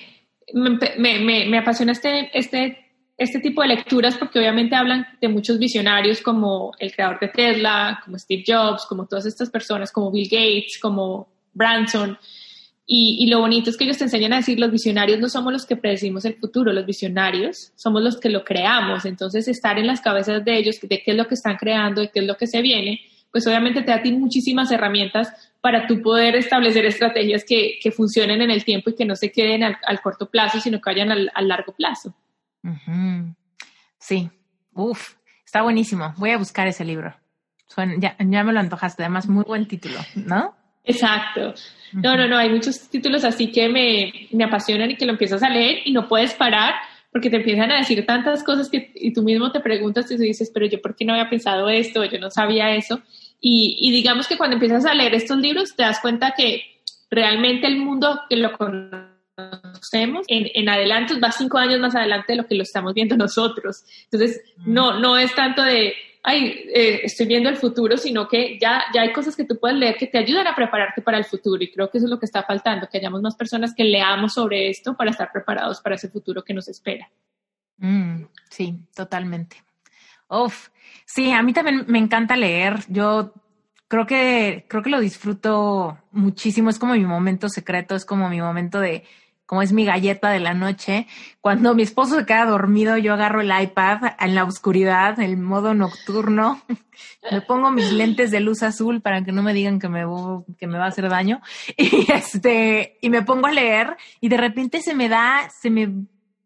me, 0.54 1.20
me, 1.20 1.46
me, 1.46 1.58
apasiona 1.58 1.92
este, 1.92 2.36
este, 2.38 2.92
este 3.18 3.40
tipo 3.40 3.62
de 3.62 3.70
lecturas 3.70 4.18
porque 4.18 4.40
obviamente 4.40 4.76
hablan 4.76 5.06
de 5.22 5.28
muchos 5.28 5.60
visionarios 5.60 6.22
como 6.22 6.72
el 6.80 6.92
creador 6.92 7.20
de 7.20 7.28
Tesla, 7.30 8.02
como 8.04 8.18
Steve 8.18 8.44
Jobs, 8.46 8.86
como 8.88 9.06
todas 9.06 9.28
estas 9.28 9.50
personas, 9.50 9.92
como 9.92 10.12
Bill 10.12 10.28
Gates, 10.30 10.80
como 10.82 11.28
Branson, 11.54 12.18
Y, 12.86 13.28
lo 13.28 13.40
bonito 13.40 13.70
es 13.70 13.78
que 13.78 13.86
ellos 13.86 13.98
te 13.98 14.04
enseñan 14.04 14.34
a 14.34 14.38
decir, 14.38 14.60
los 14.60 14.70
visionarios 14.70 15.20
no 15.20 15.30
somos 15.30 15.54
los 15.54 15.66
que 15.66 15.78
predecimos 15.78 16.26
el 16.26 16.36
futuro, 16.36 16.74
los 16.74 16.86
visionarios 16.86 17.72
somos 17.76 18.04
los 18.04 18.20
que 18.20 18.30
lo 18.30 18.44
creamos. 18.44 19.06
Entonces, 19.06 19.48
estar 19.48 19.80
en 19.80 19.88
las 19.88 20.02
cabezas 20.02 20.44
de 20.44 20.58
ellos, 20.58 20.80
de 20.82 21.02
qué 21.02 21.12
es 21.12 21.18
lo 21.18 21.28
que 21.28 21.36
están 21.36 21.56
creando, 21.56 22.02
de 22.02 22.10
qué 22.10 22.20
es 22.20 22.28
lo 22.28 22.36
que 22.36 22.46
se 22.46 22.62
viene, 22.62 23.00
pues 23.32 23.48
obviamente 23.48 23.82
te 23.82 23.92
da 23.92 24.02
ti 24.02 24.12
muchísimas 24.12 24.70
herramientas 24.70 25.32
para 25.62 25.88
tú 25.88 26.02
poder 26.02 26.36
establecer 26.36 26.86
estrategias 26.86 27.46
que, 27.46 27.80
funcionen 27.96 28.42
en 28.42 28.52
el 28.52 28.66
tiempo 28.66 28.90
y 28.90 28.96
que 28.96 29.06
no 29.06 29.16
se 29.16 29.32
queden 29.32 29.64
al, 29.64 30.02
corto 30.02 30.30
plazo, 30.30 30.60
sino 30.60 30.82
que 30.82 30.90
vayan 30.92 31.12
al, 31.12 31.48
largo 31.48 31.74
plazo. 31.74 32.14
Sí, 33.98 34.30
uf, 34.74 35.16
está 35.46 35.62
buenísimo. 35.62 36.14
Voy 36.18 36.32
a 36.32 36.38
buscar 36.38 36.68
ese 36.68 36.84
libro. 36.84 37.16
ya, 38.00 38.18
ya 38.20 38.44
me 38.44 38.52
lo 38.52 38.60
antojaste, 38.60 39.04
además 39.04 39.30
muy 39.30 39.46
buen 39.46 39.68
título, 39.70 40.00
¿no? 40.16 40.54
Exacto. 40.84 41.54
No, 41.94 42.18
no, 42.18 42.28
no, 42.28 42.38
hay 42.38 42.50
muchos 42.50 42.90
títulos 42.90 43.24
así 43.24 43.52
que 43.52 43.70
me, 43.70 44.28
me, 44.32 44.44
apasionan 44.44 44.92
y 44.92 44.96
que 44.96 45.06
lo 45.06 45.12
empiezas 45.12 45.44
a 45.44 45.50
leer 45.50 45.82
y 45.86 45.92
no 45.92 46.08
puedes 46.08 46.34
parar 46.34 46.74
porque 47.12 47.30
te 47.30 47.38
empiezan 47.38 47.72
a 47.72 47.78
decir 47.78 48.04
tantas 48.06 48.44
cosas 48.44 48.70
que 48.70 48.92
y 48.96 49.14
tú 49.14 49.22
mismo 49.22 49.52
te 49.52 49.60
preguntas 49.60 50.10
y 50.10 50.18
tú 50.18 50.24
dices, 50.24 50.50
pero 50.52 50.66
yo 50.66 50.82
por 50.82 50.96
qué 50.96 51.06
no 51.06 51.14
había 51.14 51.30
pensado 51.30 51.70
esto, 51.70 52.04
yo 52.04 52.20
no 52.20 52.32
sabía 52.32 52.76
eso. 52.76 53.02
Y, 53.40 53.78
y 53.80 53.92
digamos 53.92 54.28
que 54.28 54.38
cuando 54.38 54.56
empiezas 54.56 54.86
a 54.86 54.96
leer 54.96 55.14
estos 55.14 55.38
libros 55.38 55.76
te 55.76 55.84
das 55.84 56.00
cuenta 56.00 56.34
que 56.36 56.64
realmente 57.12 57.68
el 57.68 57.78
mundo 57.78 58.22
que 58.28 58.38
lo 58.38 58.52
conocemos 58.54 60.26
en, 60.28 60.50
en 60.56 60.70
adelante 60.70 61.20
va 61.20 61.32
cinco 61.32 61.60
años 61.60 61.80
más 61.80 61.96
adelante 61.96 62.34
de 62.34 62.38
lo 62.38 62.48
que 62.48 62.56
lo 62.56 62.64
estamos 62.64 62.96
viendo 62.96 63.16
nosotros. 63.16 63.84
Entonces, 64.06 64.42
no, 64.66 65.00
no 65.00 65.18
es 65.18 65.36
tanto 65.36 65.62
de 65.62 65.94
ay, 66.24 66.66
eh, 66.74 67.02
estoy 67.04 67.28
viendo 67.28 67.50
el 67.50 67.58
futuro, 67.58 67.98
sino 67.98 68.28
que 68.28 68.58
ya, 68.60 68.86
ya 68.94 69.02
hay 69.02 69.12
cosas 69.12 69.36
que 69.36 69.44
tú 69.44 69.60
puedes 69.60 69.78
leer 69.78 69.98
que 69.98 70.08
te 70.08 70.18
ayudan 70.18 70.48
a 70.48 70.56
prepararte 70.56 71.02
para 71.02 71.18
el 71.18 71.26
futuro 71.26 71.62
y 71.62 71.72
creo 71.72 71.92
que 71.92 71.98
eso 71.98 72.08
es 72.08 72.12
lo 72.12 72.20
que 72.20 72.26
está 72.26 72.44
faltando, 72.44 72.88
que 72.90 72.98
hayamos 72.98 73.22
más 73.22 73.36
personas 73.36 73.74
que 73.76 73.84
leamos 73.84 74.34
sobre 74.34 74.70
esto 74.70 74.96
para 74.96 75.12
estar 75.12 75.32
preparados 75.32 75.82
para 75.82 75.96
ese 75.96 76.10
futuro 76.10 76.44
que 76.44 76.54
nos 76.54 76.70
espera. 76.70 77.10
Mm, 77.78 78.24
sí, 78.50 78.80
totalmente. 78.96 79.58
Uf, 80.30 80.70
sí, 81.06 81.32
a 81.32 81.44
mí 81.44 81.52
también 81.52 81.84
me 81.88 82.00
encanta 82.00 82.38
leer. 82.38 82.80
Yo 82.88 83.34
creo 83.90 84.06
que, 84.06 84.66
creo 84.70 84.82
que 84.82 84.90
lo 84.90 85.02
disfruto 85.02 85.98
muchísimo. 86.12 86.70
Es 86.70 86.80
como 86.80 86.94
mi 86.94 87.06
momento 87.06 87.50
secreto, 87.50 87.96
es 87.96 88.06
como 88.06 88.30
mi 88.30 88.42
momento 88.42 88.80
de 88.80 89.04
como 89.46 89.62
es 89.62 89.74
mi 89.74 89.86
galleta 89.86 90.30
de 90.30 90.40
la 90.40 90.54
noche. 90.54 91.08
Cuando 91.42 91.76
mi 91.76 91.84
esposo 91.84 92.20
se 92.20 92.26
queda 92.26 92.46
dormido, 92.46 92.98
yo 92.98 93.14
agarro 93.14 93.42
el 93.42 93.52
iPad 93.52 94.16
en 94.20 94.36
la 94.36 94.46
oscuridad, 94.46 95.20
el 95.20 95.38
modo 95.38 95.74
nocturno, 95.74 96.62
me 97.32 97.42
pongo 97.42 97.72
mis 97.72 97.92
lentes 97.92 98.32
de 98.32 98.40
luz 98.40 98.64
azul 98.64 99.02
para 99.02 99.24
que 99.24 99.32
no 99.32 99.44
me 99.44 99.54
digan 99.54 99.80
que 99.80 99.90
me, 99.90 100.06
que 100.58 100.68
me 100.68 100.78
va 100.78 100.86
a 100.86 100.90
hacer 100.90 101.10
daño, 101.10 101.42
y 101.78 102.12
este, 102.12 102.98
y 103.02 103.10
me 103.10 103.22
pongo 103.24 103.48
a 103.48 103.52
leer, 103.52 103.98
y 104.20 104.30
de 104.30 104.38
repente 104.38 104.82
se 104.82 104.96
me 104.96 105.10
da, 105.10 105.50
se 105.50 105.70
me 105.70 105.90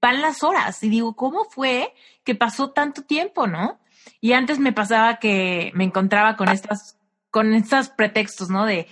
van 0.02 0.22
las 0.22 0.44
horas, 0.44 0.82
y 0.84 0.90
digo, 0.90 1.16
¿cómo 1.16 1.46
fue 1.46 1.94
que 2.24 2.36
pasó 2.36 2.72
tanto 2.72 3.04
tiempo, 3.04 3.48
no? 3.48 3.80
Y 4.22 4.34
antes 4.34 4.60
me 4.60 4.74
pasaba 4.74 5.20
que 5.20 5.72
me 5.76 5.84
encontraba 5.84 6.36
con 6.36 6.50
estas, 6.50 6.98
con 7.30 7.54
estos 7.54 7.90
pretextos, 7.90 8.50
¿no? 8.50 8.66
De, 8.66 8.88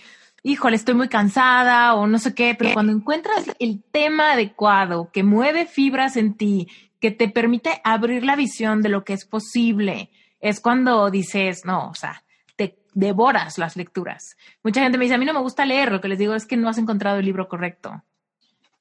híjole, 0.45 0.75
estoy 0.75 0.93
muy 0.93 1.09
cansada 1.09 1.95
o 1.95 2.05
no 2.05 2.19
sé 2.19 2.35
qué, 2.35 2.55
pero 2.57 2.71
cuando 2.73 2.93
encuentras 2.93 3.49
el 3.57 3.81
tema 3.91 4.33
adecuado 4.33 5.09
que 5.11 5.23
mueve 5.23 5.65
fibras 5.65 6.17
en 6.17 6.35
ti, 6.35 6.67
que 7.01 7.09
te 7.09 7.27
permite 7.29 7.81
abrir 7.83 8.23
la 8.23 8.35
visión 8.35 8.83
de 8.83 8.89
lo 8.89 9.03
que 9.03 9.13
es 9.13 9.25
posible, 9.25 10.11
es 10.39 10.59
cuando 10.59 11.09
dices, 11.09 11.65
no, 11.65 11.89
o 11.89 11.95
sea, 11.95 12.23
te 12.55 12.77
devoras 12.93 13.57
las 13.57 13.75
lecturas. 13.75 14.37
Mucha 14.63 14.83
gente 14.83 14.99
me 14.99 15.05
dice, 15.05 15.15
a 15.15 15.17
mí 15.17 15.25
no 15.25 15.33
me 15.33 15.39
gusta 15.39 15.65
leer, 15.65 15.91
lo 15.91 15.99
que 15.99 16.09
les 16.09 16.19
digo 16.19 16.35
es 16.35 16.45
que 16.45 16.57
no 16.57 16.69
has 16.69 16.77
encontrado 16.77 17.17
el 17.17 17.25
libro 17.25 17.49
correcto. 17.49 18.03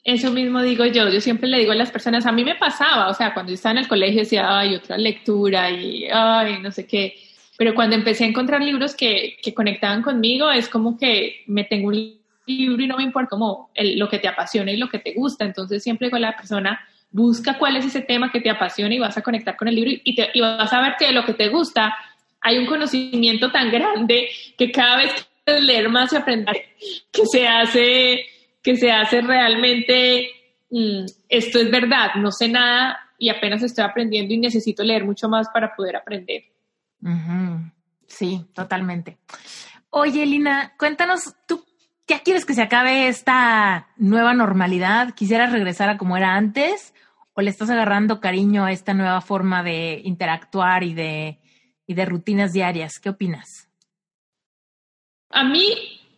Eso 0.04 0.30
mismo 0.32 0.60
digo 0.60 0.84
yo, 0.84 1.08
yo 1.08 1.20
siempre 1.22 1.48
le 1.48 1.60
digo 1.60 1.72
a 1.72 1.76
las 1.76 1.90
personas, 1.90 2.26
a 2.26 2.32
mí 2.32 2.44
me 2.44 2.56
pasaba, 2.56 3.08
o 3.08 3.14
sea, 3.14 3.32
cuando 3.32 3.52
yo 3.52 3.54
estaba 3.54 3.72
en 3.72 3.78
el 3.78 3.88
colegio 3.88 4.20
decía, 4.20 4.58
ay, 4.58 4.74
otra 4.74 4.98
lectura 4.98 5.70
y, 5.70 6.08
ay, 6.12 6.60
no 6.60 6.70
sé 6.70 6.86
qué 6.86 7.23
pero 7.64 7.74
cuando 7.74 7.96
empecé 7.96 8.24
a 8.24 8.26
encontrar 8.26 8.60
libros 8.60 8.94
que, 8.94 9.38
que 9.42 9.54
conectaban 9.54 10.02
conmigo, 10.02 10.50
es 10.50 10.68
como 10.68 10.98
que 10.98 11.44
me 11.46 11.64
tengo 11.64 11.88
un 11.88 12.18
libro 12.44 12.82
y 12.82 12.86
no 12.86 12.98
me 12.98 13.04
importa 13.04 13.30
como 13.30 13.70
lo 13.74 14.06
que 14.10 14.18
te 14.18 14.28
apasiona 14.28 14.70
y 14.70 14.76
lo 14.76 14.90
que 14.90 14.98
te 14.98 15.14
gusta. 15.14 15.46
Entonces 15.46 15.82
siempre 15.82 16.08
digo 16.08 16.18
a 16.18 16.20
la 16.20 16.36
persona, 16.36 16.78
busca 17.10 17.56
cuál 17.56 17.78
es 17.78 17.86
ese 17.86 18.02
tema 18.02 18.30
que 18.30 18.42
te 18.42 18.50
apasiona 18.50 18.94
y 18.94 18.98
vas 18.98 19.16
a 19.16 19.22
conectar 19.22 19.56
con 19.56 19.68
el 19.68 19.76
libro 19.76 19.92
y, 20.04 20.14
te, 20.14 20.28
y 20.34 20.42
vas 20.42 20.70
a 20.74 20.82
ver 20.82 20.96
que 20.98 21.06
de 21.06 21.12
lo 21.12 21.24
que 21.24 21.32
te 21.32 21.48
gusta 21.48 21.96
hay 22.42 22.58
un 22.58 22.66
conocimiento 22.66 23.50
tan 23.50 23.70
grande 23.70 24.28
que 24.58 24.70
cada 24.70 24.98
vez 24.98 25.26
que 25.46 25.58
leer 25.58 25.88
más 25.88 26.12
y 26.12 26.16
aprender 26.16 26.66
que 27.10 27.24
se 27.24 27.48
hace, 27.48 28.26
que 28.62 28.76
se 28.76 28.92
hace 28.92 29.22
realmente, 29.22 30.28
mm, 30.68 31.06
esto 31.30 31.60
es 31.60 31.70
verdad, 31.70 32.16
no 32.16 32.30
sé 32.30 32.46
nada 32.46 33.00
y 33.18 33.30
apenas 33.30 33.62
estoy 33.62 33.84
aprendiendo 33.84 34.34
y 34.34 34.36
necesito 34.36 34.82
leer 34.82 35.06
mucho 35.06 35.30
más 35.30 35.48
para 35.48 35.74
poder 35.74 35.96
aprender. 35.96 36.44
Sí, 38.06 38.46
totalmente. 38.54 39.18
Oye, 39.90 40.26
Lina, 40.26 40.74
cuéntanos, 40.78 41.34
¿tú 41.46 41.64
ya 42.06 42.20
quieres 42.20 42.44
que 42.44 42.54
se 42.54 42.62
acabe 42.62 43.08
esta 43.08 43.88
nueva 43.96 44.34
normalidad? 44.34 45.14
¿Quisieras 45.14 45.52
regresar 45.52 45.88
a 45.88 45.98
como 45.98 46.16
era 46.16 46.34
antes? 46.34 46.94
¿O 47.34 47.40
le 47.40 47.50
estás 47.50 47.70
agarrando 47.70 48.20
cariño 48.20 48.64
a 48.64 48.72
esta 48.72 48.94
nueva 48.94 49.20
forma 49.20 49.62
de 49.62 50.00
interactuar 50.04 50.84
y 50.84 50.94
de, 50.94 51.40
y 51.86 51.94
de 51.94 52.04
rutinas 52.04 52.52
diarias? 52.52 52.98
¿Qué 53.00 53.10
opinas? 53.10 53.68
A 55.30 55.44
mí 55.44 55.64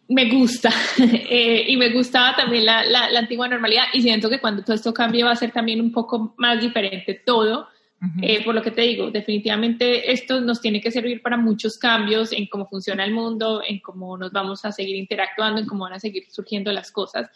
me 0.08 0.30
gusta 0.30 0.70
eh, 0.98 1.64
y 1.68 1.76
me 1.76 1.90
gustaba 1.90 2.36
también 2.36 2.64
la, 2.64 2.84
la, 2.84 3.10
la, 3.10 3.18
antigua 3.20 3.48
normalidad 3.48 3.84
y 3.92 4.02
siento 4.02 4.30
que 4.30 4.40
cuando 4.40 4.62
todo 4.62 4.76
esto 4.76 4.94
cambie 4.94 5.24
va 5.24 5.32
a 5.32 5.36
ser 5.36 5.50
también 5.50 5.80
un 5.80 5.90
poco 5.90 6.34
más 6.36 6.60
diferente 6.60 7.22
todo 7.24 7.68
eh, 8.22 8.44
por 8.44 8.54
lo 8.54 8.62
que 8.62 8.70
te 8.70 8.82
digo, 8.82 9.10
definitivamente 9.10 10.12
esto 10.12 10.40
nos 10.40 10.60
tiene 10.60 10.80
que 10.80 10.90
servir 10.90 11.22
para 11.22 11.36
muchos 11.36 11.78
cambios 11.78 12.32
en 12.32 12.46
cómo 12.46 12.66
funciona 12.66 13.04
el 13.04 13.12
mundo, 13.12 13.62
en 13.66 13.80
cómo 13.80 14.18
nos 14.18 14.32
vamos 14.32 14.64
a 14.64 14.72
seguir 14.72 14.96
interactuando, 14.96 15.60
en 15.60 15.66
cómo 15.66 15.84
van 15.84 15.94
a 15.94 16.00
seguir 16.00 16.24
surgiendo 16.30 16.70
las 16.72 16.92
cosas. 16.92 17.30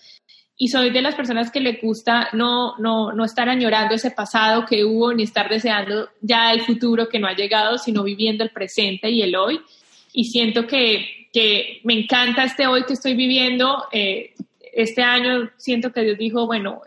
Y 0.62 0.68
soy 0.68 0.90
de 0.90 1.00
las 1.00 1.14
personas 1.14 1.50
que 1.50 1.60
le 1.60 1.78
gusta 1.82 2.28
no, 2.34 2.76
no, 2.78 3.12
no 3.12 3.24
estar 3.24 3.48
añorando 3.48 3.94
ese 3.94 4.10
pasado 4.10 4.66
que 4.66 4.84
hubo, 4.84 5.14
ni 5.14 5.22
estar 5.22 5.48
deseando 5.48 6.10
ya 6.20 6.52
el 6.52 6.60
futuro 6.60 7.08
que 7.08 7.18
no 7.18 7.26
ha 7.26 7.34
llegado, 7.34 7.78
sino 7.78 8.02
viviendo 8.02 8.44
el 8.44 8.50
presente 8.50 9.08
y 9.08 9.22
el 9.22 9.34
hoy. 9.36 9.58
Y 10.12 10.24
siento 10.24 10.66
que, 10.66 11.28
que 11.32 11.80
me 11.84 11.94
encanta 11.94 12.44
este 12.44 12.66
hoy 12.66 12.84
que 12.84 12.92
estoy 12.92 13.14
viviendo. 13.14 13.84
Eh, 13.90 14.34
este 14.74 15.02
año 15.02 15.50
siento 15.56 15.92
que 15.92 16.02
Dios 16.02 16.18
dijo, 16.18 16.46
bueno, 16.46 16.82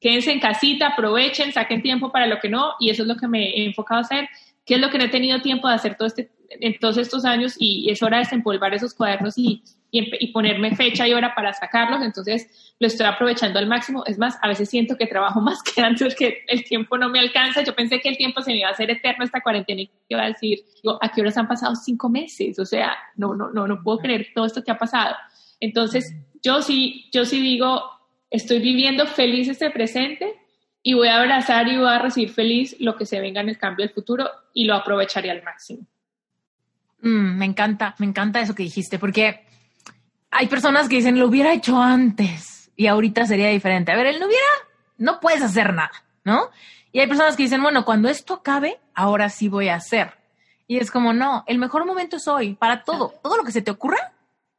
quédense 0.00 0.32
en 0.32 0.40
casita, 0.40 0.88
aprovechen, 0.88 1.52
saquen 1.52 1.82
tiempo 1.82 2.10
para 2.10 2.26
lo 2.26 2.38
que 2.38 2.48
no, 2.48 2.72
y 2.80 2.90
eso 2.90 3.02
es 3.02 3.08
lo 3.08 3.16
que 3.16 3.28
me 3.28 3.50
he 3.50 3.66
enfocado 3.66 4.00
a 4.00 4.04
hacer, 4.04 4.28
qué 4.64 4.74
es 4.74 4.80
lo 4.80 4.90
que 4.90 4.98
no 4.98 5.04
he 5.04 5.08
tenido 5.08 5.40
tiempo 5.40 5.68
de 5.68 5.74
hacer 5.74 5.96
todo 5.96 6.08
este, 6.08 6.30
en 6.48 6.78
todos 6.78 6.98
estos 6.98 7.24
años, 7.24 7.56
y 7.58 7.90
es 7.90 8.02
hora 8.02 8.18
de 8.18 8.24
desempolvar 8.24 8.74
esos 8.74 8.94
cuadernos 8.94 9.36
y, 9.38 9.62
y, 9.90 10.32
ponerme 10.32 10.74
fecha 10.74 11.08
y 11.08 11.14
hora 11.14 11.34
para 11.34 11.52
sacarlos, 11.52 12.02
entonces 12.02 12.74
lo 12.78 12.86
estoy 12.86 13.06
aprovechando 13.06 13.58
al 13.58 13.66
máximo, 13.66 14.04
es 14.06 14.18
más, 14.18 14.36
a 14.42 14.48
veces 14.48 14.68
siento 14.68 14.96
que 14.96 15.06
trabajo 15.06 15.40
más 15.42 15.62
que 15.62 15.80
antes, 15.80 16.14
que 16.14 16.44
el 16.48 16.64
tiempo 16.64 16.98
no 16.98 17.08
me 17.08 17.20
alcanza, 17.20 17.62
yo 17.62 17.74
pensé 17.74 18.00
que 18.00 18.08
el 18.08 18.16
tiempo 18.16 18.42
se 18.42 18.50
me 18.50 18.58
iba 18.58 18.68
a 18.68 18.72
hacer 18.72 18.90
eterno 18.90 19.24
esta 19.24 19.40
cuarentena 19.40 19.82
y 19.82 19.90
iba 20.08 20.22
a 20.22 20.28
decir, 20.28 20.60
¿a 21.00 21.08
qué 21.10 21.20
horas 21.20 21.36
han 21.36 21.48
pasado 21.48 21.74
cinco 21.74 22.08
meses? 22.08 22.58
O 22.58 22.66
sea, 22.66 22.96
no, 23.16 23.34
no, 23.34 23.50
no, 23.50 23.66
no 23.66 23.82
puedo 23.82 23.98
creer 23.98 24.28
todo 24.34 24.46
esto 24.46 24.62
que 24.62 24.70
ha 24.70 24.78
pasado. 24.78 25.14
Entonces, 25.60 26.14
yo 26.42 26.60
sí, 26.62 27.08
yo 27.12 27.24
sí 27.24 27.40
digo, 27.40 27.82
estoy 28.30 28.60
viviendo 28.60 29.06
feliz 29.06 29.48
este 29.48 29.70
presente 29.70 30.34
y 30.82 30.94
voy 30.94 31.08
a 31.08 31.20
abrazar 31.20 31.68
y 31.68 31.76
voy 31.76 31.88
a 31.88 31.98
recibir 31.98 32.30
feliz 32.30 32.76
lo 32.78 32.96
que 32.96 33.06
se 33.06 33.20
venga 33.20 33.40
en 33.40 33.48
el 33.48 33.58
cambio 33.58 33.84
del 33.84 33.94
futuro 33.94 34.28
y 34.52 34.64
lo 34.64 34.74
aprovecharé 34.74 35.30
al 35.30 35.42
máximo. 35.42 35.86
Mm, 37.00 37.38
me 37.38 37.44
encanta, 37.44 37.94
me 37.98 38.06
encanta 38.06 38.40
eso 38.40 38.54
que 38.54 38.62
dijiste, 38.62 38.98
porque 38.98 39.44
hay 40.30 40.46
personas 40.46 40.88
que 40.88 40.96
dicen, 40.96 41.18
lo 41.18 41.26
hubiera 41.26 41.52
hecho 41.52 41.80
antes 41.80 42.70
y 42.76 42.86
ahorita 42.86 43.26
sería 43.26 43.48
diferente. 43.48 43.92
A 43.92 43.96
ver, 43.96 44.06
él 44.06 44.20
no 44.20 44.26
hubiera, 44.26 44.46
no 44.98 45.20
puedes 45.20 45.42
hacer 45.42 45.72
nada, 45.74 45.92
¿no? 46.24 46.50
Y 46.92 47.00
hay 47.00 47.06
personas 47.06 47.36
que 47.36 47.42
dicen, 47.42 47.62
bueno, 47.62 47.84
cuando 47.84 48.08
esto 48.08 48.34
acabe, 48.34 48.78
ahora 48.94 49.28
sí 49.28 49.48
voy 49.48 49.68
a 49.68 49.74
hacer. 49.74 50.14
Y 50.66 50.78
es 50.78 50.90
como, 50.90 51.12
no, 51.12 51.44
el 51.46 51.58
mejor 51.58 51.84
momento 51.84 52.16
es 52.16 52.26
hoy, 52.26 52.54
para 52.54 52.82
todo, 52.82 53.12
todo 53.22 53.36
lo 53.36 53.44
que 53.44 53.52
se 53.52 53.62
te 53.62 53.70
ocurra, 53.70 54.12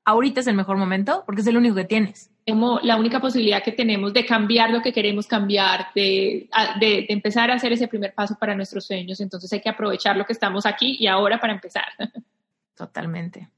ahorita 0.06 0.40
es 0.40 0.48
el 0.48 0.56
mejor 0.56 0.78
momento 0.78 1.24
porque 1.26 1.42
es 1.42 1.48
el 1.48 1.58
único 1.58 1.76
que 1.76 1.86
tienes 1.86 2.32
como 2.48 2.80
la 2.82 2.96
única 2.96 3.20
posibilidad 3.20 3.62
que 3.62 3.74
tenemos 3.74 4.14
de 4.14 4.26
cambiar 4.26 4.70
lo 4.70 4.82
que 4.82 4.94
queremos 4.94 5.28
cambiar, 5.28 5.88
de, 5.94 6.50
de, 6.80 7.06
empezar 7.10 7.52
a 7.52 7.56
hacer 7.56 7.74
ese 7.74 7.88
primer 7.88 8.14
paso 8.14 8.38
para 8.40 8.56
nuestros 8.56 8.86
sueños. 8.86 9.20
Entonces 9.20 9.52
hay 9.52 9.60
que 9.60 9.70
aprovechar 9.70 10.16
lo 10.16 10.26
que 10.26 10.34
estamos 10.34 10.66
aquí 10.66 10.96
y 11.00 11.08
ahora 11.08 11.40
para 11.40 11.54
empezar. 11.54 11.86
Totalmente. 12.76 13.50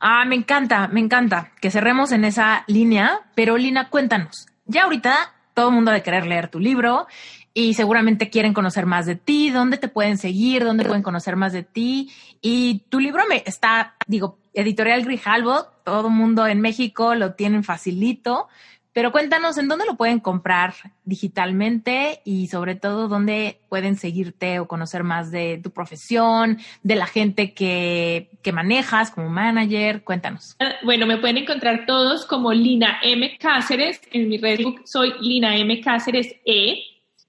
Ah, 0.00 0.24
me 0.24 0.36
encanta, 0.36 0.88
me 0.88 1.00
encanta 1.00 1.52
que 1.60 1.70
cerremos 1.70 2.12
en 2.12 2.24
esa 2.24 2.64
línea, 2.66 3.20
pero 3.34 3.56
Lina, 3.56 3.90
cuéntanos, 3.90 4.46
ya 4.64 4.84
ahorita 4.84 5.34
todo 5.52 5.68
el 5.68 5.74
mundo 5.74 5.90
de 5.90 6.02
querer 6.02 6.26
leer 6.26 6.48
tu 6.48 6.58
libro 6.58 7.06
y 7.52 7.74
seguramente 7.74 8.28
quieren 8.28 8.52
conocer 8.52 8.84
más 8.84 9.06
de 9.06 9.16
ti, 9.16 9.50
dónde 9.50 9.78
te 9.78 9.88
pueden 9.88 10.18
seguir, 10.18 10.64
dónde 10.64 10.84
pueden 10.84 11.02
conocer 11.02 11.36
más 11.36 11.54
de 11.54 11.62
ti. 11.62 12.12
Y 12.42 12.84
tu 12.90 13.00
libro 13.00 13.24
me 13.28 13.42
está, 13.46 13.94
digo, 14.06 14.38
editorial 14.56 15.04
Grijalvo, 15.04 15.66
todo 15.84 16.10
mundo 16.10 16.46
en 16.46 16.60
México 16.60 17.14
lo 17.14 17.34
tienen 17.34 17.62
facilito, 17.62 18.48
pero 18.94 19.12
cuéntanos 19.12 19.58
en 19.58 19.68
dónde 19.68 19.84
lo 19.84 19.98
pueden 19.98 20.20
comprar 20.20 20.72
digitalmente 21.04 22.22
y 22.24 22.46
sobre 22.46 22.76
todo 22.76 23.08
dónde 23.08 23.60
pueden 23.68 23.96
seguirte 23.96 24.58
o 24.58 24.66
conocer 24.66 25.04
más 25.04 25.30
de 25.30 25.60
tu 25.62 25.70
profesión, 25.70 26.56
de 26.82 26.96
la 26.96 27.06
gente 27.06 27.52
que, 27.52 28.30
que 28.42 28.52
manejas 28.52 29.10
como 29.10 29.28
manager. 29.28 30.02
Cuéntanos. 30.02 30.56
Bueno, 30.82 31.04
me 31.04 31.18
pueden 31.18 31.36
encontrar 31.36 31.84
todos 31.84 32.24
como 32.24 32.54
Lina 32.54 32.98
M. 33.02 33.36
Cáceres. 33.38 34.00
En 34.12 34.30
mi 34.30 34.38
Facebook 34.38 34.80
soy 34.86 35.12
Lina 35.20 35.54
M. 35.58 35.78
Cáceres 35.82 36.34
E. 36.46 36.78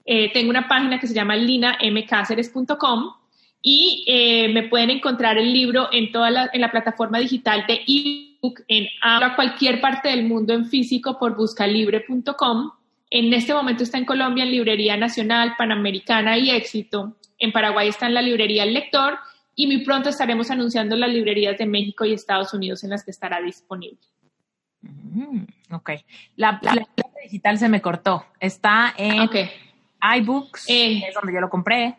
Eh, 0.06 0.32
tengo 0.32 0.50
una 0.50 0.70
página 0.70 1.02
que 1.02 1.08
se 1.08 1.14
llama 1.14 1.36
linamcáceres.com 1.36 3.12
y 3.70 4.06
eh, 4.08 4.48
me 4.54 4.64
pueden 4.70 4.92
encontrar 4.92 5.38
el 5.38 5.52
libro 5.52 5.90
en 5.92 6.14
toda 6.14 6.32
la, 6.32 6.50
en 6.54 6.62
la 6.62 6.72
plataforma 6.72 7.20
digital 7.20 7.66
de 7.68 7.82
ebook 7.86 8.62
en 8.70 8.88
a 9.02 9.36
cualquier 9.36 9.82
parte 9.82 10.08
del 10.08 10.24
mundo 10.24 10.54
en 10.54 10.68
físico 10.68 11.20
por 11.20 11.36
buscalibre.com. 11.36 12.72
En 13.10 13.34
este 13.34 13.54
momento 13.54 13.84
está 13.84 13.98
en 13.98 14.06
Colombia 14.06 14.46
en 14.46 14.52
Librería 14.52 14.96
Nacional, 14.96 15.56
Panamericana 15.58 16.38
y 16.38 16.50
Éxito. 16.50 17.18
En 17.40 17.52
Paraguay 17.52 17.90
está 17.90 18.08
en 18.08 18.14
la 18.14 18.22
librería 18.22 18.64
El 18.64 18.74
Lector 18.74 19.20
y 19.54 19.68
muy 19.68 19.84
pronto 19.84 20.08
estaremos 20.08 20.50
anunciando 20.50 20.96
las 20.96 21.12
librerías 21.12 21.58
de 21.58 21.66
México 21.66 22.06
y 22.06 22.14
Estados 22.14 22.54
Unidos 22.54 22.86
en 22.86 22.92
las 22.92 23.04
que 23.04 23.12
estará 23.12 23.42
disponible. 23.42 24.00
Mm, 24.80 25.42
ok. 25.72 25.90
La, 26.38 26.58
la, 26.62 26.88
digital 27.22 27.58
se 27.58 27.68
me 27.68 27.82
cortó. 27.82 28.28
Está 28.40 28.94
en 28.98 29.28
iBooks, 30.20 30.70
eh, 30.70 31.04
es 31.10 31.14
donde 31.14 31.34
yo 31.34 31.42
lo 31.42 31.50
compré. 31.50 31.98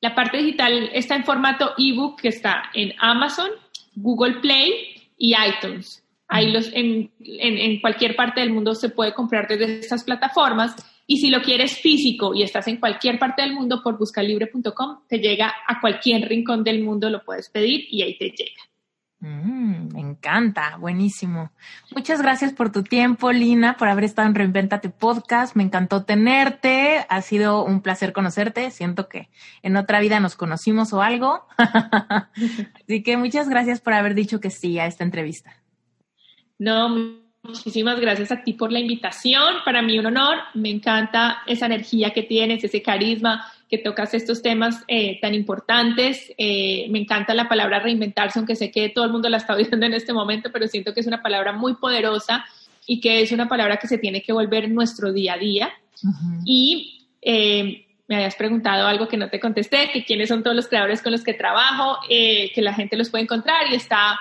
La 0.00 0.14
parte 0.14 0.38
digital 0.38 0.90
está 0.92 1.16
en 1.16 1.24
formato 1.24 1.72
ebook 1.76 2.20
que 2.20 2.28
está 2.28 2.70
en 2.72 2.92
Amazon, 2.98 3.50
Google 3.96 4.40
Play 4.40 4.94
y 5.16 5.34
iTunes. 5.34 6.04
Ahí 6.28 6.52
los, 6.52 6.70
en, 6.72 7.10
en, 7.20 7.80
cualquier 7.80 8.14
parte 8.14 8.40
del 8.40 8.52
mundo 8.52 8.74
se 8.74 8.90
puede 8.90 9.14
comprar 9.14 9.48
desde 9.48 9.80
estas 9.80 10.04
plataformas. 10.04 10.76
Y 11.06 11.16
si 11.16 11.30
lo 11.30 11.40
quieres 11.40 11.80
físico 11.80 12.34
y 12.34 12.42
estás 12.42 12.68
en 12.68 12.76
cualquier 12.76 13.18
parte 13.18 13.42
del 13.42 13.54
mundo, 13.54 13.80
por 13.82 13.98
buscalibre.com, 13.98 14.98
te 15.08 15.18
llega 15.18 15.54
a 15.66 15.80
cualquier 15.80 16.28
rincón 16.28 16.62
del 16.62 16.82
mundo, 16.82 17.08
lo 17.08 17.24
puedes 17.24 17.48
pedir 17.48 17.86
y 17.90 18.02
ahí 18.02 18.18
te 18.18 18.26
llega. 18.26 18.67
Mm, 19.20 19.94
me 19.94 20.00
encanta, 20.00 20.76
buenísimo. 20.76 21.50
Muchas 21.90 22.22
gracias 22.22 22.52
por 22.52 22.70
tu 22.70 22.84
tiempo, 22.84 23.32
Lina, 23.32 23.76
por 23.76 23.88
haber 23.88 24.04
estado 24.04 24.28
en 24.28 24.34
Reinventate 24.34 24.90
Podcast. 24.90 25.56
Me 25.56 25.64
encantó 25.64 26.04
tenerte. 26.04 27.04
Ha 27.08 27.20
sido 27.22 27.64
un 27.64 27.80
placer 27.80 28.12
conocerte. 28.12 28.70
Siento 28.70 29.08
que 29.08 29.28
en 29.62 29.76
otra 29.76 29.98
vida 29.98 30.20
nos 30.20 30.36
conocimos 30.36 30.92
o 30.92 31.02
algo. 31.02 31.46
Así 32.84 33.02
que 33.02 33.16
muchas 33.16 33.48
gracias 33.48 33.80
por 33.80 33.94
haber 33.94 34.14
dicho 34.14 34.40
que 34.40 34.50
sí 34.50 34.78
a 34.78 34.86
esta 34.86 35.02
entrevista. 35.02 35.52
No, 36.56 36.88
muchísimas 37.42 37.98
gracias 37.98 38.30
a 38.30 38.44
ti 38.44 38.52
por 38.52 38.70
la 38.70 38.78
invitación. 38.78 39.56
Para 39.64 39.82
mí 39.82 39.98
un 39.98 40.06
honor. 40.06 40.36
Me 40.54 40.70
encanta 40.70 41.42
esa 41.46 41.66
energía 41.66 42.12
que 42.12 42.22
tienes, 42.22 42.62
ese 42.62 42.82
carisma 42.82 43.50
que 43.68 43.78
tocas 43.78 44.14
estos 44.14 44.42
temas 44.42 44.82
eh, 44.88 45.18
tan 45.20 45.34
importantes. 45.34 46.32
Eh, 46.38 46.86
me 46.90 46.98
encanta 46.98 47.34
la 47.34 47.48
palabra 47.48 47.80
reinventarse, 47.80 48.38
aunque 48.38 48.56
sé 48.56 48.70
que 48.70 48.88
todo 48.88 49.04
el 49.04 49.12
mundo 49.12 49.28
la 49.28 49.36
está 49.36 49.54
oyendo 49.56 49.86
en 49.86 49.94
este 49.94 50.12
momento, 50.12 50.50
pero 50.52 50.66
siento 50.66 50.94
que 50.94 51.00
es 51.00 51.06
una 51.06 51.22
palabra 51.22 51.52
muy 51.52 51.74
poderosa 51.74 52.44
y 52.86 53.00
que 53.00 53.20
es 53.20 53.32
una 53.32 53.48
palabra 53.48 53.76
que 53.76 53.86
se 53.86 53.98
tiene 53.98 54.22
que 54.22 54.32
volver 54.32 54.70
nuestro 54.70 55.12
día 55.12 55.34
a 55.34 55.38
día. 55.38 55.70
Y 56.44 57.06
eh, 57.20 57.86
me 58.06 58.16
habías 58.16 58.36
preguntado 58.36 58.86
algo 58.86 59.08
que 59.08 59.18
no 59.18 59.28
te 59.28 59.40
contesté, 59.40 59.90
que 59.92 60.04
quiénes 60.04 60.28
son 60.28 60.42
todos 60.42 60.56
los 60.56 60.68
creadores 60.68 61.02
con 61.02 61.12
los 61.12 61.22
que 61.22 61.34
trabajo, 61.34 61.98
que 62.08 62.62
la 62.62 62.72
gente 62.72 62.96
los 62.96 63.10
puede 63.10 63.24
encontrar 63.24 63.70
y 63.70 63.74
está 63.74 64.18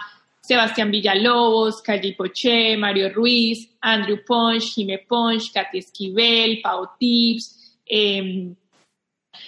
Sebastián 0.48 0.92
Villalobos, 0.92 1.82
Calle 1.82 2.16
Poché, 2.18 2.78
Mario 2.78 3.14
Ruiz, 3.14 3.70
Andrew 3.82 4.20
Ponch, 4.26 4.64
Jime 4.76 5.00
Ponch, 5.00 5.52
Katy 5.54 5.78
Esquivel, 5.80 6.62
Pau 6.62 6.92
Tips, 6.98 7.78
eh, 7.86 8.54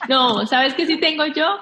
no, 0.07 0.45
¿sabes 0.45 0.73
qué 0.73 0.85
sí 0.85 0.97
tengo 0.97 1.25
yo? 1.25 1.57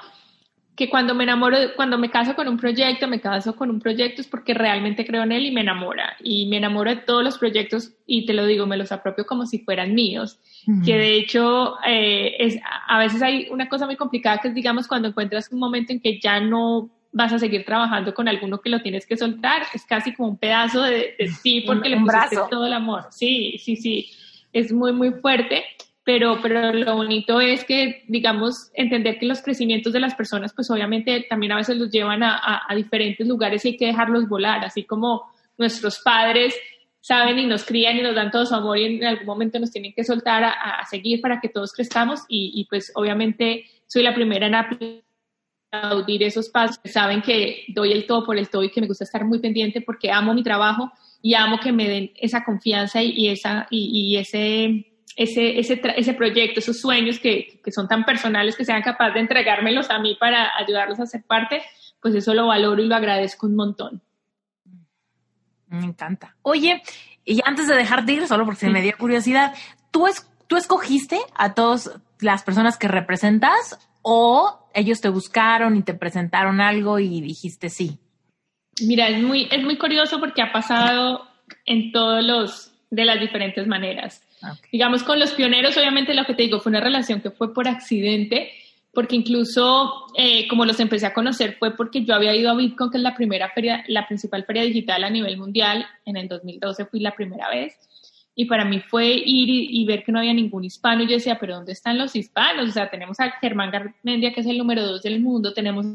Que 0.75 0.89
cuando 0.89 1.15
me 1.15 1.23
enamoro, 1.23 1.57
cuando 1.75 1.97
me 1.97 2.11
caso 2.11 2.35
con 2.35 2.47
un 2.47 2.57
proyecto, 2.57 3.07
me 3.07 3.19
caso 3.19 3.55
con 3.55 3.71
un 3.71 3.79
proyecto 3.79 4.21
es 4.21 4.27
porque 4.27 4.53
realmente 4.53 5.05
creo 5.07 5.23
en 5.23 5.31
él 5.31 5.47
y 5.47 5.51
me 5.51 5.61
enamora. 5.61 6.15
Y 6.23 6.45
me 6.47 6.57
enamoro 6.57 6.91
de 6.91 6.97
todos 6.97 7.23
los 7.23 7.37
proyectos 7.39 7.93
y 8.05 8.27
te 8.27 8.33
lo 8.33 8.45
digo, 8.45 8.67
me 8.67 8.77
los 8.77 8.91
apropio 8.91 9.25
como 9.25 9.45
si 9.47 9.59
fueran 9.59 9.95
míos. 9.95 10.39
Que 10.85 10.97
de 10.97 11.15
hecho, 11.15 11.77
eh, 11.87 12.35
es, 12.37 12.59
a 12.87 12.99
veces 12.99 13.21
hay 13.23 13.47
una 13.49 13.69
cosa 13.69 13.85
muy 13.85 13.95
complicada 13.95 14.37
que 14.37 14.49
es, 14.49 14.53
digamos, 14.53 14.87
cuando 14.87 15.07
encuentras 15.07 15.51
un 15.51 15.59
momento 15.59 15.93
en 15.93 16.01
que 16.01 16.19
ya 16.19 16.39
no 16.39 16.91
vas 17.11 17.33
a 17.33 17.39
seguir 17.39 17.65
trabajando 17.65 18.13
con 18.13 18.27
alguno 18.27 18.61
que 18.61 18.69
lo 18.69 18.81
tienes 18.81 19.07
que 19.07 19.17
soltar, 19.17 19.63
es 19.73 19.85
casi 19.85 20.13
como 20.13 20.29
un 20.29 20.37
pedazo 20.37 20.83
de, 20.83 21.15
ti 21.41 21.61
porque 21.61 21.89
le 21.89 21.99
pusiste 21.99 22.37
todo 22.49 22.67
el 22.67 22.73
amor. 22.73 23.07
Sí, 23.09 23.57
sí, 23.57 23.75
sí, 23.75 24.11
es 24.53 24.71
muy, 24.71 24.93
muy 24.93 25.11
fuerte 25.11 25.63
pero, 26.07 26.39
pero 26.41 26.71
lo 26.71 26.95
bonito 26.95 27.41
es 27.41 27.65
que, 27.65 28.05
digamos, 28.07 28.71
entender 28.73 29.19
que 29.19 29.25
los 29.25 29.41
crecimientos 29.41 29.91
de 29.91 29.99
las 29.99 30.15
personas, 30.15 30.53
pues 30.53 30.71
obviamente 30.71 31.25
también 31.29 31.51
a 31.51 31.57
veces 31.57 31.75
los 31.75 31.91
llevan 31.91 32.23
a, 32.23 32.61
a, 32.65 32.75
diferentes 32.75 33.27
lugares 33.27 33.65
y 33.65 33.71
hay 33.71 33.77
que 33.77 33.87
dejarlos 33.87 34.29
volar, 34.29 34.63
así 34.63 34.85
como 34.85 35.23
nuestros 35.57 35.99
padres 35.99 36.55
saben 37.01 37.39
y 37.39 37.45
nos 37.45 37.65
crían 37.65 37.97
y 37.97 38.03
nos 38.03 38.15
dan 38.15 38.31
todo 38.31 38.45
su 38.45 38.55
amor 38.55 38.77
y 38.77 38.85
en 38.85 39.03
algún 39.03 39.25
momento 39.25 39.59
nos 39.59 39.69
tienen 39.69 39.91
que 39.91 40.05
soltar 40.05 40.45
a, 40.45 40.51
a 40.79 40.85
seguir 40.85 41.19
para 41.19 41.41
que 41.41 41.49
todos 41.49 41.73
crezcamos 41.73 42.21
y, 42.29 42.53
y, 42.55 42.63
pues 42.69 42.89
obviamente 42.95 43.65
soy 43.87 44.03
la 44.03 44.15
primera 44.15 44.47
en 44.47 44.55
aplaudir 44.55 46.23
esos 46.23 46.47
pasos, 46.47 46.79
saben 46.85 47.21
que 47.21 47.65
doy 47.67 47.91
el 47.91 48.05
todo 48.07 48.25
por 48.25 48.37
el 48.37 48.47
todo 48.47 48.63
y 48.63 48.71
que 48.71 48.79
me 48.79 48.87
gusta 48.87 49.03
estar 49.03 49.25
muy 49.25 49.39
pendiente 49.39 49.81
porque 49.81 50.09
amo 50.09 50.33
mi 50.33 50.41
trabajo 50.41 50.89
y 51.21 51.33
amo 51.33 51.59
que 51.59 51.73
me 51.73 51.89
den 51.89 52.11
esa 52.15 52.45
confianza 52.45 53.03
y, 53.03 53.09
y 53.09 53.27
esa, 53.27 53.67
y, 53.69 54.13
y 54.13 54.15
ese 54.15 54.96
ese, 55.17 55.59
ese, 55.59 55.81
ese 55.95 56.13
proyecto, 56.13 56.59
esos 56.59 56.79
sueños 56.79 57.19
que, 57.19 57.59
que, 57.63 57.71
son 57.71 57.87
tan 57.87 58.05
personales 58.05 58.55
que 58.55 58.63
sean 58.63 58.83
capaces 58.83 59.15
de 59.15 59.21
entregármelos 59.21 59.89
a 59.89 59.97
mí 59.97 60.15
para 60.19 60.55
ayudarlos 60.55 60.99
a 60.99 61.07
ser 61.07 61.23
parte, 61.23 61.63
pues 61.99 62.13
eso 62.13 62.35
lo 62.35 62.45
valoro 62.45 62.83
y 62.83 62.87
lo 62.87 62.95
agradezco 62.95 63.47
un 63.47 63.55
montón. 63.55 64.01
Me 65.69 65.85
encanta. 65.85 66.35
Oye, 66.43 66.83
y 67.25 67.39
antes 67.43 67.67
de 67.67 67.75
dejarte 67.75 68.13
ir, 68.13 68.27
solo 68.27 68.45
porque 68.45 68.59
se 68.59 68.69
me 68.69 68.81
dio 68.81 68.93
curiosidad, 68.95 69.55
¿tú, 69.89 70.05
es, 70.05 70.29
¿tú 70.45 70.55
escogiste 70.55 71.17
a 71.35 71.55
todas 71.55 71.99
las 72.19 72.43
personas 72.43 72.77
que 72.77 72.87
representas 72.87 73.79
o 74.03 74.69
ellos 74.75 75.01
te 75.01 75.09
buscaron 75.09 75.75
y 75.75 75.81
te 75.81 75.95
presentaron 75.95 76.61
algo 76.61 76.99
y 76.99 77.21
dijiste 77.21 77.69
sí? 77.69 77.99
Mira, 78.81 79.09
es 79.09 79.21
muy, 79.23 79.47
es 79.49 79.63
muy 79.63 79.79
curioso 79.79 80.19
porque 80.19 80.43
ha 80.43 80.51
pasado 80.51 81.27
en 81.65 81.91
todos 81.91 82.23
los, 82.23 82.71
de 82.91 83.03
las 83.03 83.19
diferentes 83.19 83.65
maneras. 83.65 84.21
Digamos, 84.71 85.03
con 85.03 85.19
los 85.19 85.33
pioneros, 85.33 85.77
obviamente 85.77 86.13
lo 86.13 86.25
que 86.25 86.33
te 86.33 86.43
digo 86.43 86.59
fue 86.59 86.69
una 86.69 86.79
relación 86.79 87.21
que 87.21 87.31
fue 87.31 87.53
por 87.53 87.67
accidente, 87.67 88.51
porque 88.93 89.15
incluso 89.15 90.07
eh, 90.15 90.47
como 90.47 90.65
los 90.65 90.79
empecé 90.79 91.05
a 91.05 91.13
conocer 91.13 91.55
fue 91.59 91.75
porque 91.75 92.03
yo 92.03 92.15
había 92.15 92.35
ido 92.35 92.49
a 92.49 92.55
Bitcoin, 92.55 92.89
que 92.89 92.97
es 92.97 93.03
la 93.03 93.15
primera 93.15 93.49
feria, 93.49 93.83
la 93.87 94.07
principal 94.07 94.45
feria 94.45 94.63
digital 94.63 95.03
a 95.03 95.09
nivel 95.09 95.37
mundial, 95.37 95.85
en 96.05 96.17
el 96.17 96.27
2012 96.27 96.85
fui 96.85 96.99
la 96.99 97.15
primera 97.15 97.49
vez, 97.49 97.77
y 98.33 98.45
para 98.45 98.65
mí 98.65 98.79
fue 98.79 99.07
ir 99.07 99.49
y, 99.49 99.83
ver 99.85 100.03
que 100.03 100.11
no 100.11 100.19
había 100.19 100.33
ningún 100.33 100.63
hispano, 100.63 101.03
y 101.03 101.07
yo 101.07 101.13
decía, 101.13 101.39
pero 101.39 101.55
¿dónde 101.55 101.71
están 101.71 101.97
los 101.97 102.15
hispanos? 102.15 102.69
O 102.69 102.71
sea, 102.71 102.89
tenemos 102.89 103.19
a 103.19 103.31
Germán 103.41 103.71
Garmendia, 103.71 104.31
que 104.31 104.41
es 104.41 104.47
el 104.47 104.59
número 104.59 104.85
dos 104.85 105.01
del 105.01 105.19
mundo, 105.19 105.53
tenemos 105.53 105.85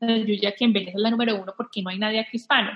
a 0.00 0.16
Yuya, 0.16 0.52
que 0.52 0.64
en 0.64 0.72
Venezuela 0.72 0.98
es 0.98 1.02
la 1.02 1.10
número 1.10 1.42
uno, 1.42 1.54
porque 1.56 1.82
no 1.82 1.90
hay 1.90 1.98
nadie 1.98 2.20
aquí 2.20 2.36
hispano. 2.36 2.70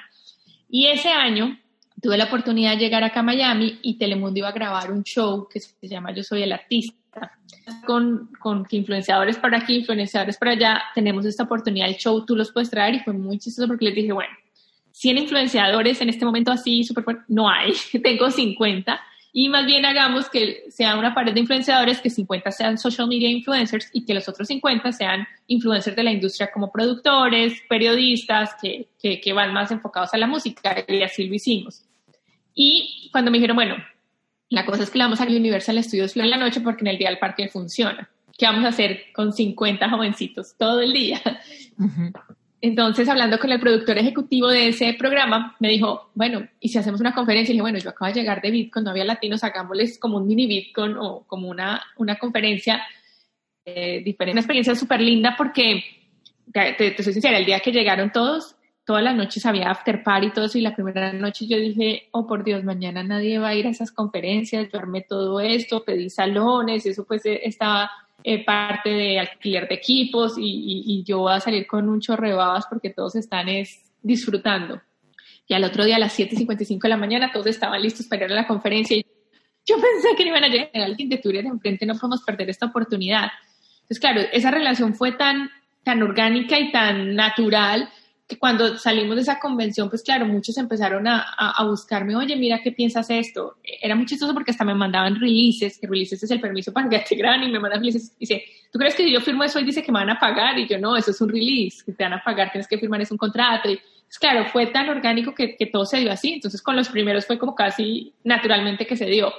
Y 0.69 0.87
ese 0.87 1.11
año 1.11 1.57
tuve 2.03 2.19
la 2.19 2.25
oportunidad 2.25 2.73
de 2.73 2.79
llegar 2.79 3.05
acá 3.05 3.21
a 3.21 3.23
Miami 3.23 3.79
y 3.81 3.97
Telemundo 3.97 4.37
iba 4.39 4.49
a 4.49 4.53
grabar 4.53 4.91
un 4.91 5.05
show 5.05 5.49
que 5.49 5.61
se 5.61 5.89
llama 5.89 6.13
Yo 6.13 6.25
Soy 6.25 6.43
el 6.43 6.53
Artista. 6.53 6.97
Con, 7.87 8.31
con 8.41 8.67
influenciadores 8.71 9.37
para 9.37 9.59
aquí, 9.59 9.77
influenciadores 9.77 10.39
para 10.39 10.53
allá, 10.53 10.83
tenemos 10.95 11.27
esta 11.27 11.45
oportunidad 11.45 11.87
del 11.87 11.97
show, 11.97 12.25
tú 12.25 12.35
los 12.35 12.51
puedes 12.51 12.71
traer 12.71 12.95
y 12.95 13.01
fue 13.01 13.13
muy 13.13 13.39
chistoso 13.39 13.69
porque 13.69 13.85
les 13.85 13.95
dije, 13.95 14.13
bueno, 14.13 14.33
100 14.93 15.19
influenciadores 15.19 16.01
en 16.01 16.09
este 16.09 16.25
momento 16.25 16.51
así, 16.51 16.83
súper 16.83 17.05
no 17.29 17.49
hay, 17.51 17.75
tengo 18.03 18.31
50 18.31 19.01
y 19.35 19.49
más 19.51 19.67
bien 19.67 19.85
hagamos 19.85 20.29
que 20.31 20.65
sea 20.71 20.97
una 20.97 21.15
pared 21.15 21.35
de 21.35 21.41
influenciadores, 21.41 22.01
que 22.01 22.11
50 22.11 22.51
sean 22.51 22.79
social 22.79 23.07
media 23.07 23.29
influencers 23.29 23.89
y 23.93 24.05
que 24.05 24.15
los 24.15 24.29
otros 24.29 24.49
50 24.49 24.91
sean 24.93 25.27
influencers 25.47 25.95
de 25.95 26.03
la 26.03 26.13
industria 26.13 26.51
como 26.53 26.73
productores, 26.73 27.55
periodistas, 27.69 28.57
que, 28.61 28.89
que 29.01 29.33
van 29.35 29.53
más 29.53 29.71
enfocados 29.71 30.13
a 30.15 30.19
la 30.19 30.27
música 30.27 30.85
y 30.89 31.03
así 31.03 31.27
lo 31.27 31.35
hicimos. 31.35 31.85
Y 32.55 33.09
cuando 33.13 33.31
me 33.31 33.39
dijeron, 33.39 33.57
bueno, 33.57 33.77
la 34.49 34.67
cosa 34.67 34.83
es 34.83 34.91
que 34.91 34.99
la 34.99 35.05
vamos 35.05 35.21
a 35.21 35.25
Universal 35.25 35.83
Studios 35.83 36.17
en 36.17 36.29
la 36.29 36.37
noche 36.37 36.61
porque 36.61 36.83
en 36.83 36.89
el 36.89 36.99
día 36.99 37.09
del 37.09 37.19
parque 37.19 37.49
funciona. 37.49 38.11
¿Qué 38.37 38.47
vamos 38.47 38.65
a 38.65 38.69
hacer 38.69 39.05
con 39.15 39.33
50 39.33 39.89
jovencitos 39.89 40.55
todo 40.59 40.81
el 40.81 40.93
día? 40.93 41.21
entonces, 42.61 43.09
hablando 43.09 43.39
con 43.39 43.51
el 43.51 43.61
productor 43.61 43.99
ejecutivo 43.99 44.49
de 44.49 44.69
ese 44.69 44.95
programa, 44.95 45.57
me 45.59 45.69
dijo, 45.69 46.11
bueno, 46.15 46.47
¿y 46.61 46.69
si 46.69 46.79
hacemos 46.79 47.01
una 47.01 47.15
conferencia? 47.15 47.53
Y 47.53 47.55
dije, 47.55 47.63
bueno, 47.63 47.79
yo 47.79 47.91
acabo 47.91 48.13
de 48.13 48.21
llegar 48.21 48.43
de 48.43 48.51
Bitcoin, 48.51 48.85
no 48.85 48.91
había 48.91 49.05
latinos, 49.05 49.43
hagámosles 49.43 49.99
como 49.99 50.19
un 50.19 50.27
mini 50.27 50.47
Bitcoin 50.47 50.97
o 50.99 51.25
como 51.27 51.49
una, 51.49 51.83
una 51.97 52.17
conferencia 52.17 52.83
eh, 53.65 54.03
diferente. 54.05 54.33
Una 54.33 54.41
experiencia 54.41 54.75
súper 54.75 55.01
linda 55.01 55.35
porque, 55.37 55.83
te, 56.53 56.73
te, 56.75 57.03
soy 57.03 57.15
sincera, 57.15 57.39
el 57.39 57.47
día 57.47 57.61
que 57.61 57.73
llegaron 57.73 58.13
todos, 58.13 58.57
todas 58.85 59.03
las 59.03 59.15
noches 59.15 59.47
había 59.47 59.71
after 59.71 60.03
party 60.03 60.29
y 60.29 60.33
todo 60.33 60.47
eso, 60.47 60.59
y 60.59 60.63
la 60.63 60.75
primera 60.75 61.13
noche 61.13 61.47
yo 61.47 61.57
dije, 61.57 62.09
oh 62.13 62.27
por 62.27 62.45
Dios, 62.45 62.65
mañana 62.65 63.03
nadie 63.03 63.39
va 63.39 63.49
a 63.49 63.55
ir 63.55 63.67
a 63.67 63.71
esas 63.71 63.93
conferencias, 63.93 64.69
yo 64.73 64.79
armé 64.79 65.03
todo 65.03 65.41
esto, 65.41 65.85
pedí 65.85 66.11
salones, 66.11 66.85
eso 66.87 67.05
pues 67.05 67.25
eh, 67.27 67.41
estaba 67.45 67.91
eh, 68.25 68.45
parte 68.45 68.91
de 68.91 69.19
alquiler 69.19 69.69
de 69.69 69.75
equipos 69.75 70.35
y, 70.37 71.03
yo 71.07 71.19
voy 71.21 71.33
a 71.33 71.41
salir 71.41 71.67
con 71.67 71.89
un 71.89 72.01
chorre 72.01 72.29
de 72.29 72.35
babas 72.35 72.67
porque 72.69 72.91
todos 72.91 73.17
están 73.17 73.49
es, 73.49 73.83
disfrutando. 74.03 74.81
Y 75.47 75.55
al 75.55 75.65
otro 75.65 75.85
día 75.85 75.97
a 75.97 75.99
las 75.99 76.19
7.55 76.19 76.81
de 76.83 76.89
la 76.89 76.97
mañana 76.97 77.31
todos 77.33 77.47
estaban 77.47 77.81
listos 77.83 78.07
para 78.07 78.25
ir 78.25 78.33
a 78.33 78.35
la 78.35 78.47
conferencia 78.47 78.97
y 78.97 79.05
yo 79.65 79.77
pensé 79.77 80.17
que 80.17 80.25
no 80.25 80.31
iban 80.31 80.45
a 80.45 80.49
llegar 80.49 80.71
alguien 80.75 81.09
de 81.09 81.19
Twitter 81.19 81.45
enfrente, 81.47 81.87
no 81.87 81.95
podemos 81.95 82.23
perder 82.23 82.51
esta 82.51 82.67
oportunidad. 82.67 83.31
Entonces, 83.83 84.01
claro, 84.01 84.21
esa 84.33 84.51
relación 84.51 84.95
fue 84.95 85.13
tan, 85.13 85.51
tan 85.85 86.03
orgánica 86.03 86.59
y 86.59 86.73
tan 86.73 87.15
natural 87.15 87.89
cuando 88.39 88.77
salimos 88.79 89.17
de 89.17 89.23
esa 89.23 89.39
convención, 89.39 89.89
pues 89.89 90.03
claro, 90.03 90.27
muchos 90.27 90.57
empezaron 90.57 91.07
a, 91.09 91.23
a, 91.37 91.65
buscarme, 91.65 92.15
oye, 92.15 92.37
mira, 92.37 92.61
¿qué 92.63 92.73
piensas 92.73 93.11
esto? 93.11 93.57
Era 93.63 93.97
muy 93.97 94.07
chistoso 94.07 94.33
porque 94.33 94.51
hasta 94.53 94.65
me 94.65 94.75
mandaban 94.75 95.19
releases, 95.19 95.79
que 95.79 95.87
releases 95.87 96.23
es 96.23 96.31
el 96.31 96.41
permiso 96.41 96.73
para 96.73 96.89
que 96.89 97.01
te 97.01 97.17
graben 97.17 97.45
y 97.45 97.53
me 97.53 97.59
mandan 97.59 97.81
releases. 97.81 98.17
Dice, 98.19 98.45
¿tú 98.73 98.79
crees 98.79 98.95
que 98.95 99.05
si 99.05 99.13
yo 99.13 99.21
firmo 99.21 99.45
eso, 99.45 99.59
él 99.59 99.67
dice 99.67 99.83
que 99.83 99.91
me 99.91 99.99
van 99.99 100.11
a 100.11 100.21
pagar? 100.21 100.59
Y 100.59 100.69
yo, 100.69 100.79
no, 100.79 100.97
eso 100.97 101.11
es 101.11 101.21
un 101.21 101.31
release, 101.31 101.85
que 101.85 101.93
te 101.93 102.05
van 102.05 102.15
a 102.15 102.23
pagar, 102.23 102.53
tienes 102.53 102.69
que 102.69 102.79
firmar, 102.79 103.01
es 103.01 103.11
un 103.11 103.19
contrato. 103.19 103.71
Y 103.71 103.77
pues, 103.77 104.19
claro, 104.19 104.45
fue 104.47 104.67
tan 104.67 104.89
orgánico 104.89 105.35
que, 105.35 105.57
que 105.57 105.67
todo 105.67 105.85
se 105.87 105.99
dio 105.99 106.13
así. 106.13 106.35
Entonces, 106.35 106.63
con 106.63 106.77
los 106.77 106.89
primeros 106.89 107.27
fue 107.27 107.39
como 107.39 107.55
casi 107.55 108.13
naturalmente 108.25 108.87
que 108.87 108.97
se 108.97 109.07
dio. 109.07 109.33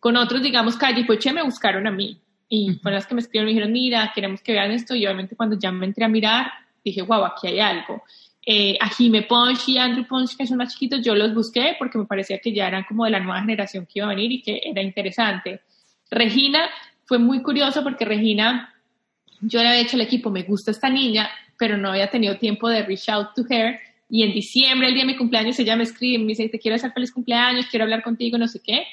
Con 0.00 0.16
otros, 0.16 0.42
digamos, 0.42 0.76
Calle 0.76 1.00
y 1.00 1.04
Poche 1.04 1.32
me 1.32 1.42
buscaron 1.42 1.86
a 1.86 1.90
mí. 1.90 2.18
Y 2.48 2.74
fueron 2.82 2.96
las 2.96 3.06
que 3.06 3.14
me 3.14 3.20
escribieron 3.20 3.48
y 3.48 3.52
me 3.52 3.54
dijeron, 3.54 3.72
mira, 3.72 4.12
queremos 4.14 4.42
que 4.42 4.52
vean 4.52 4.70
esto. 4.70 4.94
Y 4.94 5.06
obviamente 5.06 5.36
cuando 5.36 5.58
ya 5.58 5.70
me 5.72 5.86
entré 5.86 6.04
a 6.04 6.08
mirar, 6.08 6.46
dije, 6.84 7.02
wow, 7.02 7.24
aquí 7.24 7.48
hay 7.48 7.60
algo 7.60 8.02
eh, 8.46 8.76
a 8.80 8.88
Jime 8.88 9.22
Punch 9.22 9.68
y 9.68 9.78
Andrew 9.78 10.06
Punch, 10.06 10.36
que 10.36 10.46
son 10.46 10.58
más 10.58 10.72
chiquitos, 10.74 11.02
yo 11.02 11.14
los 11.14 11.34
busqué 11.34 11.76
porque 11.78 11.96
me 11.96 12.04
parecía 12.04 12.38
que 12.38 12.52
ya 12.52 12.68
eran 12.68 12.84
como 12.84 13.04
de 13.04 13.10
la 13.10 13.20
nueva 13.20 13.40
generación 13.40 13.86
que 13.86 14.00
iba 14.00 14.06
a 14.06 14.10
venir 14.10 14.32
y 14.32 14.42
que 14.42 14.60
era 14.64 14.82
interesante. 14.82 15.60
Regina 16.10 16.68
fue 17.06 17.18
muy 17.18 17.42
curioso 17.42 17.82
porque 17.82 18.04
Regina, 18.04 18.74
yo 19.40 19.62
le 19.62 19.68
había 19.68 19.80
hecho 19.80 19.96
el 19.96 20.02
equipo, 20.02 20.30
me 20.30 20.42
gusta 20.42 20.70
esta 20.70 20.90
niña, 20.90 21.30
pero 21.58 21.76
no 21.76 21.90
había 21.90 22.10
tenido 22.10 22.36
tiempo 22.36 22.68
de 22.68 22.82
reach 22.82 23.08
out 23.08 23.28
to 23.34 23.42
her. 23.48 23.78
Y 24.10 24.22
en 24.22 24.32
diciembre, 24.32 24.88
el 24.88 24.94
día 24.94 25.04
de 25.04 25.12
mi 25.12 25.16
cumpleaños, 25.16 25.58
ella 25.58 25.76
me 25.76 25.84
escribe, 25.84 26.18
me 26.18 26.28
dice, 26.28 26.48
te 26.48 26.58
quiero 26.58 26.76
hacer 26.76 26.92
feliz 26.92 27.12
cumpleaños, 27.12 27.66
quiero 27.70 27.84
hablar 27.84 28.02
contigo, 28.02 28.36
no 28.36 28.46
sé 28.46 28.60
qué. 28.62 28.86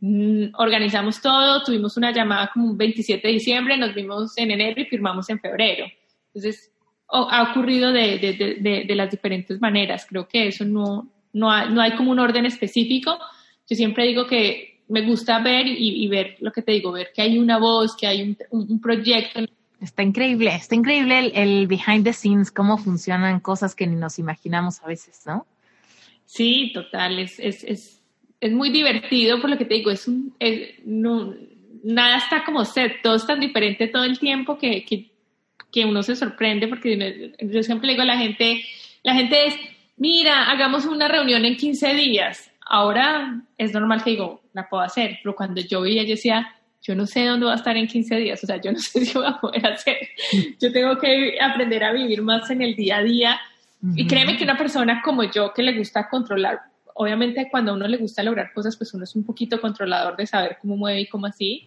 Mm, 0.00 0.54
organizamos 0.58 1.20
todo, 1.20 1.62
tuvimos 1.62 1.96
una 1.96 2.12
llamada 2.12 2.50
como 2.52 2.66
un 2.66 2.76
27 2.76 3.26
de 3.26 3.34
diciembre, 3.34 3.76
nos 3.76 3.94
vimos 3.94 4.36
en 4.36 4.50
enero 4.50 4.80
y 4.80 4.84
firmamos 4.84 5.28
en 5.30 5.40
febrero. 5.40 5.86
Entonces, 6.26 6.70
ha 7.12 7.50
ocurrido 7.50 7.92
de, 7.92 8.18
de, 8.18 8.84
de, 8.86 8.94
las 8.94 9.10
diferentes 9.10 9.60
maneras. 9.60 10.06
Creo 10.08 10.28
que 10.28 10.48
eso 10.48 10.64
no, 10.64 11.08
no, 11.32 11.68
no, 11.70 11.80
hay 11.80 11.92
como 11.96 12.10
un 12.10 12.18
orden 12.18 12.46
específico. 12.46 13.18
Yo 13.68 13.76
siempre 13.76 14.06
digo 14.06 14.26
que 14.26 14.82
me 14.88 15.02
gusta 15.02 15.38
ver 15.40 15.66
y, 15.66 16.06
ver 16.08 16.36
lo 16.40 16.52
que 16.52 16.62
te 16.62 16.72
digo, 16.72 16.92
ver 16.92 17.10
que 17.14 17.22
hay 17.22 17.38
una 17.38 17.58
voz, 17.58 17.96
que 17.96 18.06
hay 18.06 18.22
un, 18.22 18.36
un, 18.50 18.80
proyecto. 18.80 19.40
Está 19.80 20.02
increíble, 20.02 20.54
está 20.54 20.74
increíble 20.74 21.18
el, 21.18 21.32
el, 21.34 21.66
behind 21.66 22.04
the 22.04 22.12
scenes, 22.12 22.50
cómo 22.50 22.76
funcionan 22.76 23.40
cosas 23.40 23.74
que 23.74 23.86
ni 23.86 23.96
nos 23.96 24.18
imaginamos 24.18 24.82
a 24.82 24.86
veces, 24.86 25.22
¿no? 25.26 25.46
Sí, 26.24 26.70
total, 26.74 27.18
es, 27.18 27.38
es, 27.38 27.64
es, 27.64 28.02
es 28.40 28.52
muy 28.52 28.70
divertido 28.70 29.40
por 29.40 29.50
lo 29.50 29.58
que 29.58 29.64
te 29.64 29.74
digo, 29.74 29.90
es 29.90 30.06
un, 30.06 30.34
no, 30.84 31.34
nada 31.82 32.18
está 32.18 32.44
como 32.44 32.64
set, 32.64 33.02
todo 33.02 33.16
es 33.16 33.26
tan 33.26 33.40
diferente 33.40 33.88
todo 33.88 34.04
el 34.04 34.18
tiempo 34.18 34.58
que, 34.58 34.84
que 34.84 35.09
que 35.72 35.84
uno 35.84 36.02
se 36.02 36.16
sorprende 36.16 36.68
porque 36.68 37.34
yo 37.40 37.62
siempre 37.62 37.86
le 37.86 37.92
digo 37.94 38.02
a 38.02 38.06
la 38.06 38.18
gente, 38.18 38.62
la 39.02 39.14
gente 39.14 39.46
es, 39.46 39.54
mira, 39.96 40.50
hagamos 40.50 40.86
una 40.86 41.08
reunión 41.08 41.44
en 41.44 41.56
15 41.56 41.94
días. 41.94 42.50
Ahora 42.66 43.42
es 43.58 43.72
normal 43.72 44.02
que 44.02 44.10
digo, 44.10 44.42
la 44.52 44.68
puedo 44.68 44.82
hacer, 44.82 45.18
pero 45.22 45.34
cuando 45.34 45.60
yo 45.60 45.80
veía, 45.80 46.02
yo 46.02 46.10
decía, 46.10 46.54
yo 46.82 46.94
no 46.94 47.06
sé 47.06 47.26
dónde 47.26 47.46
voy 47.46 47.52
a 47.52 47.56
estar 47.56 47.76
en 47.76 47.86
15 47.86 48.16
días, 48.16 48.42
o 48.42 48.46
sea, 48.46 48.60
yo 48.60 48.72
no 48.72 48.78
sé 48.78 49.04
si 49.04 49.16
voy 49.16 49.26
a 49.26 49.40
poder 49.40 49.66
hacer. 49.66 49.96
Yo 50.60 50.72
tengo 50.72 50.98
que 50.98 51.38
aprender 51.40 51.84
a 51.84 51.92
vivir 51.92 52.22
más 52.22 52.50
en 52.50 52.62
el 52.62 52.74
día 52.74 52.98
a 52.98 53.02
día. 53.02 53.40
Y 53.96 54.06
créeme 54.06 54.36
que 54.36 54.44
una 54.44 54.58
persona 54.58 55.00
como 55.02 55.24
yo 55.24 55.54
que 55.54 55.62
le 55.62 55.72
gusta 55.72 56.06
controlar, 56.10 56.60
obviamente 56.92 57.48
cuando 57.50 57.72
a 57.72 57.74
uno 57.74 57.88
le 57.88 57.96
gusta 57.96 58.22
lograr 58.22 58.52
cosas, 58.52 58.76
pues 58.76 58.92
uno 58.92 59.04
es 59.04 59.16
un 59.16 59.24
poquito 59.24 59.58
controlador 59.58 60.18
de 60.18 60.26
saber 60.26 60.58
cómo 60.60 60.76
mueve 60.76 61.00
y 61.00 61.08
cómo 61.08 61.24
así, 61.24 61.66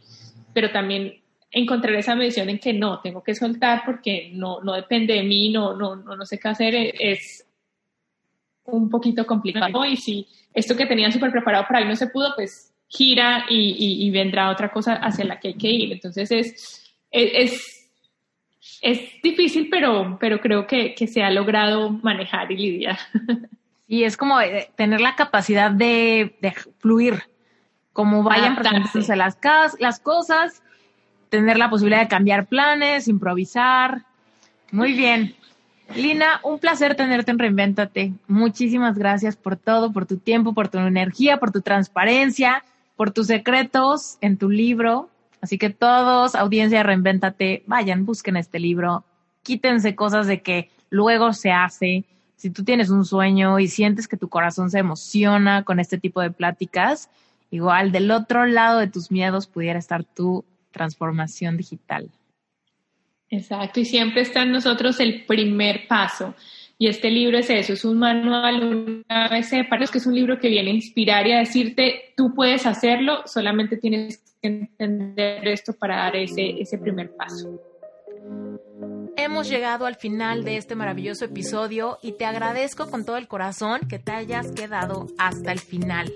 pero 0.54 0.70
también 0.70 1.22
encontrar 1.54 1.93
esa 1.93 2.16
medición 2.16 2.49
en 2.49 2.60
que 2.60 2.74
no, 2.74 2.99
tengo 2.99 3.24
que 3.24 3.36
soltar 3.36 3.84
porque 3.86 4.32
no, 4.34 4.60
no 4.62 4.74
depende 4.74 5.14
de 5.14 5.24
mí, 5.24 5.49
no, 5.49 5.76
no, 5.76 5.95
no, 5.95 6.18
no 6.18 6.26
sé 6.26 6.39
qué 6.39 6.47
hacer, 6.49 6.74
e, 6.76 6.93
es 6.97 7.45
un 8.66 8.89
poquito 8.89 9.26
complicado. 9.26 9.86
Y 9.86 9.95
si 9.97 10.28
esto 10.54 10.76
que 10.76 10.88
tenía 10.88 11.12
súper 11.12 11.32
preparado 11.32 11.66
para 11.68 11.80
ahí 11.80 11.88
no 11.88 11.95
se 11.95 12.08
pudo, 12.08 12.34
pues 12.36 12.74
gira 12.88 13.45
y, 13.49 14.06
y, 14.06 14.12
vendrá 14.12 14.49
otra 14.51 14.72
cosa 14.72 14.95
hacia 14.95 15.26
la 15.26 15.39
que 15.39 15.49
hay 15.49 15.54
que 15.56 15.70
ir. 15.70 15.93
Entonces 15.93 16.32
es, 16.32 16.95
es, 17.12 17.89
es, 18.82 18.99
difícil, 19.22 19.68
pero, 19.70 20.18
pero 20.20 20.39
creo 20.39 20.68
que, 20.68 20.93
que, 20.93 21.08
se 21.08 21.24
ha 21.24 21.32
logrado 21.32 21.89
manejar 21.89 22.51
y 22.51 22.58
lidiar. 22.58 22.97
Y 23.86 24.06
es 24.06 24.18
como 24.18 24.38
tener 24.76 25.01
la 25.01 25.16
capacidad 25.16 25.70
de, 25.70 26.36
de 26.41 26.51
fluir, 26.80 27.22
como 27.91 28.24
vayan 28.24 28.56
presentándose 28.56 29.16
las, 29.16 29.38
las 29.78 29.99
cosas 29.99 30.64
tener 31.34 31.58
la 31.58 31.68
posibilidad 31.68 32.02
de 32.02 32.08
cambiar 32.08 32.46
planes, 32.46 33.08
improvisar. 33.08 34.04
Muy 34.72 34.94
bien. 34.94 35.34
Lina, 35.96 36.40
un 36.44 36.60
placer 36.60 36.94
tenerte 36.94 37.32
en 37.32 37.40
Reinvéntate. 37.40 38.14
Muchísimas 38.28 39.00
gracias 39.00 39.36
por 39.36 39.56
todo, 39.58 39.92
por 39.92 40.06
tu 40.06 40.18
tiempo, 40.18 40.54
por 40.54 40.68
tu 40.68 40.78
energía, 40.78 41.38
por 41.38 41.50
tu 41.52 41.62
transparencia, 41.62 42.64
por 42.96 43.10
tus 43.10 43.26
secretos 43.26 44.20
en 44.22 44.38
tu 44.38 44.52
libro. 44.52 45.10
Así 45.42 45.58
que 45.58 45.72
todos, 45.72 46.36
audiencia 46.36 46.78
de 46.78 46.84
Reinvéntate, 46.84 47.64
vayan, 47.66 48.06
busquen 48.06 48.38
este 48.38 48.60
libro, 48.60 49.04
quítense 49.42 49.96
cosas 49.96 50.28
de 50.28 50.44
que 50.44 50.70
luego 50.92 51.34
se 51.34 51.52
hace. 51.52 52.06
Si 52.36 52.52
tú 52.52 52.64
tienes 52.64 52.92
un 52.92 53.06
sueño 53.06 53.58
y 53.58 53.70
sientes 53.70 54.08
que 54.08 54.18
tu 54.18 54.30
corazón 54.30 54.70
se 54.70 54.78
emociona 54.78 55.64
con 55.64 55.80
este 55.80 55.98
tipo 55.98 56.22
de 56.22 56.30
pláticas, 56.30 57.10
igual 57.50 57.92
del 57.92 58.12
otro 58.12 58.46
lado 58.46 58.78
de 58.78 58.88
tus 58.88 59.10
miedos 59.10 59.48
pudiera 59.48 59.80
estar 59.80 60.04
tú 60.04 60.46
transformación 60.74 61.55
digital. 61.55 62.09
Exacto, 63.30 63.80
y 63.80 63.86
siempre 63.86 64.21
está 64.21 64.43
en 64.43 64.51
nosotros 64.51 64.99
el 64.99 65.24
primer 65.26 65.88
paso. 65.88 66.36
Y 66.78 66.88
este 66.88 67.09
libro 67.09 67.38
es 67.38 67.49
eso, 67.49 67.74
es 67.74 67.86
un 67.86 67.97
manual, 67.99 69.03
una 69.07 69.30
vez 69.30 69.51
para 69.69 69.80
los 69.82 69.91
que 69.91 69.99
es 69.99 70.05
un 70.05 70.15
libro 70.15 70.38
que 70.38 70.49
viene 70.49 70.71
a 70.71 70.74
inspirar 70.74 71.26
y 71.26 71.32
a 71.32 71.39
decirte, 71.39 72.13
tú 72.17 72.34
puedes 72.36 72.65
hacerlo, 72.65 73.21
solamente 73.26 73.78
tienes 73.78 74.17
que 74.41 74.49
entender 74.49 75.47
esto 75.47 75.74
para 75.74 75.97
dar 75.97 76.15
ese, 76.17 76.61
ese 76.61 76.78
primer 76.78 77.15
paso. 77.15 77.59
Hemos 79.16 79.47
llegado 79.47 79.86
al 79.86 79.95
final 79.95 80.43
de 80.43 80.57
este 80.57 80.76
maravilloso 80.76 81.26
episodio 81.26 81.99
y 82.01 82.14
te 82.14 82.26
agradezco 82.26 82.89
con 82.89 83.05
todo 83.05 83.18
el 83.18 83.28
corazón 83.28 83.82
que 83.88 83.99
te 83.99 84.11
hayas 84.11 84.51
quedado 84.51 85.07
hasta 85.20 85.51
el 85.51 85.59
final. 85.59 86.12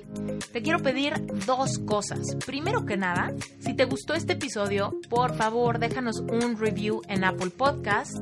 Te 0.51 0.63
quiero 0.63 0.79
pedir 0.79 1.13
dos 1.45 1.77
cosas. 1.77 2.35
Primero 2.45 2.85
que 2.85 2.97
nada, 2.97 3.33
si 3.59 3.75
te 3.75 3.85
gustó 3.85 4.15
este 4.15 4.33
episodio, 4.33 4.95
por 5.09 5.35
favor 5.35 5.77
déjanos 5.77 6.21
un 6.21 6.57
review 6.57 7.01
en 7.07 7.23
Apple 7.23 7.51
Podcast. 7.51 8.17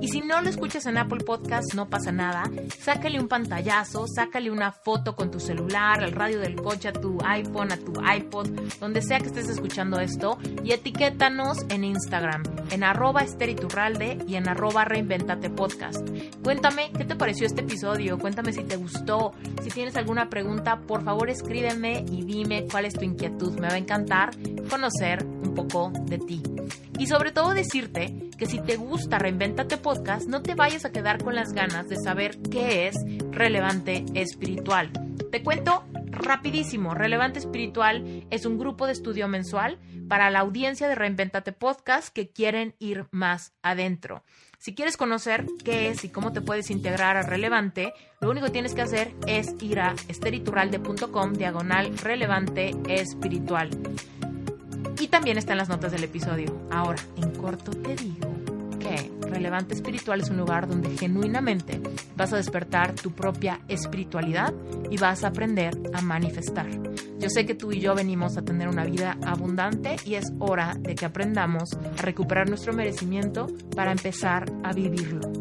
Y 0.00 0.08
si 0.08 0.20
no 0.20 0.42
lo 0.42 0.50
escuchas 0.50 0.86
en 0.86 0.98
Apple 0.98 1.24
Podcast, 1.24 1.74
no 1.74 1.88
pasa 1.88 2.10
nada. 2.10 2.50
Sácale 2.80 3.20
un 3.20 3.28
pantallazo, 3.28 4.06
sácale 4.08 4.50
una 4.50 4.72
foto 4.72 5.14
con 5.14 5.30
tu 5.30 5.38
celular, 5.38 6.02
al 6.02 6.12
radio 6.12 6.40
del 6.40 6.56
coche, 6.56 6.88
a 6.88 6.92
tu 6.92 7.18
iPhone, 7.24 7.70
a 7.70 7.76
tu 7.76 7.92
iPod, 8.04 8.48
donde 8.80 9.02
sea 9.02 9.20
que 9.20 9.26
estés 9.26 9.48
escuchando 9.48 10.00
esto 10.00 10.38
y 10.64 10.72
etiquétanos 10.72 11.64
en 11.68 11.84
Instagram, 11.84 12.42
en 12.70 12.82
arroba 12.82 13.22
esteriturralde 13.22 14.15
y 14.26 14.36
en 14.36 14.48
arroba 14.48 14.84
reinventate 14.84 15.50
podcast. 15.50 16.08
Cuéntame 16.42 16.90
qué 16.96 17.04
te 17.04 17.16
pareció 17.16 17.46
este 17.46 17.62
episodio, 17.62 18.18
cuéntame 18.18 18.52
si 18.52 18.64
te 18.64 18.76
gustó, 18.76 19.32
si 19.62 19.70
tienes 19.70 19.96
alguna 19.96 20.28
pregunta, 20.28 20.80
por 20.80 21.04
favor 21.04 21.30
escríbeme 21.30 22.04
y 22.10 22.24
dime 22.24 22.66
cuál 22.70 22.84
es 22.84 22.94
tu 22.94 23.04
inquietud. 23.04 23.58
Me 23.58 23.68
va 23.68 23.74
a 23.74 23.78
encantar 23.78 24.30
conocer 24.68 25.24
un 25.24 25.54
poco 25.54 25.92
de 26.06 26.18
ti. 26.18 26.42
Y 26.98 27.06
sobre 27.06 27.30
todo 27.32 27.52
decirte 27.52 28.30
que 28.38 28.46
si 28.46 28.58
te 28.58 28.76
gusta 28.76 29.18
Reinventate 29.18 29.76
Podcast, 29.76 30.26
no 30.28 30.42
te 30.42 30.54
vayas 30.54 30.84
a 30.84 30.92
quedar 30.92 31.22
con 31.22 31.34
las 31.34 31.52
ganas 31.52 31.88
de 31.88 31.96
saber 31.96 32.38
qué 32.50 32.88
es 32.88 32.96
relevante 33.30 34.04
espiritual. 34.14 34.90
Te 35.30 35.42
cuento 35.42 35.84
rapidísimo, 36.16 36.94
Relevante 36.94 37.38
Espiritual 37.38 38.24
es 38.30 38.46
un 38.46 38.58
grupo 38.58 38.86
de 38.86 38.92
estudio 38.92 39.28
mensual 39.28 39.78
para 40.08 40.30
la 40.30 40.40
audiencia 40.40 40.88
de 40.88 40.94
Reinventate 40.94 41.52
Podcast 41.52 42.08
que 42.08 42.30
quieren 42.30 42.74
ir 42.78 43.06
más 43.10 43.52
adentro. 43.62 44.22
Si 44.58 44.74
quieres 44.74 44.96
conocer 44.96 45.46
qué 45.64 45.88
es 45.88 46.04
y 46.04 46.08
cómo 46.08 46.32
te 46.32 46.40
puedes 46.40 46.70
integrar 46.70 47.16
a 47.16 47.22
Relevante, 47.22 47.92
lo 48.20 48.30
único 48.30 48.46
que 48.46 48.52
tienes 48.52 48.74
que 48.74 48.82
hacer 48.82 49.14
es 49.26 49.54
ir 49.60 49.80
a 49.80 49.94
esteriturralde.com 50.08 51.32
diagonal 51.34 51.96
relevante 51.98 52.74
espiritual. 52.88 53.70
Y 54.98 55.08
también 55.08 55.38
está 55.38 55.52
en 55.52 55.58
las 55.58 55.68
notas 55.68 55.92
del 55.92 56.04
episodio. 56.04 56.58
Ahora, 56.70 57.02
en 57.16 57.30
corto 57.32 57.70
te 57.72 57.94
digo 57.94 58.35
Relevante 59.20 59.74
Espiritual 59.74 60.20
es 60.20 60.30
un 60.30 60.36
lugar 60.36 60.68
donde 60.68 60.96
genuinamente 60.96 61.80
vas 62.16 62.32
a 62.32 62.36
despertar 62.36 62.94
tu 62.94 63.12
propia 63.12 63.60
espiritualidad 63.68 64.54
y 64.90 64.96
vas 64.96 65.24
a 65.24 65.28
aprender 65.28 65.74
a 65.92 66.00
manifestar. 66.00 66.68
Yo 67.18 67.28
sé 67.28 67.46
que 67.46 67.54
tú 67.54 67.72
y 67.72 67.80
yo 67.80 67.94
venimos 67.94 68.36
a 68.36 68.42
tener 68.42 68.68
una 68.68 68.84
vida 68.84 69.18
abundante 69.22 69.96
y 70.04 70.14
es 70.14 70.32
hora 70.38 70.76
de 70.78 70.94
que 70.94 71.06
aprendamos 71.06 71.70
a 71.74 72.02
recuperar 72.02 72.48
nuestro 72.48 72.72
merecimiento 72.72 73.46
para 73.74 73.92
empezar 73.92 74.44
a 74.62 74.72
vivirlo. 74.72 75.32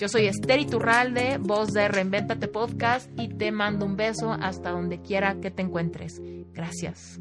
Yo 0.00 0.08
soy 0.08 0.26
Esther 0.26 0.58
Iturralde, 0.58 1.38
voz 1.38 1.72
de 1.72 1.86
Reinventate 1.86 2.48
Podcast 2.48 3.08
y 3.18 3.28
te 3.28 3.52
mando 3.52 3.86
un 3.86 3.96
beso 3.96 4.32
hasta 4.32 4.70
donde 4.70 5.00
quiera 5.00 5.40
que 5.40 5.50
te 5.50 5.62
encuentres. 5.62 6.20
Gracias. 6.52 7.20